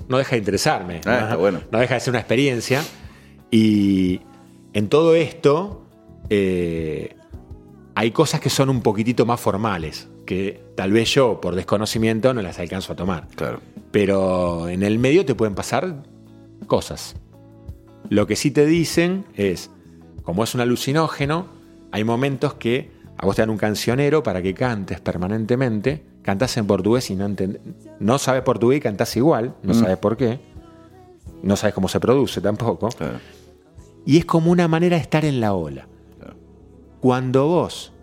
no 0.09 0.19
deja 0.19 0.33
de 0.33 0.39
interesarme. 0.39 1.01
Ah, 1.05 1.11
¿no? 1.11 1.19
está 1.21 1.37
bueno. 1.37 1.61
No 1.71 1.79
deja 1.79 1.95
de 1.95 2.01
ser 2.01 2.11
una 2.11 2.19
experiencia. 2.19 2.83
Y 3.53 4.21
en 4.73 4.89
todo 4.89 5.15
esto 5.15 5.85
eh, 6.29 7.15
hay 7.95 8.11
cosas 8.11 8.41
que 8.41 8.51
son 8.51 8.69
un 8.69 8.83
poquitito 8.83 9.25
más 9.25 9.41
formales, 9.41 10.09
que 10.29 10.61
tal 10.75 10.93
vez 10.93 11.15
yo 11.15 11.41
por 11.41 11.55
desconocimiento 11.55 12.35
no 12.35 12.43
las 12.43 12.59
alcanzo 12.59 12.93
a 12.93 12.97
tomar. 12.97 13.29
Claro. 13.35 13.61
Pero 13.91 14.69
en 14.69 14.83
el 14.83 14.99
medio 14.99 15.25
te 15.25 15.35
pueden 15.35 15.55
pasar 15.55 16.03
cosas. 16.67 17.17
Lo 18.11 18.27
que 18.27 18.37
sí 18.37 18.51
te 18.51 18.67
dicen 18.67 19.25
es, 19.35 19.71
como 20.23 20.45
es 20.45 20.55
un 20.55 20.61
alucinógeno, 20.61 21.47
hay 21.93 22.05
momentos 22.05 22.53
que 22.53 22.91
a 23.17 23.25
vos 23.25 23.37
te 23.37 23.41
dan 23.43 23.49
un 23.49 23.57
cancionero 23.57 24.23
para 24.23 24.43
que 24.43 24.53
cantes 24.53 25.01
permanentemente, 25.01 26.05
cantás 26.21 26.59
en 26.59 26.67
portugués 26.67 27.09
y 27.09 27.17
no 27.17 27.35
no 27.99 28.19
sabes 28.19 28.43
portugués 28.43 28.77
y 28.77 28.81
cantás 28.83 29.17
igual, 29.17 29.55
no 29.63 29.73
sabes 29.73 29.97
por 29.97 30.19
qué, 30.19 30.41
no 31.43 31.57
sabes 31.57 31.73
cómo 31.75 31.89
se 31.89 32.01
produce 32.01 32.43
tampoco, 32.43 32.91
Claro. 32.91 33.19
y 34.05 34.19
es 34.19 34.27
como 34.27 34.51
una 34.51 34.69
manera 34.69 34.97
de 34.97 35.03
estar 35.03 35.25
en 35.25 35.41
la 35.41 35.55
ola. 35.55 35.87
Claro. 36.19 36.35
Cuando 37.01 37.47
vos, 37.47 37.95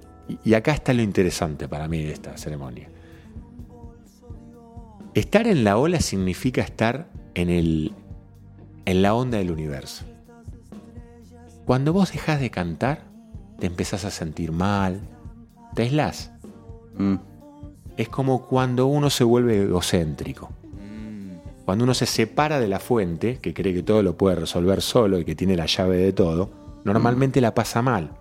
y- 0.43 0.53
acá 0.53 0.71
está 0.73 0.93
lo 0.93 1.01
interesante 1.01 1.67
para 1.67 1.87
mí 1.87 2.01
de 2.03 2.11
esta 2.13 2.37
ceremonia, 2.37 2.89
estar 5.13 5.47
en 5.47 5.63
la 5.63 5.77
ola 5.77 5.99
significa 5.99 6.61
estar 6.61 7.07
en, 7.35 7.49
el, 7.49 7.93
en 8.85 9.01
la 9.01 9.13
onda 9.15 9.37
del 9.37 9.51
universo. 9.51 10.05
Cuando 11.65 11.93
vos 11.93 12.11
dejás 12.11 12.39
de 12.39 12.49
cantar, 12.51 13.03
te 13.59 13.67
empezás 13.67 14.05
a 14.05 14.11
sentir 14.11 14.51
mal, 14.51 14.99
te 15.73 15.83
aislás. 15.83 16.31
Mm, 16.97 17.15
Es 17.97 18.09
como 18.09 18.45
cuando 18.45 18.87
uno 18.87 19.09
se 19.09 19.23
vuelve 19.23 19.61
egocéntrico. 19.63 20.49
Cuando 21.63 21.83
uno 21.85 21.93
se 21.95 22.05
separa 22.05 22.59
de 22.59 22.67
la 22.67 22.79
fuente, 22.79 23.39
que 23.39 23.53
cree 23.53 23.73
que 23.73 23.81
todo 23.81 24.03
lo 24.03 24.15
puede 24.17 24.35
resolver 24.35 24.81
solo 24.83 25.17
y 25.19 25.25
que 25.25 25.33
tiene 25.33 25.55
la 25.55 25.65
llave 25.65 25.97
de 25.97 26.13
todo, 26.13 26.51
normalmente 26.83 27.41
la 27.41 27.55
pasa 27.55 27.81
mal. 27.81 28.11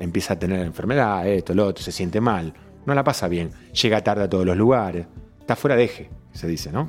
Empieza 0.00 0.34
a 0.34 0.38
tener 0.38 0.60
enfermedad, 0.60 1.26
esto, 1.28 1.54
lo 1.54 1.66
otro, 1.66 1.82
se 1.82 1.92
siente 1.92 2.20
mal. 2.20 2.52
No 2.86 2.94
la 2.94 3.04
pasa 3.04 3.28
bien. 3.28 3.50
Llega 3.82 4.02
tarde 4.02 4.24
a 4.24 4.28
todos 4.30 4.46
los 4.46 4.56
lugares. 4.56 5.06
Está 5.40 5.56
fuera 5.56 5.76
de 5.76 5.84
eje, 5.84 6.10
se 6.32 6.46
dice, 6.46 6.70
¿no? 6.72 6.88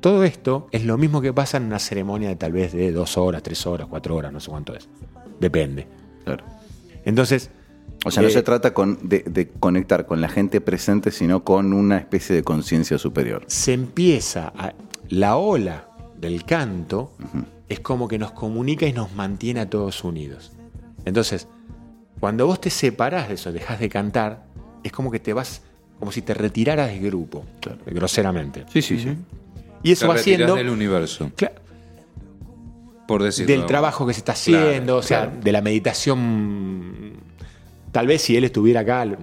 Todo 0.00 0.24
esto 0.24 0.68
es 0.70 0.84
lo 0.84 0.98
mismo 0.98 1.20
que 1.20 1.32
pasa 1.32 1.56
en 1.56 1.64
una 1.64 1.78
ceremonia 1.78 2.28
de 2.28 2.36
tal 2.36 2.52
vez 2.52 2.72
de 2.72 2.92
dos 2.92 3.16
horas, 3.18 3.42
tres 3.42 3.66
horas, 3.66 3.88
cuatro 3.90 4.14
horas, 4.16 4.32
no 4.32 4.40
sé 4.40 4.50
cuánto 4.50 4.74
es. 4.74 4.88
Depende. 5.40 5.86
claro. 6.24 6.44
Entonces, 7.04 7.50
O 8.04 8.10
sea, 8.10 8.22
no 8.22 8.28
eh, 8.28 8.32
se 8.32 8.42
trata 8.42 8.72
con, 8.74 9.08
de, 9.08 9.20
de 9.20 9.48
conectar 9.48 10.06
con 10.06 10.20
la 10.20 10.28
gente 10.28 10.60
presente, 10.60 11.10
sino 11.10 11.44
con 11.44 11.72
una 11.72 11.98
especie 11.98 12.34
de 12.36 12.42
conciencia 12.42 12.98
superior. 12.98 13.44
se 13.48 13.72
empieza 13.72 14.52
a- 14.56 14.74
la 15.08 15.36
ola 15.36 15.88
del 16.18 16.44
canto 16.44 17.12
es 17.68 17.80
como 17.80 18.08
que 18.08 18.18
nos 18.18 18.32
comunica 18.32 18.86
y 18.86 18.92
nos 18.92 19.12
mantiene 19.14 19.60
a 19.60 19.70
todos 19.70 20.02
unidos. 20.04 20.52
Entonces, 21.04 21.46
cuando 22.20 22.46
vos 22.46 22.60
te 22.60 22.70
separás 22.70 23.28
de 23.28 23.34
eso, 23.34 23.52
dejás 23.52 23.78
de 23.80 23.88
cantar, 23.88 24.44
es 24.82 24.92
como 24.92 25.10
que 25.10 25.20
te 25.20 25.32
vas, 25.32 25.62
como 25.98 26.12
si 26.12 26.22
te 26.22 26.34
retiraras 26.34 26.88
del 26.88 27.00
grupo, 27.00 27.44
groseramente. 27.86 28.64
Sí, 28.72 28.82
sí, 28.82 28.98
sí. 28.98 29.16
Y 29.82 29.92
eso 29.92 30.02
Te 30.06 30.08
va 30.08 30.14
haciendo 30.14 30.54
del 30.56 30.70
universo, 30.70 31.30
por 33.06 33.22
decirlo. 33.22 33.52
del 33.54 33.66
trabajo 33.66 34.06
que 34.06 34.12
se 34.14 34.18
está 34.20 34.32
haciendo, 34.32 34.94
Claro, 34.94 34.96
o 34.98 35.02
sea, 35.02 35.20
claro. 35.26 35.40
de 35.42 35.52
la 35.52 35.60
meditación. 35.60 37.12
Tal 37.92 38.06
vez 38.06 38.20
si 38.22 38.36
él 38.36 38.44
estuviera 38.44 38.80
acá, 38.80 39.04
Lo 39.04 39.16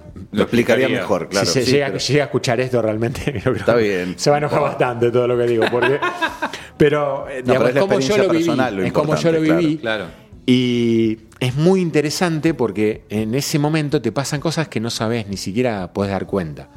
explicaría 0.44 0.88
mejor, 0.90 1.30
claro. 1.30 1.46
si 1.46 1.52
se 1.54 1.66
sí, 1.66 1.72
llega, 1.74 1.88
pero- 1.88 2.00
llega 2.00 2.24
a 2.24 2.26
escuchar 2.26 2.60
esto 2.60 2.82
realmente, 2.82 3.22
creo 3.42 3.54
que 3.54 3.60
Está 3.60 3.76
bien. 3.76 4.16
se 4.18 4.30
va 4.30 4.38
a 4.38 4.40
enojar 4.40 4.62
bastante 4.62 5.12
todo 5.12 5.28
lo 5.28 5.38
que 5.38 5.44
digo. 5.46 5.66
Porque, 5.70 6.00
pero, 6.78 7.28
eh, 7.30 7.44
No, 7.46 7.54
pero 7.54 7.68
digamos, 7.68 7.70
es 7.70 7.74
la 7.76 7.80
es 7.82 7.86
como 7.86 8.00
yo 8.00 8.16
experiencia 8.16 8.18
lo 8.18 8.24
viví. 8.30 8.44
personal 8.46 8.76
lo 8.78 8.84
es 8.84 8.94
como 8.94 9.16
yo 9.16 9.32
lo 9.32 9.42
viví. 9.42 9.78
Claro. 9.78 10.06
Y 10.46 11.16
es 11.44 11.56
muy 11.56 11.82
interesante 11.82 12.54
porque 12.54 13.04
en 13.10 13.36
ese 13.36 13.60
momento 13.60 14.02
te 14.02 14.12
pasan 14.12 14.40
cosas 14.40 14.68
que 14.68 14.80
no 14.80 14.90
sabes, 14.90 15.28
ni 15.28 15.38
siquiera 15.38 15.92
puedes 15.94 16.12
dar 16.12 16.26
cuenta. 16.26 16.70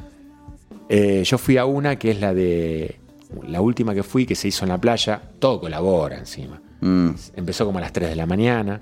Eh, 0.89 1.23
yo 1.25 1.37
fui 1.37 1.57
a 1.57 1.65
una 1.65 1.97
que 1.97 2.11
es 2.11 2.19
la 2.21 2.33
de. 2.33 2.99
La 3.47 3.59
última 3.61 3.93
que 3.93 4.03
fui, 4.03 4.25
que 4.25 4.35
se 4.35 4.47
hizo 4.47 4.63
en 4.63 4.69
la 4.69 4.79
playa, 4.79 5.21
todo 5.39 5.59
colabora 5.59 6.17
encima. 6.17 6.61
Mm, 6.81 7.09
Empezó 7.35 7.65
como 7.65 7.77
a 7.79 7.81
las 7.81 7.91
3 7.91 8.09
de 8.09 8.15
la 8.15 8.25
mañana. 8.25 8.79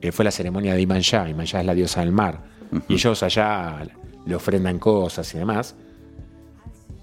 eh, 0.00 0.12
fue 0.12 0.24
la 0.24 0.30
ceremonia 0.30 0.74
de 0.74 0.80
Imanjá. 0.82 1.28
Imanjá 1.28 1.60
es 1.60 1.66
la 1.66 1.74
diosa 1.74 2.00
del 2.00 2.12
mar. 2.12 2.42
Y 2.88 2.94
ellos 2.94 3.22
allá 3.22 3.86
le 4.26 4.34
ofrendan 4.34 4.78
cosas 4.78 5.32
y 5.34 5.38
demás. 5.38 5.74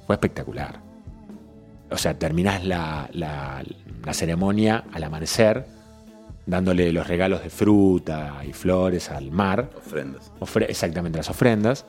Fue 0.05 0.15
espectacular. 0.15 0.79
O 1.89 1.97
sea, 1.97 2.17
terminás 2.17 2.63
la, 2.65 3.09
la- 3.13 3.63
la 4.05 4.13
ceremonia 4.13 4.83
al 4.93 5.03
amanecer, 5.03 5.65
dándole 6.51 6.91
los 6.91 7.07
regalos 7.07 7.41
de 7.43 7.49
fruta 7.49 8.43
y 8.47 8.51
flores 8.53 9.09
al 9.09 9.31
mar. 9.31 9.69
ofrendas. 9.77 10.31
Ofre- 10.39 10.67
exactamente, 10.69 11.17
las 11.17 11.29
ofrendas. 11.29 11.85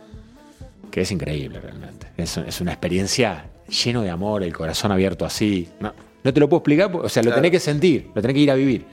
Que 0.91 1.01
es 1.03 1.11
increíble 1.13 1.61
realmente. 1.61 2.07
Es, 2.17 2.37
es 2.37 2.61
una 2.61 2.71
experiencia 2.73 3.47
lleno 3.85 4.03
de 4.03 4.11
amor, 4.11 4.43
el 4.43 4.53
corazón 4.53 4.93
abierto 4.93 5.25
así. 5.27 5.69
No, 5.81 5.93
no 6.23 6.33
te 6.33 6.39
lo 6.41 6.49
puedo 6.49 6.59
explicar, 6.61 6.95
o 6.95 7.09
sea, 7.09 7.23
lo 7.23 7.29
Claro. 7.31 7.43
tenés 7.43 7.51
que 7.51 7.61
sentir, 7.61 8.11
lo 8.15 8.21
tenés 8.23 8.35
que 8.35 8.41
ir 8.41 8.51
a 8.51 8.55
vivir. 8.55 8.85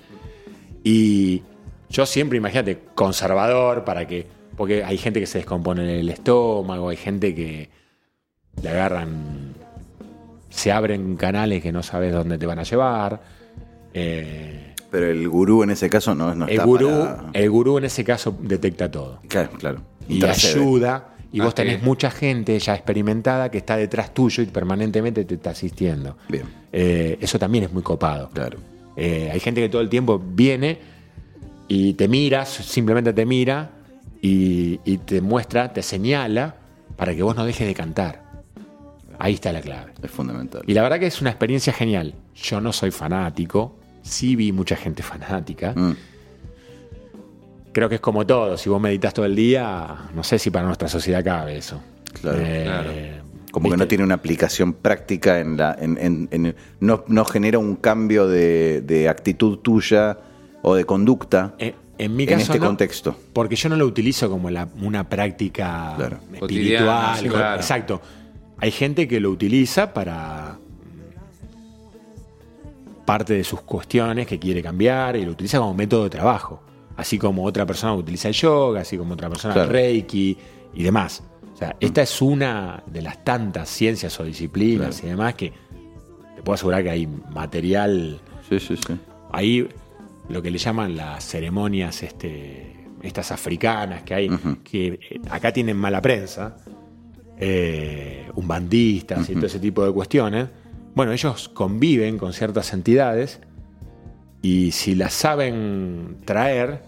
Y 0.83 1.43
yo 1.89 2.05
siempre, 2.05 2.37
imagínate, 2.37 2.79
conservador 2.95 3.83
para 3.85 4.07
que. 4.07 4.25
Porque 4.57 4.83
hay 4.83 4.97
gente 4.97 5.19
que 5.19 5.25
se 5.25 5.37
descompone 5.37 5.99
el 5.99 6.09
estómago, 6.09 6.89
hay 6.89 6.97
gente 6.97 7.35
que 7.35 7.69
le 8.61 8.69
agarran. 8.69 9.53
Se 10.49 10.71
abren 10.71 11.15
canales 11.15 11.61
que 11.61 11.71
no 11.71 11.83
sabes 11.83 12.11
dónde 12.11 12.37
te 12.37 12.45
van 12.45 12.59
a 12.59 12.63
llevar. 12.63 13.21
Eh, 13.93 14.68
Pero 14.91 15.05
el 15.07 15.27
gurú 15.29 15.63
en 15.63 15.69
ese 15.71 15.89
caso 15.89 16.15
no, 16.15 16.33
no 16.33 16.45
el, 16.45 16.51
está 16.53 16.63
gurú, 16.65 16.89
para- 16.89 17.29
el 17.33 17.49
gurú 17.49 17.77
en 17.77 17.85
ese 17.85 18.03
caso 18.03 18.35
detecta 18.41 18.89
todo 18.89 19.19
Claro, 19.27 19.51
claro. 19.59 19.81
y 20.07 20.15
Intercede. 20.15 20.59
ayuda. 20.61 21.15
Y 21.31 21.41
Ah, 21.41 21.43
vos 21.43 21.53
tenés 21.53 21.79
sí. 21.79 21.85
mucha 21.85 22.09
gente 22.09 22.57
ya 22.57 22.73
experimentada 22.73 23.51
que 23.51 23.59
está 23.59 23.77
detrás 23.77 24.13
tuyo 24.15 24.41
y 24.41 24.47
permanentemente 24.47 25.25
te 25.25 25.35
está 25.35 25.51
asistiendo. 25.51 26.17
Bien, 26.27 26.45
Eh, 26.71 27.17
eso 27.21 27.37
también 27.37 27.65
es 27.65 27.71
muy 27.71 27.83
copado. 27.83 28.29
claro. 28.33 28.57
Eh, 28.95 29.29
hay 29.31 29.39
gente 29.39 29.61
que 29.61 29.69
todo 29.69 29.81
el 29.83 29.89
tiempo 29.89 30.19
viene 30.19 30.79
y 31.67 31.93
te 31.93 32.07
mira, 32.07 32.45
simplemente 32.47 33.13
te 33.13 33.25
mira 33.27 33.69
y, 34.23 34.79
y 34.83 34.97
te 34.97 35.21
muestra, 35.21 35.71
te 35.71 35.83
señala 35.83 36.55
para 36.97 37.13
que 37.15 37.21
vos 37.21 37.35
no 37.35 37.45
dejes 37.45 37.67
de 37.67 37.75
cantar. 37.75 38.23
Ahí 39.19 39.35
está 39.35 39.53
la 39.53 39.61
clave. 39.61 39.91
Es 40.01 40.09
fundamental. 40.11 40.63
Y 40.65 40.73
la 40.73 40.81
verdad 40.81 40.99
que 40.99 41.05
es 41.07 41.21
una 41.21 41.29
experiencia 41.29 41.71
genial. 41.73 42.15
Yo 42.35 42.59
no 42.59 42.73
soy 42.73 42.89
fanático, 42.91 43.75
sí 44.09 44.35
vi 44.35 44.51
mucha 44.51 44.75
gente 44.75 45.03
fanática. 45.11 45.73
Mm, 45.75 45.93
Creo 47.71 47.87
que 47.87 47.95
es 47.95 48.01
como 48.01 48.25
todo, 48.25 48.57
si 48.57 48.67
vos 48.69 48.81
meditas 48.81 49.13
todo 49.13 49.25
el 49.25 49.35
día, 49.35 50.09
no 50.15 50.23
sé 50.23 50.39
si 50.39 50.49
para 50.49 50.65
nuestra 50.65 50.87
sociedad 50.87 51.23
cabe 51.23 51.57
eso. 51.57 51.79
Claro, 52.19 52.39
claro. 52.63 52.91
Como 53.51 53.69
que 53.69 53.77
no 53.77 53.87
tiene 53.87 54.03
una 54.03 54.15
aplicación 54.15 54.73
práctica 54.73 55.39
en 55.39 55.55
la. 55.57 55.75
En, 55.79 55.97
en- 55.99 56.27
en- 56.31 56.55
no, 56.79 57.03
no 57.07 57.25
genera 57.25 57.59
un 57.59 57.75
cambio 57.75 58.27
de, 58.27 58.81
de 58.81 59.07
actitud 59.09 59.57
tuya 59.59 60.17
o 60.61 60.75
de 60.75 60.85
conducta 60.85 61.55
Eh, 61.57 61.73
en 61.97 62.15
mi 62.15 62.23
en 62.23 62.29
caso 62.29 62.41
este 62.43 62.59
no, 62.59 62.65
contexto. 62.67 63.15
Porque 63.33 63.55
yo 63.55 63.69
no 63.69 63.75
lo 63.75 63.85
utilizo 63.85 64.29
como 64.29 64.49
la- 64.49 64.67
una 64.81 65.07
práctica 65.09 65.93
Claro. 65.95 66.19
espiritual. 66.33 67.27
Claro. 67.27 67.55
Exacto. 67.55 68.01
Hay 68.57 68.71
gente 68.71 69.07
que 69.07 69.19
lo 69.19 69.29
utiliza 69.31 69.93
para 69.93 70.57
parte 73.13 73.33
de 73.33 73.43
sus 73.43 73.61
cuestiones 73.61 74.27
que 74.27 74.37
quiere 74.39 74.61
cambiar 74.61 75.15
y 75.15 75.25
lo 75.25 75.31
utiliza 75.31 75.57
como 75.59 75.73
método 75.73 76.03
de 76.05 76.09
trabajo. 76.11 76.61
Así 76.97 77.17
como 77.17 77.43
otra 77.45 77.65
persona 77.65 77.93
utiliza 77.93 78.27
el 78.27 78.33
yoga, 78.33 78.81
así 78.81 78.97
como 78.97 79.13
otra 79.13 79.29
persona 79.29 79.53
Claro. 79.53 79.67
el 79.69 79.73
reiki 79.73 80.37
y 80.73 80.83
demás. 80.83 81.23
O 81.53 81.57
sea, 81.57 81.75
esta 81.79 82.01
es 82.01 82.21
una 82.21 82.83
de 82.85 83.01
las 83.01 83.23
tantas 83.23 83.69
ciencias 83.69 84.19
o 84.19 84.23
disciplinas 84.23 84.95
Claro. 84.99 85.07
y 85.07 85.09
demás 85.11 85.33
que 85.35 85.53
te 86.35 86.41
puedo 86.43 86.53
asegurar 86.55 86.83
que 86.83 86.89
hay 86.89 87.07
material 87.07 88.19
Sí, 88.49 88.59
sí, 88.59 88.75
sí. 88.77 88.93
Ahí 89.31 89.67
lo 90.29 90.41
que 90.41 90.51
le 90.51 90.57
llaman 90.57 90.95
las 90.95 91.23
ceremonias 91.25 92.01
este, 92.03 92.85
estas 93.01 93.31
africanas 93.31 94.03
que 94.03 94.13
hay, 94.13 94.29
que 94.63 94.87
eh, 94.87 95.21
acá 95.29 95.51
tienen 95.53 95.77
mala 95.77 96.01
prensa, 96.01 96.57
eh, 97.37 98.29
umbandistas 98.35 99.29
y 99.29 99.35
todo 99.35 99.45
ese 99.45 99.59
tipo 99.59 99.85
de 99.85 99.91
cuestiones. 99.93 100.49
Bueno, 100.99 101.13
ellos 101.13 101.47
conviven 101.47 102.17
con 102.17 102.33
ciertas 102.33 102.73
entidades 102.73 103.39
y 104.41 104.73
si 104.73 104.95
las 104.95 105.13
saben 105.13 106.17
traer, 106.25 106.81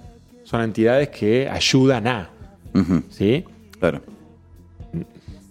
son 0.44 0.60
entidades 0.64 1.08
que 1.08 1.48
ayudan 1.48 2.08
a, 2.08 2.30
¿sí? 3.10 3.46
Claro. 3.80 4.02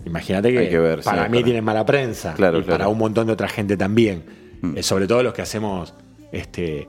Imagínate 0.05 0.53
que, 0.53 0.69
que 0.69 0.79
ver, 0.79 0.99
sí, 1.03 1.07
para 1.07 1.23
mí 1.31 1.39
para- 1.39 1.45
tienen 1.45 1.65
mala 1.65 1.87
prensa. 1.87 2.35
Claro, 2.35 2.59
y 2.59 2.63
claro. 2.65 2.75
para 2.81 2.89
un 2.89 2.99
montón 2.99 3.29
de 3.29 3.33
otra 3.33 3.49
gente 3.49 3.79
también. 3.79 4.25
Eh, 4.77 4.83
sobre 4.83 5.07
todo 5.07 5.23
los 5.23 5.33
que 5.33 5.41
hacemos 5.41 5.95
este, 6.31 6.87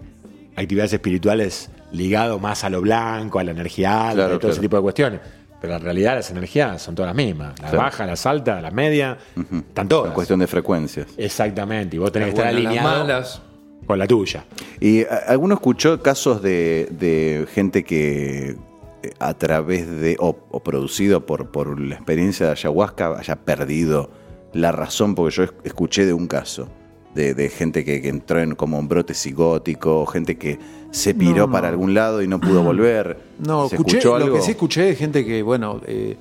actividades 0.58 0.92
espirituales 0.92 1.70
ligado 1.94 2.38
más 2.38 2.66
a 2.66 2.70
lo 2.70 2.82
blanco, 2.82 3.40
a 3.40 3.46
la 3.46 3.52
energía 3.52 4.10
alta, 4.10 4.16
Claro, 4.26 4.36
y 4.36 4.40
todo 4.40 4.52
ese 4.52 4.60
claro. 4.60 4.62
tipo 4.62 4.76
de 4.76 4.82
cuestiones. 4.82 5.20
Pero 5.62 5.76
en 5.76 5.82
realidad 5.84 6.16
las 6.16 6.32
energías 6.32 6.82
son 6.82 6.96
todas 6.96 7.10
las 7.10 7.16
mismas. 7.16 7.50
Las 7.62 7.70
Claro. 7.70 7.78
bajas, 7.78 8.08
las 8.08 8.26
altas, 8.26 8.62
las 8.64 8.74
medias, 8.74 9.18
están 9.36 9.86
Es 9.86 9.90
todas. 9.90 10.14
cuestión 10.14 10.40
de 10.40 10.48
frecuencias. 10.48 11.06
Exactamente. 11.18 11.96
Y 11.96 12.00
vos 12.00 12.12
tenés 12.12 12.30
Las 12.30 12.34
que 12.36 12.40
estar 12.42 12.54
buenas, 12.54 12.74
las 12.74 12.84
alineado 12.84 13.06
malas. 13.06 13.42
con 13.86 14.00
la 14.00 14.08
tuya. 14.08 14.44
¿Y 14.80 15.06
alguno 15.28 15.54
escuchó 15.54 16.02
casos 16.02 16.42
de, 16.42 16.88
de 16.92 17.46
gente 17.54 17.84
que 17.84 18.56
eh, 19.04 19.12
a 19.20 19.34
través 19.36 19.88
de, 19.88 20.16
o, 20.20 20.36
o 20.50 20.64
producido 20.64 21.26
por, 21.28 21.52
por 21.52 21.80
la 21.80 21.96
experiencia 21.96 22.48
de 22.48 22.52
ayahuasca, 22.54 23.18
haya 23.20 23.36
perdido 23.36 24.10
la 24.54 24.72
razón? 24.72 25.14
Porque 25.14 25.36
yo 25.36 25.44
es- 25.44 25.54
escuché 25.64 26.06
de 26.08 26.14
un 26.14 26.26
caso 26.28 26.70
de, 27.16 27.34
de 27.34 27.50
gente 27.50 27.84
que, 27.84 28.02
que 28.02 28.10
entró 28.10 28.40
en 28.42 28.56
como 28.56 28.80
un 28.80 28.88
brote 28.88 29.14
psicótico, 29.14 30.06
gente 30.06 30.38
que 30.38 30.58
se 30.92 31.14
piró 31.14 31.32
No, 31.42 31.48
no. 31.48 31.52
para 31.52 31.68
algún 31.70 31.94
lado 31.94 32.22
y 32.22 32.28
no 32.28 32.40
pudo 32.40 32.64
volver. 32.72 33.18
No, 33.46 33.68
¿Se 33.70 33.76
escuché, 33.76 33.98
escuchó 33.98 34.18
lo 34.18 34.26
algo? 34.26 34.36
que 34.38 34.42
sí 34.42 34.52
escuché 34.52 34.90
es 34.90 34.98
gente 34.98 35.26
que, 35.26 35.42
bueno, 35.42 35.82
eh, 35.88 36.16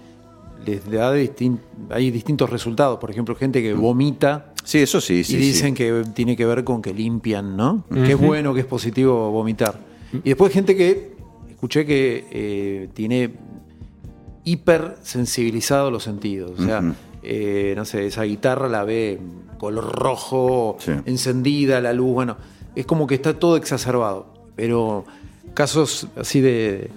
les 0.66 0.88
da 0.90 1.14
distin- 1.16 1.58
hay 1.90 2.10
distintos 2.10 2.50
resultados. 2.50 2.98
Por 2.98 3.10
ejemplo, 3.10 3.34
gente 3.34 3.62
que 3.62 3.72
vomita 3.72 4.46
Sí, 4.62 4.78
eso 4.78 5.00
sí, 5.00 5.20
Mm. 5.20 5.24
sí. 5.24 5.36
y 5.36 5.40
sí. 5.40 5.46
dicen 5.46 5.74
que 5.74 6.04
tiene 6.14 6.36
que 6.36 6.44
ver 6.44 6.64
con 6.64 6.82
que 6.82 6.92
limpian, 6.92 7.56
¿no? 7.56 7.84
Que 7.92 8.12
es 8.12 8.18
bueno, 8.20 8.52
que 8.52 8.60
es 8.60 8.66
positivo 8.66 9.30
vomitar. 9.30 9.78
Y 10.12 10.28
después 10.30 10.52
gente 10.52 10.76
que, 10.76 11.14
escuché 11.50 11.86
que 11.86 12.26
eh, 12.30 12.88
tiene 12.94 13.30
hipersensibilizado 14.44 15.90
los 15.90 16.02
sentidos. 16.02 16.52
O 16.58 16.64
sea. 16.64 16.82
Eh, 17.22 17.74
no 17.76 17.84
sé, 17.84 18.06
esa 18.06 18.22
guitarra 18.24 18.68
la 18.68 18.84
ve 18.84 19.18
color 19.58 19.92
rojo, 19.94 20.76
Sí. 20.80 20.92
encendida, 21.06 21.80
la 21.80 21.92
luz, 21.92 22.14
bueno, 22.14 22.36
es 22.74 22.86
como 22.86 23.06
que 23.06 23.14
está 23.16 23.38
todo 23.38 23.56
exacerbado. 23.56 24.32
Pero 24.56 25.04
casos 25.54 26.08
así 26.16 26.40
de, 26.40 26.90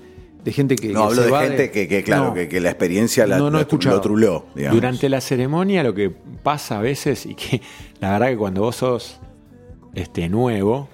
de 0.43 0.51
gente 0.51 0.75
que... 0.75 0.89
No, 0.89 0.93
que 0.93 1.05
hablo 1.05 1.23
se 1.23 1.29
de 1.31 1.47
gente 1.47 1.71
que, 1.71 1.87
que, 1.87 2.03
claro, 2.03 2.25
no. 2.25 2.33
que, 2.33 2.47
que 2.49 2.59
la 2.61 2.69
experiencia 2.69 3.25
la, 3.27 3.37
No, 3.37 3.49
no 3.49 3.59
lo- 3.59 3.67
truló. 4.01 4.45
digamos. 4.55 4.75
Durante 4.75 5.09
la 5.09 5.21
ceremonia 5.21 5.83
lo 5.83 5.93
que 5.93 6.09
pasa 6.09 6.77
a 6.79 6.81
veces 6.81 7.25
y 7.25 7.35
que 7.35 7.61
la 7.99 8.11
verdad 8.13 8.27
que 8.29 8.37
cuando 8.37 8.61
vos 8.61 8.75
sos 8.77 9.19
este 9.95 10.27
nuevo 10.29 10.87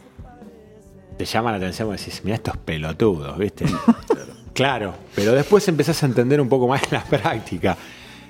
te 1.18 1.26
llama 1.26 1.52
la 1.52 1.58
atención 1.58 1.88
porque 1.88 2.02
decís, 2.02 2.22
mira 2.24 2.36
estos 2.36 2.58
pelotudos, 2.58 3.38
¿viste? 3.38 3.66
claro, 4.54 4.94
pero 5.16 5.34
después 5.34 5.68
empezás 5.68 6.02
a 6.04 6.06
entender 6.06 6.40
un 6.40 6.48
poco 6.50 6.68
más 6.68 6.82
la 6.92 7.04
práctica. 7.04 7.78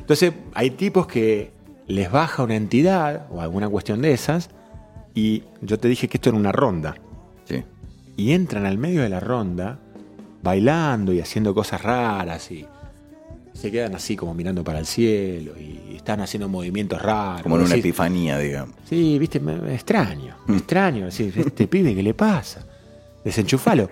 Entonces, 0.09 0.33
hay 0.55 0.71
tipos 0.71 1.05
que 1.05 1.51
les 1.85 2.09
baja 2.11 2.41
una 2.41 2.55
entidad 2.55 3.27
o 3.29 3.41
alguna 3.41 3.69
cuestión 3.69 4.01
de 4.01 4.11
esas 4.11 4.49
y 5.13 5.43
yo 5.61 5.77
te 5.77 5.87
dije 5.87 6.07
que 6.07 6.17
esto 6.17 6.29
era 6.29 6.37
una 6.39 6.51
ronda 6.51 6.95
Sí. 7.45 7.63
y 8.17 8.31
entran 8.31 8.65
al 8.65 8.79
medio 8.79 9.03
de 9.03 9.09
la 9.09 9.19
ronda 9.19 9.77
bailando 10.41 11.13
y 11.13 11.19
haciendo 11.19 11.53
cosas 11.53 11.83
raras 11.83 12.49
y 12.49 12.65
se 13.53 13.69
quedan 13.71 13.93
así 13.93 14.15
como 14.15 14.33
mirando 14.33 14.63
para 14.63 14.79
el 14.79 14.87
cielo 14.87 15.51
y 15.59 15.97
están 15.97 16.21
haciendo 16.21 16.49
movimientos 16.49 16.99
raros. 16.99 17.43
Como 17.43 17.57
en 17.57 17.61
una 17.61 17.69
Decís, 17.69 17.85
epifanía, 17.85 18.39
digamos. 18.39 18.73
Sí, 18.89 19.19
viste, 19.19 19.39
me- 19.39 19.57
me 19.59 19.75
extraño, 19.75 20.37
me 20.47 20.57
extraño. 20.57 21.05
Decís, 21.05 21.37
este 21.37 21.67
pibe, 21.67 21.93
¿qué 21.93 22.01
le 22.01 22.15
pasa? 22.15 22.65
Desenchufalo. 23.23 23.91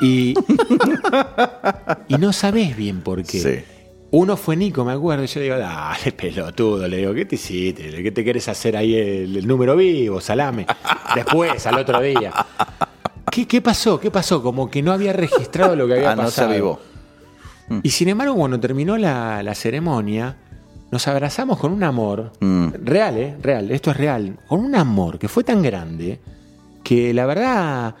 Y, 0.00 0.32
y 2.08 2.18
no 2.18 2.32
sabés 2.32 2.76
bien 2.76 3.00
por 3.00 3.24
qué. 3.24 3.40
Sí. 3.40 3.72
Uno 4.18 4.36
fue 4.38 4.56
Nico, 4.56 4.82
me 4.82 4.92
acuerdo, 4.92 5.24
y 5.24 5.26
yo 5.26 5.40
digo, 5.42 5.58
dale, 5.58 6.10
pelotudo, 6.12 6.88
le 6.88 6.96
digo, 6.96 7.12
¿qué 7.12 7.26
te 7.26 7.34
hiciste? 7.34 8.02
¿Qué 8.02 8.10
te 8.12 8.24
querés 8.24 8.48
hacer 8.48 8.74
ahí 8.74 8.94
el, 8.94 9.36
el 9.36 9.46
número 9.46 9.76
vivo, 9.76 10.22
salame? 10.22 10.66
Después, 11.14 11.66
al 11.66 11.78
otro 11.78 12.00
día. 12.00 12.32
¿Qué, 13.30 13.46
¿Qué 13.46 13.60
pasó? 13.60 14.00
¿Qué 14.00 14.10
pasó? 14.10 14.42
Como 14.42 14.70
que 14.70 14.80
no 14.82 14.92
había 14.92 15.12
registrado 15.12 15.76
lo 15.76 15.86
que 15.86 15.94
había 15.94 16.12
Ah, 16.12 16.16
no 16.16 16.22
se 16.22 16.26
pasado. 16.28 16.50
avivó. 16.50 16.80
Y 17.82 17.90
sin 17.90 18.08
embargo, 18.08 18.34
cuando 18.36 18.58
terminó 18.58 18.96
la, 18.96 19.42
la 19.42 19.54
ceremonia, 19.54 20.34
nos 20.90 21.06
abrazamos 21.08 21.58
con 21.58 21.72
un 21.72 21.82
amor 21.84 22.32
Mm. 22.40 22.68
real, 22.84 23.16
¿eh? 23.18 23.36
Real, 23.42 23.70
esto 23.70 23.90
es 23.90 23.98
real. 23.98 24.38
Con 24.48 24.60
un 24.60 24.74
amor 24.76 25.18
que 25.18 25.28
fue 25.28 25.44
tan 25.44 25.60
grande 25.62 26.20
que 26.82 27.12
la 27.12 27.26
verdad, 27.26 27.94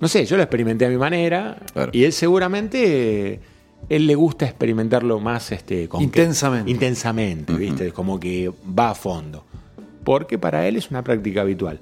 no 0.00 0.08
sé, 0.08 0.24
yo 0.26 0.36
lo 0.36 0.42
experimenté 0.42 0.86
a 0.86 0.88
mi 0.88 0.96
manera 0.96 1.56
Claro. 1.72 1.90
y 1.94 2.02
él 2.02 2.12
seguramente, 2.12 3.38
él 3.88 4.06
le 4.06 4.14
gusta 4.14 4.44
experimentarlo 4.46 5.20
más 5.20 5.52
este, 5.52 5.88
con 5.88 6.00
que- 6.00 6.04
Intensamente. 6.04 6.70
intensamente, 6.70 7.52
¿viste? 7.54 7.92
Como 7.92 8.18
que 8.18 8.50
va 8.78 8.90
a 8.90 8.94
fondo. 8.94 9.44
Porque 10.04 10.38
para 10.38 10.66
él 10.66 10.76
es 10.76 10.90
una 10.90 11.02
práctica 11.02 11.42
habitual. 11.42 11.80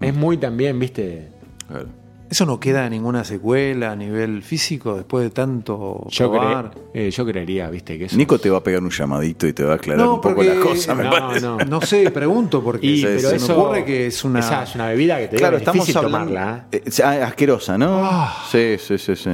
Es 0.00 0.14
muy 0.14 0.36
también, 0.36 0.78
¿viste? 0.78 1.28
Claro. 1.68 1.86
¿Eso 2.28 2.44
no 2.44 2.58
queda 2.58 2.88
ninguna 2.90 3.22
secuela 3.22 3.92
a 3.92 3.96
nivel 3.96 4.42
físico 4.42 4.96
después 4.96 5.22
de 5.24 5.30
tanto 5.30 6.06
Yo, 6.10 6.28
probar? 6.30 6.72
cre- 6.72 6.78
eh, 6.94 7.10
yo 7.12 7.24
creería, 7.24 7.70
¿viste? 7.70 7.96
Que 7.98 8.06
eso 8.06 8.16
Nico 8.16 8.38
te 8.40 8.50
va 8.50 8.58
a 8.58 8.62
pegar 8.64 8.82
un 8.82 8.90
llamadito 8.90 9.46
y 9.46 9.52
te 9.52 9.62
va 9.62 9.74
a 9.74 9.76
aclarar 9.76 10.04
No, 10.06 10.14
un 10.14 10.20
poco 10.20 10.42
la 10.42 10.56
cosa, 10.58 10.94
me 10.96 11.04
No, 11.04 11.10
parece. 11.10 11.40
no. 11.46 11.58
No 11.58 11.80
sé, 11.82 12.10
pregunto 12.10 12.64
porque 12.64 12.84
Y, 12.86 12.96
Sí, 12.98 13.02
pero 13.04 13.28
se 13.30 13.36
eso 13.36 13.56
me 13.56 13.62
ocurre 13.62 13.84
que 13.84 14.06
es 14.08 14.24
una... 14.24 14.40
Esa 14.40 14.64
es 14.64 14.74
una 14.74 14.88
bebida 14.88 15.18
que 15.18 15.28
te 15.28 15.36
Claro, 15.36 15.52
digo, 15.52 15.56
es 15.58 15.62
estamos 15.62 15.86
difícil 15.86 16.04
hablando. 16.04 16.28
tomarla. 16.34 16.66
¿eh? 16.72 16.82
eh, 16.84 17.22
asquerosa, 17.22 17.78
¿no? 17.78 18.00
Ah. 18.02 18.44
Sí, 18.50 18.74
sí, 18.78 18.98
sí, 18.98 19.14
sí. 19.14 19.30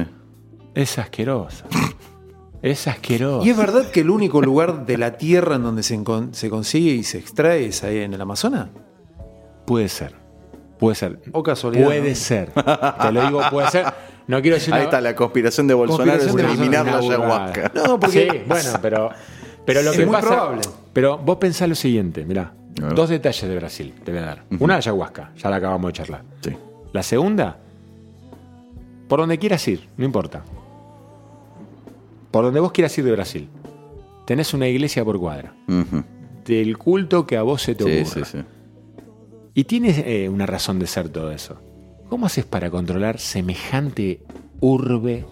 Es 0.75 0.97
asquerosa. 0.97 1.65
es 2.61 2.87
asquerosa. 2.87 3.45
Y 3.45 3.49
es 3.51 3.57
verdad 3.57 3.89
que 3.91 4.01
el 4.01 4.09
único 4.09 4.41
lugar 4.41 4.85
de 4.85 4.97
la 4.97 5.17
Tierra 5.17 5.55
en 5.55 5.63
donde 5.63 5.83
se, 5.83 6.01
consigue 6.03 6.91
y 6.93 7.03
se 7.03 7.17
extrae 7.19 7.67
es 7.67 7.83
ahí 7.83 7.99
en 7.99 8.13
el 8.13 8.21
Amazonas. 8.21 8.69
Puede 9.65 9.89
ser. 9.89 10.15
Puede 10.79 10.95
ser. 10.95 11.19
O 11.31 11.43
casualidad, 11.43 11.85
Puede 11.85 12.09
¿no? 12.09 12.15
ser. 12.15 12.49
Te 12.51 13.11
lo 13.11 13.21
digo, 13.25 13.41
puede 13.51 13.69
ser. 13.69 13.85
No 14.27 14.41
quiero 14.41 14.55
decir 14.55 14.73
Ahí 14.73 14.79
una- 14.81 14.85
está 14.85 15.01
la 15.01 15.15
conspiración 15.15 15.67
de 15.67 15.73
Bolsonaro 15.73 16.11
Conspiración 16.19 16.39
es 16.39 16.57
de 16.57 16.63
eliminar 16.63 16.85
la 16.85 16.97
ayahuasca. 16.97 17.71
No, 17.75 17.99
porque- 17.99 18.29
Sí, 18.31 18.37
bueno, 18.47 18.69
pero, 18.81 19.09
pero 19.65 19.81
lo 19.81 19.91
Es 19.91 19.97
que 19.97 20.05
muy 20.05 20.13
pasa. 20.15 20.27
probable. 20.27 20.61
Pero 20.93 21.17
vos 21.17 21.37
pensás 21.37 21.67
lo 21.69 21.75
siguiente, 21.75 22.25
mirá. 22.25 22.53
Dos 22.95 23.09
detalles 23.09 23.47
de 23.49 23.55
Brasil 23.55 23.93
te 24.03 24.11
voy 24.11 24.21
a 24.21 24.25
dar. 24.25 24.43
Una, 24.59 24.77
ayahuasca, 24.77 25.31
ya 25.37 25.49
la 25.49 25.57
acabamos 25.57 25.89
de 25.89 25.93
charlar. 25.93 26.23
Sí. 26.41 26.55
La 26.93 27.03
segunda, 27.03 27.57
por 29.07 29.19
donde 29.19 29.37
quieras 29.37 29.65
ir, 29.67 29.87
no 29.97 30.05
importa. 30.05 30.43
Por 32.33 32.43
donde 32.45 32.59
vos 32.59 32.71
quieras 32.73 32.97
ir 32.97 33.05
de 33.05 33.11
Brasil. 33.11 33.47
Tenés 34.25 34.53
una 34.55 34.67
iglesia 34.67 35.05
por 35.05 35.19
cuadra. 35.19 35.53
Del 36.45 36.77
culto 36.79 37.25
que 37.27 37.37
a 37.37 37.43
vos 37.43 37.61
se 37.61 37.75
te 37.75 37.83
Sí, 37.85 38.01
ocurra. 38.11 38.25
sí, 38.25 38.37
sí. 38.39 38.43
Y 39.53 39.63
tienes 39.65 39.99
eh, 39.99 40.27
una 40.29 40.45
razón 40.47 40.79
de 40.79 40.87
ser 40.87 41.09
todo 41.09 41.31
eso. 41.31 41.59
¿Cómo 42.09 42.25
haces 42.25 42.43
para 42.45 42.71
controlar 42.71 43.19
semejante 43.19 44.21
urbe 44.59 45.25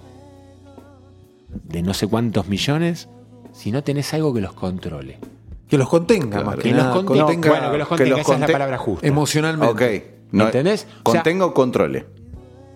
de 1.64 1.82
no 1.82 1.94
sé 1.94 2.08
cuántos 2.08 2.48
millones 2.48 3.10
si 3.52 3.72
no 3.72 3.84
tenés 3.84 4.14
algo 4.14 4.32
que 4.34 4.42
los 4.42 4.54
controle? 4.54 5.18
Que 5.68 5.78
los 5.78 5.90
contenga, 5.90 6.30
Claro. 6.30 6.46
más 6.46 6.56
que, 6.58 6.62
Que 6.64 6.70
los 6.72 6.78
nada, 6.84 6.94
contenga, 6.94 7.24
contenga 7.26 7.50
bueno, 7.50 7.72
que 7.72 7.78
los 7.80 7.88
contenga, 7.88 8.10
los 8.12 8.20
esa 8.20 8.34
es 8.36 8.40
la 8.42 8.48
palabra 8.48 8.78
justa. 8.78 9.08
emocionalmente. 9.08 9.74
Ok. 9.74 10.04
No, 10.34 10.46
¿Entendés? 10.46 10.86
O 11.04 11.12
sea- 11.12 11.22
Contengo, 11.24 11.54
controle. 11.54 12.06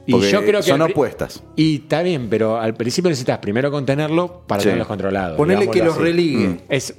Y 0.07 0.11
yo 0.29 0.41
creo 0.45 0.61
que 0.61 0.63
son 0.67 0.81
opuestas. 0.81 1.43
Y 1.55 1.77
está 1.77 2.01
bien, 2.03 2.27
pero 2.29 2.57
al 2.57 2.75
principio 2.75 3.09
necesitas 3.09 3.39
primero 3.39 3.71
contenerlo 3.71 4.43
para 4.47 4.61
Sí. 4.61 4.65
tenerlos 4.65 4.87
controlados. 4.87 5.37
Ponele 5.37 5.69
que 5.69 5.79
los 5.83 5.95
así. 5.95 6.03
religue. 6.03 6.47
Mm. 6.47 6.57
Es, 6.69 6.95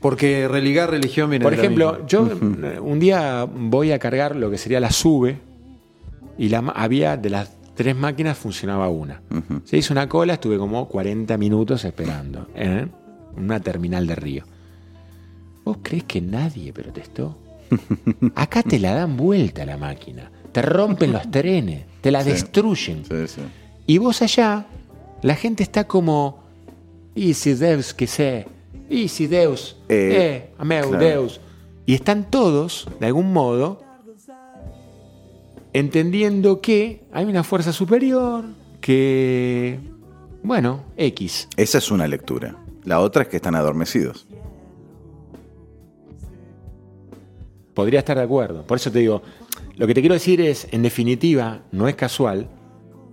Porque 0.00 0.46
religar 0.48 0.90
religión 0.90 1.28
viene 1.30 1.42
por 1.42 1.52
ejemplo, 1.52 2.06
yo 2.06 2.26
eh, 2.62 2.78
un 2.80 2.98
día 3.00 3.44
voy 3.52 3.92
a 3.92 3.98
cargar 3.98 4.36
lo 4.36 4.50
que 4.50 4.56
sería 4.56 4.78
la 4.80 4.90
sube 4.92 5.38
y 6.38 6.48
la, 6.48 6.58
había 6.74 7.16
de 7.16 7.30
las 7.30 7.50
tres 7.74 7.96
máquinas 7.96 8.38
funcionaba 8.38 8.88
una. 8.88 9.22
Se 9.64 9.76
hizo 9.76 9.92
una 9.92 10.08
cola, 10.08 10.34
estuve 10.34 10.56
como 10.56 10.88
40 10.88 11.36
minutos 11.36 11.84
esperando 11.84 12.46
en 12.54 12.90
una 13.36 13.60
terminal 13.60 14.06
de 14.06 14.14
Río. 14.14 14.44
¿Vos 15.64 15.78
crees 15.82 16.04
que 16.04 16.20
nadie 16.20 16.72
protestó? 16.72 17.36
Acá 18.36 18.62
te 18.62 18.78
la 18.78 18.94
dan 18.94 19.16
vuelta 19.16 19.66
la 19.66 19.76
máquina, 19.76 20.30
te 20.52 20.62
rompen 20.62 21.12
los 21.12 21.30
trenes, 21.30 21.84
te 22.00 22.10
la 22.10 22.22
Sí. 22.24 22.30
destruyen. 22.30 23.04
Sí, 23.04 23.26
sí. 23.28 23.40
Y 23.86 23.98
vos 23.98 24.20
allá, 24.22 24.66
la 25.22 25.34
gente 25.34 25.62
está 25.62 25.86
como, 25.86 26.42
y 27.14 27.34
si 27.34 27.54
Deus 27.54 27.94
que 27.94 28.06
sé, 28.06 28.46
y 28.90 29.08
si 29.08 29.26
Deus, 29.26 29.76
Eh, 29.88 30.16
eh, 30.48 30.50
ameu, 30.58 30.88
claro. 30.90 31.04
Deus. 31.04 31.40
Y 31.86 31.94
están 31.94 32.30
todos, 32.30 32.86
de 33.00 33.06
algún 33.06 33.32
modo, 33.32 33.80
entendiendo 35.72 36.60
que 36.60 37.02
hay 37.12 37.24
una 37.24 37.44
fuerza 37.44 37.72
superior, 37.72 38.44
que, 38.80 39.78
bueno, 40.42 40.82
X. 40.96 41.48
Esa 41.56 41.78
es 41.78 41.90
una 41.90 42.06
lectura. 42.08 42.56
La 42.84 43.00
otra 43.00 43.22
es 43.22 43.28
que 43.28 43.36
están 43.36 43.54
adormecidos. 43.54 44.26
Podría 47.74 48.00
estar 48.00 48.16
de 48.16 48.24
acuerdo. 48.24 48.62
Por 48.64 48.76
eso 48.76 48.90
te 48.90 48.98
digo, 48.98 49.22
lo 49.78 49.86
que 49.86 49.94
te 49.94 50.00
quiero 50.00 50.14
decir 50.14 50.40
es, 50.40 50.68
en 50.72 50.82
definitiva, 50.82 51.62
no 51.72 51.88
es 51.88 51.94
casual 51.94 52.48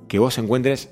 que 0.08 0.20
vos 0.20 0.38
encuentres 0.38 0.90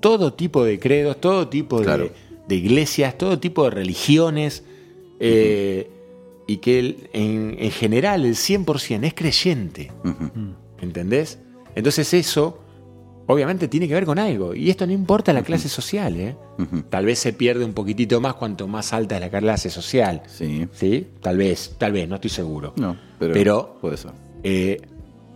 todo 0.00 0.34
tipo 0.34 0.64
de 0.64 0.78
credos, 0.78 1.20
todo 1.20 1.48
tipo 1.48 1.78
de, 1.80 1.84
Claro. 1.84 2.10
de 2.46 2.54
iglesias, 2.54 3.16
todo 3.18 3.38
tipo 3.38 3.64
de 3.64 3.70
religiones, 3.70 4.62
eh, 5.18 5.90
y 6.46 6.58
que 6.58 6.78
el- 6.78 7.08
en, 7.12 7.56
en 7.58 7.70
general 7.72 8.24
el 8.24 8.36
100% 8.36 9.04
es 9.06 9.14
creyente. 9.14 9.90
¿Entendés? 10.80 11.38
Entonces 11.74 12.12
eso, 12.14 12.58
obviamente, 13.26 13.66
tiene 13.68 13.88
que 13.88 13.94
ver 13.94 14.04
con 14.06 14.18
algo. 14.18 14.54
Y 14.54 14.70
esto 14.70 14.86
no 14.86 14.92
importa 14.92 15.32
la 15.32 15.42
clase 15.42 15.68
social, 15.68 16.16
¿eh? 16.16 16.36
Tal 16.90 17.04
vez 17.06 17.18
se 17.18 17.32
pierde 17.32 17.64
un 17.64 17.72
poquitito 17.72 18.20
más 18.20 18.34
cuanto 18.34 18.68
más 18.68 18.92
alta 18.92 19.16
es 19.16 19.20
la 19.22 19.30
clase 19.30 19.70
social. 19.70 20.22
Sí. 20.26 20.68
¿Sí? 20.72 21.06
Tal 21.20 21.36
vez, 21.36 21.74
tal 21.78 21.92
vez, 21.92 22.08
no 22.08 22.14
estoy 22.16 22.30
seguro. 22.30 22.74
No, 22.76 22.96
pero, 23.18 23.32
Pero- 23.32 23.78
puede 23.80 23.96
ser. 23.96 24.12
Eh, 24.48 24.80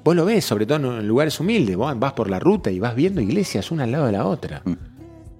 vos 0.05 0.15
lo 0.15 0.25
ves, 0.25 0.45
sobre 0.45 0.67
todo 0.67 0.99
en 1.01 1.09
lugares 1.09 1.41
humildes. 1.41 1.75
Vos 1.77 1.99
vas 1.99 2.13
por 2.13 2.31
la 2.31 2.39
ruta 2.39 2.71
y 2.71 2.79
vas 2.79 2.95
viendo 2.95 3.21
iglesias 3.21 3.73
una 3.73 3.83
al 3.83 3.91
lado 3.91 4.07
de 4.07 4.13
la 4.13 4.25
otra. 4.25 4.63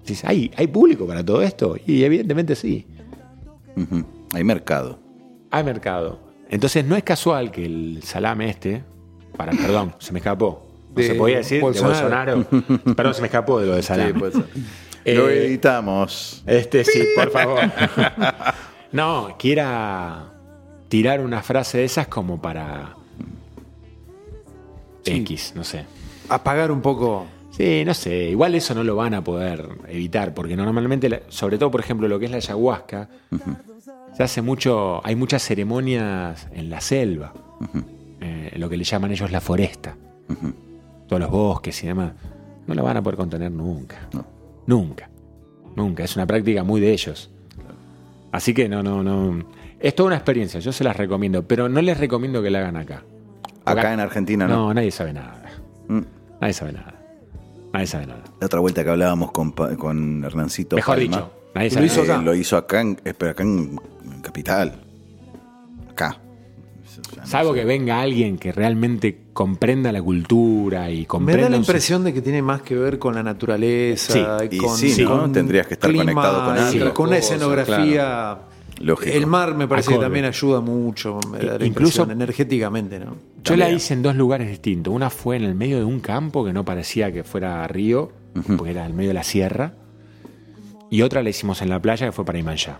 Dices, 0.05 0.25
¿hay, 0.25 0.51
¿hay 0.57 0.67
público 0.67 1.07
para 1.07 1.23
todo 1.23 1.41
esto? 1.41 1.77
Y 1.87 2.03
evidentemente 2.03 2.55
sí. 2.55 2.85
Hay 4.33 4.43
mercado. 4.43 4.99
Hay 5.51 5.63
mercado. 5.63 6.19
Entonces 6.49 6.83
no 6.83 6.97
es 6.97 7.03
casual 7.03 7.49
que 7.49 7.65
el 7.65 8.03
salame 8.03 8.49
este, 8.49 8.83
para, 9.37 9.53
perdón, 9.53 9.95
se 9.99 10.11
me 10.11 10.19
escapó. 10.19 10.67
No 10.89 10.95
De 10.95 11.07
se 11.07 11.15
podía 11.15 11.37
decir 11.37 11.61
Bolsonaro. 11.61 12.35
de 12.39 12.43
Bolsonaro. 12.43 12.95
perdón, 12.95 13.13
se 13.13 13.21
me 13.21 13.27
escapó 13.27 13.61
de 13.61 13.67
lo 13.67 13.75
de 13.75 13.83
salame. 13.83 14.13
Sí. 14.33 14.43
Eh, 15.05 15.15
Lo 15.15 15.29
editamos. 15.29 16.43
Este 16.45 16.83
sí, 16.83 17.03
por 17.15 17.31
favor. 17.31 17.59
no, 18.91 19.35
quiera 19.39 20.33
tirar 20.89 21.21
una 21.21 21.41
frase 21.41 21.77
de 21.77 21.85
esas 21.85 22.07
como 22.09 22.41
para 22.41 22.97
X, 25.05 25.53
no 25.55 25.63
sé. 25.63 25.85
Apagar 26.29 26.71
un 26.71 26.81
poco. 26.81 27.25
Sí, 27.51 27.83
no 27.85 27.93
sé. 27.93 28.29
Igual 28.29 28.55
eso 28.55 28.73
no 28.73 28.83
lo 28.83 28.95
van 28.95 29.13
a 29.13 29.23
poder 29.23 29.67
evitar, 29.87 30.33
porque 30.33 30.55
normalmente, 30.55 31.23
sobre 31.29 31.57
todo, 31.57 31.69
por 31.69 31.81
ejemplo, 31.81 32.07
lo 32.07 32.19
que 32.19 32.25
es 32.25 32.31
la 32.31 32.37
ayahuasca, 32.37 33.09
se 34.15 34.23
hace 34.23 34.41
mucho, 34.41 35.05
hay 35.05 35.15
muchas 35.15 35.43
ceremonias 35.43 36.47
en 36.53 36.69
la 36.69 36.81
selva, 36.81 37.33
eh, 38.21 38.53
lo 38.57 38.69
que 38.69 38.77
le 38.77 38.83
llaman 38.83 39.11
ellos 39.11 39.31
la 39.31 39.41
foresta, 39.41 39.95
todos 41.07 41.19
los 41.19 41.29
bosques 41.29 41.83
y 41.83 41.87
demás. 41.87 42.13
No 42.67 42.75
lo 42.75 42.83
van 42.83 42.97
a 42.97 43.03
poder 43.03 43.17
contener 43.17 43.51
nunca. 43.51 44.07
No. 44.13 44.25
Nunca. 44.67 45.09
Nunca. 45.75 46.03
Es 46.03 46.15
una 46.15 46.25
práctica 46.25 46.63
muy 46.63 46.79
de 46.79 46.91
ellos. 46.93 47.29
Así 48.31 48.53
que 48.53 48.69
no, 48.69 48.81
no, 48.81 49.03
no. 49.03 49.43
Es 49.79 49.95
toda 49.95 50.07
una 50.07 50.15
experiencia, 50.15 50.59
yo 50.59 50.71
se 50.71 50.83
las 50.83 50.95
recomiendo, 50.95 51.43
pero 51.47 51.67
no 51.67 51.81
les 51.81 51.97
recomiendo 51.97 52.41
que 52.41 52.49
la 52.49 52.59
hagan 52.59 52.77
acá. 52.77 53.03
Acá 53.71 53.93
en 53.93 53.99
Argentina 53.99 54.47
no. 54.47 54.55
No, 54.67 54.73
nadie 54.73 54.91
sabe 54.91 55.13
nada. 55.13 55.41
Mm. 55.87 56.01
Nadie 56.39 56.53
sabe 56.53 56.71
nada. 56.73 56.93
Nadie 57.73 57.87
sabe 57.87 58.05
nada. 58.07 58.23
La 58.39 58.45
otra 58.47 58.59
vuelta 58.59 58.83
que 58.83 58.89
hablábamos 58.89 59.31
con, 59.31 60.23
Hernancito. 60.25 60.75
Mejor 60.75 60.97
Palma, 60.97 61.17
dicho, 61.17 61.31
nadie 61.55 61.69
Lo 61.69 61.73
sabe 61.75 61.85
hizo 61.85 62.01
nada. 62.01 62.13
acá. 62.13 62.21
eh, 62.21 62.25
Lo 62.25 62.35
hizo 62.35 62.57
acá, 62.57 62.81
en, 62.81 63.01
eh, 63.05 63.13
pero 63.17 63.31
acá 63.31 63.43
en, 63.43 63.79
en 64.13 64.21
Capital. 64.21 64.73
Acá. 65.89 66.17
No 67.17 67.25
Salvo 67.25 67.53
que 67.53 67.63
venga 67.63 68.01
alguien 68.01 68.37
que 68.37 68.51
realmente 68.51 69.17
comprenda 69.33 69.91
la 69.91 70.01
cultura 70.01 70.89
y 70.89 71.01
Me 71.01 71.07
comprenda. 71.07 71.43
da 71.43 71.49
la 71.51 71.55
impresión 71.57 72.03
de 72.03 72.13
que 72.13 72.21
tiene 72.21 72.41
más 72.41 72.61
que 72.63 72.75
ver 72.75 72.99
con 72.99 73.15
la 73.15 73.23
naturaleza, 73.23 74.39
Sí, 74.39 74.47
y 74.51 74.57
con, 74.57 74.77
sí, 74.77 75.03
¿no? 75.03 75.19
con 75.21 75.31
Tendrías 75.31 75.67
que 75.67 75.75
estar 75.75 75.89
clima, 75.89 76.03
conectado 76.05 76.45
con 76.45 76.55
y 76.57 76.79
algo. 76.81 76.93
con 76.93 77.07
una 77.09 77.17
escenografía. 77.17 78.37
Lógico. 78.81 79.11
El 79.15 79.27
mar 79.27 79.55
me 79.55 79.67
parece 79.67 79.91
que 79.93 79.97
también 79.99 80.25
ayuda 80.25 80.59
mucho, 80.61 81.19
me 81.29 81.39
da 81.39 81.57
la 81.59 81.65
Incluso- 81.65 82.09
energéticamente, 82.09 82.99
¿no? 82.99 83.15
Yo 83.43 83.55
la 83.55 83.69
hice 83.69 83.93
en 83.93 84.01
dos 84.03 84.15
lugares 84.15 84.49
distintos. 84.49 84.93
Una 84.93 85.09
fue 85.09 85.35
en 85.35 85.43
el 85.43 85.55
medio 85.55 85.77
de 85.77 85.83
un 85.83 85.99
campo 85.99 86.45
que 86.45 86.53
no 86.53 86.63
parecía 86.65 87.11
que 87.11 87.23
fuera 87.23 87.67
río, 87.67 88.11
porque 88.57 88.71
era 88.71 88.81
en 88.81 88.87
el 88.87 88.93
medio 88.93 89.09
de 89.09 89.13
la 89.15 89.23
sierra. 89.23 89.73
Y 90.89 91.01
otra 91.03 91.23
la 91.23 91.29
hicimos 91.29 91.61
en 91.61 91.69
la 91.69 91.81
playa 91.81 92.05
que 92.05 92.11
fue 92.11 92.25
para 92.25 92.37
Imanjá. 92.37 92.79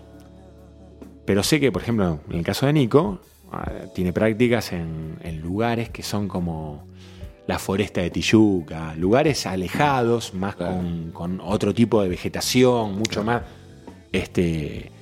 Pero 1.24 1.42
sé 1.42 1.60
que, 1.60 1.72
por 1.72 1.82
ejemplo, 1.82 2.20
en 2.30 2.36
el 2.38 2.44
caso 2.44 2.66
de 2.66 2.72
Nico, 2.72 3.20
ah, 3.50 3.70
tiene 3.94 4.12
prácticas 4.12 4.72
en, 4.72 5.16
en 5.22 5.40
lugares 5.40 5.88
que 5.90 6.02
son 6.02 6.28
como 6.28 6.86
la 7.46 7.58
foresta 7.58 8.00
de 8.00 8.10
Tijuca, 8.10 8.94
lugares 8.96 9.46
alejados, 9.46 10.34
más 10.34 10.54
con, 10.56 11.10
con 11.12 11.40
otro 11.40 11.74
tipo 11.74 12.02
de 12.02 12.08
vegetación, 12.08 12.96
mucho 12.96 13.24
más. 13.24 13.42
Este, 14.12 14.92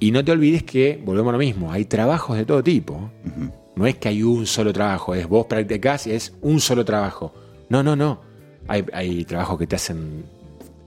y 0.00 0.10
no 0.10 0.24
te 0.24 0.32
olvides 0.32 0.62
que, 0.62 1.00
volvemos 1.04 1.30
a 1.30 1.32
lo 1.32 1.38
mismo, 1.38 1.72
hay 1.72 1.84
trabajos 1.84 2.36
de 2.36 2.44
todo 2.44 2.62
tipo. 2.62 3.10
No 3.74 3.86
es 3.86 3.96
que 3.96 4.08
hay 4.08 4.22
un 4.22 4.46
solo 4.46 4.72
trabajo, 4.72 5.14
es 5.14 5.28
vos 5.28 5.46
practicás 5.46 6.06
y 6.06 6.12
es 6.12 6.34
un 6.40 6.60
solo 6.60 6.84
trabajo. 6.84 7.32
No, 7.68 7.82
no, 7.82 7.96
no. 7.96 8.20
Hay, 8.66 8.84
hay 8.92 9.24
trabajos 9.24 9.58
que 9.58 9.66
te 9.66 9.76
hacen 9.76 10.24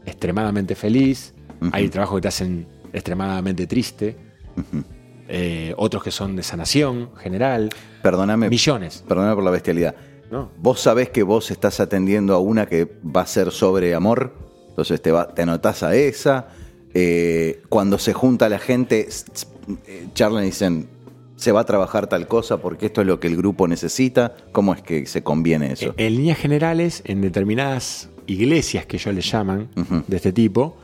extremadamente 0.05 0.75
feliz, 0.75 1.33
hay 1.71 1.89
trabajos 1.89 2.17
que 2.17 2.21
te 2.21 2.27
hacen 2.27 2.67
extremadamente 2.93 3.67
triste, 3.67 4.15
eh, 5.27 5.73
otros 5.77 6.03
que 6.03 6.11
son 6.11 6.35
de 6.35 6.43
sanación 6.43 7.11
general, 7.17 7.69
Perdóname. 8.01 8.49
millones. 8.49 9.03
Perdóname 9.07 9.35
por 9.35 9.43
la 9.43 9.51
bestialidad. 9.51 9.95
¿no? 10.29 10.51
Vos 10.57 10.81
sabés 10.81 11.09
que 11.09 11.23
vos 11.23 11.51
estás 11.51 11.79
atendiendo 11.79 12.33
a 12.33 12.39
una 12.39 12.65
que 12.65 12.89
va 13.03 13.21
a 13.21 13.27
ser 13.27 13.51
sobre 13.51 13.93
amor, 13.93 14.33
entonces 14.69 15.01
te, 15.01 15.11
va, 15.11 15.33
te 15.33 15.43
anotás 15.43 15.83
a 15.83 15.95
esa. 15.95 16.47
Eh, 16.93 17.61
cuando 17.69 17.97
se 17.97 18.13
junta 18.13 18.49
la 18.49 18.59
gente, 18.59 19.07
eh, 19.87 20.07
charlan 20.13 20.43
y 20.43 20.47
dicen, 20.47 20.87
se 21.35 21.51
va 21.51 21.61
a 21.61 21.65
trabajar 21.65 22.07
tal 22.07 22.27
cosa 22.27 22.57
porque 22.57 22.87
esto 22.87 23.01
es 23.01 23.07
lo 23.07 23.19
que 23.19 23.27
el 23.27 23.37
grupo 23.37 23.67
necesita. 23.67 24.35
¿Cómo 24.51 24.73
es 24.73 24.81
que 24.81 25.05
se 25.05 25.23
conviene 25.23 25.71
eso? 25.73 25.93
En 25.97 26.15
líneas 26.15 26.37
generales, 26.37 27.01
en 27.05 27.21
determinadas 27.21 28.09
iglesias 28.27 28.85
que 28.85 28.97
ellos 28.97 29.15
le 29.15 29.21
llaman 29.21 29.69
de 30.07 30.15
este 30.15 30.31
tipo, 30.33 30.77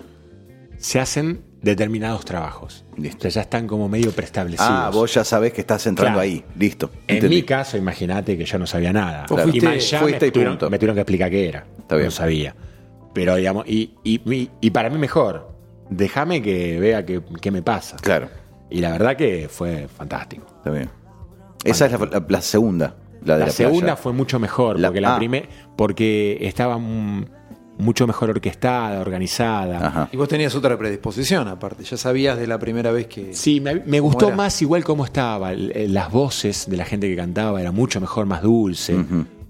se 0.78 1.00
hacen 1.00 1.42
determinados 1.62 2.24
trabajos. 2.24 2.86
Listo. 2.98 3.18
O 3.18 3.22
sea, 3.22 3.32
ya 3.32 3.42
están 3.42 3.68
como 3.68 3.90
medio 3.90 4.12
preestablecidos. 4.12 4.70
ah, 4.72 4.90
vos 4.94 5.14
ya 5.14 5.24
sabés 5.24 5.52
que 5.54 5.62
estás 5.62 5.86
entrando 5.88 6.20
Claro. 6.20 6.22
ahí. 6.32 6.44
Listo. 6.58 6.90
En 7.08 7.28
mi 7.30 7.44
caso, 7.44 7.78
imagínate 7.78 8.38
que 8.38 8.46
yo 8.46 8.58
no 8.60 8.66
sabía 8.68 8.94
nada. 8.94 9.26
Y 9.30 9.34
fuiste- 9.34 9.66
más 9.66 9.90
ya 9.90 10.00
fuiste 10.00 10.22
me, 10.22 10.28
y 10.28 10.32
tuvieron, 10.32 10.54
punto. 10.56 10.70
me 10.70 10.78
tuvieron 10.80 10.96
que 10.96 11.02
explicar 11.02 11.30
qué 11.30 11.50
era. 11.50 11.66
Está 11.80 11.96
bien. 11.96 12.06
No 12.06 12.12
sabía. 12.12 12.56
Pero 13.14 13.36
digamos, 13.36 13.68
y, 13.68 13.96
y, 14.04 14.22
y- 14.32 14.50
y 14.62 14.70
para 14.70 14.90
mí 14.90 14.98
mejor, 14.98 15.57
déjame 15.90 16.42
que 16.42 16.80
vea 16.80 17.06
qué, 17.06 17.22
qué 17.42 17.52
me 17.52 17.62
pasa. 17.62 17.98
Claro, 17.98 18.30
Y 18.70 18.82
la 18.82 18.92
verdad 18.92 19.16
que 19.16 19.48
fue 19.50 19.88
fantástico. 19.88 20.46
está 20.58 20.70
bien. 20.72 20.90
Esa 21.64 21.86
es 21.88 21.92
la, 21.94 21.98
la- 22.06 22.26
la 22.28 22.42
segunda, 22.42 22.96
la 23.24 23.34
de 23.36 23.40
La, 23.42 23.46
la, 23.48 23.52
segunda 23.52 23.80
playa. 23.88 23.96
fue 23.98 24.14
mucho 24.14 24.40
mejor, 24.40 24.80
La- 24.80 24.90
porque 24.90 25.02
la 25.02 25.16
ah. 25.16 25.18
primer- 25.18 25.50
porque 25.76 26.38
estaba 26.42 26.78
mucho 27.80 28.08
mejor 28.08 28.30
orquestada, 28.32 29.00
organizada. 29.02 29.86
Ajá. 29.88 30.10
Y 30.12 30.18
vos 30.18 30.28
tenías 30.28 30.56
otra 30.56 30.78
predisposición, 30.78 31.48
aparte. 31.48 31.84
Ya 31.84 31.96
sabías 31.98 32.38
de 32.38 32.48
la 32.48 32.58
primera 32.58 32.92
vez 32.92 33.08
que. 33.08 33.34
Sí, 33.34 33.60
me, 33.62 33.76
me 33.76 34.00
¿Cómo 34.00 34.02
gustó 34.12 34.28
era? 34.30 34.36
más 34.36 34.62
igual 34.62 34.84
cómo 34.84 35.06
estaba. 35.06 35.52
Las 35.54 36.12
voces 36.12 36.68
de 36.70 36.78
la 36.78 36.86
gente 36.86 37.08
que 37.08 37.16
cantaba 37.16 37.62
era 37.62 37.72
mucho 37.72 38.02
mejor, 38.02 38.26
más 38.26 38.42
dulce. 38.42 38.96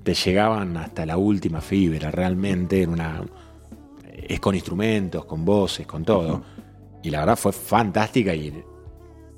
Te 0.04 0.14
llegaban 0.14 0.76
hasta 0.78 1.06
la 1.06 1.18
última 1.18 1.62
fibra, 1.62 2.12
realmente. 2.12 2.82
Era 2.82 2.92
una, 2.92 3.22
es 4.28 4.40
con 4.40 4.56
instrumentos, 4.56 5.26
con 5.26 5.44
voces, 5.46 5.86
con 5.88 6.04
todo. 6.04 6.44
Y 7.04 7.10
la 7.10 7.20
verdad 7.22 7.36
fue 7.38 7.52
fantástica 7.54 8.34
y 8.36 8.64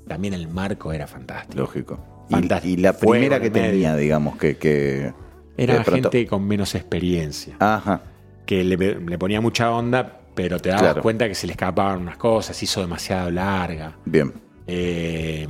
también 0.08 0.34
el 0.34 0.48
marco 0.48 0.92
era 0.92 1.06
fantástico. 1.06 1.58
Lógico. 1.60 1.98
Y, 2.28 2.32
Fantástico. 2.32 2.72
y 2.78 2.82
la 2.82 2.92
primera 2.92 3.40
que 3.40 3.50
tenía, 3.50 3.96
digamos, 3.96 4.36
que... 4.36 4.56
que 4.56 5.12
Era 5.56 5.82
pronto- 5.82 6.10
gente 6.10 6.26
con 6.26 6.46
menos 6.46 6.74
experiencia. 6.74 7.56
Ajá. 7.58 8.02
que 8.46 8.64
le, 8.64 8.76
le 8.76 9.18
ponía 9.18 9.40
mucha 9.40 9.70
onda, 9.70 10.20
pero 10.34 10.58
te 10.58 10.70
dabas 10.70 10.82
Claro. 10.82 11.02
cuenta 11.02 11.28
que 11.28 11.34
se 11.34 11.46
le 11.46 11.52
escapaban 11.52 12.00
unas 12.02 12.16
cosas, 12.16 12.60
hizo 12.62 12.80
demasiado 12.80 13.30
larga. 13.30 13.96
Bien. 14.04 14.32
Eh, 14.66 15.46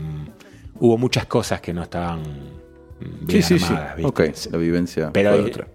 hubo 0.79 0.99
muchas 0.99 1.27
cosas 1.27 1.61
que 1.61 1.73
no 1.73 1.83
estaban 1.83 2.23
bien 3.23 3.43
armadas, 3.43 3.97
¿viste? 3.97 4.09
Ok, 4.09 4.53
la 4.53 4.59
vivencia 4.59 5.11
Pero 5.13 5.31
fue 5.33 5.41
otra. 5.43 5.69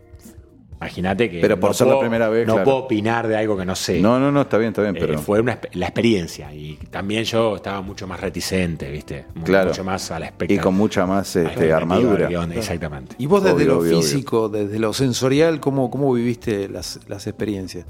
Imagínate 0.77 1.29
que 1.29 1.39
Pero 1.41 1.59
por 1.59 1.73
ser 1.73 1.87
la 1.87 1.99
primera 1.99 2.29
vez, 2.29 2.45
no 2.47 2.53
claro. 2.53 2.65
puedo 2.65 2.77
opinar 2.79 3.27
de 3.27 3.37
algo 3.37 3.57
que 3.57 3.65
no 3.65 3.75
sé. 3.75 3.99
No, 4.01 4.19
no, 4.19 4.31
no, 4.31 4.41
está 4.41 4.57
bien, 4.57 4.69
está 4.69 4.81
bien, 4.81 4.95
Eh, 4.95 4.99
pero... 4.99 5.19
fue 5.19 5.39
una, 5.39 5.59
la 5.73 5.85
experiencia 5.87 6.53
y 6.53 6.75
también 6.89 7.23
yo 7.23 7.55
estaba 7.55 7.81
mucho 7.81 8.07
más 8.07 8.19
reticente, 8.19 8.89
¿viste? 8.91 9.25
Claro. 9.43 9.69
Mucho 9.69 9.83
más 9.83 10.11
a 10.11 10.19
la 10.19 10.25
y 10.25 10.29
expectativa. 10.29 10.63
con 10.63 10.75
mucha 10.75 11.05
más 11.05 11.35
este, 11.35 11.71
armadura. 11.73 12.27
Exactamente. 12.53 13.15
Y 13.17 13.25
vos 13.25 13.43
desde 13.43 13.55
Obvio, 13.55 13.67
lo 13.67 13.77
obvio, 13.79 13.89
obvio. 13.97 14.01
físico, 14.01 14.49
desde 14.49 14.79
lo 14.79 14.93
sensorial, 14.93 15.59
¿cómo, 15.59 15.89
cómo 15.89 16.11
viviste 16.13 16.67
las, 16.69 16.99
las 17.07 17.25
experiencias? 17.27 17.85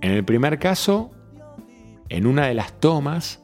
En 0.00 0.12
el 0.12 0.24
primer 0.24 0.58
caso, 0.58 1.10
en 2.08 2.26
una 2.26 2.46
de 2.46 2.54
las 2.54 2.72
tomas, 2.80 3.40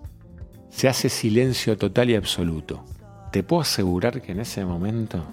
se 0.71 0.89
hace 0.89 1.09
silencio 1.09 1.77
total 1.77 2.11
y 2.11 2.15
absoluto. 2.17 2.85
Te 3.31 3.43
puedo 3.43 3.63
asegurar 3.63 4.23
que 4.23 4.33
en 4.33 4.41
ese 4.41 4.65
momento, 4.65 5.25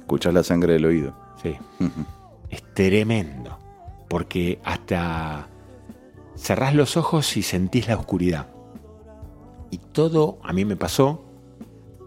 Escuchás 0.00 0.34
la 0.34 0.42
sangre 0.42 0.72
del 0.72 0.84
oído. 0.86 1.14
Sí, 1.42 1.56
es 2.50 2.62
tremendo. 2.74 3.58
Porque 4.08 4.60
hasta 4.64 5.48
cerrás 6.36 6.74
los 6.74 6.96
ojos 6.96 7.36
y 7.36 7.42
sentís 7.42 7.88
la 7.88 7.96
oscuridad. 7.96 8.48
Y 9.70 9.78
todo, 9.78 10.38
a 10.42 10.52
mí 10.52 10.64
me 10.64 10.76
pasó, 10.76 11.24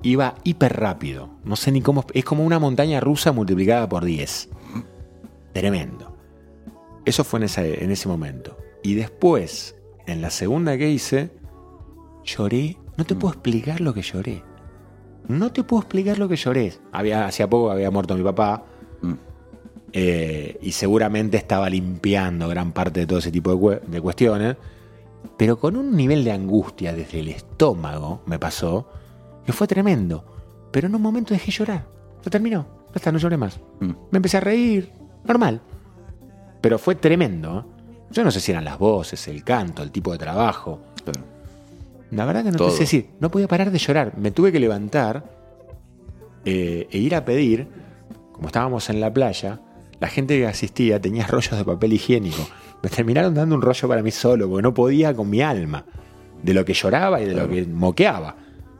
iba 0.01 0.35
hiper 0.43 0.76
rápido. 0.76 1.30
No 1.43 1.55
sé 1.55 1.72
ni 1.72 1.81
cómo. 1.81 2.05
Es 2.14 2.26
como 2.26 2.43
una 2.43 2.60
montaña 2.60 2.99
rusa 2.99 3.31
multiplicada 3.31 3.88
por 3.88 4.03
10. 4.03 4.49
Tremendo. 5.53 6.18
Eso 7.05 7.23
fue 7.23 7.39
en 7.39 7.43
ese, 7.45 7.84
en 7.84 7.91
ese 7.91 8.07
momento. 8.07 8.57
Y 8.84 8.95
después, 8.95 9.76
en 10.05 10.22
la 10.22 10.30
segunda 10.30 10.77
que 10.77 10.89
hice, 10.89 11.31
lloré. 12.23 12.77
No 12.97 13.05
te 13.05 13.15
puedo 13.15 13.34
explicar 13.34 13.81
lo 13.81 13.93
que 13.93 14.01
lloré. 14.01 14.43
No 15.27 15.51
te 15.53 15.64
puedo 15.64 15.81
explicar 15.81 16.19
lo 16.19 16.27
que 16.27 16.35
lloré. 16.35 16.73
Había, 16.91 17.26
hacía 17.26 17.49
poco 17.49 17.72
había 17.72 17.91
muerto 17.91 18.15
mi 18.15 18.23
papá. 18.23 18.65
Mm. 19.03 19.13
eh, 19.93 20.57
y 20.61 20.71
seguramente 20.71 21.38
estaba 21.38 21.69
limpiando 21.69 22.47
gran 22.47 22.71
parte 22.71 23.01
de 23.01 23.05
todo 23.07 23.19
ese 23.19 23.31
tipo 23.31 23.51
de, 23.51 23.57
cue- 23.57 23.81
de 23.81 24.01
cuestiones. 24.01 24.57
Pero 25.38 25.57
con 25.59 25.75
un 25.77 25.95
nivel 25.95 26.23
de 26.23 26.31
angustia 26.31 26.93
desde 26.93 27.19
el 27.19 27.30
estómago 27.30 28.21
me 28.25 28.39
pasó 28.39 28.89
que 29.45 29.53
fue 29.53 29.67
tremendo. 29.67 30.23
Pero 30.71 30.88
en 30.88 30.95
un 30.95 31.01
momento 31.01 31.34
dejé 31.34 31.51
llorar. 31.51 31.85
Se 32.21 32.30
terminó. 32.30 32.65
Ya 32.88 32.95
está, 32.95 33.11
no 33.11 33.17
lloré 33.19 33.38
más. 33.38 33.59
Mm. 33.80 33.91
Me 34.11 34.17
empecé 34.17 34.38
a 34.38 34.41
reír. 34.41 34.91
Normal. 35.25 35.61
Pero 36.61 36.77
fue 36.80 36.95
tremendo. 36.95 37.59
¿eh? 37.59 37.84
Yo 38.11 38.23
no 38.23 38.31
sé 38.31 38.39
si 38.39 38.51
eran 38.51 38.63
las 38.65 38.77
voces, 38.80 39.27
el 39.27 39.43
canto, 39.43 39.84
el 39.84 39.91
tipo 39.91 40.11
de 40.11 40.17
trabajo. 40.17 40.80
La 42.11 42.25
verdad 42.25 42.43
que 42.43 42.51
no 42.51 42.57
Todo. 42.57 42.69
te 42.69 42.73
sé 42.75 42.80
decir. 42.81 43.09
No 43.19 43.30
podía 43.31 43.47
parar 43.47 43.71
de 43.71 43.80
llorar. 43.80 44.17
Me 44.17 44.31
tuve 44.31 44.51
que 44.51 44.59
levantar 44.59 45.23
eh, 46.45 46.88
e 46.91 46.97
ir 46.97 47.15
a 47.15 47.25
pedir. 47.25 47.67
Como 48.43 48.49
estábamos 48.49 48.89
en 48.89 48.99
la 48.99 49.13
playa, 49.13 49.61
la 50.01 50.09
gente 50.09 50.37
que 50.37 50.45
asistía 50.45 50.99
tenía 50.99 51.25
rollos 51.27 51.57
de 51.57 51.63
papel 51.63 51.93
higiénico. 51.93 52.45
Me 52.83 52.89
terminaron 52.89 53.33
dando 53.33 53.55
un 53.55 53.61
rollo 53.61 53.87
para 53.87 54.03
mí 54.03 54.11
solo, 54.11 54.49
porque 54.49 54.61
no 54.63 54.73
podía 54.73 55.13
con 55.13 55.29
mi 55.29 55.41
alma. 55.41 55.85
De 56.41 56.53
lo 56.53 56.65
que 56.65 56.73
lloraba 56.73 57.21
y 57.21 57.25
de 57.25 57.35
lo 57.35 57.47
que 57.47 57.65
moqueaba. 57.65 58.35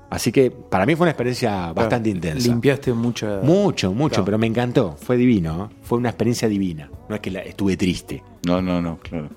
Así 0.10 0.34
que 0.34 0.52
para 0.52 0.85
mí 0.85 0.95
fue 0.98 1.06
una 1.06 1.11
experiencia 1.11 1.72
bastante 1.72 2.10
intensa. 2.10 2.45
Limpiaste. 2.49 2.91
Mucho, 2.91 3.40
mucho, 3.41 3.94
Claro. 4.15 4.26
pero 4.26 4.38
me 4.38 4.48
encantó. 4.48 4.98
Fue 5.02 5.15
divino. 5.15 5.69
¿eh? 5.72 5.76
Fue 5.81 5.98
una 5.98 6.10
experiencia 6.10 6.49
divina. 6.49 6.90
No 7.07 7.15
es 7.15 7.22
que 7.22 7.31
la- 7.31 7.40
estuve 7.44 7.77
triste. 7.77 8.22
No, 8.45 8.61
no, 8.61 8.81
no, 8.81 8.98
claro. 8.98 9.30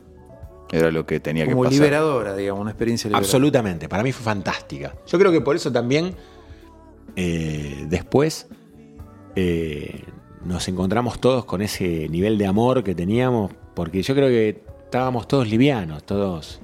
Era 0.72 0.90
lo 0.90 1.06
que 1.06 1.20
tenía 1.20 1.44
como 1.44 1.62
que 1.62 1.68
pasar. 1.68 1.80
liberadora, 1.84 2.34
digamos, 2.34 2.62
una 2.62 2.72
experiencia 2.72 3.06
liberadora. 3.06 3.24
Absolutamente, 3.24 3.88
para 3.88 4.02
mí 4.02 4.10
fue 4.10 4.24
fantástica. 4.24 4.92
Yo 5.06 5.20
creo 5.20 5.30
que 5.30 5.40
por 5.40 5.54
eso 5.54 5.70
también 5.70 6.16
eh, 7.14 7.86
después 7.88 8.48
eh, 9.36 10.02
nos 10.44 10.66
encontramos 10.68 11.20
todos 11.20 11.44
con 11.44 11.62
ese 11.62 12.08
nivel 12.08 12.38
de 12.38 12.46
amor 12.46 12.82
que 12.82 12.94
teníamos, 12.94 13.52
porque 13.74 14.02
yo 14.02 14.14
creo 14.14 14.28
que 14.28 14.62
estábamos 14.84 15.28
todos 15.28 15.48
livianos, 15.48 16.04
todos... 16.04 16.60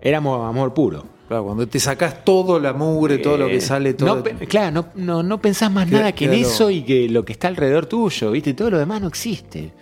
Éramos 0.00 0.48
amor 0.48 0.74
puro. 0.74 1.06
Claro, 1.26 1.44
cuando 1.44 1.66
te 1.66 1.80
sacás 1.80 2.24
todo 2.24 2.60
la 2.60 2.72
mugre, 2.72 3.18
todo 3.18 3.36
lo 3.36 3.48
que 3.48 3.56
Eh, 3.56 3.60
sale, 3.60 3.94
todo. 3.94 4.16
no 4.16 4.22
claro, 4.48 4.70
no, 4.72 4.86
no, 4.94 5.22
no 5.24 5.40
pensás 5.40 5.72
más 5.72 5.90
nada 5.90 6.12
que 6.12 6.26
en 6.26 6.34
eso 6.34 6.70
y 6.70 6.82
que 6.82 7.08
lo 7.08 7.24
que 7.24 7.32
está 7.32 7.48
alrededor 7.48 7.86
tuyo, 7.86 8.30
¿viste? 8.30 8.54
Todo 8.54 8.70
lo 8.70 8.78
demás 8.78 9.00
no 9.00 9.08
existe. 9.08 9.72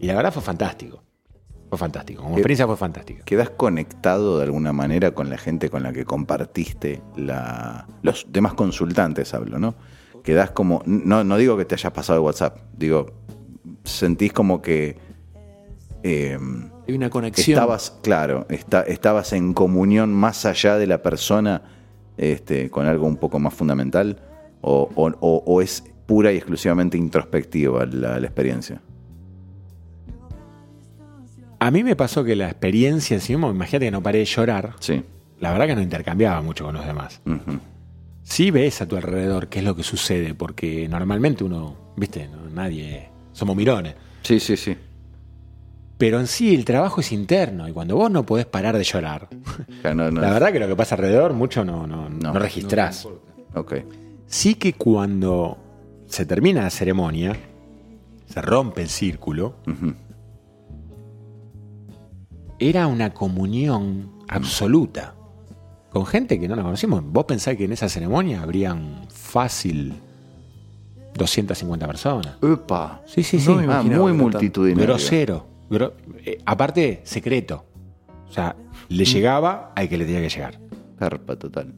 Y 0.00 0.06
la 0.06 0.14
verdad 0.16 0.32
fue 0.32 0.42
fantástico. 0.42 1.02
Fue 1.68 1.78
fantástico. 1.78 2.22
Como 2.22 2.34
experiencia 2.36 2.66
fue 2.66 2.76
fantástica. 2.76 3.22
¿Quedás 3.24 3.50
conectado 3.50 4.38
de 4.38 4.44
alguna 4.44 4.72
manera 4.72 5.12
con 5.12 5.30
la 5.30 5.36
gente 5.38 5.68
con 5.70 5.82
la 5.82 5.92
que 5.92 6.04
compartiste 6.04 7.02
la, 7.16 7.86
los 8.02 8.26
demás 8.30 8.54
consultantes, 8.54 9.32
hablo, 9.34 9.58
¿no? 9.58 9.74
Quedás 10.22 10.50
como, 10.50 10.82
no, 10.86 11.24
no 11.24 11.36
digo 11.36 11.56
que 11.56 11.64
te 11.64 11.74
hayas 11.74 11.92
pasado 11.92 12.18
de 12.20 12.24
WhatsApp, 12.26 12.58
digo, 12.76 13.06
sentís 13.84 14.32
como 14.32 14.60
que 14.62 14.96
eh, 16.02 16.38
Hay 16.88 16.94
una 16.94 17.10
conexión. 17.10 17.54
estabas, 17.58 17.98
claro, 18.02 18.46
está- 18.48 18.82
estabas 18.82 19.32
en 19.32 19.52
comunión 19.54 20.12
más 20.12 20.44
allá 20.46 20.76
de 20.78 20.86
la 20.86 21.02
persona 21.02 21.62
este, 22.16 22.68
con 22.70 22.86
algo 22.86 23.06
un 23.06 23.16
poco 23.16 23.38
más 23.38 23.54
fundamental, 23.54 24.18
o, 24.60 24.90
o- 24.94 25.08
o- 25.20 25.42
o 25.46 25.62
es 25.62 25.82
pura 26.06 26.32
y 26.32 26.36
exclusivamente 26.36 26.98
introspectiva 26.98 27.86
la, 27.86 28.18
la 28.20 28.26
experiencia. 28.26 28.82
A 31.58 31.70
mí 31.70 31.84
me 31.84 31.94
pasó 31.96 32.24
que 32.24 32.34
la 32.36 32.46
experiencia 32.46 33.14
encima, 33.14 33.48
imagínate 33.48 33.86
que 33.86 33.90
no 33.90 34.02
paré 34.02 34.18
de 34.20 34.24
llorar, 34.24 34.74
Sí. 34.80 35.02
la 35.38 35.52
verdad 35.52 35.66
que 35.66 35.74
no 35.76 35.82
intercambiaba 35.82 36.40
mucho 36.42 36.64
con 36.64 36.74
los 36.74 36.86
demás. 36.86 37.20
Sí 38.30 38.52
ves 38.52 38.80
a 38.80 38.86
tu 38.86 38.94
alrededor 38.96 39.48
qué 39.48 39.58
es 39.58 39.64
lo 39.64 39.74
que 39.74 39.82
sucede, 39.82 40.34
porque 40.34 40.86
normalmente 40.88 41.42
uno, 41.42 41.74
viste, 41.96 42.28
no, 42.28 42.48
nadie, 42.48 43.08
somos 43.32 43.56
mirones. 43.56 43.96
Sí, 44.22 44.38
sí, 44.38 44.56
sí. 44.56 44.76
Pero 45.98 46.20
en 46.20 46.28
sí 46.28 46.54
el 46.54 46.64
trabajo 46.64 47.00
es 47.00 47.10
interno 47.10 47.68
y 47.68 47.72
cuando 47.72 47.96
vos 47.96 48.08
no 48.08 48.24
podés 48.24 48.46
parar 48.46 48.78
de 48.78 48.84
llorar, 48.84 49.28
Ya 49.82 49.94
no- 49.94 50.12
no- 50.12 50.20
la 50.20 50.30
verdad 50.30 50.52
que 50.52 50.60
lo 50.60 50.68
que 50.68 50.76
pasa 50.76 50.94
alrededor 50.94 51.32
mucho 51.32 51.64
no, 51.64 51.88
no, 51.88 52.08
No. 52.08 52.32
no 52.32 52.38
registrás. 52.38 53.08
Sí 54.26 54.54
que 54.54 54.74
cuando 54.74 55.58
se 56.06 56.24
termina 56.24 56.62
la 56.62 56.70
ceremonia, 56.70 57.36
se 58.26 58.40
rompe 58.40 58.82
el 58.82 58.88
círculo, 58.90 59.56
era 62.60 62.86
una 62.86 63.12
comunión 63.12 64.12
absoluta. 64.28 65.14
Con 65.90 66.06
gente 66.06 66.38
que 66.38 66.46
no 66.48 66.54
la 66.56 66.62
conocimos. 66.62 67.02
Vos 67.04 67.24
pensás 67.24 67.56
que 67.56 67.64
en 67.64 67.72
esa 67.72 67.88
ceremonia 67.88 68.42
habrían 68.42 69.06
fácil 69.10 69.94
250 71.14 71.86
personas. 71.86 72.36
Upa. 72.42 73.02
Sí, 73.06 73.22
sí, 73.22 73.40
sí. 73.40 73.48
No 73.48 73.56
me 73.56 73.72
Ah, 73.72 73.82
muy 73.82 74.12
multitudinario. 74.12 74.86
Grosero. 74.86 75.46
Gro- 75.68 75.92
eh, 76.24 76.38
aparte, 76.46 77.00
secreto. 77.04 77.64
O 78.28 78.32
sea, 78.32 78.54
le 78.88 79.04
llegaba 79.04 79.72
al 79.74 79.88
que 79.88 79.98
le 79.98 80.04
tenía 80.04 80.20
que 80.20 80.28
llegar. 80.28 80.58
Carpa 80.98 81.36
total. 81.36 81.74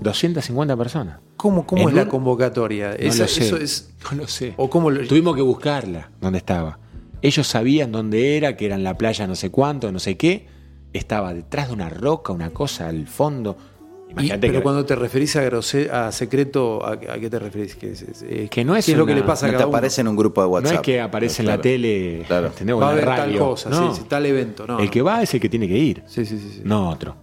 250 0.00 0.76
personas. 0.76 1.18
¿Cómo, 1.36 1.66
cómo 1.66 1.82
En 1.82 1.88
es 1.88 1.94
la 1.94 2.08
convocatoria? 2.08 2.90
No 2.90 2.94
Esa- 2.96 3.22
lo 3.22 3.28
sé. 3.28 3.46
Eso 3.46 3.56
es. 3.56 3.94
No 4.10 4.16
lo 4.18 4.26
sé. 4.28 4.54
O 4.56 4.68
cómo 4.68 4.90
lo- 4.90 5.06
Tuvimos 5.06 5.34
que 5.36 5.42
buscarla, 5.42 6.10
dónde 6.20 6.38
estaba. 6.38 6.78
Ellos 7.22 7.46
sabían 7.46 7.92
dónde 7.92 8.36
era, 8.36 8.56
que 8.56 8.66
era 8.66 8.74
en 8.74 8.82
la 8.84 8.98
playa 8.98 9.26
no 9.26 9.36
sé 9.36 9.50
cuánto, 9.50 9.90
no 9.92 9.98
sé 10.00 10.16
qué. 10.16 10.48
Estaba 10.92 11.32
detrás 11.34 11.68
de 11.68 11.74
una 11.74 11.88
roca, 11.88 12.32
una 12.32 12.50
cosa 12.50 12.88
al 12.88 13.06
fondo. 13.06 13.56
Y- 14.08 14.12
Imagínate 14.12 14.40
pero 14.48 14.52
que, 14.58 14.62
cuando 14.62 14.84
te 14.84 14.94
referís 14.94 15.34
a, 15.36 16.12
secreto, 16.12 16.84
¿a, 16.84 16.92
a 16.92 16.96
qué 17.18 17.30
te 17.30 17.38
referís? 17.38 17.74
¿Qué 17.76 17.92
es, 17.92 18.02
es- 18.02 18.22
es- 18.22 18.50
Que 18.50 18.62
no 18.64 18.76
es 18.76 18.84
¿qué 18.84 18.92
es 18.92 18.98
lo 18.98 19.06
que 19.06 19.14
le 19.14 19.22
pasa 19.22 19.46
a 19.46 19.52
No 19.52 19.56
te 19.58 19.64
uno? 19.64 19.72
aparece 19.74 20.02
en 20.02 20.08
un 20.08 20.16
grupo 20.16 20.42
de 20.42 20.48
no 20.48 20.52
WhatsApp. 20.52 20.74
es 20.74 20.80
que 20.82 21.00
aparece 21.00 21.40
en 21.42 21.48
la 21.48 21.58
tele, 21.60 22.24
Claro. 22.26 22.48
¿entendés? 22.48 22.76
O 22.76 22.78
Va 22.80 22.88
a 22.88 22.92
haber 22.92 23.04
tal 23.06 23.38
cosa, 23.38 23.70
No. 23.70 23.94
sí, 23.94 24.00
sí, 24.02 24.06
tal 24.08 24.26
evento. 24.26 24.66
No, 24.66 24.78
el 24.80 24.84
no. 24.86 24.90
que 24.90 25.00
va 25.02 25.22
es 25.22 25.32
el 25.32 25.40
que 25.40 25.48
tiene 25.48 25.66
que 25.66 25.78
ir, 25.78 26.02
Sí, 26.06 26.26
sí, 26.26 26.38
sí. 26.38 26.50
sí. 26.56 26.60
no 26.64 26.90
otro. 26.90 27.16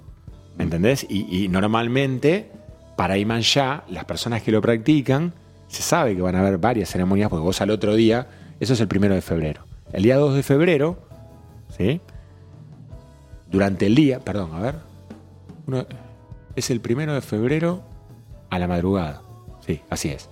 ¿Entendés? 0.58 1.06
Y, 1.08 1.44
y 1.44 1.48
normalmente, 1.48 2.50
para 2.98 3.18
Iman 3.20 3.42
ya, 3.42 3.84
las 3.90 4.06
personas 4.06 4.42
que 4.42 4.52
lo 4.52 4.60
practican, 4.62 5.32
se 5.68 5.84
sabe 5.84 6.16
que 6.16 6.22
van 6.24 6.36
a 6.36 6.40
haber 6.40 6.58
varias 6.58 6.90
ceremonias, 6.90 7.30
porque 7.30 7.44
vos 7.44 7.62
al 7.62 7.70
otro 7.70 7.94
día, 7.94 8.28
eso 8.60 8.74
es 8.74 8.82
el 8.82 8.88
primero 8.88 9.14
de 9.14 9.22
febrero. 9.22 9.64
El 9.94 10.02
día 10.04 10.18
2 10.18 10.34
de 10.36 10.42
febrero, 10.44 10.98
¿sí? 11.78 12.02
Durante 13.52 13.86
el 13.88 13.96
día, 13.96 14.20
perdón, 14.20 14.52
a 14.54 14.60
ver. 14.60 14.76
uno- 15.68 15.86
es 16.56 16.70
el 16.72 16.82
primero 16.82 17.14
de 17.14 17.22
febrero 17.22 17.82
a 18.50 18.58
la 18.60 18.68
madrugada. 18.68 19.22
Sí, 19.66 19.82
así 19.90 20.10
es. 20.10 20.30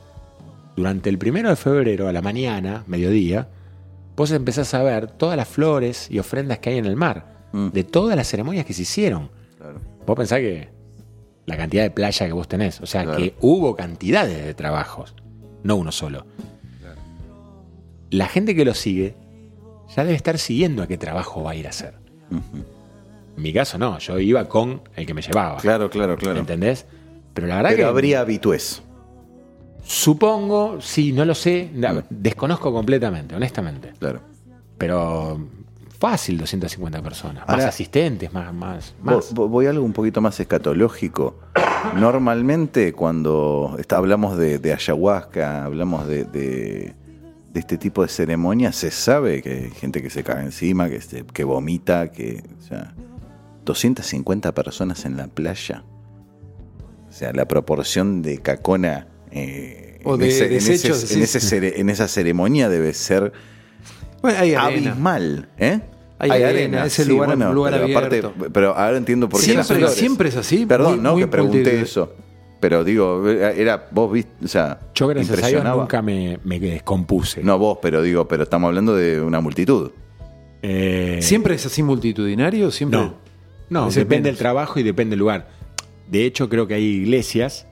Durante 0.75 1.09
el 1.09 1.17
primero 1.17 1.49
de 1.49 1.55
febrero, 1.55 2.07
a 2.07 2.11
la 2.13 2.21
mañana, 2.21 2.83
mediodía, 2.87 3.47
vos 4.15 4.31
empezás 4.31 4.73
a 4.73 4.83
ver 4.83 5.07
todas 5.11 5.37
las 5.37 5.47
flores 5.47 6.09
y 6.09 6.19
ofrendas 6.19 6.59
que 6.59 6.71
hay 6.71 6.77
en 6.77 6.85
el 6.85 6.95
mar, 6.95 7.47
Mm. 7.53 7.67
de 7.69 7.83
todas 7.83 8.15
las 8.15 8.27
ceremonias 8.27 8.65
que 8.65 8.73
se 8.73 8.81
hicieron. 8.83 9.29
Claro. 9.57 9.79
Vos 10.05 10.15
pensás 10.15 10.39
que 10.39 10.69
la 11.45 11.55
cantidad 11.57 11.83
de 11.83 11.91
playa 11.91 12.25
que 12.27 12.33
vos 12.33 12.47
tenés, 12.47 12.81
o 12.81 12.85
sea, 12.85 13.03
Claro. 13.03 13.17
que 13.19 13.35
hubo 13.41 13.75
cantidades 13.75 14.43
de 14.43 14.53
trabajos, 14.53 15.15
no 15.63 15.75
uno 15.77 15.91
solo. 15.91 16.25
La 18.09 18.27
gente 18.27 18.55
que 18.55 18.65
lo 18.65 18.73
sigue 18.73 19.15
ya 19.95 20.03
debe 20.03 20.15
estar 20.15 20.37
siguiendo 20.37 20.81
a 20.83 20.87
qué 20.87 20.97
trabajo 20.97 21.43
va 21.43 21.51
a 21.51 21.55
ir 21.55 21.67
a 21.67 21.69
hacer. 21.71 21.95
En 23.37 23.43
mi 23.43 23.53
caso 23.53 23.77
no, 23.77 23.97
yo 23.99 24.17
iba 24.19 24.45
con 24.49 24.81
el 24.95 25.05
que 25.05 25.13
me 25.13 25.21
llevaba. 25.21 25.57
Claro, 25.59 25.89
claro, 25.89 26.17
claro. 26.17 26.39
¿Entendés? 26.39 26.85
Pero 27.33 27.47
la 27.47 27.57
verdad 27.57 27.69
Pero 27.69 27.83
que 27.83 27.89
habría 27.89 28.19
habitués. 28.21 28.81
supongo, 29.83 30.81
sí, 30.81 31.11
no 31.13 31.23
lo 31.25 31.35
sé, 31.35 31.69
la- 31.75 32.03
desconozco 32.09 32.73
completamente, 32.73 33.35
honestamente. 33.35 33.93
Claro. 33.99 34.21
Pero 34.77 35.39
fácil 35.99 36.37
250 36.37 37.01
personas, 37.01 37.47
más 37.47 37.63
asistentes, 37.63 38.31
más 38.33 38.53
más 38.53 38.93
más. 39.01 39.33
vo- 39.33 39.47
Voy 39.47 39.65
a 39.65 39.69
algo 39.71 39.83
un 39.85 39.93
poquito 39.93 40.21
más 40.21 40.39
escatológico. 40.39 41.39
Normalmente 41.95 42.93
cuando 42.93 43.75
está- 43.79 43.97
hablamos 43.97 44.37
de, 44.37 44.59
de 44.59 44.73
ayahuasca, 44.73 45.63
hablamos 45.65 46.07
de, 46.07 46.25
de- 46.25 46.93
de 47.53 47.59
este 47.59 47.77
tipo 47.77 48.01
de 48.03 48.09
ceremonias, 48.09 48.75
se 48.75 48.91
sabe 48.91 49.41
que 49.41 49.49
hay 49.51 49.69
gente 49.71 50.01
que 50.01 50.09
se 50.09 50.23
caga 50.23 50.43
encima, 50.43 50.89
que, 50.89 51.01
se- 51.01 51.23
que 51.25 51.43
vomita, 51.43 52.11
que... 52.11 52.43
O 52.59 52.61
sea, 52.61 52.93
250 53.67 54.53
personas 54.55 55.05
en 55.05 55.15
la 55.17 55.27
playa. 55.27 55.83
O 57.07 57.11
sea, 57.11 57.31
la 57.33 57.47
proporción 57.47 58.21
de 58.23 58.39
cacona 58.39 59.07
eh, 59.31 59.99
O 60.03 60.15
en, 60.15 60.21
de 60.21 60.27
ese- 60.29 60.45
en 60.47 60.53
ese- 60.53 60.71
desechos, 60.71 61.01
en 61.03 61.07
sí. 61.09 61.21
ese 61.23 61.39
cere- 61.39 61.73
en 61.79 61.89
esa 61.89 62.07
ceremonia 62.07 62.69
debe 62.69 62.93
ser 62.93 63.31
Bueno, 64.21 64.39
hay 64.39 64.55
arena. 64.55 64.91
abismal. 64.91 65.49
¿eh? 65.57 65.81
Hay 66.19 66.31
arena, 66.43 66.85
es 66.85 66.97
el 66.99 67.09
lugar- 67.09 67.37
lugar 67.37 67.73
pero 67.73 67.97
abierto. 68.05 68.33
pero 68.51 68.75
ahora 68.75 68.97
entiendo 68.97 69.29
por 69.29 69.39
qué 69.39 69.53
las 69.53 69.67
Siempre, 69.67 69.85
flores. 69.85 69.99
siempre 69.99 70.29
es 70.29 70.35
así. 70.37 70.65
Perdón, 70.65 70.93
muy- 70.95 71.03
no, 71.03 71.11
muy 71.13 71.21
que 71.21 71.27
pregunté 71.27 71.79
eso. 71.81 72.13
Pero 72.59 72.83
digo, 72.83 73.29
era 73.29 73.87
vos 73.91 74.11
viste, 74.11 74.31
o 74.43 74.47
sea, 74.47 74.79
Yo 74.95 75.07
gracias 75.07 75.43
a 75.43 75.47
Dios 75.47 75.63
nunca 75.63 76.01
me, 76.01 76.39
me 76.43 76.59
descompuse. 76.59 77.43
No 77.43 77.59
vos, 77.59 77.77
pero 77.83 78.01
digo, 78.01 78.27
pero 78.27 78.41
estamos 78.43 78.67
hablando 78.69 78.95
de 78.95 79.21
una 79.21 79.39
multitud. 79.41 79.91
Eh, 80.63 81.19
¿Siempre 81.21 81.53
es 81.53 81.65
así 81.67 81.83
multitudinario? 81.83 82.71
Siempre. 82.71 82.99
No. 82.99 83.13
No, 83.69 83.89
depende 83.91 84.29
del 84.29 84.37
trabajo 84.37 84.79
y 84.79 84.83
depende 84.83 85.11
del 85.11 85.19
lugar. 85.19 85.49
De 86.09 86.25
hecho, 86.25 86.47
creo 86.49 86.67
que 86.67 86.75
hay 86.75 86.83
iglesias 86.85 87.67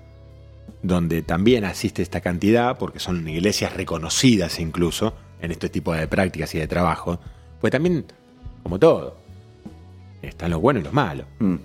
donde 0.84 1.22
también 1.22 1.64
asiste 1.66 2.02
esta 2.02 2.22
cantidad, 2.22 2.78
porque 2.78 3.00
son 3.00 3.28
iglesias 3.28 3.74
reconocidas 3.74 4.60
incluso 4.60 5.14
en 5.42 5.52
este 5.52 5.70
tipo 5.70 5.94
de 5.94 6.08
prácticas 6.08 6.54
y 6.56 6.60
de 6.60 6.68
trabajo. 6.68 7.20
Pues 7.62 7.72
también, 7.72 8.06
como 8.64 8.78
todo, 8.78 9.18
están 10.22 10.52
los 10.52 10.62
buenos 10.62 10.82
y 10.82 10.84
los 10.86 10.94
malos. 10.94 11.26
Mm. 11.40 11.56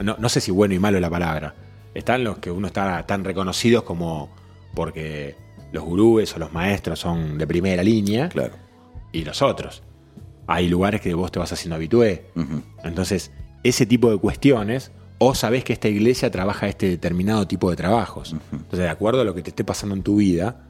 No, 0.00 0.16
no 0.18 0.28
sé 0.28 0.40
si 0.40 0.50
bueno 0.50 0.74
y 0.74 0.78
malo 0.78 0.96
es 0.96 1.02
la 1.02 1.10
palabra. 1.10 1.54
Están 1.94 2.24
los 2.24 2.38
que 2.38 2.50
uno 2.50 2.66
está 2.66 3.04
tan 3.06 3.22
reconocidos 3.22 3.84
como 3.84 4.30
porque 4.74 5.36
los 5.72 5.84
gurúes 5.84 6.34
o 6.34 6.38
los 6.38 6.52
maestros 6.52 6.98
son 6.98 7.38
de 7.38 7.46
primera 7.46 7.82
línea 7.82 8.28
Claro. 8.28 8.54
y 9.12 9.24
los 9.24 9.42
otros. 9.42 9.82
Hay 10.46 10.68
lugares 10.68 11.00
que 11.00 11.14
vos 11.14 11.30
te 11.30 11.38
vas 11.38 11.52
haciendo 11.52 11.76
habitué. 11.76 12.26
Entonces, 12.82 13.30
ese 13.64 13.86
tipo 13.86 14.10
de 14.10 14.18
cuestiones, 14.18 14.92
o 15.18 15.34
sabés 15.34 15.64
que 15.64 15.72
esta 15.72 15.88
iglesia 15.88 16.30
trabaja 16.30 16.68
este 16.68 16.88
determinado 16.88 17.46
tipo 17.48 17.70
de 17.70 17.76
trabajos. 17.76 18.36
Entonces, 18.52 18.78
de 18.80 18.88
acuerdo 18.88 19.22
a 19.22 19.24
lo 19.24 19.34
que 19.34 19.42
te 19.42 19.50
esté 19.50 19.64
pasando 19.64 19.94
en 19.96 20.02
tu 20.02 20.16
vida, 20.16 20.68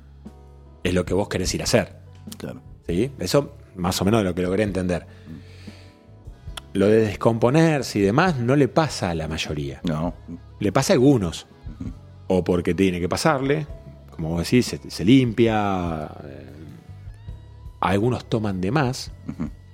es 0.83 0.95
lo 0.95 1.05
que 1.05 1.13
vos 1.13 1.29
querés 1.29 1.53
ir 1.55 1.61
a 1.61 1.65
hacer. 1.65 1.97
Claro. 2.39 2.63
¿sí? 2.87 3.11
Eso 3.19 3.53
más 3.77 4.01
o 4.01 4.05
menos 4.05 4.21
de 4.21 4.25
lo 4.25 4.35
que 4.35 4.43
logré 4.43 4.63
entender. 4.63 5.07
Lo 6.73 6.87
de 6.87 7.01
descomponerse 7.01 7.99
y 7.99 8.03
demás 8.03 8.39
no 8.39 8.57
le 8.57 8.69
pasa 8.69 9.11
a 9.11 9.15
la 9.15 9.29
mayoría. 9.29 9.81
No. 9.85 10.15
Le 10.61 10.73
pasa 10.73 10.93
a 10.93 10.95
algunos. 10.95 11.47
O 12.27 12.43
porque 12.43 12.75
tiene 12.75 13.01
que 13.01 13.09
pasarle, 13.09 13.67
como 14.11 14.31
vos 14.31 14.45
decís, 14.45 14.67
se, 14.67 14.91
se 14.91 15.05
limpia. 15.05 16.11
eh, 16.25 16.51
algunos 17.81 18.25
toman 18.29 18.61
de 18.61 18.71
más. 18.71 19.13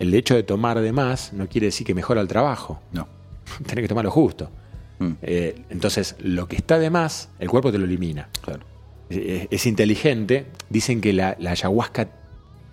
El 0.00 0.14
hecho 0.14 0.34
de 0.34 0.42
tomar 0.42 0.80
de 0.80 0.92
más 0.92 1.34
no 1.34 1.46
quiere 1.46 1.66
decir 1.66 1.86
que 1.86 1.94
mejora 1.94 2.22
el 2.22 2.26
trabajo. 2.26 2.80
No. 2.90 3.06
Tenés 3.66 3.82
que 3.82 3.88
tomar 3.88 4.04
lo 4.04 4.10
justo. 4.10 4.50
Mm. 4.98 5.12
Eh, 5.20 5.62
entonces, 5.68 6.16
lo 6.20 6.48
que 6.48 6.56
está 6.56 6.78
de 6.78 6.88
más, 6.88 7.28
el 7.38 7.50
cuerpo 7.50 7.70
te 7.70 7.78
lo 7.78 7.84
elimina. 7.84 8.30
Claro. 8.40 8.64
Es, 9.10 9.46
es 9.50 9.66
inteligente. 9.66 10.46
Dicen 10.70 11.02
que 11.02 11.12
la, 11.12 11.36
la 11.38 11.50
ayahuasca 11.50 12.08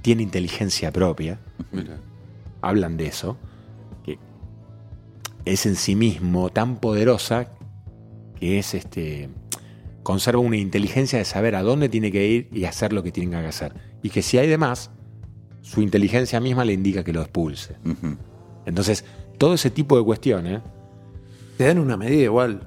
tiene 0.02 0.24
inteligencia 0.24 0.92
propia. 0.92 1.38
Mira. 1.74 2.00
Hablan 2.62 2.96
de 2.96 3.08
eso. 3.08 3.38
Que 4.06 4.18
es 5.44 5.66
en 5.66 5.76
sí 5.76 5.96
mismo 5.96 6.50
tan 6.50 6.80
poderosa 6.80 7.50
que 8.40 8.58
es 8.58 8.74
este. 8.74 9.30
Conserva 10.02 10.40
una 10.40 10.56
inteligencia 10.56 11.20
de 11.20 11.26
saber 11.26 11.56
a 11.56 11.62
dónde 11.62 11.90
tiene 11.90 12.10
que 12.10 12.26
ir 12.26 12.48
y 12.54 12.64
hacer 12.64 12.94
lo 12.94 13.04
que 13.04 13.12
tiene 13.12 13.32
que 13.32 13.48
hacer. 13.48 13.74
Y 14.02 14.12
que 14.12 14.22
si 14.22 14.38
hay 14.38 14.48
de 14.48 14.58
más, 14.58 14.92
su 15.70 15.82
inteligencia 15.82 16.40
misma 16.40 16.64
le 16.66 16.74
indica 16.74 17.04
que 17.04 17.12
lo 17.14 17.22
expulse. 17.22 17.76
Entonces, 18.66 19.06
todo 19.38 19.54
ese 19.54 19.70
tipo 19.70 19.98
de 19.98 20.04
cuestiones. 20.04 20.62
Te 21.58 21.66
dan 21.66 21.80
una 21.80 21.98
medida 21.98 22.24
igual. 22.24 22.62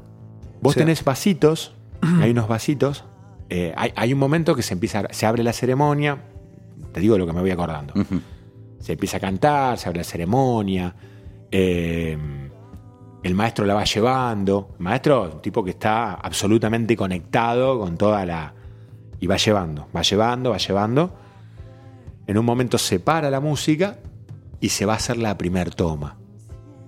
Vos 0.61 0.73
O 0.73 0.75
sea- 0.75 0.83
tenés 0.85 1.05
vasitos, 1.05 1.75
hay 2.21 2.31
unos 2.33 2.49
vasitos. 2.49 3.05
eh, 3.49 3.73
hay, 3.77 3.93
hay 3.97 4.13
un 4.13 4.19
momento 4.19 4.55
que 4.55 4.63
se 4.63 4.75
empieza, 4.75 5.05
se 5.11 5.27
abre 5.27 5.43
la 5.43 5.53
ceremonia. 5.53 6.19
Te 6.93 7.01
digo 7.01 7.17
lo 7.19 7.27
que 7.27 7.33
me 7.33 7.41
voy 7.41 7.51
acordando. 7.51 7.95
Se 8.79 8.93
empieza 8.93 9.17
a 9.19 9.21
cantar, 9.21 9.79
se 9.79 9.89
abre 9.89 9.99
la 9.99 10.05
ceremonia. 10.05 10.95
eh, 11.53 12.17
el 13.23 13.35
maestro 13.35 13.67
la 13.67 13.75
va 13.75 13.85
llevando. 13.85 14.71
El 14.79 14.85
maestro 14.85 15.27
es 15.29 15.35
un 15.35 15.43
tipo 15.43 15.63
que 15.65 15.71
está 15.71 16.15
absolutamente 16.15 16.97
conectado 16.97 17.79
con 17.79 17.97
toda 17.99 18.25
la. 18.25 18.55
Y 19.21 19.27
va 19.27 19.37
llevando, 19.37 19.89
va 19.95 20.01
llevando, 20.03 20.51
va 20.51 20.57
llevando. 20.59 21.13
En 22.31 22.39
un 22.39 22.45
momento 22.45 22.79
se 22.79 23.01
para 23.01 23.29
la 23.29 23.41
música 23.41 23.99
y 24.61 24.69
se 24.69 24.87
va 24.87 24.93
a 24.93 24.97
hacer 24.99 25.17
la 25.17 25.37
primer 25.37 25.75
toma. 25.75 26.17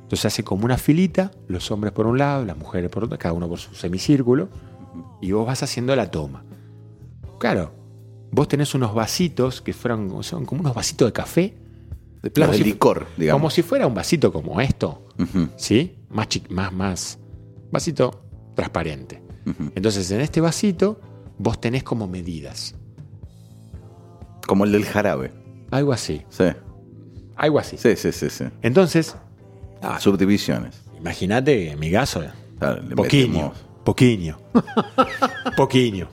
Entonces 0.03 0.27
hace 0.27 0.45
como 0.45 0.65
una 0.65 0.79
filita, 0.79 1.33
los 1.49 1.69
hombres 1.73 1.93
por 1.93 2.07
un 2.07 2.17
lado, 2.17 2.45
las 2.45 2.57
mujeres 2.57 2.89
por 2.93 3.03
otro, 3.03 3.19
cada 3.19 3.33
uno 3.35 3.49
por 3.49 3.59
su 3.59 3.75
semicírculo, 3.75 4.51
y 5.21 5.33
vos 5.33 5.45
vas 5.45 5.61
haciendo 5.65 5.97
la 5.97 6.09
toma. 6.13 6.45
Claro, 7.41 7.73
vos 8.31 8.47
tenés 8.47 8.73
unos 8.77 8.95
vasitos 8.95 9.61
que 9.61 9.73
fueron, 9.73 10.23
son 10.23 10.45
como 10.47 10.61
unos 10.61 10.75
vasitos 10.77 11.09
de 11.09 11.13
café, 11.13 11.57
De 12.23 12.31
de 12.31 12.55
si- 12.55 12.63
licor, 12.63 13.09
digamos. 13.19 13.41
como 13.41 13.51
si 13.51 13.63
fuera 13.63 13.89
un 13.89 13.95
vasito 13.95 14.33
como 14.33 14.61
esto, 14.61 15.09
Ujú. 15.19 15.49
¿sí? 15.57 15.97
Más, 16.09 16.29
más, 16.51 16.73
más, 16.73 17.19
vasito 17.73 18.23
transparente. 18.55 19.21
Entonces 19.75 20.09
en 20.13 20.21
este 20.21 20.41
vasito 20.41 21.01
vos 21.37 21.61
tenés 21.61 21.83
como 21.83 22.07
medidas, 22.07 22.77
Como 24.47 24.65
el 24.65 24.73
del 24.73 24.85
jarabe. 24.85 25.33
algo 25.71 25.93
así, 25.93 26.23
Sí. 26.29 26.45
algo 27.37 27.59
así. 27.59 27.77
Sí, 27.79 27.97
sí, 27.97 28.13
sí, 28.13 28.29
sí. 28.31 28.45
Entonces, 28.63 29.17
Ah, 29.81 29.99
subdivisiones. 30.01 30.81
imagínate 30.99 31.57
que 31.57 31.71
en 31.73 31.81
mi 31.81 31.91
caso, 31.91 32.23
Claro, 32.59 32.83
poquinho, 32.95 33.53
poquinho, 33.85 34.39
poquinho. 35.57 36.09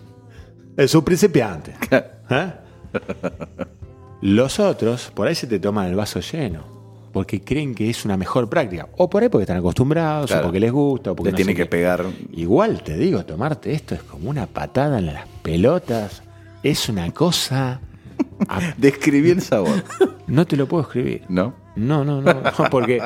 Es 0.78 0.96
un 0.96 1.04
principiante. 1.04 1.74
¿eh? 2.30 2.54
Los 4.22 4.60
otros, 4.60 5.12
por 5.14 5.28
ahí 5.28 5.36
se 5.36 5.48
te 5.48 5.60
toman 5.60 5.88
el 5.88 5.96
vaso 5.96 6.20
lleno, 6.20 6.64
porque 7.14 7.42
creen 7.42 7.74
que 7.76 7.90
es 7.90 8.06
una 8.06 8.18
mejor 8.18 8.50
práctica. 8.50 8.88
O 8.98 9.10
por 9.10 9.24
ahí 9.24 9.30
porque 9.30 9.44
están 9.44 9.58
acostumbrados, 9.58 10.28
Claro. 10.28 10.44
o 10.44 10.46
porque 10.48 10.60
les 10.60 10.72
gusta, 10.72 11.12
o 11.12 11.16
porque 11.16 11.28
Le 11.30 11.32
no 11.34 11.36
tiene 11.38 11.54
que 11.56 11.64
qué. 11.64 11.70
pegar. 11.70 12.06
Igual 12.34 12.82
te 12.84 12.98
digo, 12.98 13.24
tomarte 13.26 13.74
esto 13.74 13.96
es 13.96 14.04
como 14.04 14.30
una 14.30 14.46
patada 14.48 15.00
en 15.00 15.08
las 15.08 15.28
pelotas. 15.44 16.22
Es 16.64 16.90
una 16.90 17.12
cosa. 17.12 17.80
Describí 18.78 19.30
el 19.32 19.42
sabor, 19.42 19.84
No 20.28 20.46
te 20.46 20.56
lo 20.58 20.68
puedo 20.68 20.84
escribir. 20.84 21.24
¿no? 21.30 21.54
No, 21.76 22.04
no, 22.04 22.22
no, 22.22 22.34
no, 22.34 22.42
porque 22.72 23.02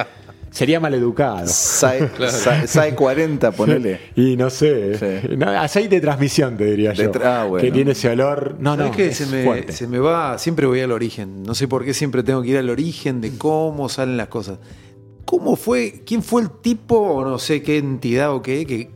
sería 0.51 0.79
maleducado. 0.79 1.47
SAE, 1.47 2.09
SAE- 2.19 2.67
SAE 2.67 2.95
40, 2.95 3.51
ponele. 3.51 3.99
Y 4.15 4.35
no 4.37 4.49
sé. 4.49 5.21
Sí. 5.21 5.35
no, 5.37 5.47
aceite 5.49 5.95
de 5.95 6.01
transmisión, 6.01 6.57
te 6.57 6.65
diría 6.65 6.93
yo. 6.93 7.03
De 7.03 7.11
tra- 7.11 7.25
ah, 7.25 7.45
bueno. 7.45 7.63
Que 7.65 7.71
tiene 7.71 7.91
ese 7.91 8.09
olor. 8.09 8.55
No, 8.59 8.75
no. 8.77 8.83
¿Sabés 8.83 8.95
qué? 8.97 9.07
es 9.07 9.17
se, 9.17 9.25
me, 9.27 9.71
se 9.71 9.87
me 9.87 9.99
va, 9.99 10.37
siempre 10.37 10.65
voy 10.67 10.81
al 10.81 10.91
origen. 10.91 11.43
No 11.43 11.55
sé 11.55 11.67
por 11.67 11.83
qué 11.85 11.93
siempre 11.93 12.23
tengo 12.23 12.41
que 12.41 12.49
ir 12.49 12.57
al 12.57 12.69
origen 12.69 13.21
de 13.21 13.37
cómo 13.37 13.89
salen 13.89 14.17
las 14.17 14.27
cosas. 14.27 14.59
¿Cómo 15.25 15.55
fue? 15.55 16.03
¿Quién 16.05 16.21
fue 16.21 16.41
el 16.43 16.49
tipo, 16.49 16.97
o 16.99 17.23
no 17.25 17.39
sé 17.39 17.61
qué 17.63 17.77
entidad 17.77 18.33
o 18.33 18.41
qué, 18.41 18.65
que, 18.65 18.91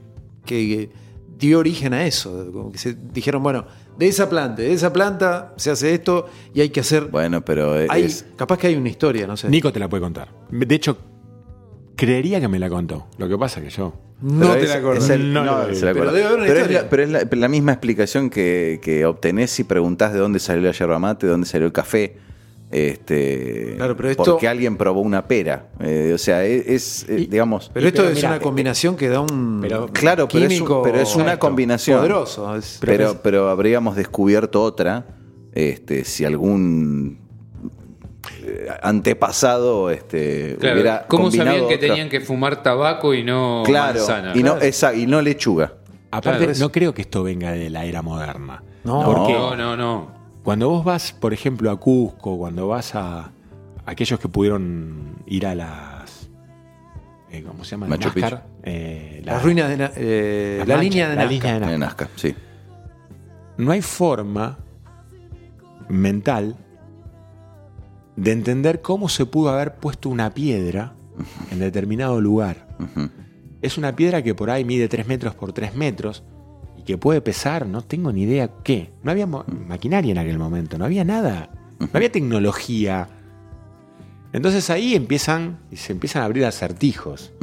que 0.45 0.89
dio 1.38 1.59
origen 1.59 1.93
a 1.93 2.05
eso? 2.05 2.51
Como 2.51 2.72
que 2.72 2.77
se 2.77 2.95
dijeron, 3.14 3.41
bueno, 3.41 3.65
de 3.98 4.07
esa 4.07 4.30
planta, 4.30 4.61
de 4.61 4.74
esa 4.74 4.94
planta 4.94 5.53
se 5.57 5.72
hace 5.72 5.94
esto 5.94 6.28
y 6.53 6.61
hay 6.61 6.69
que 6.69 6.80
hacer. 6.82 7.06
Bueno, 7.06 7.44
pero 7.44 7.80
es. 7.80 7.90
hay, 7.90 8.14
capaz 8.36 8.57
que 8.57 8.68
hay 8.68 8.76
una 8.76 8.90
historia, 8.90 9.26
no 9.28 9.36
sé. 9.38 9.49
Nico 9.49 9.72
te 9.74 9.80
la 9.80 9.90
puede 9.90 10.02
contar. 10.02 10.30
De 10.52 10.76
hecho, 10.76 10.98
creería 11.95 12.40
que 12.40 12.48
me 12.48 12.60
la 12.60 12.69
contó. 12.69 13.07
Lo 13.18 13.28
que 13.28 13.38
pasa 13.38 13.61
que 13.61 13.69
yo. 13.69 13.94
no 14.22 14.40
pero 14.40 14.53
te 14.53 14.64
es- 14.64 14.69
la 14.69 14.76
acordás. 14.76 15.03
es 15.03 15.10
el- 15.11 15.34
No 15.34 15.44
no, 15.44 15.68
lo 15.68 15.76
se 15.76 15.86
la 15.86 15.94
Pero 15.94 16.11
debe 16.11 16.26
haber 16.26 16.38
una 16.40 16.48
Pero 16.48 16.60
es, 16.60 16.61
historia. 16.65 16.82
la, 16.84 16.90
pero 16.90 17.03
es 17.03 17.10
la- 17.10 17.28
la 17.32 17.48
misma 17.48 17.72
explicación 17.74 18.30
que, 18.30 18.80
que 18.82 19.06
obtenés 19.06 19.52
si 19.52 19.64
preguntás 19.64 20.14
de 20.14 20.19
dónde 20.19 20.40
salió 20.40 20.64
la 20.64 20.72
yerba 20.72 20.98
mate, 20.99 21.26
de 21.28 21.32
dónde 21.32 21.48
salió 21.48 21.68
el 21.68 21.74
café. 21.74 22.18
Este, 22.69 23.76
Claro, 23.77 23.95
pero 23.95 24.10
esto- 24.10 24.23
Porque 24.26 24.48
alguien 24.48 24.76
probó 24.77 24.99
una 25.02 25.26
pera. 25.27 25.68
Eh, 25.80 26.11
o 26.14 26.18
sea, 26.18 26.44
es, 26.44 26.68
es, 26.68 27.10
eh, 27.10 27.22
Y- 27.22 27.26
digamos. 27.27 27.72
Pero 27.73 27.88
esto 27.88 28.02
pero 28.02 28.10
es 28.10 28.15
mira, 28.18 28.30
una 28.30 28.39
combinación 28.39 28.95
que 28.98 29.07
da 29.07 29.22
un 29.22 29.60
pero- 29.61 29.88
Claro, 29.88 30.27
pero 30.27 30.45
es, 30.45 30.60
un- 30.61 30.81
pero 30.84 30.99
es 30.99 31.15
una 31.15 31.39
combinación. 31.39 31.99
poderoso. 31.99 32.56
Es- 32.56 32.77
Pero, 32.81 33.22
pero, 33.23 33.49
habríamos 33.49 33.95
descubierto 33.95 34.61
otra. 34.61 35.06
Este, 35.53 36.03
si 36.03 36.26
algún 36.26 37.19
eh, 38.44 38.68
antepasado 38.84 39.89
este, 39.89 40.57
Claro, 40.60 40.76
hubiera 40.76 41.06
¿Cómo 41.07 41.23
combinado 41.23 41.49
sabían 41.52 41.68
que 41.69 41.76
otra- 41.76 41.88
tenían 41.88 42.10
que 42.10 42.19
fumar 42.22 42.61
tabaco 42.64 43.14
y 43.14 43.23
no 43.23 43.64
Claro, 43.65 43.99
manzana? 43.99 44.34
y 44.35 44.44
no, 44.44 44.57
esa, 44.57 44.94
y 44.94 45.06
no 45.07 45.22
lechuga. 45.22 45.73
Aparte, 46.11 46.45
Claro. 46.45 46.60
no 46.60 46.72
creo 46.72 46.94
que 46.94 47.02
esto 47.02 47.23
venga 47.23 47.52
de 47.52 47.69
la 47.69 47.85
era 47.85 48.02
moderna. 48.02 48.64
No. 48.84 49.03
Porque 49.03 49.34
No, 49.34 49.56
no, 49.56 49.76
no. 49.77 50.16
Cuando 50.48 50.69
vos 50.69 50.86
vas, 50.86 51.11
por 51.11 51.34
ejemplo, 51.34 51.69
a 51.72 51.78
Cusco, 51.78 52.38
cuando 52.38 52.69
vas 52.69 52.95
a 52.95 53.32
aquellos 53.86 54.18
que 54.18 54.30
pudieron 54.30 55.18
ir 55.26 55.45
a 55.45 55.53
las. 55.53 56.30
eh, 57.30 57.44
¿Cómo 57.45 57.65
se 57.65 57.72
llama? 57.72 57.88
Machu 57.88 58.11
eh, 58.64 59.22
Las 59.26 59.44
ruinas 59.44 59.68
de 59.68 59.91
eh, 59.98 60.64
la 60.65 60.78
línea 60.78 61.10
de 61.10 61.15
la 61.18 61.24
Nazca. 61.24 61.34
línea 61.34 61.53
de 61.56 61.60
Nazca. 61.60 61.74
En 61.74 61.80
Nazca, 61.82 62.10
sí. 62.15 62.34
No 63.57 63.74
hay 63.74 63.82
forma 63.82 64.57
mental 65.90 66.56
de 68.15 68.32
entender 68.32 68.82
cómo 68.82 69.10
se 69.10 69.26
pudo 69.26 69.49
haber 69.49 69.76
puesto 69.76 70.07
una 70.07 70.34
piedra 70.34 70.94
en 71.52 71.60
determinado 71.60 72.22
lugar. 72.22 72.69
Es 73.61 73.78
una 73.78 73.98
piedra 73.98 74.24
que 74.24 74.34
por 74.34 74.49
ahí 74.49 74.64
mide 74.64 74.88
3 74.88 75.07
metros 75.07 75.36
por 75.36 75.52
3 75.52 75.76
metros 75.76 76.24
que 76.88 76.97
puede 76.97 77.22
pesar, 77.22 77.68
no 77.68 77.84
tengo 77.84 78.11
ni 78.11 78.23
idea 78.23 78.49
qué. 78.64 78.89
No 79.03 79.11
había 79.11 79.27
mo- 79.27 79.45
maquinaria 79.68 80.11
en 80.14 80.18
aquel 80.18 80.39
momento, 80.39 80.77
no 80.80 80.85
había 80.85 81.03
nada, 81.03 81.51
no 81.80 81.89
había 81.93 82.11
tecnología. 82.11 83.09
Entonces 84.34 84.69
ahí 84.69 84.95
empiezan 84.95 85.59
y 85.69 85.76
se 85.76 85.91
empiezan 85.93 86.23
a 86.23 86.26
abrir 86.26 86.45
acertijos. 86.45 87.34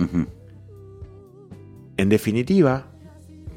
En 1.96 2.08
definitiva, 2.08 2.86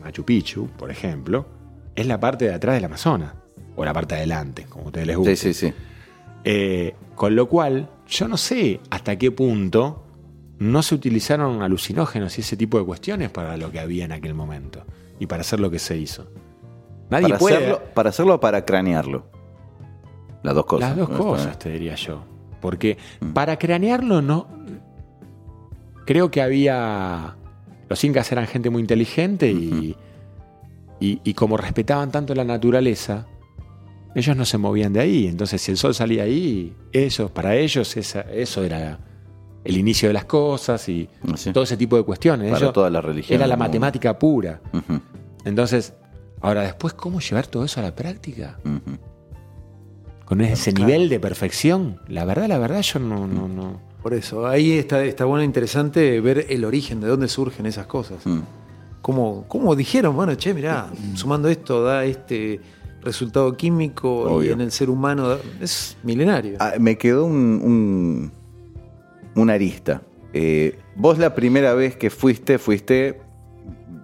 Machu 0.03 0.23
Picchu, 0.23 0.67
por 0.77 0.91
ejemplo, 0.91 1.47
es 1.95 2.05
la 2.05 2.19
parte 2.19 2.45
de 2.45 2.53
atrás 2.53 2.75
del 2.75 2.85
Amazonas, 2.85 3.33
o 3.75 3.83
la 3.85 3.93
parte 3.93 4.15
de 4.15 4.19
adelante, 4.21 4.65
como 4.69 4.85
a 4.85 4.87
ustedes 4.87 5.07
les 5.07 5.17
guste. 5.17 5.35
Sí, 5.35 5.53
sí, 5.53 5.67
sí. 5.69 5.73
Eh, 6.43 6.95
con 7.15 7.35
lo 7.35 7.47
cual, 7.49 7.89
yo 8.07 8.27
no 8.27 8.37
sé 8.37 8.79
hasta 8.89 9.17
qué 9.17 9.31
punto 9.31 10.03
no 10.59 10.81
se 10.83 10.95
utilizaron 10.95 11.61
alucinógenos 11.61 12.37
y 12.37 12.41
ese 12.41 12.57
tipo 12.57 12.77
de 12.79 12.85
cuestiones 12.85 13.29
para 13.29 13.57
lo 13.57 13.71
que 13.71 13.79
había 13.79 14.05
en 14.05 14.11
aquel 14.11 14.33
momento 14.33 14.83
y 15.19 15.27
para 15.27 15.41
hacer 15.41 15.59
lo 15.59 15.69
que 15.71 15.79
se 15.79 15.97
hizo. 15.97 16.27
Nadie 17.09 17.27
Para 17.29 17.37
puede. 17.39 17.55
hacerlo, 17.57 17.81
para 17.93 18.09
hacerlo 18.09 18.35
o 18.35 18.39
para 18.39 18.65
cranearlo. 18.65 19.25
Las 20.43 20.53
dos 20.55 20.65
cosas. 20.65 20.89
Las 20.89 20.97
dos 20.97 21.09
¿no? 21.09 21.17
cosas, 21.17 21.57
te 21.59 21.69
diría 21.71 21.95
yo. 21.95 22.23
Porque 22.61 22.97
para 23.33 23.57
cranearlo 23.57 24.21
no. 24.21 24.47
Creo 26.05 26.31
que 26.31 26.41
había. 26.41 27.35
Los 27.89 28.03
incas 28.03 28.31
eran 28.31 28.47
gente 28.47 28.69
muy 28.69 28.81
inteligente 28.81 29.49
y, 29.51 29.95
y, 30.99 31.21
y 31.23 31.33
como 31.33 31.55
respetaban 31.57 32.11
tanto 32.11 32.35
la 32.35 32.43
naturaleza, 32.43 33.25
ellos 34.13 34.35
no 34.35 34.43
se 34.45 34.57
movían 34.57 34.91
de 34.93 34.99
ahí. 34.99 35.27
Entonces, 35.27 35.61
si 35.61 35.71
el 35.71 35.77
sol 35.77 35.93
salía 35.95 36.23
ahí, 36.23 36.75
eso, 36.91 37.29
para 37.33 37.55
ellos, 37.55 37.95
esa- 37.95 38.21
eso 38.31 38.63
era 38.63 38.99
el 39.63 39.77
inicio 39.77 40.09
de 40.09 40.13
las 40.13 40.25
cosas 40.25 40.87
y 40.89 41.09
Sí. 41.35 41.51
todo 41.51 41.63
ese 41.63 41.77
tipo 41.77 41.97
de 41.97 42.03
cuestiones. 42.03 42.51
Para 42.51 42.63
Ellos- 42.65 42.73
todas 42.73 42.91
las 42.91 43.03
religiones 43.03 43.39
Era 43.39 43.47
la 43.47 43.57
matemática 43.57 44.17
pura. 44.17 44.61
Entonces, 45.45 45.93
ahora 46.41 46.61
después, 46.63 46.93
¿cómo 46.93 47.19
llevar 47.19 47.47
todo 47.47 47.63
eso 47.65 47.79
a 47.79 47.83
la 47.83 47.95
práctica? 47.95 48.57
Con 50.25 50.41
ese 50.41 50.73
nivel 50.73 51.07
de 51.09 51.19
perfección, 51.19 51.99
la 52.07 52.25
verdad, 52.25 52.47
la 52.47 52.57
verdad, 52.57 52.81
yo 52.81 52.99
no, 52.99 53.27
no, 53.27 53.47
no. 53.47 53.79
Por 54.03 54.13
eso, 54.13 54.45
ahí 54.47 54.73
está, 54.73 55.03
está 55.03 55.25
bueno, 55.25 55.43
interesante 55.43 56.19
ver 56.21 56.45
el 56.49 56.65
origen, 56.65 56.99
de 57.01 57.07
dónde 57.07 57.27
surgen 57.27 57.65
esas 57.65 57.87
cosas. 57.87 58.25
Mm. 58.25 58.39
¿Cómo, 59.01 59.45
cómo 59.47 59.73
dijeron? 59.75 60.15
Bueno, 60.15 60.35
che, 60.35 60.53
mirá, 60.53 60.89
sumando 61.15 61.47
esto 61.47 61.81
da 61.83 62.03
este 62.03 62.59
resultado 63.01 63.55
químico 63.55 64.23
Obvio. 64.35 64.49
y 64.49 64.53
en 64.53 64.59
el 64.61 64.71
ser 64.71 64.89
humano 64.89 65.29
da- 65.29 65.39
es 65.61 65.95
milenario. 66.03 66.57
Ah, 66.59 66.73
me 66.77 66.97
quedó 66.97 67.23
un, 67.25 67.61
un- 67.63 68.31
una 69.37 69.53
arista. 69.53 70.01
Eh, 70.33 70.77
vos 70.95 71.17
la 71.17 71.33
primera 71.35 71.73
vez 71.73 71.95
que 71.95 72.09
fuiste, 72.09 72.57
fuiste 72.59 73.21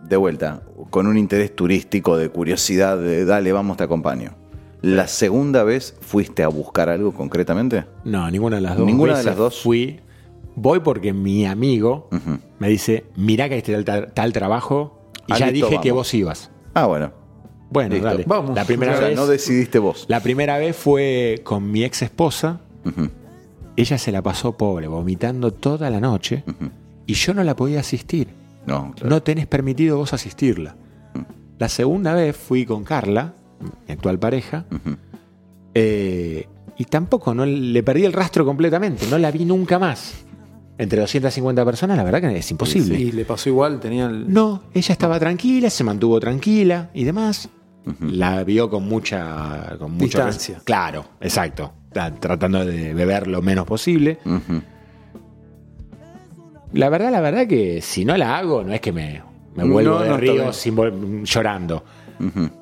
de 0.07 0.15
vuelta, 0.17 0.63
con 0.89 1.07
un 1.07 1.17
interés 1.17 1.55
turístico, 1.55 2.17
de 2.17 2.29
curiosidad, 2.29 2.97
de 2.97 3.25
dale, 3.25 3.51
vamos, 3.51 3.77
te 3.77 3.83
acompaño. 3.83 4.35
¿La 4.81 5.07
segunda 5.07 5.63
vez 5.63 5.95
fuiste 6.01 6.43
a 6.43 6.49
buscar 6.49 6.89
algo 6.89 7.13
concretamente? 7.13 7.85
No, 8.03 8.29
ninguna 8.29 8.57
de 8.57 8.61
las 8.63 8.77
dos. 8.77 8.85
Ninguna 8.85 9.17
de 9.17 9.23
las 9.23 9.37
dos. 9.37 9.61
Fui. 9.61 9.99
Voy 10.55 10.81
porque 10.81 11.13
mi 11.13 11.45
amigo 11.45 12.09
me 12.59 12.67
dice: 12.69 13.05
Mirá 13.15 13.47
que 13.49 13.55
hay 13.55 13.83
tal, 14.13 14.33
trabajo. 14.33 14.99
Y 15.25 15.33
Ah, 15.33 15.37
ya 15.39 15.51
listo, 15.51 15.69
dije 15.69 15.81
que 15.81 15.91
vos 15.93 16.13
ibas. 16.13 16.51
Ah, 16.73 16.85
bueno. 16.85 17.11
Bueno, 17.69 17.91
Listo. 17.95 18.07
dale. 18.07 18.23
Vamos. 18.27 18.53
La 18.55 18.65
primera 18.65 18.93
O 18.93 18.97
sea, 18.97 19.07
vez. 19.07 19.15
no 19.15 19.25
decidiste 19.25 19.79
vos. 19.79 20.05
La 20.09 20.19
primera 20.19 20.57
vez 20.59 20.75
fue 20.75 21.41
con 21.43 21.71
mi 21.71 21.83
ex 21.85 22.01
esposa. 22.03 22.59
Ella 23.75 23.97
se 23.97 24.11
la 24.11 24.21
pasó 24.21 24.55
pobre, 24.57 24.87
vomitando 24.87 25.51
toda 25.51 25.89
la 25.89 25.99
noche. 25.99 26.43
Y 27.05 27.13
yo 27.15 27.33
no 27.33 27.43
la 27.43 27.55
podía 27.55 27.79
asistir. 27.79 28.27
No, 28.65 28.91
claro. 28.93 29.09
No 29.09 29.23
tenés 29.23 29.47
permitido 29.47 29.97
vos 29.97 30.13
asistirla. 30.13 30.75
La 31.59 31.69
segunda 31.69 32.13
vez 32.13 32.35
fui 32.37 32.65
con 32.65 32.83
Carla, 32.83 33.33
mi 33.87 33.93
actual 33.93 34.19
pareja, 34.19 34.65
eh, 35.73 36.47
y 36.77 36.85
tampoco, 36.85 37.33
no 37.33 37.45
le 37.45 37.83
perdí 37.83 38.05
el 38.05 38.13
rastro 38.13 38.45
completamente, 38.45 39.05
no 39.07 39.17
la 39.17 39.31
vi 39.31 39.45
nunca 39.45 39.79
más. 39.79 40.25
Entre 40.77 40.99
250 40.99 41.63
personas, 41.63 41.95
la 41.97 42.03
verdad 42.03 42.21
que 42.21 42.37
es 42.37 42.49
imposible. 42.51 42.99
Y 42.99 43.11
le 43.11 43.25
pasó 43.25 43.47
igual, 43.49 43.79
tenía 43.79 44.07
el... 44.07 44.31
No, 44.33 44.63
ella 44.73 44.91
estaba 44.91 45.19
tranquila, 45.19 45.69
se 45.69 45.83
mantuvo 45.83 46.19
tranquila 46.19 46.89
y 46.93 47.03
demás. 47.03 47.47
La 47.99 48.43
vio 48.43 48.69
con 48.69 48.87
mucha, 48.87 49.75
con 49.77 49.91
mucho 49.91 50.05
Distancia. 50.05 50.55
res- 50.55 50.63
Claro, 50.63 51.05
exacto. 51.21 51.73
Ta- 51.93 52.13
Tratando 52.13 52.65
de 52.65 52.93
beber 52.93 53.27
lo 53.27 53.41
menos 53.41 53.65
posible. 53.65 54.19
La 56.73 56.89
verdad, 56.89 57.11
la 57.11 57.21
verdad 57.21 57.47
que 57.47 57.81
si 57.81 58.03
no 58.03 58.17
la 58.17 58.37
hago, 58.37 58.63
no 58.63 58.73
es 58.73 58.81
que 58.81 58.91
me, 58.91 59.21
vuelvo 59.55 59.99
no, 59.99 60.03
de 60.03 60.17
río 60.17 60.51
sin 60.53 61.23
llorando. 61.23 61.83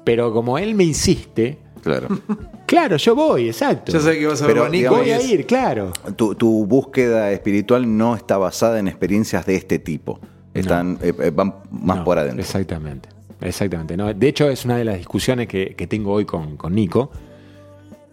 Pero 0.04 0.34
como 0.34 0.58
él 0.58 0.76
me 0.76 0.84
insiste, 0.84 1.58
Claro. 1.82 2.08
claro, 2.68 2.98
yo 2.98 3.16
voy, 3.16 3.48
exacto. 3.48 3.92
Ya 3.92 4.00
sé 4.00 4.20
que 4.20 4.28
vas 4.28 4.42
a 4.42 4.46
Pero, 4.48 4.70
Nico 4.70 4.96
voy 4.96 5.10
a 5.12 5.22
ir, 5.22 5.46
claro. 5.46 5.92
Tu, 6.16 6.36
tu 6.36 6.66
búsqueda 6.66 7.32
espiritual 7.32 7.98
no 7.98 8.16
está 8.16 8.38
basada 8.38 8.80
en 8.80 8.88
experiencias 8.88 9.46
de 9.46 9.56
este 9.56 9.80
tipo. 9.80 10.20
Están, 10.54 10.98
eh, 11.02 11.14
eh, 11.20 11.32
van 11.34 11.56
más 11.72 11.98
No, 11.98 12.04
por 12.04 12.20
adentro. 12.20 12.42
Exactamente. 12.42 13.10
Exactamente. 13.40 13.98
No, 13.98 14.14
de 14.14 14.28
hecho, 14.28 14.50
es 14.50 14.66
una 14.66 14.78
de 14.78 14.86
las 14.86 14.98
discusiones 14.98 15.48
que, 15.48 15.74
que 15.76 15.88
tengo 15.88 16.12
hoy 16.12 16.26
con, 16.26 16.58
con 16.58 16.76
Nico, 16.76 17.12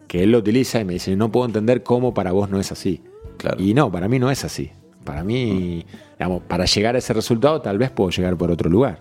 que 0.08 0.22
él 0.24 0.32
lo 0.32 0.38
utiliza 0.38 0.80
y 0.80 0.84
me 0.84 0.94
dice, 0.94 1.14
no 1.14 1.30
puedo 1.30 1.46
entender 1.46 1.82
cómo 1.82 2.14
para 2.14 2.32
vos 2.32 2.50
no 2.50 2.58
es 2.58 2.72
así. 2.72 3.02
Claro. 3.36 3.62
Y 3.62 3.74
no, 3.74 3.92
para 3.92 4.08
mí 4.08 4.18
no 4.18 4.30
es 4.30 4.44
así. 4.44 4.72
Para 5.04 5.22
mí, 5.22 5.86
digamos, 6.18 6.42
para 6.42 6.64
llegar 6.64 6.96
a 6.96 6.98
ese 6.98 7.12
resultado 7.12 7.60
tal 7.60 7.78
vez 7.78 7.90
puedo 7.90 8.10
llegar 8.10 8.36
por 8.36 8.50
otro 8.50 8.68
lugar. 8.68 8.98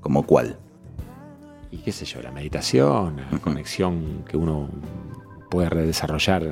¿Como 0.00 0.24
cuál? 0.24 0.56
Y 1.70 1.78
qué 1.78 1.92
sé 1.92 2.04
yo, 2.04 2.22
la 2.22 2.30
meditación, 2.30 3.16
la 3.30 3.38
conexión 3.38 4.24
que 4.28 4.36
uno 4.36 4.68
puede 5.50 5.68
redesarrollar. 5.68 6.48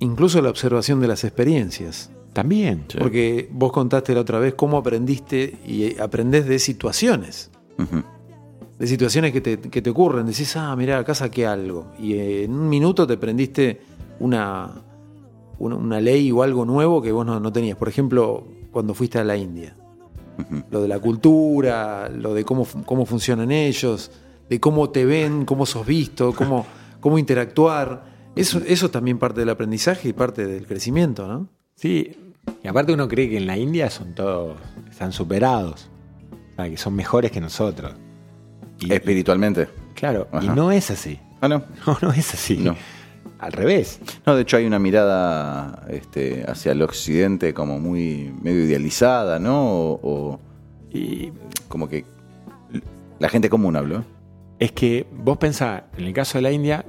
Incluso 0.00 0.42
la 0.42 0.50
observación 0.50 1.00
de 1.00 1.08
las 1.08 1.24
experiencias. 1.24 2.10
También. 2.32 2.84
Porque 2.98 3.48
vos 3.52 3.72
contaste 3.72 4.14
la 4.14 4.20
otra 4.20 4.40
vez 4.40 4.54
cómo 4.54 4.76
aprendiste 4.76 5.58
y 5.64 5.98
aprendés 6.00 6.46
de 6.46 6.58
situaciones. 6.58 7.50
De 8.84 8.88
situaciones 8.88 9.32
que 9.32 9.40
te, 9.40 9.58
que 9.58 9.80
te 9.80 9.88
ocurren. 9.88 10.26
Decís, 10.26 10.54
ah, 10.58 10.76
mirá, 10.76 10.98
acá 10.98 11.14
saqué 11.14 11.46
algo. 11.46 11.86
Y 11.98 12.18
en 12.18 12.52
un 12.52 12.68
minuto 12.68 13.06
te 13.06 13.16
prendiste 13.16 13.80
una, 14.20 14.72
una, 15.58 15.76
una 15.76 16.00
ley 16.02 16.30
o 16.30 16.42
algo 16.42 16.66
nuevo 16.66 17.00
que 17.00 17.10
vos 17.10 17.24
no, 17.24 17.40
no 17.40 17.50
tenías. 17.50 17.78
Por 17.78 17.88
ejemplo, 17.88 18.46
cuando 18.70 18.92
fuiste 18.92 19.18
a 19.18 19.24
la 19.24 19.38
India. 19.38 19.74
Lo 20.70 20.82
de 20.82 20.88
la 20.88 20.98
cultura, 20.98 22.10
lo 22.10 22.34
de 22.34 22.44
cómo, 22.44 22.66
cómo 22.84 23.06
funcionan 23.06 23.50
ellos, 23.50 24.10
de 24.50 24.60
cómo 24.60 24.90
te 24.90 25.06
ven, 25.06 25.46
cómo 25.46 25.64
sos 25.64 25.86
visto, 25.86 26.34
cómo, 26.34 26.66
cómo 27.00 27.18
interactuar. 27.18 28.04
Eso, 28.36 28.60
eso 28.66 28.84
es 28.84 28.92
también 28.92 29.18
parte 29.18 29.40
del 29.40 29.48
aprendizaje 29.48 30.10
y 30.10 30.12
parte 30.12 30.44
del 30.46 30.66
crecimiento, 30.66 31.26
¿no? 31.26 31.48
Sí, 31.74 32.34
y 32.62 32.68
aparte 32.68 32.92
uno 32.92 33.08
cree 33.08 33.30
que 33.30 33.38
en 33.38 33.46
la 33.46 33.56
India 33.56 33.88
son 33.88 34.14
todos, 34.14 34.58
están 34.90 35.10
superados, 35.12 35.88
o 36.52 36.56
sea, 36.56 36.68
que 36.68 36.76
son 36.76 36.94
mejores 36.94 37.30
que 37.30 37.40
nosotros. 37.40 37.94
Y, 38.80 38.92
Espiritualmente. 38.92 39.68
claro, 39.94 40.28
y 40.42 40.48
no 40.48 40.70
es 40.72 40.90
así. 40.90 41.18
Ah, 41.40 41.48
no. 41.48 41.62
No, 41.86 41.98
no 42.02 42.12
es 42.12 42.32
así. 42.34 42.56
No. 42.58 42.76
Al 43.38 43.52
revés. 43.52 44.00
No, 44.24 44.34
de 44.36 44.42
hecho 44.42 44.56
hay 44.56 44.64
una 44.66 44.78
mirada 44.78 45.84
este, 45.90 46.44
hacia 46.48 46.72
el 46.72 46.80
occidente 46.82 47.52
como 47.52 47.78
muy 47.78 48.32
medio 48.42 48.64
idealizada, 48.64 49.38
¿no? 49.38 49.66
O, 49.70 50.00
o 50.02 50.40
Y 50.92 51.30
como 51.68 51.88
que 51.88 52.04
la 53.18 53.28
gente 53.28 53.50
común 53.50 53.76
habló. 53.76 54.04
es 54.58 54.72
que 54.72 55.06
vos 55.12 55.36
pensás, 55.36 55.82
en 55.98 56.04
el 56.06 56.12
caso 56.14 56.38
de 56.38 56.42
la 56.42 56.52
India, 56.52 56.84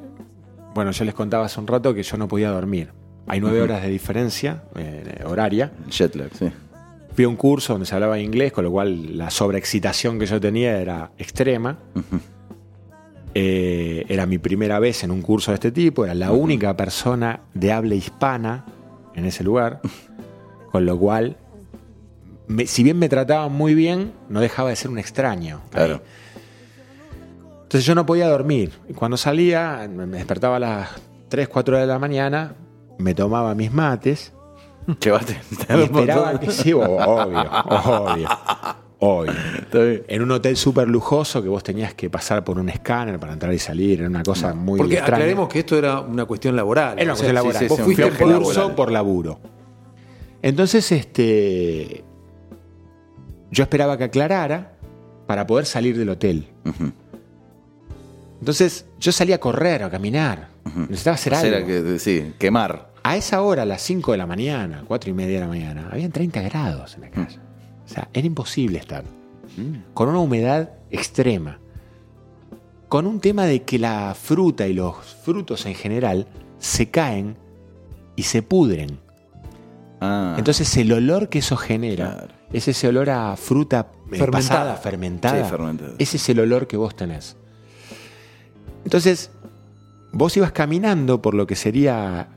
bueno, 0.73 0.91
yo 0.91 1.03
les 1.05 1.13
contaba 1.13 1.45
hace 1.45 1.59
un 1.59 1.67
rato 1.67 1.93
que 1.93 2.03
yo 2.03 2.15
no 2.17 2.27
podía 2.27 2.49
dormir. 2.51 2.89
Hay 3.27 3.41
nueve 3.41 3.61
horas 3.61 3.81
de 3.81 3.89
diferencia 3.89 4.63
eh, 4.75 5.23
horaria. 5.25 5.71
Jet 5.89 6.15
lag, 6.15 6.29
sí. 6.37 6.49
Fui 7.15 7.23
a 7.25 7.29
un 7.29 7.35
curso 7.37 7.73
donde 7.73 7.85
se 7.85 7.95
hablaba 7.95 8.19
inglés, 8.19 8.51
con 8.51 8.63
lo 8.65 8.71
cual 8.71 9.17
la 9.17 9.29
sobreexcitación 9.29 10.19
que 10.19 10.25
yo 10.25 10.39
tenía 10.41 10.77
era 10.79 11.11
extrema. 11.17 11.77
Eh, 13.33 14.05
era 14.07 14.25
mi 14.25 14.37
primera 14.37 14.79
vez 14.79 15.03
en 15.03 15.11
un 15.11 15.21
curso 15.21 15.51
de 15.51 15.55
este 15.55 15.71
tipo, 15.71 16.05
era 16.05 16.13
la 16.13 16.31
única 16.31 16.75
persona 16.77 17.41
de 17.53 17.71
habla 17.73 17.95
hispana 17.95 18.65
en 19.13 19.25
ese 19.25 19.43
lugar, 19.43 19.81
con 20.71 20.85
lo 20.85 20.97
cual, 20.97 21.35
me- 22.47 22.65
si 22.65 22.81
bien 22.83 22.97
me 22.97 23.09
trataban 23.09 23.51
muy 23.51 23.75
bien, 23.75 24.13
no 24.29 24.39
dejaba 24.39 24.69
de 24.69 24.75
ser 24.77 24.89
un 24.91 24.99
extraño. 24.99 25.61
Claro. 25.71 25.95
ahí. 25.95 26.01
Entonces 27.63 27.85
yo 27.85 27.93
no 27.95 28.05
podía 28.05 28.27
dormir. 28.29 28.71
Y 28.87 28.93
cuando 28.93 29.17
salía, 29.17 29.85
me 29.93 30.05
me 30.05 30.17
despertaba 30.17 30.55
a 30.57 30.59
las 30.59 30.89
3, 31.29 31.47
4 31.49 31.77
de 31.77 31.87
la 31.87 31.99
mañana, 31.99 32.55
me 32.99 33.13
tomaba 33.13 33.53
mis 33.55 33.73
mates 33.73 34.31
Llevaste. 35.01 35.37
y 35.69 35.81
esperaba 35.81 36.39
que 36.39 36.51
sí, 36.51 36.73
obvio, 36.73 36.95
obvio, 36.97 38.29
obvio. 38.99 39.33
En 40.07 40.21
un 40.21 40.31
hotel 40.31 40.55
súper 40.57 40.87
lujoso 40.87 41.41
que 41.43 41.49
vos 41.49 41.63
tenías 41.63 41.93
que 41.93 42.09
pasar 42.09 42.43
por 42.43 42.57
un 42.59 42.69
escáner 42.69 43.19
para 43.19 43.33
entrar 43.33 43.53
y 43.53 43.59
salir, 43.59 43.99
era 43.99 44.09
una 44.09 44.23
cosa 44.23 44.53
muy 44.53 44.77
Porque 44.77 44.93
extraña. 44.95 45.17
aclaremos 45.17 45.49
que 45.49 45.59
esto 45.59 45.77
era 45.77 45.99
una 46.01 46.25
cuestión 46.25 46.55
laboral. 46.55 46.93
Era 46.99 47.03
una 47.03 47.13
O 47.13 47.15
sea, 47.15 47.33
cuestión 47.33 47.35
laboral. 47.35 47.59
sí, 47.61 47.65
sí, 47.65 47.69
Vos 47.69 47.81
fuiste 47.81 48.05
un 48.05 48.09
a 48.13 48.17
curso 48.17 48.53
laboral. 48.59 48.75
por 48.75 48.91
laburo. 48.91 49.39
Entonces, 50.41 50.91
este. 50.91 52.03
Yo 53.51 53.63
esperaba 53.63 53.97
que 53.97 54.03
aclarara 54.05 54.73
para 55.27 55.47
poder 55.47 55.65
salir 55.65 55.97
del 55.97 56.09
hotel. 56.09 56.47
Entonces, 58.39 58.85
yo 58.99 59.11
salía 59.11 59.35
a 59.35 59.39
correr, 59.39 59.83
a 59.83 59.89
caminar. 59.89 60.49
Necesitaba 60.75 61.15
hacer 61.15 61.33
algo. 61.35 61.47
Era 61.55 61.65
que, 61.65 61.99
sí, 61.99 62.33
quemar. 62.37 62.93
A 63.07 63.15
esa 63.17 63.43
hora, 63.43 63.61
a 63.61 63.65
las 63.65 63.83
5 63.83 64.13
de 64.13 64.17
la 64.17 64.25
mañana, 64.25 64.83
4 64.87 65.11
y 65.11 65.13
media 65.13 65.35
de 65.35 65.41
la 65.41 65.47
mañana, 65.47 65.89
habían 65.91 66.11
30 66.11 66.41
grados 66.41 66.95
en 66.95 67.01
la 67.01 67.11
calle. 67.11 67.37
O 67.85 67.87
sea, 67.87 68.09
era 68.11 68.25
imposible 68.25 68.79
estar. 68.79 69.03
Con 69.93 70.09
una 70.09 70.17
humedad 70.19 70.71
extrema. 70.89 71.59
Con 72.89 73.05
un 73.05 73.19
tema 73.19 73.45
de 73.45 73.61
que 73.61 73.77
la 73.77 74.15
fruta 74.19 74.65
y 74.67 74.73
los 74.73 74.95
frutos 75.23 75.67
en 75.67 75.75
general 75.75 76.25
se 76.57 76.89
caen 76.89 77.37
y 78.15 78.23
se 78.23 78.41
pudren. 78.41 78.97
Ah. 80.01 80.33
Entonces 80.39 80.75
el 80.75 80.91
olor 80.91 81.29
que 81.29 81.39
eso 81.39 81.57
genera 81.57 82.11
Claro. 82.17 82.33
es 82.53 82.67
ese 82.67 82.87
olor 82.87 83.11
a 83.11 83.37
fruta 83.37 83.91
eh, 84.11 84.17
Fermentada. 84.17 84.31
pasada, 84.31 84.75
fermentada. 84.77 85.43
Sí, 85.43 85.49
fermentada. 85.51 85.93
Ese 85.99 86.17
es 86.17 86.29
el 86.29 86.39
olor 86.39 86.65
que 86.65 86.75
vos 86.75 86.95
tenés. 86.95 87.37
Entonces, 88.83 89.29
vos 90.11 90.35
ibas 90.37 90.51
caminando 90.51 91.21
por 91.21 91.35
lo 91.35 91.45
que 91.45 91.55
sería 91.55 92.29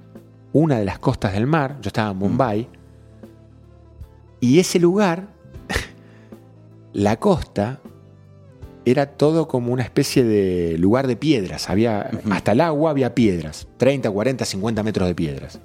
una 0.53 0.79
de 0.79 0.85
las 0.85 0.99
costas 0.99 1.33
del 1.33 1.47
mar. 1.47 1.79
Yo 1.81 1.89
estaba 1.89 2.11
en 2.11 2.17
Mumbai. 2.17 2.69
Y 4.41 4.59
ese 4.59 4.79
lugar, 4.79 5.29
la 6.93 7.17
costa, 7.17 7.81
era 8.85 9.07
todo 9.07 9.49
como 9.49 9.73
una 9.73 9.83
especie 9.83 10.25
de 10.25 10.79
lugar 10.79 11.07
de 11.07 11.17
piedras. 11.17 11.69
Había, 11.69 12.11
Hasta 12.31 12.53
el 12.53 12.61
agua 12.61 12.91
había 12.91 13.15
piedras. 13.15 13.69
30, 13.77 14.11
40, 14.11 14.45
50 14.45 14.83
metros 14.83 15.09
de 15.09 15.15
piedras. 15.15 15.61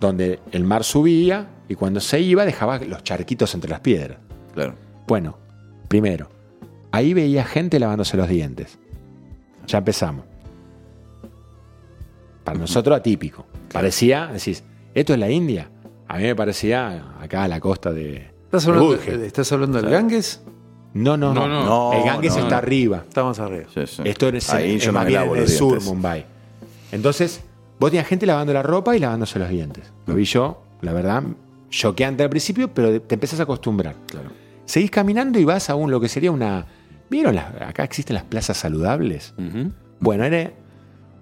Donde 0.00 0.40
el 0.52 0.64
mar 0.64 0.84
subía 0.84 1.48
y 1.68 1.74
cuando 1.74 2.00
se 2.00 2.20
iba 2.20 2.44
dejaba 2.44 2.78
los 2.78 3.02
charquitos 3.04 3.54
entre 3.54 3.70
las 3.70 3.80
piedras. 3.80 4.18
Claro. 4.54 4.74
Bueno, 5.06 5.38
primero, 5.88 6.28
ahí 6.90 7.14
veía 7.14 7.44
gente 7.44 7.78
lavándose 7.78 8.16
los 8.16 8.28
dientes. 8.28 8.78
Ya 9.66 9.78
empezamos. 9.78 10.24
Para 12.44 12.58
nosotros 12.58 12.96
atípico. 12.96 13.46
Parecía, 13.72 14.28
decís, 14.32 14.64
¿esto 14.94 15.12
es 15.12 15.18
la 15.18 15.30
India? 15.30 15.70
A 16.08 16.18
mí 16.18 16.24
me 16.24 16.34
parecía 16.36 17.04
acá 17.20 17.44
a 17.44 17.48
la 17.48 17.60
costa 17.60 17.92
de. 17.92 18.30
¿Estás 18.44 18.64
de 18.64 18.70
hablando, 18.70 18.90
Urgel. 18.94 19.22
¿estás 19.22 19.50
hablando 19.52 19.80
del 19.82 19.90
Ganges? 19.90 20.42
No, 20.94 21.16
no, 21.16 21.34
no. 21.34 21.46
No, 21.48 21.64
no. 21.64 21.92
el 21.92 22.04
Ganges 22.04 22.32
no, 22.36 22.38
está 22.44 22.50
no. 22.52 22.56
arriba. 22.56 23.04
Estamos 23.06 23.38
arriba. 23.38 23.64
Sí, 23.74 23.86
sí. 23.86 24.02
Esto 24.04 24.28
es, 24.28 24.48
Ahí 24.50 24.78
más 24.92 25.06
bien 25.06 25.22
en 25.22 25.36
el 25.36 25.48
sur, 25.48 25.70
dientes. 25.72 25.88
Mumbai. 25.88 26.24
Entonces, 26.92 27.40
vos 27.78 27.90
tenías 27.90 28.06
gente 28.06 28.24
lavando 28.24 28.52
la 28.52 28.62
ropa 28.62 28.96
y 28.96 29.00
lavándose 29.00 29.38
los 29.38 29.48
dientes. 29.50 29.92
Lo 30.06 30.14
vi 30.14 30.24
yo, 30.24 30.62
la 30.80 30.92
verdad, 30.92 31.22
choqueante 31.68 32.22
al 32.22 32.30
principio, 32.30 32.72
pero 32.72 33.00
te 33.02 33.14
empezás 33.16 33.40
a 33.40 33.42
acostumbrar. 33.42 33.94
Claro. 34.06 34.30
Seguís 34.64 34.90
caminando 34.90 35.38
y 35.38 35.44
vas 35.44 35.68
a 35.68 35.74
un 35.74 35.90
lo 35.90 36.00
que 36.00 36.08
sería 36.08 36.30
una. 36.30 36.66
¿Vieron? 37.10 37.34
las- 37.34 37.60
acá 37.60 37.84
existen 37.84 38.14
las 38.14 38.24
plazas 38.24 38.56
saludables. 38.56 39.34
Bueno, 40.00 40.24
era 40.24 40.52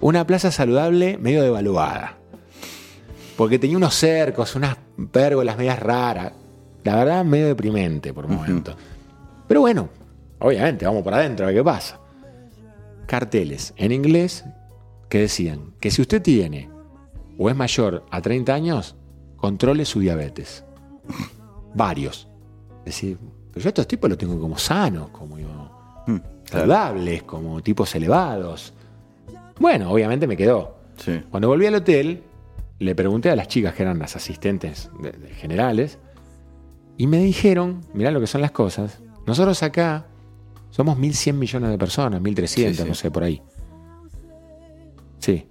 una 0.01 0.27
plaza 0.27 0.51
saludable 0.53 1.19
medio 1.19 1.43
devaluada. 1.43 2.17
Porque 3.37 3.59
tenía 3.59 3.77
unos 3.77 3.95
cercos, 3.95 4.55
unas 4.55 4.77
pérgolas 5.11 5.57
medias 5.57 5.79
raras. 5.79 6.33
La 6.85 6.97
verdad, 6.97 7.25
medio 7.25 7.47
deprimente 7.47 8.13
por 8.13 8.29
momentos. 8.29 8.77
Pero 9.49 9.61
bueno, 9.61 9.89
obviamente, 10.39 10.85
vamos 10.87 11.03
para 11.03 11.19
adentro 11.19 11.45
a 11.45 11.49
ver 11.49 11.57
qué 11.57 11.65
pasa. 11.65 11.99
Carteles 13.07 13.75
en 13.77 13.93
inglés 13.93 14.45
que 15.09 15.21
decían 15.21 15.73
que 15.81 15.91
si 15.91 16.03
usted 16.03 16.23
tiene 16.23 16.71
o 17.39 17.51
es 17.51 17.57
mayor 17.57 18.05
a 18.11 18.21
30 18.21 18.55
años, 18.55 18.97
controle 19.37 19.85
su 19.85 20.01
diabetes. 20.01 20.65
Varios. 21.75 22.29
Es 22.81 22.85
decir, 22.87 23.19
pero 23.51 23.63
yo 23.63 23.69
a 23.69 23.71
estos 23.71 23.89
tipos 23.89 24.09
los 24.09 24.19
tengo 24.19 24.39
como 24.39 24.59
sanos, 24.59 25.09
como 25.11 25.37
Mm, 26.07 26.17
saludables, 26.45 27.23
como 27.23 27.63
tipos 27.63 27.95
elevados. 27.95 28.75
Bueno, 29.59 29.91
obviamente 29.91 30.27
me 30.27 30.37
quedó. 30.37 30.77
Sí. 30.97 31.23
Cuando 31.31 31.49
volví 31.49 31.67
al 31.67 31.77
hotel, 31.77 32.23
le 32.79 32.95
pregunté 32.95 33.31
a 33.31 33.37
las 33.37 33.49
chicas 33.49 33.75
que 33.75 33.83
eran 33.83 33.99
las 33.99 34.17
asistentes 34.17 34.91
de- 35.01 35.13
de 35.13 35.29
generales 35.31 35.99
y 36.97 37.07
me 37.07 37.19
dijeron, 37.19 37.81
mirá 37.95 38.11
lo 38.11 38.21
que 38.21 38.27
son 38.27 38.41
las 38.41 38.51
cosas, 38.51 39.01
nosotros 39.27 39.63
acá 39.63 40.07
somos 40.71 40.99
1.100 40.99 41.39
millones 41.39 41.71
de 41.71 41.79
personas, 41.79 42.21
1.300, 42.21 42.49
Sí, 42.49 42.83
sí. 42.83 42.89
no 42.89 42.95
sé, 42.95 43.11
por 43.11 43.23
ahí. 43.25 43.41
Sí. 45.19 45.47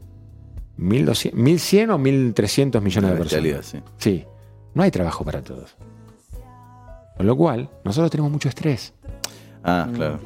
1.200 0.77 1.33
1.100 1.33 1.89
o 1.91 1.97
1.300 1.97 2.81
millones 2.81 3.11
de 3.11 3.17
personas. 3.17 3.31
realidad, 3.31 3.61
sí. 3.63 3.79
Sí, 3.97 4.25
no 4.73 4.83
hay 4.83 4.91
trabajo 4.91 5.23
para 5.23 5.41
todos. 5.41 5.75
Con 7.15 7.25
lo 7.27 7.37
cual, 7.37 7.69
nosotros 7.85 8.09
tenemos 8.11 8.31
mucho 8.31 8.49
estrés. 8.49 8.93
Ah, 9.63 9.87
claro. 9.93 10.19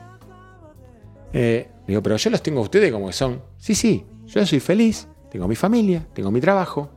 Eh, 1.34 1.70
digo, 1.86 2.02
pero 2.02 2.16
yo 2.18 2.30
los 2.30 2.42
tengo 2.42 2.60
a 2.60 2.64
ustedes 2.64 2.92
como 2.92 3.08
que 3.08 3.14
son. 3.14 3.42
Sí, 3.58 3.76
sí, 3.76 4.06
yo 4.26 4.46
soy 4.46 4.60
feliz, 4.60 5.08
tengo 5.32 5.48
mi 5.48 5.56
familia, 5.56 6.06
tengo 6.14 6.32
mi 6.32 6.40
trabajo, 6.42 6.90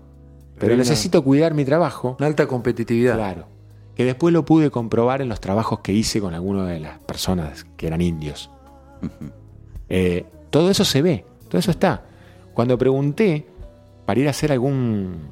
pero 0.58 0.76
necesito 0.76 1.22
cuidar 1.24 1.54
mi 1.54 1.64
trabajo. 1.64 2.16
Una 2.18 2.26
alta 2.26 2.46
competitividad. 2.46 3.14
Claro. 3.16 3.46
Que 3.94 4.04
después 4.04 4.32
lo 4.32 4.44
pude 4.44 4.70
comprobar 4.70 5.20
en 5.22 5.28
los 5.28 5.40
trabajos 5.40 5.80
que 5.80 5.92
hice 5.92 6.20
con 6.20 6.32
algunas 6.34 6.68
de 6.68 6.80
las 6.80 6.98
personas 7.00 7.64
que 7.76 7.86
eran 7.86 8.00
indios. 8.00 8.50
Eh, 9.88 10.24
todo 10.50 10.70
eso 10.70 10.84
se 10.84 11.02
ve, 11.02 11.24
todo 11.48 11.58
eso 11.58 11.70
está. 11.70 12.04
Cuando 12.54 12.76
pregunté 12.78 13.46
para 14.06 14.20
ir 14.20 14.26
a 14.26 14.30
hacer 14.30 14.52
algún. 14.52 15.30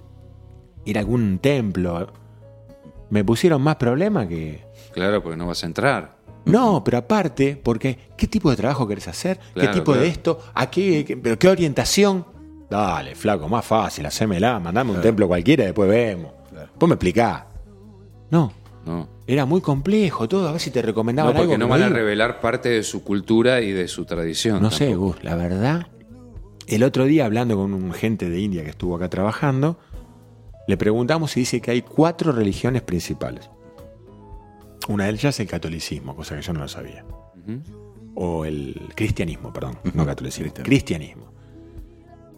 ir 0.85 0.97
a 0.97 1.01
algún 1.01 1.39
templo, 1.39 2.09
me 3.11 3.25
pusieron 3.25 3.62
más 3.62 3.77
problema 3.77 4.27
que. 4.27 4.65
Claro, 4.93 5.23
porque 5.23 5.37
no 5.37 5.47
vas 5.47 5.62
a 5.62 5.66
entrar. 5.66 6.16
No, 6.45 6.83
pero 6.83 6.99
aparte, 6.99 7.61
porque 7.62 7.99
¿qué 8.16 8.27
tipo 8.27 8.51
de 8.51 8.57
trabajo 8.57 8.87
querés 8.89 9.07
hacer? 9.09 9.39
Claro, 9.55 9.70
¿Qué 9.73 9.79
tipo 9.81 9.95
de 9.95 10.07
esto? 10.09 10.41
¿A 10.55 10.70
qué, 10.70 11.05
qué- 11.05 11.16
pero 11.16 11.39
qué 11.39 11.49
orientación? 11.49 12.25
Dale, 12.70 13.15
flaco, 13.15 13.49
más 13.49 13.65
fácil, 13.65 14.05
hacémela, 14.07 14.59
mandame 14.61 14.93
un 14.93 15.01
templo 15.01 15.27
cualquiera 15.27 15.62
y 15.65 15.66
después 15.66 15.89
vemos. 15.89 16.32
Después 16.53 16.89
me 16.89 16.95
explicás. 16.95 17.45
No, 18.31 18.53
No. 18.85 19.09
era 19.27 19.45
muy 19.47 19.61
complejo 19.61 20.28
todo, 20.28 20.49
a 20.49 20.53
ver 20.53 20.61
si 20.61 20.70
te 20.70 20.82
recomendaban 20.82 21.32
No, 21.32 21.39
porque 21.39 21.55
algo. 21.55 21.65
no 21.66 21.69
van 21.70 21.82
a 21.82 21.89
revelar 21.89 22.40
parte 22.40 22.69
de 22.69 22.82
su 22.82 23.03
cultura 23.03 23.61
y 23.62 23.73
de 23.73 23.89
su 23.89 24.05
tradición. 24.05 24.61
No 24.62 24.70
sé. 24.70 24.95
Gus, 24.95 25.23
la 25.24 25.35
verdad. 25.35 25.86
El 26.66 26.82
otro 26.82 27.05
día, 27.07 27.24
hablando 27.24 27.57
con 27.57 27.73
un 27.73 27.93
gente 27.95 28.28
de 28.28 28.39
India 28.40 28.62
que 28.65 28.70
estuvo 28.70 28.95
acá 28.97 29.09
trabajando, 29.09 29.78
le 30.66 30.77
preguntamos 30.77 31.35
y 31.39 31.40
dice 31.40 31.62
que 31.62 31.70
hay 31.70 31.81
cuatro 31.81 32.32
religiones 32.32 32.82
principales. 32.82 33.49
Una 34.89 35.05
de 35.05 35.11
ellas 35.11 35.24
es 35.36 35.40
el 35.40 35.47
catolicismo, 35.49 36.15
cosa 36.15 36.36
que 36.36 36.43
yo 36.43 36.53
no 36.53 36.61
lo 36.61 36.69
sabía. 36.69 37.05
O 38.15 38.45
el 38.45 38.74
cristianismo, 38.95 39.53
perdón, 39.53 39.78
no 39.95 40.05
catolicismo. 40.05 40.53
Cristianismo. 40.62 41.32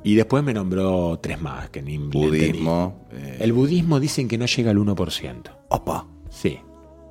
Y 0.02 0.14
después 0.14 0.42
me 0.42 0.54
nombró 0.54 1.18
tres 1.22 1.40
más 1.40 1.68
que 1.70 1.82
ni. 1.82 1.98
Budismo. 1.98 3.06
eh, 3.12 3.36
El 3.40 3.52
budismo 3.52 4.00
dicen 4.00 4.28
que 4.28 4.38
no 4.38 4.46
llega 4.46 4.70
al 4.70 4.78
1%. 4.78 5.42
Opa. 5.68 6.06
Sí. 6.30 6.58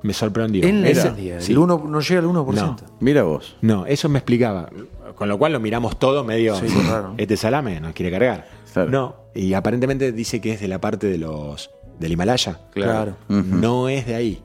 Me 0.02 0.12
sorprendió. 0.14 0.64
En 0.66 0.84
Era- 0.84 1.08
India, 1.08 1.40
sí. 1.40 1.52
el 1.52 1.58
uno, 1.58 1.82
no 1.86 2.00
llega 2.00 2.20
al 2.20 2.26
1%. 2.26 2.76
Mira 3.00 3.22
vos. 3.22 3.56
No, 3.60 3.86
eso 3.86 4.08
me 4.08 4.18
explicaba. 4.18 4.70
Con 5.14 5.28
lo 5.28 5.38
cual 5.38 5.52
lo 5.52 5.60
miramos 5.60 5.98
todo 5.98 6.24
medio. 6.24 6.56
Sí, 6.56 6.66
raro. 6.88 7.14
Este 7.18 7.36
salame 7.36 7.78
nos 7.80 7.92
quiere 7.92 8.10
cargar. 8.10 8.48
Claro. 8.72 8.90
No, 8.90 9.14
y 9.34 9.52
aparentemente 9.52 10.10
dice 10.12 10.40
que 10.40 10.52
es 10.52 10.60
de 10.60 10.68
la 10.68 10.80
parte 10.80 11.06
de 11.06 11.18
los. 11.18 11.70
del 11.98 12.12
Himalaya. 12.12 12.58
Claro. 12.72 13.16
No 13.28 13.88
es 13.88 14.06
de 14.06 14.14
ahí. 14.14 14.42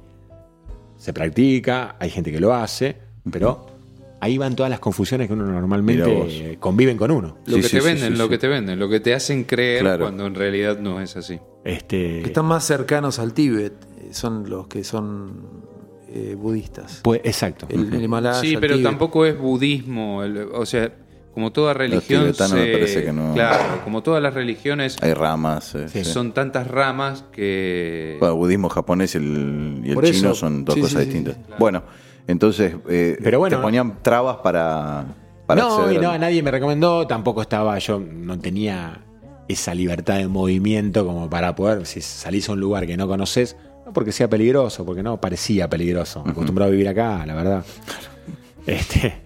Se 0.98 1.14
practica, 1.14 1.96
hay 2.00 2.10
gente 2.10 2.32
que 2.32 2.40
lo 2.40 2.54
hace, 2.54 2.98
pero 3.32 3.66
ahí 4.22 4.38
van 4.38 4.56
todas 4.56 4.70
las 4.70 4.80
confusiones 4.80 5.28
que 5.28 5.34
uno 5.34 5.46
normalmente 5.46 6.58
conviven 6.60 6.98
con 6.98 7.12
uno. 7.12 7.38
Lo 7.46 7.56
Sí, 7.58 7.62
que 7.62 7.68
sí, 7.70 7.76
te 7.78 7.82
sí, 7.82 7.88
venden, 7.88 8.12
sí, 8.14 8.18
lo 8.18 8.24
sí. 8.26 8.30
que 8.32 8.38
te 8.38 8.48
venden, 8.48 8.80
lo 8.80 8.90
que 8.90 9.00
te 9.00 9.14
hacen 9.14 9.44
creer 9.44 9.82
Claro. 9.82 10.06
cuando 10.06 10.26
en 10.26 10.36
realidad 10.36 10.80
no 10.80 11.00
es 11.02 11.16
así. 11.18 11.40
Este, 11.64 12.22
Que 12.22 12.28
están 12.28 12.46
más 12.46 12.64
cercanos 12.66 13.20
al 13.20 13.34
Tíbet 13.34 13.74
eh, 14.00 14.10
son 14.12 14.50
los 14.50 14.68
que 14.68 14.84
son 14.84 15.64
eh, 16.10 16.36
budistas. 16.38 17.02
pues, 17.04 17.22
exacto. 17.24 17.66
El, 17.70 17.94
el 17.94 18.04
Himalaya, 18.04 18.40
Sí, 18.40 18.54
el 18.54 18.60
pero 18.60 18.76
Tíbet. 18.76 18.90
tampoco 18.90 19.26
es 19.26 19.38
budismo. 19.38 20.24
el- 20.24 20.48
o 20.54 20.66
sea, 20.66 20.92
como 21.34 21.52
toda 21.52 21.74
religión. 21.74 22.22
tibetanos 22.22 22.54
me 22.58 22.66
se- 22.66 22.72
parece 22.72 23.04
que 23.04 23.12
no. 23.12 23.34
Claro, 23.34 23.82
como 23.84 24.02
todas 24.02 24.24
las 24.24 24.34
religiones 24.34 24.96
Hay 25.02 25.14
ramas. 25.14 25.76
eh, 25.76 25.90
sí. 25.90 26.06
son 26.06 26.32
tantas 26.32 26.68
ramas 26.68 27.26
que. 27.34 28.16
Bueno, 28.20 28.36
el 28.36 28.40
budismo 28.40 28.70
japonés 28.70 29.16
y 29.16 29.18
el, 29.18 29.82
y 29.84 29.90
el 29.90 29.96
Por 29.96 30.06
chino 30.06 30.30
eso. 30.32 30.36
son 30.36 30.64
dos 30.64 30.76
Sí, 30.76 30.82
cosas 30.82 31.04
sí, 31.04 31.12
sí, 31.12 31.18
distintas. 31.18 31.60
Bueno, 31.60 31.84
entonces 32.28 32.76
eh, 32.90 33.18
Pero 33.24 33.40
bueno, 33.40 33.58
te 33.58 33.62
ponían 33.62 34.02
trabas 34.02 34.38
para, 34.38 35.06
para 35.46 35.62
no, 35.62 35.92
y 35.92 35.98
no, 36.00 36.12
al- 36.12 36.22
nadie 36.22 36.42
me 36.44 36.52
recomendó, 36.52 37.06
tampoco 37.08 37.42
estaba, 37.42 37.78
yo 37.80 38.00
no 38.00 38.38
tenía 38.40 39.02
esa 39.48 39.74
libertad 39.76 40.18
de 40.18 40.28
movimiento 40.28 41.06
como 41.06 41.30
para 41.30 41.56
poder, 41.56 41.86
si 41.86 42.02
salís 42.02 42.50
a 42.50 42.54
un 42.54 42.60
lugar 42.60 42.88
que 42.88 42.98
no 42.98 43.08
conoces, 43.08 43.56
no 43.86 43.94
porque 43.94 44.12
sea 44.12 44.28
peligroso, 44.30 44.84
porque 44.86 45.04
no 45.04 45.22
parecía 45.22 45.70
peligroso, 45.70 46.24
acostumbrado 46.26 46.70
a 46.70 46.72
vivir 46.72 46.88
acá, 46.90 47.24
la 47.28 47.36
verdad. 47.36 47.64
Este, 48.66 49.22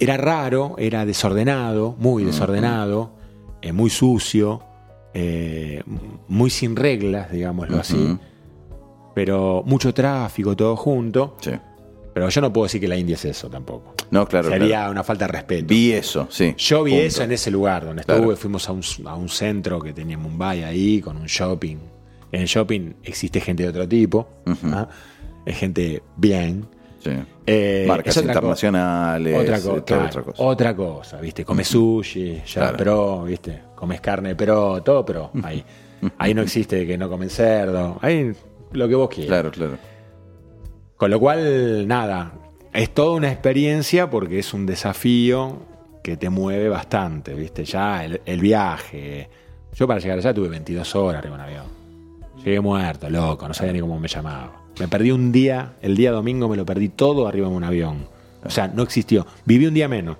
era 0.00 0.16
raro, 0.16 0.74
era 0.78 1.06
desordenado, 1.06 1.94
muy 1.98 2.24
desordenado, 2.24 3.12
eh, 3.62 3.72
muy 3.72 3.90
sucio, 3.90 4.60
eh, 5.14 5.84
muy 6.26 6.50
sin 6.50 6.74
reglas, 6.74 7.30
digámoslo 7.30 7.78
así, 7.78 8.18
pero 9.14 9.62
mucho 9.64 9.94
tráfico, 9.94 10.56
todo 10.56 10.74
junto. 10.74 11.36
Sí. 11.40 11.52
Pero 12.14 12.28
yo 12.28 12.40
no 12.40 12.52
puedo 12.52 12.66
decir 12.66 12.80
que 12.80 12.86
la 12.88 12.96
India 12.96 13.14
es 13.16 13.24
eso 13.24 13.50
tampoco. 13.50 13.92
No, 14.12 14.24
claro. 14.26 14.48
Sería 14.48 14.68
claro. 14.78 14.92
una 14.92 15.02
falta 15.02 15.26
de 15.26 15.32
respeto. 15.32 15.66
Vi 15.66 15.92
eso, 15.92 16.28
sí. 16.30 16.54
Yo 16.56 16.84
vi 16.84 16.92
Punto. 16.92 17.06
eso 17.06 17.22
en 17.24 17.32
ese 17.32 17.50
lugar 17.50 17.84
donde 17.84 18.04
Claro. 18.04 18.20
estuve. 18.20 18.36
Fuimos 18.36 18.68
a 18.68 18.72
un, 18.72 18.82
a 19.06 19.16
un 19.16 19.28
centro 19.28 19.80
que 19.80 19.92
tenía 19.92 20.14
en 20.14 20.20
Mumbai 20.22 20.62
ahí, 20.62 21.00
con 21.00 21.16
un 21.16 21.26
shopping. 21.26 21.76
En 22.30 22.40
el 22.40 22.46
shopping 22.46 22.94
existe 23.02 23.40
gente 23.40 23.64
de 23.64 23.68
otro 23.68 23.88
tipo. 23.88 24.28
¿ah? 24.72 24.88
Es 25.44 25.58
gente 25.58 26.02
bien. 26.16 26.66
Sí. 27.02 27.10
Eh, 27.46 27.84
Marcas 27.86 28.16
otra 28.16 28.32
internacionales. 28.32 29.36
Otra, 29.38 29.58
eh, 29.58 29.60
co- 29.60 29.68
toda 29.68 29.84
claro, 29.84 30.04
otra 30.06 30.22
cosa. 30.22 30.42
otra 30.42 30.76
cosa, 30.76 31.20
¿viste? 31.20 31.44
Comes 31.44 31.68
sushi, 31.68 32.42
ya 32.46 32.60
Claro. 32.60 32.76
pro, 32.76 33.24
¿viste? 33.24 33.60
Comes 33.74 34.00
carne 34.00 34.34
pro, 34.36 34.82
todo 34.82 35.04
pro, 35.04 35.30
ahí. 35.42 35.62
Ahí 36.18 36.32
no 36.34 36.42
existe 36.42 36.86
que 36.86 36.96
no 36.96 37.08
comen 37.08 37.28
cerdo. 37.30 37.98
Ahí 38.02 38.32
lo 38.72 38.88
que 38.88 38.94
vos 38.94 39.08
quieras. 39.08 39.28
Claro, 39.28 39.50
claro. 39.50 39.78
Con 40.96 41.10
lo 41.10 41.18
cual, 41.18 41.86
nada, 41.88 42.32
es 42.72 42.92
toda 42.92 43.16
una 43.16 43.30
experiencia 43.30 44.10
porque 44.10 44.38
es 44.38 44.54
un 44.54 44.66
desafío 44.66 45.58
que 46.02 46.16
te 46.16 46.28
mueve 46.28 46.68
bastante, 46.68 47.34
¿viste? 47.34 47.64
Ya 47.64 48.04
el, 48.04 48.40
viaje. 48.40 49.28
Yo 49.72 49.86
para 49.86 50.00
llegar 50.00 50.18
allá 50.18 50.34
tuve 50.34 50.48
22 50.48 50.94
horas 50.96 51.20
arriba 51.20 51.36
en 51.36 51.40
un 51.40 51.46
avión. 51.46 51.64
Llegué 52.44 52.60
muerto, 52.60 53.08
loco, 53.08 53.48
no 53.48 53.54
sabía 53.54 53.72
ni 53.72 53.80
cómo 53.80 53.98
me 53.98 54.08
llamaba. 54.08 54.64
Me 54.78 54.86
perdí 54.86 55.12
un 55.12 55.32
día, 55.32 55.74
el 55.82 55.96
día 55.96 56.12
domingo 56.12 56.48
me 56.48 56.56
lo 56.56 56.66
perdí 56.66 56.90
todo 56.90 57.26
arriba 57.26 57.48
en 57.48 57.54
un 57.54 57.64
avión. 57.64 58.06
O 58.44 58.50
sea, 58.50 58.68
no 58.68 58.82
existió. 58.82 59.26
Viví 59.46 59.66
un 59.66 59.74
día 59.74 59.88
menos, 59.88 60.18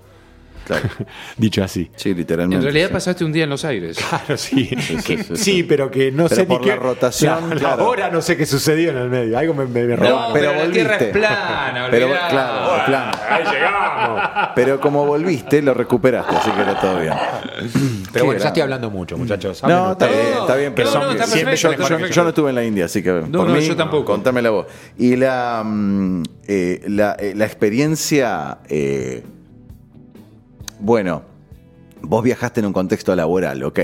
claro. 0.65 0.89
dicho 1.37 1.63
así. 1.63 1.89
Sí, 1.95 2.13
literalmente. 2.13 2.57
En 2.57 2.63
realidad 2.63 2.87
sí. 2.87 2.93
pasaste 2.93 3.23
un 3.25 3.31
día 3.31 3.43
en 3.45 3.49
Los 3.49 3.63
Aires. 3.65 3.97
Claro, 4.09 4.37
sí. 4.37 4.69
sí, 5.35 5.63
pero 5.63 5.89
que 5.91 6.11
no 6.11 6.23
Pero 6.25 6.35
sé 6.35 6.45
por 6.45 6.61
ni 6.61 6.67
la 6.67 6.73
qué. 6.73 6.79
rotación, 6.79 7.49
la, 7.49 7.55
claro. 7.55 7.77
la 7.77 7.83
hora 7.89 8.09
no 8.09 8.21
sé 8.21 8.37
qué 8.37 8.45
sucedió 8.45 8.91
en 8.91 8.97
el 8.97 9.09
medio. 9.09 9.37
Algo 9.37 9.53
me, 9.53 9.65
me, 9.65 9.83
me 9.83 9.95
No, 9.95 10.03
robaron. 10.03 10.33
pero, 10.33 10.51
pero 10.51 10.65
la 10.65 10.71
Tierra 10.71 10.93
es 10.95 10.99
volviste. 10.99 11.19
plana, 11.19 11.87
Pero, 11.91 12.07
claro. 12.07 13.11
Ahí 13.29 13.43
llegamos. 13.51 14.21
Pero 14.55 14.79
como 14.79 15.05
volviste, 15.05 15.61
lo 15.61 15.73
recuperaste, 15.73 16.35
así 16.35 16.51
que 16.51 16.61
era 16.61 16.79
todo 16.79 16.99
bien. 16.99 17.13
Pero 18.13 18.25
bueno, 18.25 18.39
ya 18.41 18.47
estoy 18.47 18.61
hablando 18.61 18.89
mucho, 18.89 19.17
muchachos. 19.17 19.61
No, 19.63 19.91
está 19.93 20.07
bien, 20.07 20.21
está 20.39 20.55
bien, 20.55 20.73
pero 20.75 20.91
no, 20.91 21.13
no, 21.13 22.07
yo, 22.07 22.23
no 22.23 22.29
estuve 22.29 22.49
en 22.49 22.55
la 22.55 22.63
India, 22.63 22.85
así 22.85 23.03
que 23.03 23.11
por 23.11 23.29
no, 23.29 23.45
mí, 23.45 23.65
yo 23.65 23.75
tampoco. 23.75 24.05
Contámela 24.05 24.49
vos. 24.51 24.67
Y 24.97 25.15
la, 25.17 25.61
mm, 25.65 26.23
eh, 26.47 26.81
la, 26.87 27.15
eh, 27.19 27.33
la 27.35 27.45
experiencia, 27.45 28.59
eh, 28.69 29.23
bueno, 30.85 31.23
vos 32.01 32.23
viajaste 32.23 32.59
en 32.59 32.67
un 32.67 32.73
contexto 32.73 33.15
laboral, 33.15 33.63
¿ok? 33.63 33.79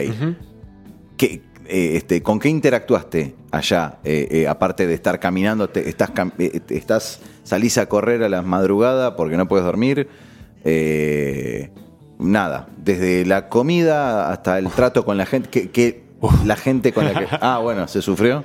¿Qué, 1.17 1.41
eh, 1.67 1.91
este, 1.95 2.21
¿Con 2.21 2.39
qué 2.39 2.49
interactuaste 2.49 3.35
allá? 3.51 3.97
Eh, 4.03 4.27
eh, 4.31 4.47
aparte 4.47 4.85
de 4.87 4.93
estar 4.93 5.19
caminando, 5.19 5.69
te- 5.69 5.89
estás, 5.89 6.11
cam- 6.13 6.33
estás, 6.69 7.19
salís 7.43 7.77
a 7.77 7.87
correr 7.87 8.23
a 8.23 8.29
las 8.29 8.45
madrugadas 8.45 9.13
porque 9.17 9.35
no 9.37 9.47
puedes 9.47 9.65
dormir. 9.65 10.07
Nada, 12.19 12.67
desde 12.77 13.25
la 13.25 13.49
comida 13.49 14.29
hasta 14.31 14.59
el 14.59 14.67
trato 14.69 15.03
con 15.05 15.17
la 15.17 15.25
gente. 15.25 15.49
que 15.49 15.71
que 15.71 16.03
la 16.45 16.55
gente 16.55 16.93
con 16.93 17.05
la 17.05 17.13
que. 17.15 17.25
Ah, 17.41 17.59
bueno, 17.63 17.87
¿se 17.87 18.01
sufrió? 18.01 18.43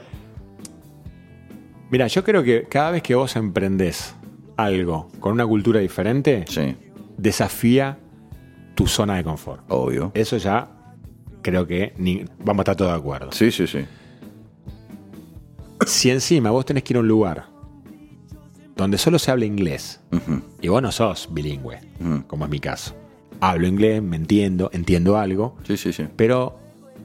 Mira, 1.91 2.07
yo 2.07 2.25
creo 2.25 2.43
que 2.43 2.65
cada 2.71 2.91
vez 2.93 3.03
que 3.03 3.15
vos 3.15 3.37
emprendés 3.37 4.15
algo 4.57 5.11
con 5.21 5.33
una 5.33 5.47
cultura 5.47 5.79
diferente, 5.81 6.45
Sí, 6.49 6.75
desafía 7.19 7.99
tu 8.77 8.87
zona 8.87 9.17
de 9.17 9.25
confort. 9.25 9.63
obvio. 9.69 10.13
Eso 10.15 10.37
ya 10.37 10.69
creo 11.43 11.67
que 11.67 11.93
ni- 11.99 12.25
vamos 12.45 12.61
a 12.61 12.63
estar 12.63 12.77
todos 12.77 12.93
de 12.93 12.99
acuerdo. 12.99 13.33
Sí, 13.33 13.51
sí, 13.51 13.67
sí. 13.67 13.81
Si 15.87 16.11
encima 16.11 16.51
vos 16.51 16.65
tenés 16.65 16.83
que 16.85 16.93
ir 16.93 16.97
a 16.97 17.01
un 17.01 17.09
lugar 17.09 17.45
donde 18.77 18.99
solo 18.99 19.19
se 19.19 19.31
habla 19.31 19.45
inglés 19.45 20.01
y 20.61 20.69
vos 20.69 20.83
no 20.83 20.93
sos 20.93 21.29
bilingüe, 21.33 21.79
como 22.27 22.45
es 22.45 22.51
mi 22.51 22.61
caso, 22.61 22.95
hablo 23.41 23.67
inglés, 23.67 24.03
me 24.03 24.17
entiendo, 24.17 24.71
entiendo 24.73 25.17
algo, 25.17 25.57
Sí, 25.67 25.77
sí, 25.77 25.93
sí. 25.93 26.05
pero 26.17 26.59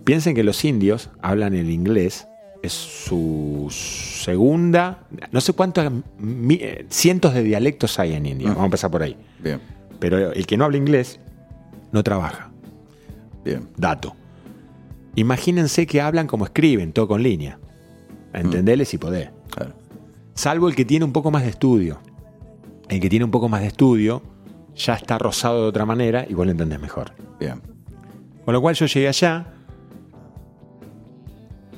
piensen 0.04 0.36
que 0.36 0.44
los 0.44 0.64
indios 0.66 1.10
hablan 1.22 1.54
el 1.54 1.70
inglés, 1.70 2.28
es 2.64 2.74
su 2.74 3.68
segunda, 3.70 5.04
no 5.32 5.40
sé 5.42 5.54
cuántos 5.54 5.90
mi- 6.20 6.56
eh, 6.62 6.86
cientos 6.90 7.34
de 7.34 7.44
dialectos 7.44 7.98
hay 8.00 8.14
en 8.14 8.26
India, 8.26 8.48
vamos 8.50 8.64
a 8.64 8.66
empezar 8.66 8.92
por 8.92 9.04
ahí, 9.04 9.16
Bien, 9.40 9.60
pero 10.00 10.32
el 10.34 10.46
que 10.46 10.58
no 10.58 10.66
habla 10.66 10.78
inglés 10.78 11.20
no 11.92 12.04
trabaja, 12.04 12.52
bien. 13.44 13.70
dato. 13.78 14.16
Imagínense 15.16 15.86
que 15.86 16.02
hablan 16.02 16.28
como 16.28 16.46
escriben, 16.46 16.94
todo 16.94 17.08
con 17.08 17.22
línea, 17.22 17.60
entenderles 18.34 18.90
si 18.90 18.98
podés. 18.98 19.30
Claro. 19.50 19.74
Salvo 20.34 20.70
el 20.70 20.76
que 20.76 20.86
tiene 20.86 21.04
un 21.06 21.12
poco 21.12 21.32
más 21.32 21.44
de 21.44 21.50
estudio. 21.50 22.00
El 22.88 23.00
que 23.00 23.10
tiene 23.10 23.26
un 23.26 23.32
poco 23.32 23.50
más 23.50 23.62
de 23.62 23.68
estudio 23.68 24.22
ya 24.76 24.96
está 24.96 25.18
rozado 25.18 25.64
de 25.64 25.68
otra 25.68 25.86
manera 25.86 26.26
y 26.28 26.34
vos 26.34 26.46
lo 26.46 26.52
entendés 26.52 26.80
mejor. 26.80 27.12
Bien. 27.40 27.62
Con 28.46 28.54
lo 28.54 28.62
cual 28.62 28.76
yo 28.76 28.86
llegué 28.86 29.08
allá. 29.08 29.48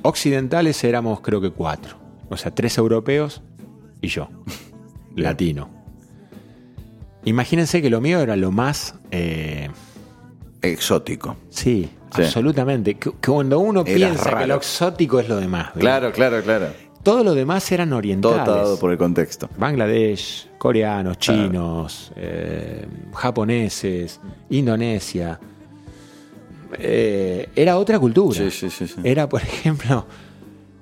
Occidentales 0.02 0.82
éramos 0.84 1.20
creo 1.20 1.40
que 1.40 1.50
cuatro. 1.50 1.96
O 2.30 2.36
sea, 2.36 2.54
tres 2.54 2.78
europeos 2.78 3.42
y 4.00 4.08
yo. 4.08 4.28
latino. 5.16 5.70
Imagínense 7.24 7.82
que 7.82 7.90
lo 7.90 8.00
mío 8.00 8.20
era 8.20 8.36
lo 8.36 8.52
más... 8.52 8.94
eh, 9.10 9.70
Exótico. 10.64 11.36
sí, 11.50 11.88
Sí. 12.14 12.22
absolutamente. 12.22 12.94
Que, 12.94 13.10
que 13.10 13.30
cuando 13.30 13.58
uno 13.58 13.82
Era 13.84 13.94
piensa 13.96 14.24
raro. 14.30 14.38
que 14.38 14.46
lo 14.46 14.54
exótico 14.54 15.18
es 15.20 15.28
lo 15.28 15.36
demás. 15.40 15.66
¿verdad? 15.74 15.80
Claro, 15.80 16.12
claro, 16.12 16.42
claro. 16.42 16.66
Todo 17.02 17.24
lo 17.24 17.34
demás 17.34 17.70
eran 17.72 17.88
Todo 17.90 17.98
orientales. 17.98 18.38
está 18.38 18.52
dado 18.56 18.78
por 18.78 18.92
el 18.92 18.98
contexto. 18.98 19.50
Bangladesh, 19.58 20.48
coreanos, 20.58 21.18
chinos, 21.18 22.12
eh, 22.16 22.86
japoneses, 23.14 24.20
Indonesia. 24.50 25.38
Eh, 26.78 27.48
era 27.54 27.76
otra 27.78 27.98
cultura. 27.98 28.38
Sí, 28.38 28.50
sí, 28.50 28.70
sí, 28.70 28.86
sí. 28.88 28.94
Era, 29.04 29.28
por 29.28 29.42
ejemplo, 29.42 30.06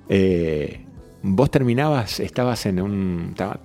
eh, 0.09 0.81
vos 1.21 1.51
terminabas, 1.51 2.19
estabas 2.19 2.65
en 2.65 2.79
un... 2.81 3.27
estaba- 3.31 3.59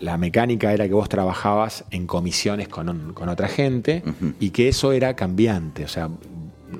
la, 0.00 0.12
la 0.12 0.18
mecánica 0.18 0.72
era 0.72 0.86
que 0.86 0.94
vos 0.94 1.08
trabajabas 1.08 1.84
en 1.90 2.06
comisiones 2.06 2.68
con, 2.68 2.88
un- 2.88 3.12
con 3.12 3.28
otra 3.28 3.48
gente 3.48 4.02
y 4.40 4.50
que 4.50 4.68
eso 4.68 4.92
era 4.92 5.14
cambiante. 5.16 5.84
O 5.84 5.88
sea, 5.88 6.08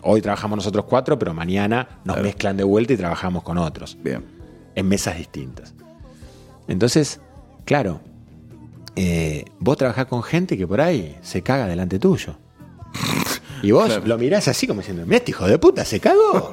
hoy 0.03 0.21
trabajamos 0.23 0.57
nosotros 0.57 0.85
cuatro, 0.89 1.19
pero 1.19 1.35
mañana 1.35 1.89
nos 2.05 2.21
mezclan 2.23 2.57
de 2.57 2.65
vuelta 2.65 2.93
y 2.93 2.97
trabajamos 2.97 3.43
con 3.43 3.59
otros 3.59 3.97
Bien. 4.03 4.25
en 4.75 4.89
mesas 4.89 5.17
distintas. 5.19 5.75
Entonces, 6.69 7.21
claro, 7.65 8.01
eh, 8.97 9.45
vos 9.59 9.77
trabajás 9.77 10.07
con 10.07 10.23
gente 10.23 10.57
que 10.57 10.67
por 10.67 10.81
ahí 10.81 11.17
se 11.23 11.43
caga 11.43 11.67
delante 11.67 11.99
tuyo. 11.99 12.37
Y 13.63 13.71
vos 13.71 13.91
lo 14.05 14.19
mirás 14.19 14.49
así 14.49 14.67
como 14.67 14.81
diciendo, 14.81 15.05
mira, 15.07 15.19
este 15.19 15.31
hijo 15.31 15.47
de 15.47 15.59
puta 15.59 15.85
se 15.85 16.01
cagó. 16.01 16.51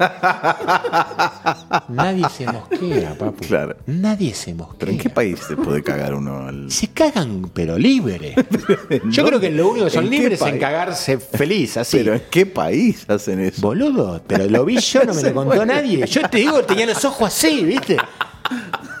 Nadie 1.88 2.24
se 2.28 2.46
mosquea, 2.46 3.14
papu. 3.18 3.44
Claro. 3.46 3.76
Nadie 3.86 4.34
se 4.34 4.54
mosquea. 4.54 4.76
¿Pero 4.78 4.92
en 4.92 4.98
qué 4.98 5.10
país 5.10 5.40
se 5.46 5.56
puede 5.56 5.82
cagar 5.82 6.14
uno 6.14 6.46
al.? 6.46 6.70
Se 6.70 6.88
cagan, 6.88 7.50
pero 7.52 7.76
libre. 7.76 8.34
Yo 9.10 9.24
creo 9.24 9.40
que 9.40 9.50
lo 9.50 9.68
único 9.70 9.86
que 9.86 9.90
son 9.90 10.04
¿En 10.04 10.10
qué 10.10 10.16
libres 10.18 10.40
es 10.40 10.46
en 10.46 10.58
cagarse 10.58 11.18
feliz, 11.18 11.76
así. 11.76 11.98
¿Pero 11.98 12.14
en 12.14 12.22
qué 12.30 12.46
país 12.46 13.04
hacen 13.08 13.40
eso? 13.40 13.60
Boludo, 13.60 14.22
pero 14.26 14.46
lo 14.46 14.64
vi 14.64 14.78
yo, 14.78 15.04
no 15.04 15.14
me 15.14 15.22
lo 15.22 15.34
contó 15.34 15.66
nadie. 15.66 16.06
Yo 16.06 16.28
te 16.28 16.38
digo, 16.38 16.62
tenía 16.62 16.86
los 16.86 17.04
ojos 17.04 17.28
así, 17.28 17.64
¿viste? 17.64 17.96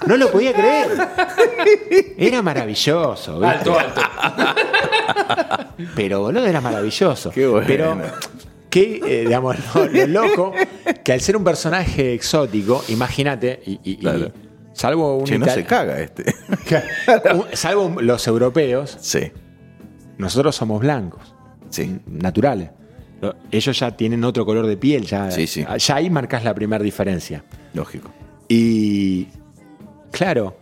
No 0.06 0.16
lo 0.16 0.30
podía 0.30 0.52
creer. 0.52 0.88
Era 2.16 2.42
maravilloso, 2.42 3.38
¿viste? 3.40 3.56
Alto, 3.56 3.78
alto. 3.78 4.00
Pero, 5.94 6.20
boludo, 6.20 6.46
era 6.46 6.60
maravilloso. 6.60 7.30
Qué 7.30 7.46
bueno. 7.46 7.66
Pero, 7.66 7.96
que, 8.68 9.00
eh, 9.04 9.20
digamos, 9.24 9.56
lo, 9.74 9.86
lo 9.86 10.06
loco, 10.06 10.52
que 11.04 11.12
al 11.12 11.20
ser 11.20 11.36
un 11.36 11.44
personaje 11.44 12.14
exótico, 12.14 12.84
imagínate, 12.88 13.60
y, 13.66 13.72
y- 13.72 13.80
y 13.84 13.96
Claro. 13.96 14.30
salvo 14.72 15.18
un 15.18 15.24
Che, 15.24 15.38
no 15.38 15.46
se 15.46 15.64
caga 15.64 16.00
este. 16.00 16.32
un- 17.34 17.46
salvo 17.52 18.00
los 18.00 18.26
europeos, 18.26 18.96
sí, 19.00 19.32
nosotros 20.18 20.54
somos 20.54 20.80
blancos, 20.80 21.34
sí. 21.70 21.98
naturales. 22.06 22.70
Lo- 23.20 23.34
Ellos 23.50 23.78
ya 23.78 23.96
tienen 23.96 24.22
otro 24.24 24.46
color 24.46 24.66
de 24.66 24.76
piel, 24.76 25.04
ya, 25.04 25.30
Sí, 25.30 25.46
sí. 25.46 25.66
ya 25.78 25.94
ahí 25.96 26.08
marcas 26.08 26.44
la 26.44 26.54
primera 26.54 26.82
diferencia. 26.82 27.44
Lógico. 27.74 28.10
Y 28.48 29.26
claro, 30.10 30.56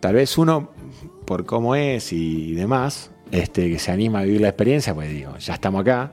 tal 0.00 0.14
vez 0.14 0.36
uno, 0.38 0.70
por 1.24 1.44
cómo 1.44 1.74
es 1.74 2.12
y 2.12 2.54
demás, 2.54 3.10
este, 3.30 3.70
que 3.70 3.78
se 3.78 3.92
anima 3.92 4.20
a 4.20 4.24
vivir 4.24 4.40
la 4.40 4.48
experiencia, 4.48 4.94
pues 4.94 5.10
digo, 5.10 5.36
ya 5.38 5.54
estamos 5.54 5.80
acá. 5.80 6.12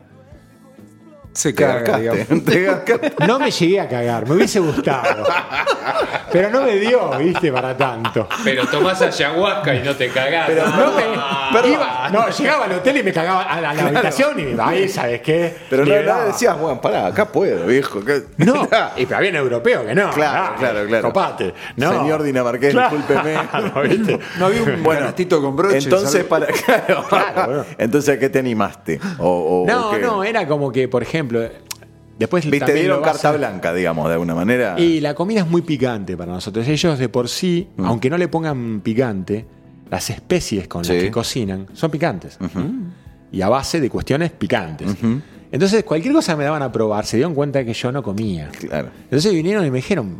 Se 1.33 1.53
caga, 1.53 1.97
digamos. 1.99 2.27
No 3.27 3.39
me 3.39 3.51
llegué 3.51 3.79
a 3.79 3.87
cagar, 3.87 4.27
me 4.27 4.35
hubiese 4.35 4.59
gustado. 4.59 5.25
Pero 6.31 6.49
no 6.49 6.63
me 6.63 6.75
dio, 6.75 7.09
viste, 7.17 7.51
para 7.51 7.75
tanto. 7.77 8.27
Pero 8.43 8.65
tomás 8.67 9.01
ayahuasca 9.01 9.73
y 9.75 9.83
no 9.83 9.95
te 9.95 10.09
cagás. 10.09 10.47
Pero 10.47 10.67
No, 10.67 10.91
me, 10.95 11.03
Perdón. 11.53 11.71
iba- 11.73 12.09
no, 12.11 12.29
llegaba 12.29 12.65
al 12.65 12.71
hotel 12.73 12.97
y 12.97 13.03
me 13.03 13.13
cagaba 13.13 13.43
a 13.43 13.61
la, 13.61 13.69
a 13.69 13.73
la 13.73 13.83
habitación 13.87 14.39
y 14.39 14.43
me 14.43 14.51
iba 14.51 14.67
ahí, 14.67 14.89
¿sabes 14.89 15.21
qué? 15.21 15.55
Pero 15.69 15.83
no, 15.85 15.89
no 15.91 15.95
Liberaba. 15.97 16.25
decías, 16.25 16.57
bueno, 16.59 16.81
pará, 16.81 17.07
acá 17.07 17.25
puedo, 17.25 17.65
viejo. 17.65 17.99
No, 18.37 18.67
y 18.97 19.05
pero 19.05 19.17
había 19.17 19.29
un 19.31 19.35
europeo 19.37 19.85
que 19.85 19.95
no. 19.95 20.09
Claro, 20.11 20.51
no, 20.53 20.55
claro, 20.59 20.87
claro. 20.87 21.07
Copate. 21.07 21.53
No. 21.77 21.91
Señor 21.91 22.23
dinamarqués, 22.23 22.73
Claro, 22.73 22.97
discúlpeme. 22.97 23.39
¿viste? 23.87 24.19
No 24.37 24.45
había 24.47 24.63
un 24.63 24.83
canastito 24.83 25.41
con 25.41 25.55
broches. 25.55 25.85
Entonces, 25.85 26.23
para, 26.25 26.47
claro, 26.47 27.05
Claro, 27.07 27.45
bueno. 27.45 27.65
entonces, 27.77 28.15
¿a 28.15 28.19
qué 28.19 28.29
te 28.29 28.39
animaste? 28.39 28.99
O, 29.19 29.63
o- 29.63 29.67
No, 29.67 29.89
o 29.89 29.91
qué? 29.91 29.99
no, 29.99 30.23
era 30.23 30.47
como 30.47 30.71
que, 30.71 30.87
por 30.87 31.01
ejemplo, 31.03 31.18
después 32.17 32.43
Viste, 32.45 32.59
también 32.59 32.85
dieron 32.85 33.01
carta 33.03 33.29
a- 33.29 33.37
blanca, 33.37 33.73
digamos, 33.73 34.07
de 34.07 34.13
alguna 34.13 34.35
manera. 34.35 34.79
Y 34.79 34.99
la 34.99 35.13
comida 35.15 35.41
es 35.41 35.47
muy 35.47 35.61
picante 35.61 36.15
para 36.17 36.33
nosotros. 36.33 36.67
Ellos 36.67 36.99
de 36.99 37.09
por 37.09 37.29
sí, 37.29 37.69
aunque 37.77 38.09
no 38.09 38.17
le 38.17 38.27
pongan 38.27 38.81
picante, 38.81 39.45
las 39.89 40.09
especies 40.09 40.67
con 40.67 40.83
Sí. 40.85 40.93
las 40.93 41.03
que 41.03 41.11
cocinan 41.11 41.67
son 41.73 41.89
picantes. 41.91 42.37
Y 43.31 43.41
a 43.41 43.49
base 43.49 43.79
de 43.79 43.89
cuestiones 43.89 44.31
picantes. 44.31 44.95
Entonces, 45.51 45.83
cualquier 45.83 46.13
cosa 46.13 46.35
me 46.35 46.43
daban 46.43 46.61
a 46.61 46.71
probar, 46.71 47.05
se 47.05 47.17
dieron 47.17 47.33
cuenta 47.33 47.63
que 47.65 47.73
yo 47.73 47.91
no 47.91 48.03
comía. 48.03 48.49
Claro. 48.49 48.89
Entonces 49.05 49.33
vinieron 49.33 49.65
y 49.65 49.71
me 49.71 49.77
dijeron, 49.77 50.15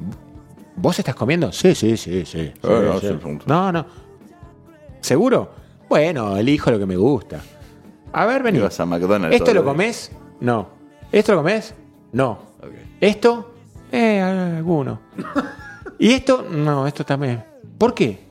¿vos 0.76 0.98
estás 0.98 1.14
comiendo? 1.16 1.52
Sí, 1.52 1.76
sí, 1.76 1.98
sí, 1.98 2.24
sí. 2.26 2.52
Ah, 2.64 2.82
no, 2.84 3.00
sí. 3.00 3.08
sí, 3.10 3.14
punto. 3.14 3.46
No, 3.48 3.72
no. 3.72 3.86
¿Seguro? 5.02 5.52
Bueno, 5.88 6.36
elijo 6.38 6.72
lo 6.72 6.80
que 6.80 6.86
me 6.86 6.96
gusta. 6.98 7.42
A 8.12 8.26
ver, 8.26 8.42
vení. 8.44 8.58
Ibas 8.60 8.80
a 8.80 8.86
McDonald's 8.86 9.36
¿Esto 9.36 9.54
lo 9.54 9.64
comés? 9.64 10.12
No. 10.40 10.70
¿Esto 11.12 11.34
lo 11.34 11.40
comés? 11.40 11.74
No. 12.12 12.40
¿Esto? 13.00 13.54
Eh, 13.92 14.20
alguno. 14.22 15.00
¿Y 16.00 16.12
esto? 16.12 16.46
No, 16.50 16.86
esto 16.86 17.04
también. 17.04 17.44
¿Por 17.78 17.94
qué? 17.94 18.28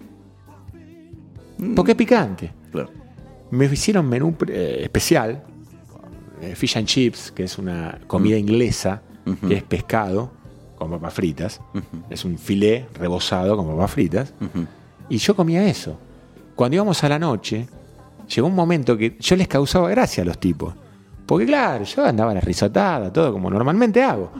Porque 1.74 1.92
es 1.92 1.96
picante. 1.96 2.52
Claro. 2.70 2.90
Me 3.50 3.66
hicieron 3.66 4.08
menú 4.08 4.36
eh, 4.46 4.80
especial, 4.82 5.42
eh, 6.40 6.54
fish 6.54 6.78
and 6.78 6.86
chips, 6.86 7.32
que 7.32 7.44
es 7.44 7.58
una 7.58 7.98
comida 8.06 8.36
inglesa, 8.36 9.02
que 9.46 9.54
es 9.54 9.62
pescado 9.62 10.30
con 10.76 10.90
papas 10.90 11.12
fritas. 11.12 11.60
Es 12.08 12.24
un 12.24 12.38
filé 12.38 12.86
rebozado 12.94 13.56
con 13.56 13.66
papas 13.66 13.90
fritas. 13.90 14.32
Y 15.08 15.18
yo 15.18 15.34
comía 15.34 15.66
eso. 15.66 15.98
Cuando 16.54 16.76
íbamos 16.76 17.02
a 17.02 17.08
la 17.08 17.18
noche, 17.18 17.66
llegó 18.34 18.46
un 18.46 18.54
momento 18.54 18.96
que 18.96 19.16
yo 19.18 19.36
les 19.36 19.48
causaba 19.48 19.90
gracia 19.90 20.22
a 20.22 20.26
los 20.26 20.38
tipos. 20.38 20.74
Porque 21.28 21.44
claro, 21.44 21.84
yo 21.84 22.04
andaba 22.06 22.30
a 22.30 22.34
la 22.34 22.40
risotada, 22.40 23.12
todo 23.12 23.32
como 23.34 23.50
normalmente 23.50 24.02
hago. 24.02 24.32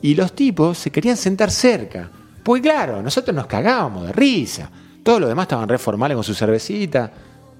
Y 0.00 0.14
los 0.14 0.32
tipos 0.32 0.78
se 0.78 0.90
querían 0.90 1.16
sentar 1.18 1.50
cerca. 1.50 2.08
Porque 2.42 2.62
claro, 2.62 3.02
nosotros 3.02 3.36
nos 3.36 3.46
cagábamos 3.46 4.06
de 4.06 4.12
risa. 4.14 4.70
Todos 5.02 5.20
los 5.20 5.28
demás 5.28 5.44
estaban 5.44 5.68
re 5.68 5.76
formales 5.76 6.14
con 6.14 6.24
su 6.24 6.32
cervecita. 6.32 7.12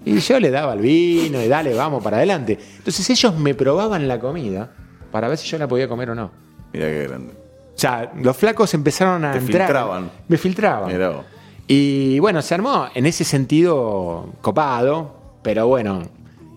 Y 0.07 0.19
yo 0.20 0.41
le 0.41 0.51
daba 0.51 0.73
el 0.73 0.81
vino 0.81 1.43
y 1.43 1.49
dale, 1.49 1.74
vamos 1.74 2.03
para 2.03 2.16
adelante. 2.16 2.59
Entonces 2.78 3.11
ellos 3.11 3.37
me 3.37 3.55
probaban 3.55 4.09
la 4.09 4.19
comida 4.19 4.70
para 5.12 5.28
ver 5.28 5.37
si 5.37 5.47
yo 5.49 5.59
la 5.59 5.69
podía 5.69 5.87
comer 5.87 6.11
o 6.11 6.15
no. 6.15 6.31
Mira 6.73 6.87
qué 6.87 7.09
grande. 7.09 7.33
O 7.35 7.78
sea, 7.78 8.11
los 8.23 8.35
flacos 8.39 8.73
empezaron 8.73 9.23
a 9.27 9.33
Te 9.33 9.39
entrar. 9.39 9.66
filtraban. 9.66 10.11
Me 10.28 10.39
filtraban. 10.39 10.91
Mirá 10.91 11.11
vos. 11.11 11.24
Y 11.69 12.19
bueno, 12.20 12.41
se 12.41 12.55
armó 12.55 12.87
en 12.95 13.05
ese 13.05 13.23
sentido 13.24 14.33
copado, 14.41 15.37
pero 15.43 15.66
bueno, 15.66 16.03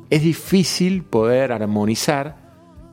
es 0.10 0.22
difícil 0.24 1.04
poder 1.04 1.52
armonizar 1.52 2.36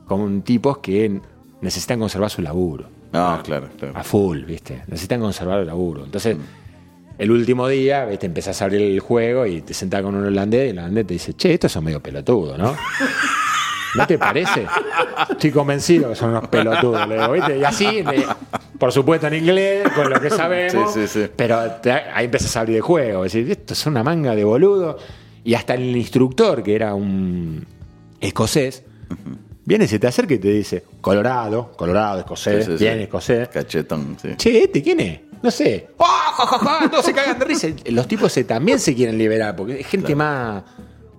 con 0.07 0.41
tipos 0.41 0.77
que 0.79 1.19
necesitan 1.61 1.99
conservar 1.99 2.29
su 2.29 2.41
laburo. 2.41 2.85
No, 3.11 3.41
claro, 3.43 3.69
claro. 3.77 3.97
A 3.97 4.03
full, 4.03 4.43
¿viste? 4.43 4.83
Necesitan 4.87 5.19
conservar 5.21 5.59
el 5.59 5.67
laburo. 5.67 6.03
Entonces, 6.05 6.37
el 7.17 7.31
último 7.31 7.67
día, 7.67 8.05
¿viste? 8.05 8.25
Empezás 8.27 8.61
a 8.61 8.65
abrir 8.65 8.81
el 8.81 8.99
juego 8.99 9.45
y 9.45 9.61
te 9.61 9.73
sentás 9.73 10.01
con 10.03 10.13
un 10.15 10.25
holandés 10.25 10.67
y 10.67 10.69
el 10.71 10.79
holandés 10.79 11.07
te 11.07 11.13
dice, 11.15 11.33
che, 11.33 11.53
estos 11.53 11.71
son 11.71 11.83
medio 11.83 12.01
pelotudos, 12.01 12.57
¿no? 12.59 12.75
¿No 13.95 14.05
te 14.05 14.17
parece? 14.19 14.67
Estoy 15.31 15.49
convencido 15.51 16.09
que 16.09 16.15
son 16.15 16.29
unos 16.29 16.47
pelotudos, 16.49 17.07
le 17.07 17.15
digo, 17.15 17.31
¿viste? 17.31 17.57
Y 17.57 17.63
así, 17.63 18.03
le- 18.03 18.27
por 18.77 18.91
supuesto 18.91 19.25
en 19.27 19.33
inglés, 19.35 19.87
con 19.95 20.09
lo 20.09 20.21
que 20.21 20.29
sabemos, 20.29 20.93
Sí, 20.93 21.07
sí, 21.07 21.23
sí. 21.23 21.29
pero 21.35 21.71
te- 21.81 21.91
ahí 21.91 22.25
empezás 22.25 22.55
a 22.57 22.59
abrir 22.59 22.75
el 22.75 22.81
juego, 22.83 23.23
decir, 23.23 23.49
esto 23.49 23.73
es 23.73 23.85
una 23.87 24.03
manga 24.03 24.35
de 24.35 24.43
boludo. 24.43 24.99
Y 25.43 25.53
hasta 25.53 25.75
el 25.75 25.95
instructor, 25.95 26.61
que 26.63 26.75
era 26.75 26.93
un 26.93 27.65
escocés, 28.19 28.83
viene 29.65 29.85
y 29.85 29.87
se 29.87 29.99
te 29.99 30.07
acerca 30.07 30.33
y 30.33 30.39
te 30.39 30.49
dice, 30.51 30.83
Colorado, 31.01 31.71
Colorado, 31.77 32.19
escocés, 32.19 32.65
Sí, 32.65 32.71
sí, 32.73 32.77
sí. 32.77 32.83
bien 32.83 32.99
escocés. 32.99 33.47
Cachetón, 33.49 34.17
sí. 34.21 34.29
Che, 34.37 34.63
¿este 34.63 34.81
quién 34.81 34.99
es? 34.99 35.19
No 35.41 35.51
sé. 35.51 35.89
¡Oh, 35.97 36.05
ja, 36.05 36.45
ja, 36.47 36.57
ja! 36.59 36.89
Todos 36.89 37.05
se 37.05 37.13
cagan 37.13 37.37
de 37.39 37.45
risa. 37.45 37.67
Los 37.91 38.07
tipos 38.07 38.31
se, 38.31 38.43
también 38.43 38.79
se 38.79 38.95
quieren 38.95 39.17
liberar, 39.17 39.55
porque 39.55 39.79
es 39.81 39.87
gente 39.87 40.15
más, 40.15 40.63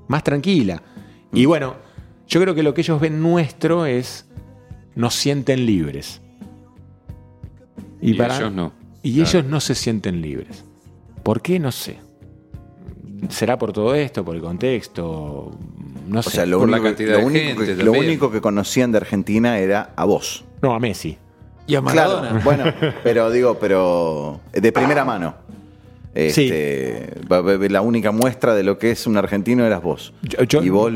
más 0.09 0.23
tranquila. 0.25 0.83
Y 1.33 1.45
bueno, 1.47 1.77
yo 2.27 2.41
creo 2.41 2.55
que 2.55 2.63
lo 2.63 2.75
que 2.75 2.81
ellos 2.83 3.01
ven 3.01 3.23
nuestro 3.23 3.87
es 3.87 4.27
nos 4.95 5.15
sienten 5.15 5.65
libres. 5.65 6.21
Y 8.01 8.21
ellos 8.21 8.53
no. 8.53 8.73
Y 9.03 9.15
Claro. 9.15 9.29
ellos 9.31 9.45
no 9.45 9.61
se 9.61 9.75
sienten 9.75 10.21
libres. 10.21 10.65
¿Por 11.23 11.41
qué? 11.41 11.59
No 11.59 11.71
sé. 11.73 11.99
¿Será 13.29 13.59
por 13.59 13.73
todo 13.73 13.95
esto, 13.95 14.25
por 14.25 14.35
el 14.37 14.41
contexto? 14.43 15.51
No 16.07 16.21
O 16.21 16.23
sé. 16.23 16.31
sea, 16.31 16.47
lo, 16.47 16.59
Por 16.61 16.69
la 16.69 16.77
único, 16.77 16.89
cantidad 16.89 17.13
lo 17.13 17.19
de 17.19 17.25
único 17.25 17.61
gente 17.63 17.77
que, 17.77 17.83
lo 17.85 17.93
único 17.93 18.31
que 18.31 18.41
conocían 18.41 18.93
de 18.93 18.99
Argentina 18.99 19.59
era 19.59 19.93
a 19.97 20.05
vos. 20.05 20.45
No, 20.63 20.75
a 20.75 20.79
Messi. 20.81 21.19
Y 21.67 21.75
a 21.75 21.81
Maradona. 21.83 22.29
Claro, 22.41 22.45
bueno, 22.45 22.65
pero 23.03 23.31
digo, 23.31 23.59
pero 23.61 24.41
de 24.53 24.73
primera 24.73 25.05
mano. 25.05 25.35
Este, 26.15 27.15
va- 27.31 27.43
La 27.69 27.83
única 27.83 28.11
muestra 28.13 28.55
de 28.55 28.63
lo 28.63 28.79
que 28.79 28.91
es 28.93 29.07
un 29.07 29.17
argentino 29.17 29.65
eras 29.67 29.83
vos. 29.83 30.13
Yo- 30.23 30.43
yo- 30.45 30.63
y 30.63 30.71
vos 30.71 30.93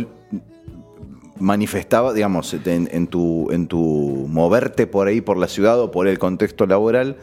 manifestaba, 1.39 2.13
digamos, 2.13 2.55
en, 2.55 2.89
en 2.93 3.07
tu, 3.07 3.51
en 3.51 3.67
tu 3.67 4.27
moverte 4.29 4.87
por 4.87 5.09
ahí, 5.09 5.21
por 5.21 5.37
la 5.37 5.49
ciudad 5.49 5.79
o 5.81 5.91
por 5.91 6.07
el 6.07 6.19
contexto 6.19 6.67
laboral, 6.67 7.17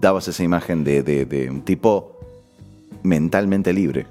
dabas 0.00 0.28
esa 0.28 0.42
imagen 0.42 0.84
de, 0.84 1.02
de- 1.02 1.24
de 1.26 1.50
un 1.50 1.62
tipo 1.62 2.11
mentalmente 3.02 3.72
libre. 3.72 4.06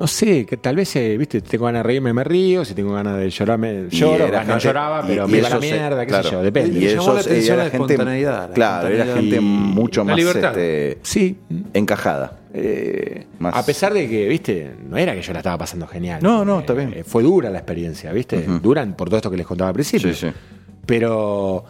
No 0.00 0.08
sé, 0.08 0.44
que 0.46 0.56
tal 0.56 0.74
vez, 0.74 0.96
eh, 0.96 1.16
viste, 1.16 1.40
tengo 1.42 1.66
ganas 1.66 1.80
de 1.80 1.82
reírme, 1.84 2.12
me 2.12 2.24
río, 2.24 2.64
si 2.64 2.74
tengo 2.74 2.92
ganas 2.92 3.18
de 3.18 3.30
llorar, 3.30 3.56
me 3.58 3.88
lloro, 3.88 4.26
era 4.26 4.42
no 4.42 4.58
lloraba, 4.58 5.04
y- 5.04 5.08
pero 5.08 5.28
y 5.28 5.30
me 5.30 5.38
iba 5.38 5.46
a 5.46 5.50
la 5.50 5.58
mierda, 5.60 6.00
qué 6.00 6.06
claro. 6.08 6.24
sé 6.24 6.30
yo, 6.34 6.42
depende. 6.42 6.78
Y 6.80 6.88
llamó 6.88 7.02
eso 7.02 7.14
la 7.14 7.22
se- 7.22 7.30
atención 7.30 7.54
era 7.54 7.64
la 7.64 7.70
gente- 7.70 7.92
espontaneidad, 7.94 8.48
la 8.48 8.54
Claro, 8.54 8.88
era 8.88 9.04
gente 9.14 9.36
Y- 9.36 9.40
mucho 9.40 10.04
más 10.04 10.18
este, 10.18 10.98
Sí, 11.02 11.36
encajada. 11.72 12.40
eh, 12.52 13.26
Más- 13.38 13.54
a 13.54 13.64
pesar 13.64 13.94
de 13.94 14.08
que, 14.08 14.26
viste, 14.26 14.72
no 14.88 14.96
era 14.96 15.14
que 15.14 15.22
yo 15.22 15.32
la 15.34 15.38
estaba 15.38 15.58
pasando 15.58 15.86
genial. 15.86 16.20
No, 16.20 16.44
no, 16.44 16.56
Eh, 16.56 16.60
está 16.60 16.72
bien. 16.74 16.92
eh, 16.96 17.04
fue 17.04 17.22
dura 17.22 17.48
la 17.50 17.58
experiencia, 17.58 18.12
viste, 18.12 18.42
duran 18.60 18.94
por 18.96 19.08
todo 19.08 19.18
esto 19.18 19.30
que 19.30 19.36
les 19.36 19.46
contaba 19.46 19.68
al 19.68 19.74
principio. 19.74 20.12
Sí, 20.12 20.26
sí. 20.26 20.32
Pero 20.84 21.64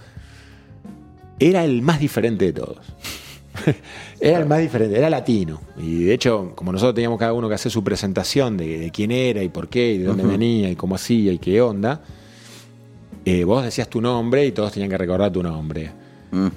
era 1.38 1.64
el 1.64 1.82
más 1.82 2.00
diferente 2.00 2.46
de 2.46 2.52
todos. 2.54 2.78
era 4.20 4.38
el 4.38 4.46
más 4.46 4.60
diferente, 4.60 4.96
era 4.98 5.10
latino. 5.10 5.60
Y 5.78 6.04
de 6.04 6.14
hecho, 6.14 6.52
como 6.54 6.72
nosotros 6.72 6.94
teníamos 6.94 7.18
cada 7.18 7.32
uno 7.32 7.48
que 7.48 7.54
hacer 7.54 7.70
su 7.72 7.82
presentación 7.84 8.56
de, 8.56 8.78
de 8.78 8.90
quién 8.90 9.10
era 9.10 9.42
y 9.42 9.48
por 9.48 9.68
qué, 9.68 9.92
y 9.94 9.98
de 9.98 10.04
dónde 10.06 10.24
venía 10.24 10.70
y 10.70 10.76
cómo 10.76 10.94
hacía 10.94 11.32
y 11.32 11.38
qué 11.38 11.60
onda, 11.60 12.00
eh, 13.24 13.44
vos 13.44 13.62
decías 13.64 13.88
tu 13.88 14.00
nombre 14.00 14.44
y 14.46 14.52
todos 14.52 14.72
tenían 14.72 14.90
que 14.90 14.98
recordar 14.98 15.30
tu 15.32 15.42
nombre. 15.42 15.90
Mm. 16.30 16.48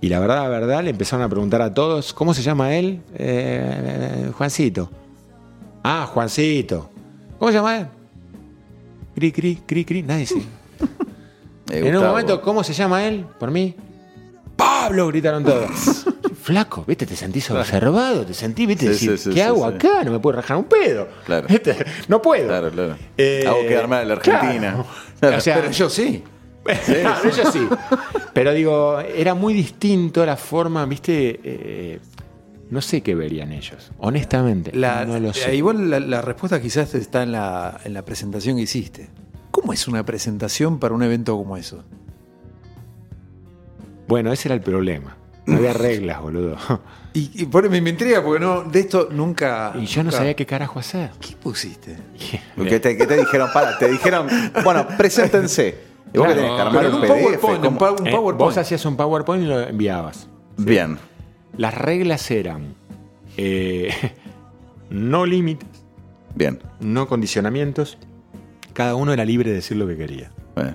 Y 0.00 0.08
la 0.08 0.20
verdad, 0.20 0.42
la 0.42 0.48
verdad, 0.48 0.84
le 0.84 0.90
empezaron 0.90 1.24
a 1.24 1.28
preguntar 1.28 1.62
a 1.62 1.72
todos, 1.74 2.12
¿cómo 2.12 2.32
se 2.34 2.42
llama 2.42 2.74
él? 2.76 3.00
"Eh, 3.14 4.30
Juancito. 4.36 4.90
Ah, 5.82 6.06
Juancito. 6.06 6.90
¿Cómo 7.38 7.50
se 7.50 7.56
llama 7.58 7.78
él? 7.78 7.86
Cri, 9.14 9.32
cri, 9.32 9.56
cri, 9.66 9.84
cri. 9.84 10.02
Nadie 10.02 10.26
se... 10.26 10.34
En 11.70 11.96
un 11.96 12.04
momento, 12.04 12.40
¿cómo 12.42 12.62
se 12.62 12.72
llama 12.72 13.04
él? 13.06 13.24
Por 13.40 13.50
mí. 13.50 13.74
¡Pablo! 14.56 15.08
Gritaron 15.08 15.44
todos. 15.44 15.70
Flaco, 16.42 16.84
¿viste? 16.86 17.06
Te 17.06 17.16
sentís 17.16 17.50
observado, 17.50 18.24
te 18.24 18.32
sentís, 18.34 18.66
¿viste? 18.68 18.84
Sí, 18.86 18.90
Decir, 19.08 19.18
sí, 19.18 19.24
sí, 19.24 19.30
¿Qué 19.30 19.34
sí, 19.36 19.40
hago 19.40 19.68
sí. 19.68 19.74
acá? 19.76 20.04
No 20.04 20.12
me 20.12 20.18
puedo 20.20 20.36
rajar 20.36 20.56
un 20.56 20.64
pedo. 20.64 21.08
Claro. 21.24 21.46
¿Viste? 21.48 21.76
No 22.08 22.22
puedo. 22.22 22.46
Claro, 22.46 22.70
claro. 22.70 22.96
Eh, 23.18 23.44
Hago 23.46 23.60
quedar 23.66 23.88
mal 23.88 24.00
a 24.00 24.04
la 24.04 24.14
Argentina. 24.14 24.84
claro. 25.20 25.36
O 25.38 25.40
sea, 25.40 25.56
Pero 25.56 25.70
yo 25.72 25.88
sí. 25.90 26.22
Sí. 26.84 27.68
Pero 28.32 28.52
digo, 28.52 28.98
era 29.00 29.34
muy 29.34 29.54
distinto 29.54 30.26
la 30.26 30.36
forma, 30.36 30.84
¿viste? 30.86 31.40
Eh, 31.42 32.00
no 32.70 32.80
sé 32.82 33.00
qué 33.02 33.14
verían 33.14 33.52
ellos, 33.52 33.90
honestamente. 33.98 34.72
La- 34.74 35.04
no 35.04 35.18
lo 35.20 35.32
sé. 35.32 35.52
eh, 35.52 35.56
Igual 35.56 35.88
la, 35.90 36.00
la 36.00 36.20
respuesta 36.22 36.60
quizás 36.60 36.94
está 36.94 37.22
en 37.22 37.32
la, 37.32 37.80
en 37.84 37.94
la 37.94 38.04
presentación 38.04 38.56
que 38.56 38.62
hiciste. 38.62 39.08
¿Cómo 39.52 39.72
es 39.72 39.86
una 39.88 40.04
presentación 40.04 40.78
para 40.78 40.94
un 40.94 41.02
evento 41.02 41.36
como 41.36 41.56
eso? 41.56 41.82
Bueno, 44.08 44.32
ese 44.32 44.48
era 44.48 44.54
el 44.54 44.60
problema. 44.60 45.16
No 45.46 45.56
había 45.56 45.72
reglas, 45.74 46.20
boludo. 46.20 46.56
Y, 47.12 47.30
y 47.42 47.46
por 47.46 47.68
me, 47.70 47.80
me 47.80 47.90
intriga 47.90 48.22
porque 48.22 48.40
no, 48.44 48.62
de 48.64 48.80
esto 48.80 49.08
nunca. 49.10 49.72
Y 49.74 49.86
yo 49.86 50.00
no 50.02 50.04
nunca- 50.04 50.18
sabía 50.18 50.34
qué 50.34 50.44
carajo 50.46 50.78
hacer. 50.78 51.10
¿Qué 51.20 51.34
pusiste? 51.36 51.96
¿Qué 52.68 52.80
te, 52.80 52.96
qué 52.96 53.06
te 53.06 53.16
dijeron? 53.16 53.48
Para, 53.52 53.78
te 53.78 53.88
dijeron, 53.88 54.26
bueno, 54.64 54.86
preséntense. 54.98 55.78
Y 56.14 56.18
vos 56.18 56.28
que 56.28 56.34
Claro. 56.34 56.34
tenés 56.34 56.52
que 56.56 56.60
armar 56.62 56.86
un 56.86 56.94
un 56.94 57.00
PDF. 57.00 57.08
PowerPoint, 57.40 57.64
un 57.66 57.78
pa- 57.78 57.90
un 57.92 58.06
Eh, 58.06 58.10
PowerPoint. 58.10 58.38
vos 58.38 58.56
hacías 58.58 58.84
un 58.84 58.96
PowerPoint 58.96 59.44
y 59.44 59.46
lo 59.46 59.60
enviabas. 59.60 60.28
Bien. 60.56 60.98
Las 61.56 61.74
reglas 61.74 62.30
eran 62.30 62.74
eh, 63.36 63.90
no 64.90 65.26
límites, 65.26 65.68
Bien. 66.34 66.60
no 66.80 67.08
condicionamientos. 67.08 67.98
Cada 68.72 68.94
uno 68.94 69.12
era 69.12 69.24
libre 69.24 69.50
de 69.50 69.56
decir 69.56 69.76
lo 69.78 69.86
que 69.86 69.96
quería. 69.96 70.30
Bueno. 70.54 70.74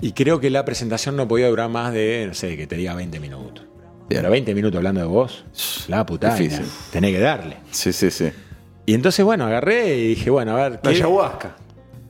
Y 0.00 0.12
creo 0.12 0.40
que 0.40 0.50
la 0.50 0.64
presentación 0.64 1.16
no 1.16 1.28
podía 1.28 1.48
durar 1.48 1.68
más 1.68 1.92
de, 1.92 2.24
no 2.28 2.34
sé, 2.34 2.56
que 2.56 2.66
te 2.66 2.76
diga 2.76 2.94
20 2.94 3.20
minutos. 3.20 3.66
Pero 4.08 4.30
20 4.30 4.54
minutos 4.54 4.76
hablando 4.78 5.00
de 5.00 5.06
vos, 5.06 5.44
la 5.88 6.04
puta. 6.06 6.34
Tenés 6.90 7.12
que 7.14 7.20
darle. 7.20 7.58
Sí, 7.70 7.92
sí, 7.92 8.10
sí. 8.10 8.30
Y 8.86 8.94
entonces, 8.94 9.24
bueno, 9.24 9.44
agarré 9.46 9.96
y 9.96 10.08
dije, 10.08 10.30
bueno, 10.30 10.52
a 10.56 10.62
ver. 10.62 10.72
La 10.72 10.80
¿qué- 10.80 10.88
ayahuasca. 10.88 11.56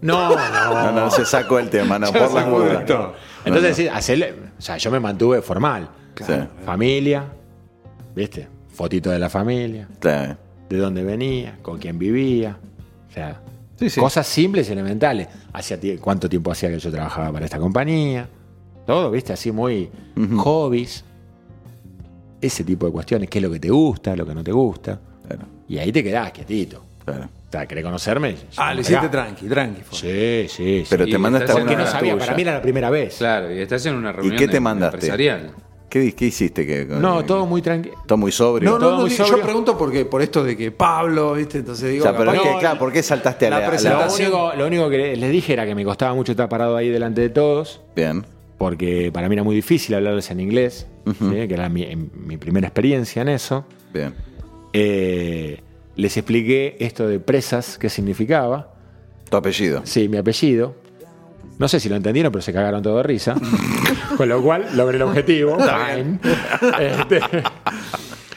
No, 0.01 0.31
no. 0.35 0.37
No, 0.73 0.93
no, 0.93 1.11
se 1.11 1.27
sacó 1.27 1.59
el 1.59 1.69
tema, 1.69 1.99
no, 1.99 2.07
por 2.13 2.29
se 2.29 2.35
la 2.35 2.41
sacó 2.43 2.61
duda. 2.61 2.79
de 2.79 2.85
todo. 2.87 3.15
Entonces, 3.45 3.77
sí, 3.77 3.87
hacerle- 3.89 4.35
o 4.59 4.63
sea, 4.63 4.79
yo 4.79 4.91
me 4.91 4.99
mantuve 5.01 5.43
formal. 5.43 5.91
Sí, 6.17 6.33
Familia, 6.65 7.25
¿viste? 8.15 8.49
Fotito 8.75 9.11
de 9.11 9.19
la 9.19 9.29
familia, 9.31 9.89
claro. 9.99 10.37
de 10.69 10.77
dónde 10.79 11.03
venía, 11.03 11.59
con 11.63 11.79
quién 11.79 11.99
vivía. 11.99 12.57
O 13.09 13.13
sea, 13.13 13.41
Sí, 13.81 13.91
sí. 13.91 13.99
Cosas 14.01 14.27
simples 14.27 14.69
y 14.69 14.73
elementales. 14.73 15.27
Hacía 15.53 15.79
¿Cuánto 16.01 16.29
tiempo 16.29 16.53
hacía 16.53 16.69
que 16.71 16.79
yo 16.79 16.91
trabajaba 16.93 17.33
para 17.33 17.47
esta 17.47 17.59
compañía? 17.59 18.29
Todo, 18.87 19.11
¿viste? 19.11 19.33
Así 19.33 19.51
muy 19.51 19.91
hobbies. 20.37 21.05
Ese 22.41 22.63
tipo 22.65 22.87
de 22.87 22.93
cuestiones. 22.93 23.29
¿Qué 23.29 23.39
es 23.39 23.43
lo 23.43 23.51
que 23.51 23.59
te 23.61 23.71
gusta, 23.71 24.15
lo 24.17 24.27
que 24.27 24.35
no 24.35 24.43
te 24.45 24.53
gusta? 24.53 25.01
Claro, 25.27 25.43
Y 25.69 25.79
ahí 25.79 25.91
te 25.93 26.03
quedás 26.05 26.31
quietito. 26.33 26.85
claro. 27.05 27.25
O 27.25 27.53
sea, 27.53 27.67
¿querés 27.67 27.83
conocerme? 27.83 28.37
Ah, 28.59 28.73
lo 28.73 28.81
hiciste 28.83 29.09
tranqui, 29.09 29.49
tranqui. 29.49 29.83
fue. 29.83 29.99
Sí, 29.99 30.49
sí, 30.49 30.81
sí. 30.83 30.87
Pero 30.89 31.05
Y 31.05 31.11
te 31.11 31.19
mandaste 31.19 31.51
a 31.51 31.57
una 31.57 31.75
no 31.75 31.87
sabía, 31.87 32.13
tuya. 32.13 32.25
para 32.25 32.37
mí 32.37 32.43
era 32.43 32.53
la 32.53 32.63
primera 32.63 32.91
vez. 32.91 33.17
Claro, 33.19 33.53
y 33.53 33.59
estás 33.59 33.85
en 33.87 33.97
una 33.97 34.13
reunión 34.13 34.37
qué 34.37 34.47
te 34.47 34.53
de- 34.53 34.61
mandaste? 34.61 34.97
empresarial. 34.99 35.51
¿Qué, 35.91 36.15
qué 36.15 36.27
hiciste? 36.27 36.65
que 36.65 36.87
No, 36.87 37.25
todo 37.25 37.45
muy 37.47 37.61
tranquilo. 37.61 37.97
Todo 38.07 38.17
muy 38.17 38.31
sobrio. 38.33 38.71
No, 38.71 38.79
no, 38.79 38.91
no, 38.93 39.01
muy 39.01 39.11
digo- 39.11 39.25
yo 39.27 39.43
pregunto 39.43 39.77
porque 39.77 40.05
por 40.07 40.23
esto 40.23 40.43
de 40.45 40.57
que 40.57 40.71
Pablo, 40.71 41.35
¿viste? 41.35 41.59
Entonces 41.59 41.91
digo, 41.91 42.05
O 42.05 42.09
sea, 42.09 42.17
pero 42.17 42.31
capaz 42.33 42.47
es 42.47 42.55
que, 42.55 42.59
claro, 42.61 42.79
¿por 42.79 42.93
qué 42.93 43.03
saltaste 43.03 43.47
a 43.49 43.51
la 43.51 43.59
la, 43.59 43.59
a 43.59 43.61
la- 43.61 43.67
Lo 43.67 43.71
presentación- 43.73 44.33
único, 44.33 44.53
lo 44.57 44.67
único 44.69 44.89
que 44.89 45.17
les 45.17 45.31
dije 45.33 45.53
era 45.53 45.67
que 45.67 45.75
me 45.75 45.85
costaba 45.85 46.15
mucho 46.15 46.31
estar 46.33 46.49
parado 46.49 46.77
ahí 46.77 46.89
delante 46.91 47.21
de 47.21 47.29
todos, 47.31 47.81
Bien. 47.97 48.25
porque 48.57 49.11
para 49.13 49.29
mí 49.29 49.35
era 49.35 49.43
muy 49.43 49.57
difícil 49.57 49.95
hablarles 49.97 50.31
en 50.31 50.39
inglés, 50.41 50.87
¿sí? 51.07 51.31
que 51.49 51.55
era 51.55 51.69
mi 51.69 52.37
primera 52.39 52.69
experiencia 52.69 53.23
en 53.23 53.29
eso. 53.29 53.65
Bien. 53.93 54.15
Eh, 54.73 55.61
les 55.97 56.17
expliqué 56.17 56.77
esto 56.79 57.09
de 57.09 57.19
presas, 57.21 57.79
qué 57.79 57.89
significaba. 57.91 58.75
Tu 59.29 59.37
apellido. 59.37 59.81
Sí, 59.85 60.09
mi 60.09 60.17
apellido. 60.19 60.75
No 61.61 61.69
sé 61.69 61.79
si 61.79 61.91
lo 61.91 61.97
entendieron, 61.97 62.33
pero 62.33 62.41
se 62.41 62.55
cagaron 62.55 62.83
todo 62.83 62.97
de 62.97 63.03
risa. 63.03 63.35
Con 64.17 64.31
lo 64.31 64.43
cual 64.43 64.65
logré 64.75 64.97
el 64.97 65.03
objetivo. 65.03 65.59
Fine. 65.59 66.19
Este, 66.81 67.21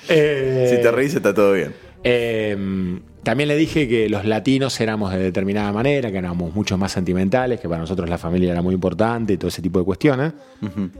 eh, 0.10 0.76
Si 0.76 0.82
te 0.82 0.91
reís 0.91 1.16
está 1.16 1.34
todo 1.34 1.54
bien. 1.54 1.74
Eh, 2.04 3.00
también 3.24 3.48
le 3.48 3.56
dije 3.56 3.88
que 3.88 4.10
los 4.10 4.26
latinos 4.26 4.78
éramos 4.82 5.14
de 5.14 5.20
determinada 5.20 5.72
manera, 5.72 6.12
que 6.12 6.18
éramos 6.18 6.54
mucho 6.54 6.78
más 6.78 6.91
sentimentales, 6.91 7.62
que 7.62 7.70
para 7.70 7.80
nosotros 7.80 8.10
la 8.10 8.18
familia 8.18 8.52
era 8.52 8.62
muy 8.62 8.74
importante 8.74 9.32
y 9.32 9.38
todo 9.38 9.48
ese 9.48 9.62
tipo 9.62 9.80
de 9.80 9.86
cuestiones. 9.86 10.34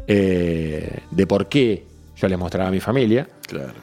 Eh, 0.08 1.00
de 1.12 1.28
por 1.28 1.50
qué 1.50 1.84
yo 2.16 2.30
les 2.30 2.40
mostraba 2.40 2.70
a 2.70 2.72
mi 2.72 2.80
familia. 2.80 3.28
Claro. 3.46 3.74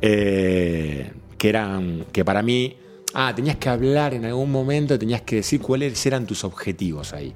Eh, 0.00 1.12
que 1.36 1.48
eran. 1.50 2.06
que 2.10 2.24
para 2.24 2.40
mí. 2.42 2.78
Ah, 3.12 3.34
tenías 3.36 3.56
que 3.56 3.68
hablar 3.68 4.14
en 4.14 4.24
algún 4.24 4.50
momento, 4.50 4.98
tenías 4.98 5.20
que 5.20 5.36
decir 5.36 5.60
cuáles 5.60 6.06
eran 6.06 6.24
tus 6.24 6.44
objetivos 6.44 7.12
ahí. 7.12 7.34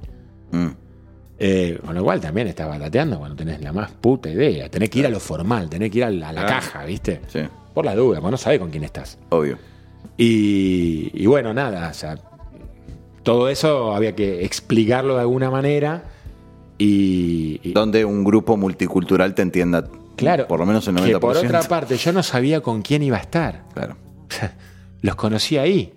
Mm. 0.55 0.69
Eh, 1.39 1.79
con 1.85 1.95
lo 1.97 2.05
cual 2.05 2.21
también 2.21 2.47
estaba 2.47 2.79
lateando 2.79 3.19
cuando 3.19 3.35
tenés 3.37 3.61
la 3.61 3.73
más 3.73 3.91
puta 3.91 4.31
idea. 4.31 4.69
Tenés 4.71 4.89
que 4.89 5.01
ir 5.01 5.07
a 5.07 5.11
lo 5.11 5.19
formal, 5.19 5.69
tenés 5.69 5.91
que 5.91 5.99
ir 5.99 6.05
a 6.05 6.11
la, 6.11 6.29
a 6.29 6.33
la 6.33 6.41
Claro. 6.47 6.57
caja, 6.61 6.85
¿viste? 6.85 7.21
Sí, 7.27 7.41
Por 7.75 7.85
la 7.85 7.95
duda, 7.97 8.21
porque 8.21 8.31
no 8.31 8.37
sabés 8.37 8.61
con 8.61 8.71
quién 8.71 8.85
estás. 8.85 9.19
obvio. 9.31 9.59
Y, 10.17 11.11
y 11.13 11.27
bueno, 11.27 11.53
nada, 11.53 11.89
o 11.91 11.95
sea, 11.95 12.17
todo 13.25 13.49
eso 13.49 13.95
había 13.95 14.15
que 14.15 14.45
explicarlo 14.45 15.15
de 15.17 15.23
alguna 15.23 15.51
manera 15.51 16.05
y, 16.79 17.61
y- 17.65 17.73
Donde 17.73 18.05
un 18.05 18.23
grupo 18.23 18.57
multicultural 18.57 19.35
te 19.35 19.43
entienda 19.43 19.89
claro, 20.17 20.47
por 20.47 20.61
lo 20.61 20.67
menos 20.67 20.87
el 20.89 20.95
90%. 20.97 21.05
que 21.07 21.19
por 21.19 21.37
otra 21.37 21.63
parte 21.65 21.97
yo 21.97 22.13
no 22.13 22.23
sabía 22.23 22.61
con 22.61 22.83
quién 22.83 23.03
iba 23.03 23.17
a 23.17 23.21
estar. 23.21 23.65
Claro, 23.75 23.97
Los 25.03 25.17
conocí 25.17 25.59
ahí. 25.59 25.95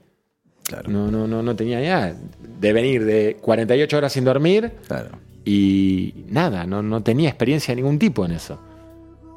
Claro, 0.67 0.89
No, 0.89 1.09
no, 1.09 1.27
no, 1.27 1.41
no 1.41 1.55
tenía 1.55 1.79
idea 1.81 2.15
de 2.59 2.73
venir 2.73 3.05
de 3.05 3.37
48 3.41 3.97
horas 3.97 4.13
sin 4.13 4.23
dormir 4.25 4.71
claro. 4.87 5.09
y 5.45 6.13
nada, 6.29 6.65
no, 6.65 6.81
no 6.83 7.01
tenía 7.03 7.29
experiencia 7.29 7.73
de 7.73 7.81
ningún 7.81 7.97
tipo 7.99 8.25
en 8.25 8.31
eso. 8.33 8.59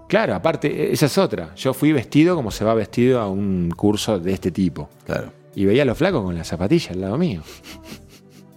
Claro, 0.08 0.34
aparte, 0.34 0.92
esa 0.92 1.06
es 1.06 1.16
otra. 1.18 1.54
Yo 1.54 1.72
fui 1.72 1.92
vestido 1.92 2.34
como 2.34 2.50
se 2.50 2.64
va 2.64 2.74
vestido 2.74 3.20
a 3.20 3.28
un 3.28 3.70
curso 3.76 4.18
de 4.18 4.32
este 4.32 4.50
tipo. 4.50 4.88
claro. 5.06 5.32
Y 5.52 5.64
veía 5.64 5.82
a 5.82 5.84
los 5.84 5.98
flacos 5.98 6.22
con 6.22 6.36
las 6.36 6.46
zapatillas 6.46 6.92
al 6.92 7.00
lado 7.00 7.18
mío. 7.18 7.42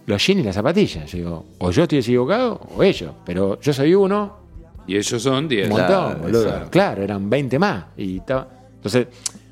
Los 0.06 0.24
jeans 0.24 0.42
y 0.42 0.44
las 0.44 0.54
zapatillas. 0.54 1.10
Yo 1.10 1.18
digo, 1.18 1.44
o 1.58 1.70
yo 1.72 1.82
estoy 1.82 1.98
equivocado 1.98 2.60
o 2.76 2.84
ellos. 2.84 3.12
Pero 3.26 3.58
yo 3.60 3.72
soy 3.72 3.94
uno, 3.94 4.36
Y 4.86 4.96
ellos 4.96 5.20
son 5.20 5.48
10. 5.48 5.70
un 5.70 5.72
montón, 5.76 5.88
Claro, 5.88 6.18
boludo. 6.22 6.70
Claro, 6.70 7.02
eran 7.02 7.28
20 7.28 7.58
más. 7.58 7.86
Y 7.96 8.18
estaba... 8.18 8.46
Entonces, 8.76 9.08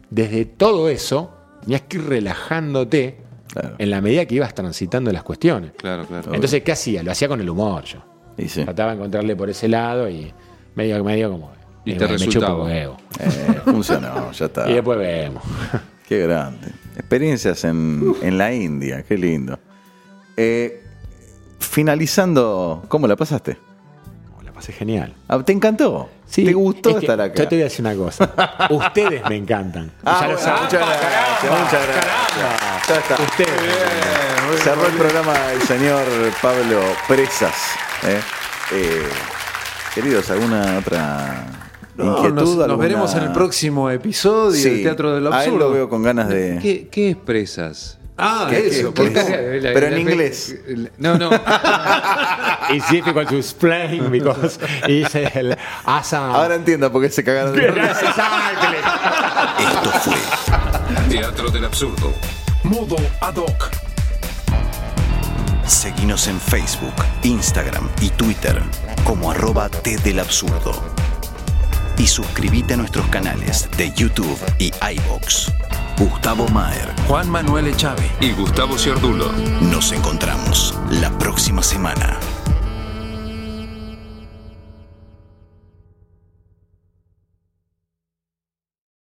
desde 0.08 0.44
todo 0.44 0.88
eso, 0.88 1.32
tenías 1.62 1.82
que 1.82 1.96
ir 1.98 2.04
relajándote 2.08 3.18
Claro. 3.52 3.74
en 3.76 3.90
la 3.90 4.00
medida 4.00 4.24
que 4.24 4.34
ibas 4.36 4.54
transitando 4.54 5.12
las 5.12 5.22
cuestiones. 5.22 5.72
Claro, 5.76 6.06
claro. 6.06 6.32
Entonces, 6.34 6.62
¿qué 6.62 6.72
hacía? 6.72 7.02
Lo 7.02 7.10
hacía 7.12 7.28
con 7.28 7.38
el 7.40 7.50
humor 7.50 7.84
yo. 7.84 7.98
Y 8.38 8.48
sí. 8.48 8.64
Trataba 8.64 8.92
de 8.92 8.96
encontrarle 8.96 9.36
por 9.36 9.50
ese 9.50 9.68
lado 9.68 10.08
y 10.08 10.32
medio, 10.74 11.04
medio 11.04 11.30
como... 11.30 11.52
Y 11.84 11.92
eh, 11.92 11.96
te 11.96 12.04
me 12.06 12.12
resultaba. 12.12 12.64
huevo. 12.64 12.96
Eh, 13.20 13.60
funcionó, 13.64 14.32
ya 14.32 14.46
está. 14.46 14.68
Y 14.70 14.74
después 14.74 14.98
vemos. 14.98 15.42
Qué 16.08 16.20
grande. 16.20 16.68
Experiencias 16.96 17.64
en, 17.64 18.14
en 18.22 18.38
la 18.38 18.54
India, 18.54 19.02
qué 19.02 19.18
lindo. 19.18 19.58
Eh, 20.36 20.82
finalizando, 21.58 22.84
¿cómo 22.88 23.06
la 23.06 23.16
pasaste? 23.16 23.56
La 24.44 24.52
pasé 24.52 24.72
genial. 24.72 25.14
Ah, 25.28 25.42
¿Te 25.42 25.52
encantó? 25.52 26.08
Sí, 26.32 26.44
¿Te 26.46 26.52
gustó 26.54 26.88
es 26.90 26.96
que 26.96 27.00
estar 27.02 27.20
acá? 27.20 27.42
Yo 27.42 27.48
te 27.48 27.56
voy 27.56 27.60
a 27.60 27.64
decir 27.64 27.84
una 27.84 27.94
cosa. 27.94 28.30
Ustedes 28.70 29.22
me 29.28 29.36
encantan. 29.36 29.90
Ah, 30.02 30.20
Ya 30.22 30.28
lo 30.28 30.34
bueno, 30.34 30.38
saben. 30.40 30.62
muchas 30.64 30.80
gracias, 30.80 31.60
muchas 31.60 31.86
gracias. 31.86 32.88
Ya 32.88 32.96
está. 32.96 33.14
Ustedes. 33.22 34.62
Cerró 34.64 34.86
el 34.86 34.92
programa 34.94 35.34
el 35.52 35.60
señor 35.62 36.04
Pablo 36.40 36.80
Presas. 37.06 37.54
¿eh? 38.04 38.18
Eh, 38.72 39.02
queridos, 39.94 40.30
¿alguna 40.30 40.78
otra 40.78 41.44
No, 41.96 42.16
inquietud? 42.26 42.66
nos, 42.66 42.78
veremos 42.78 43.14
en 43.14 43.24
el 43.24 43.32
próximo 43.32 43.90
episodio 43.90 44.52
Sí, 44.58 44.70
del 44.70 44.82
Teatro 44.84 45.14
del 45.14 45.26
A 45.26 45.28
él 45.28 45.34
Absurdo. 45.50 45.58
lo 45.68 45.70
veo 45.74 45.88
con 45.90 46.02
ganas 46.02 46.28
de... 46.30 46.58
¿Qué, 46.62 46.88
qué 46.90 47.10
expresas? 47.10 47.98
Ah, 48.24 48.46
¿Qué- 48.48 48.68
eso. 48.68 48.94
qué- 48.94 49.12
qué- 49.12 49.60
Pero 49.74 49.86
en 49.88 49.98
inglés. 49.98 50.54
No, 50.98 51.18
no. 51.18 51.30
It's 52.70 52.88
difficult 52.90 53.28
to 53.28 53.36
explain 53.36 54.10
because 54.10 54.58
it's 54.88 55.14
el 55.14 55.56
asa. 55.84 56.26
Ahora 56.32 56.54
entiendo 56.54 56.90
por 56.92 57.02
qué 57.02 57.10
se 57.10 57.24
cagaron 57.24 57.54
de. 57.54 57.66
Esto 59.58 59.90
fue 60.02 60.14
Teatro 61.08 61.50
del 61.50 61.64
absurdo. 61.64 62.12
Modo 62.62 62.96
Ad 63.20 63.36
hoc. 63.36 63.70
Seguinos 65.66 66.28
en 66.28 66.38
Facebook, 66.40 66.94
Instagram 67.22 67.88
y 68.00 68.10
Twitter 68.10 68.62
como 69.04 69.30
arroba 69.30 69.68
T 69.68 69.96
del 69.98 70.20
Absurdo. 70.20 70.72
Y 71.98 72.06
suscríbete 72.06 72.74
a 72.74 72.76
nuestros 72.76 73.06
canales 73.08 73.68
de 73.76 73.92
YouTube 73.92 74.38
y 74.58 74.72
iBox. 74.94 75.50
Gustavo 75.98 76.48
Maher. 76.48 76.94
Juan 77.08 77.28
Manuel 77.30 77.68
Echave. 77.68 78.10
Y 78.20 78.32
Gustavo 78.32 78.78
Ciardulo. 78.78 79.30
Nos 79.60 79.92
encontramos 79.92 80.78
la 80.90 81.10
próxima 81.18 81.62
semana. 81.62 82.18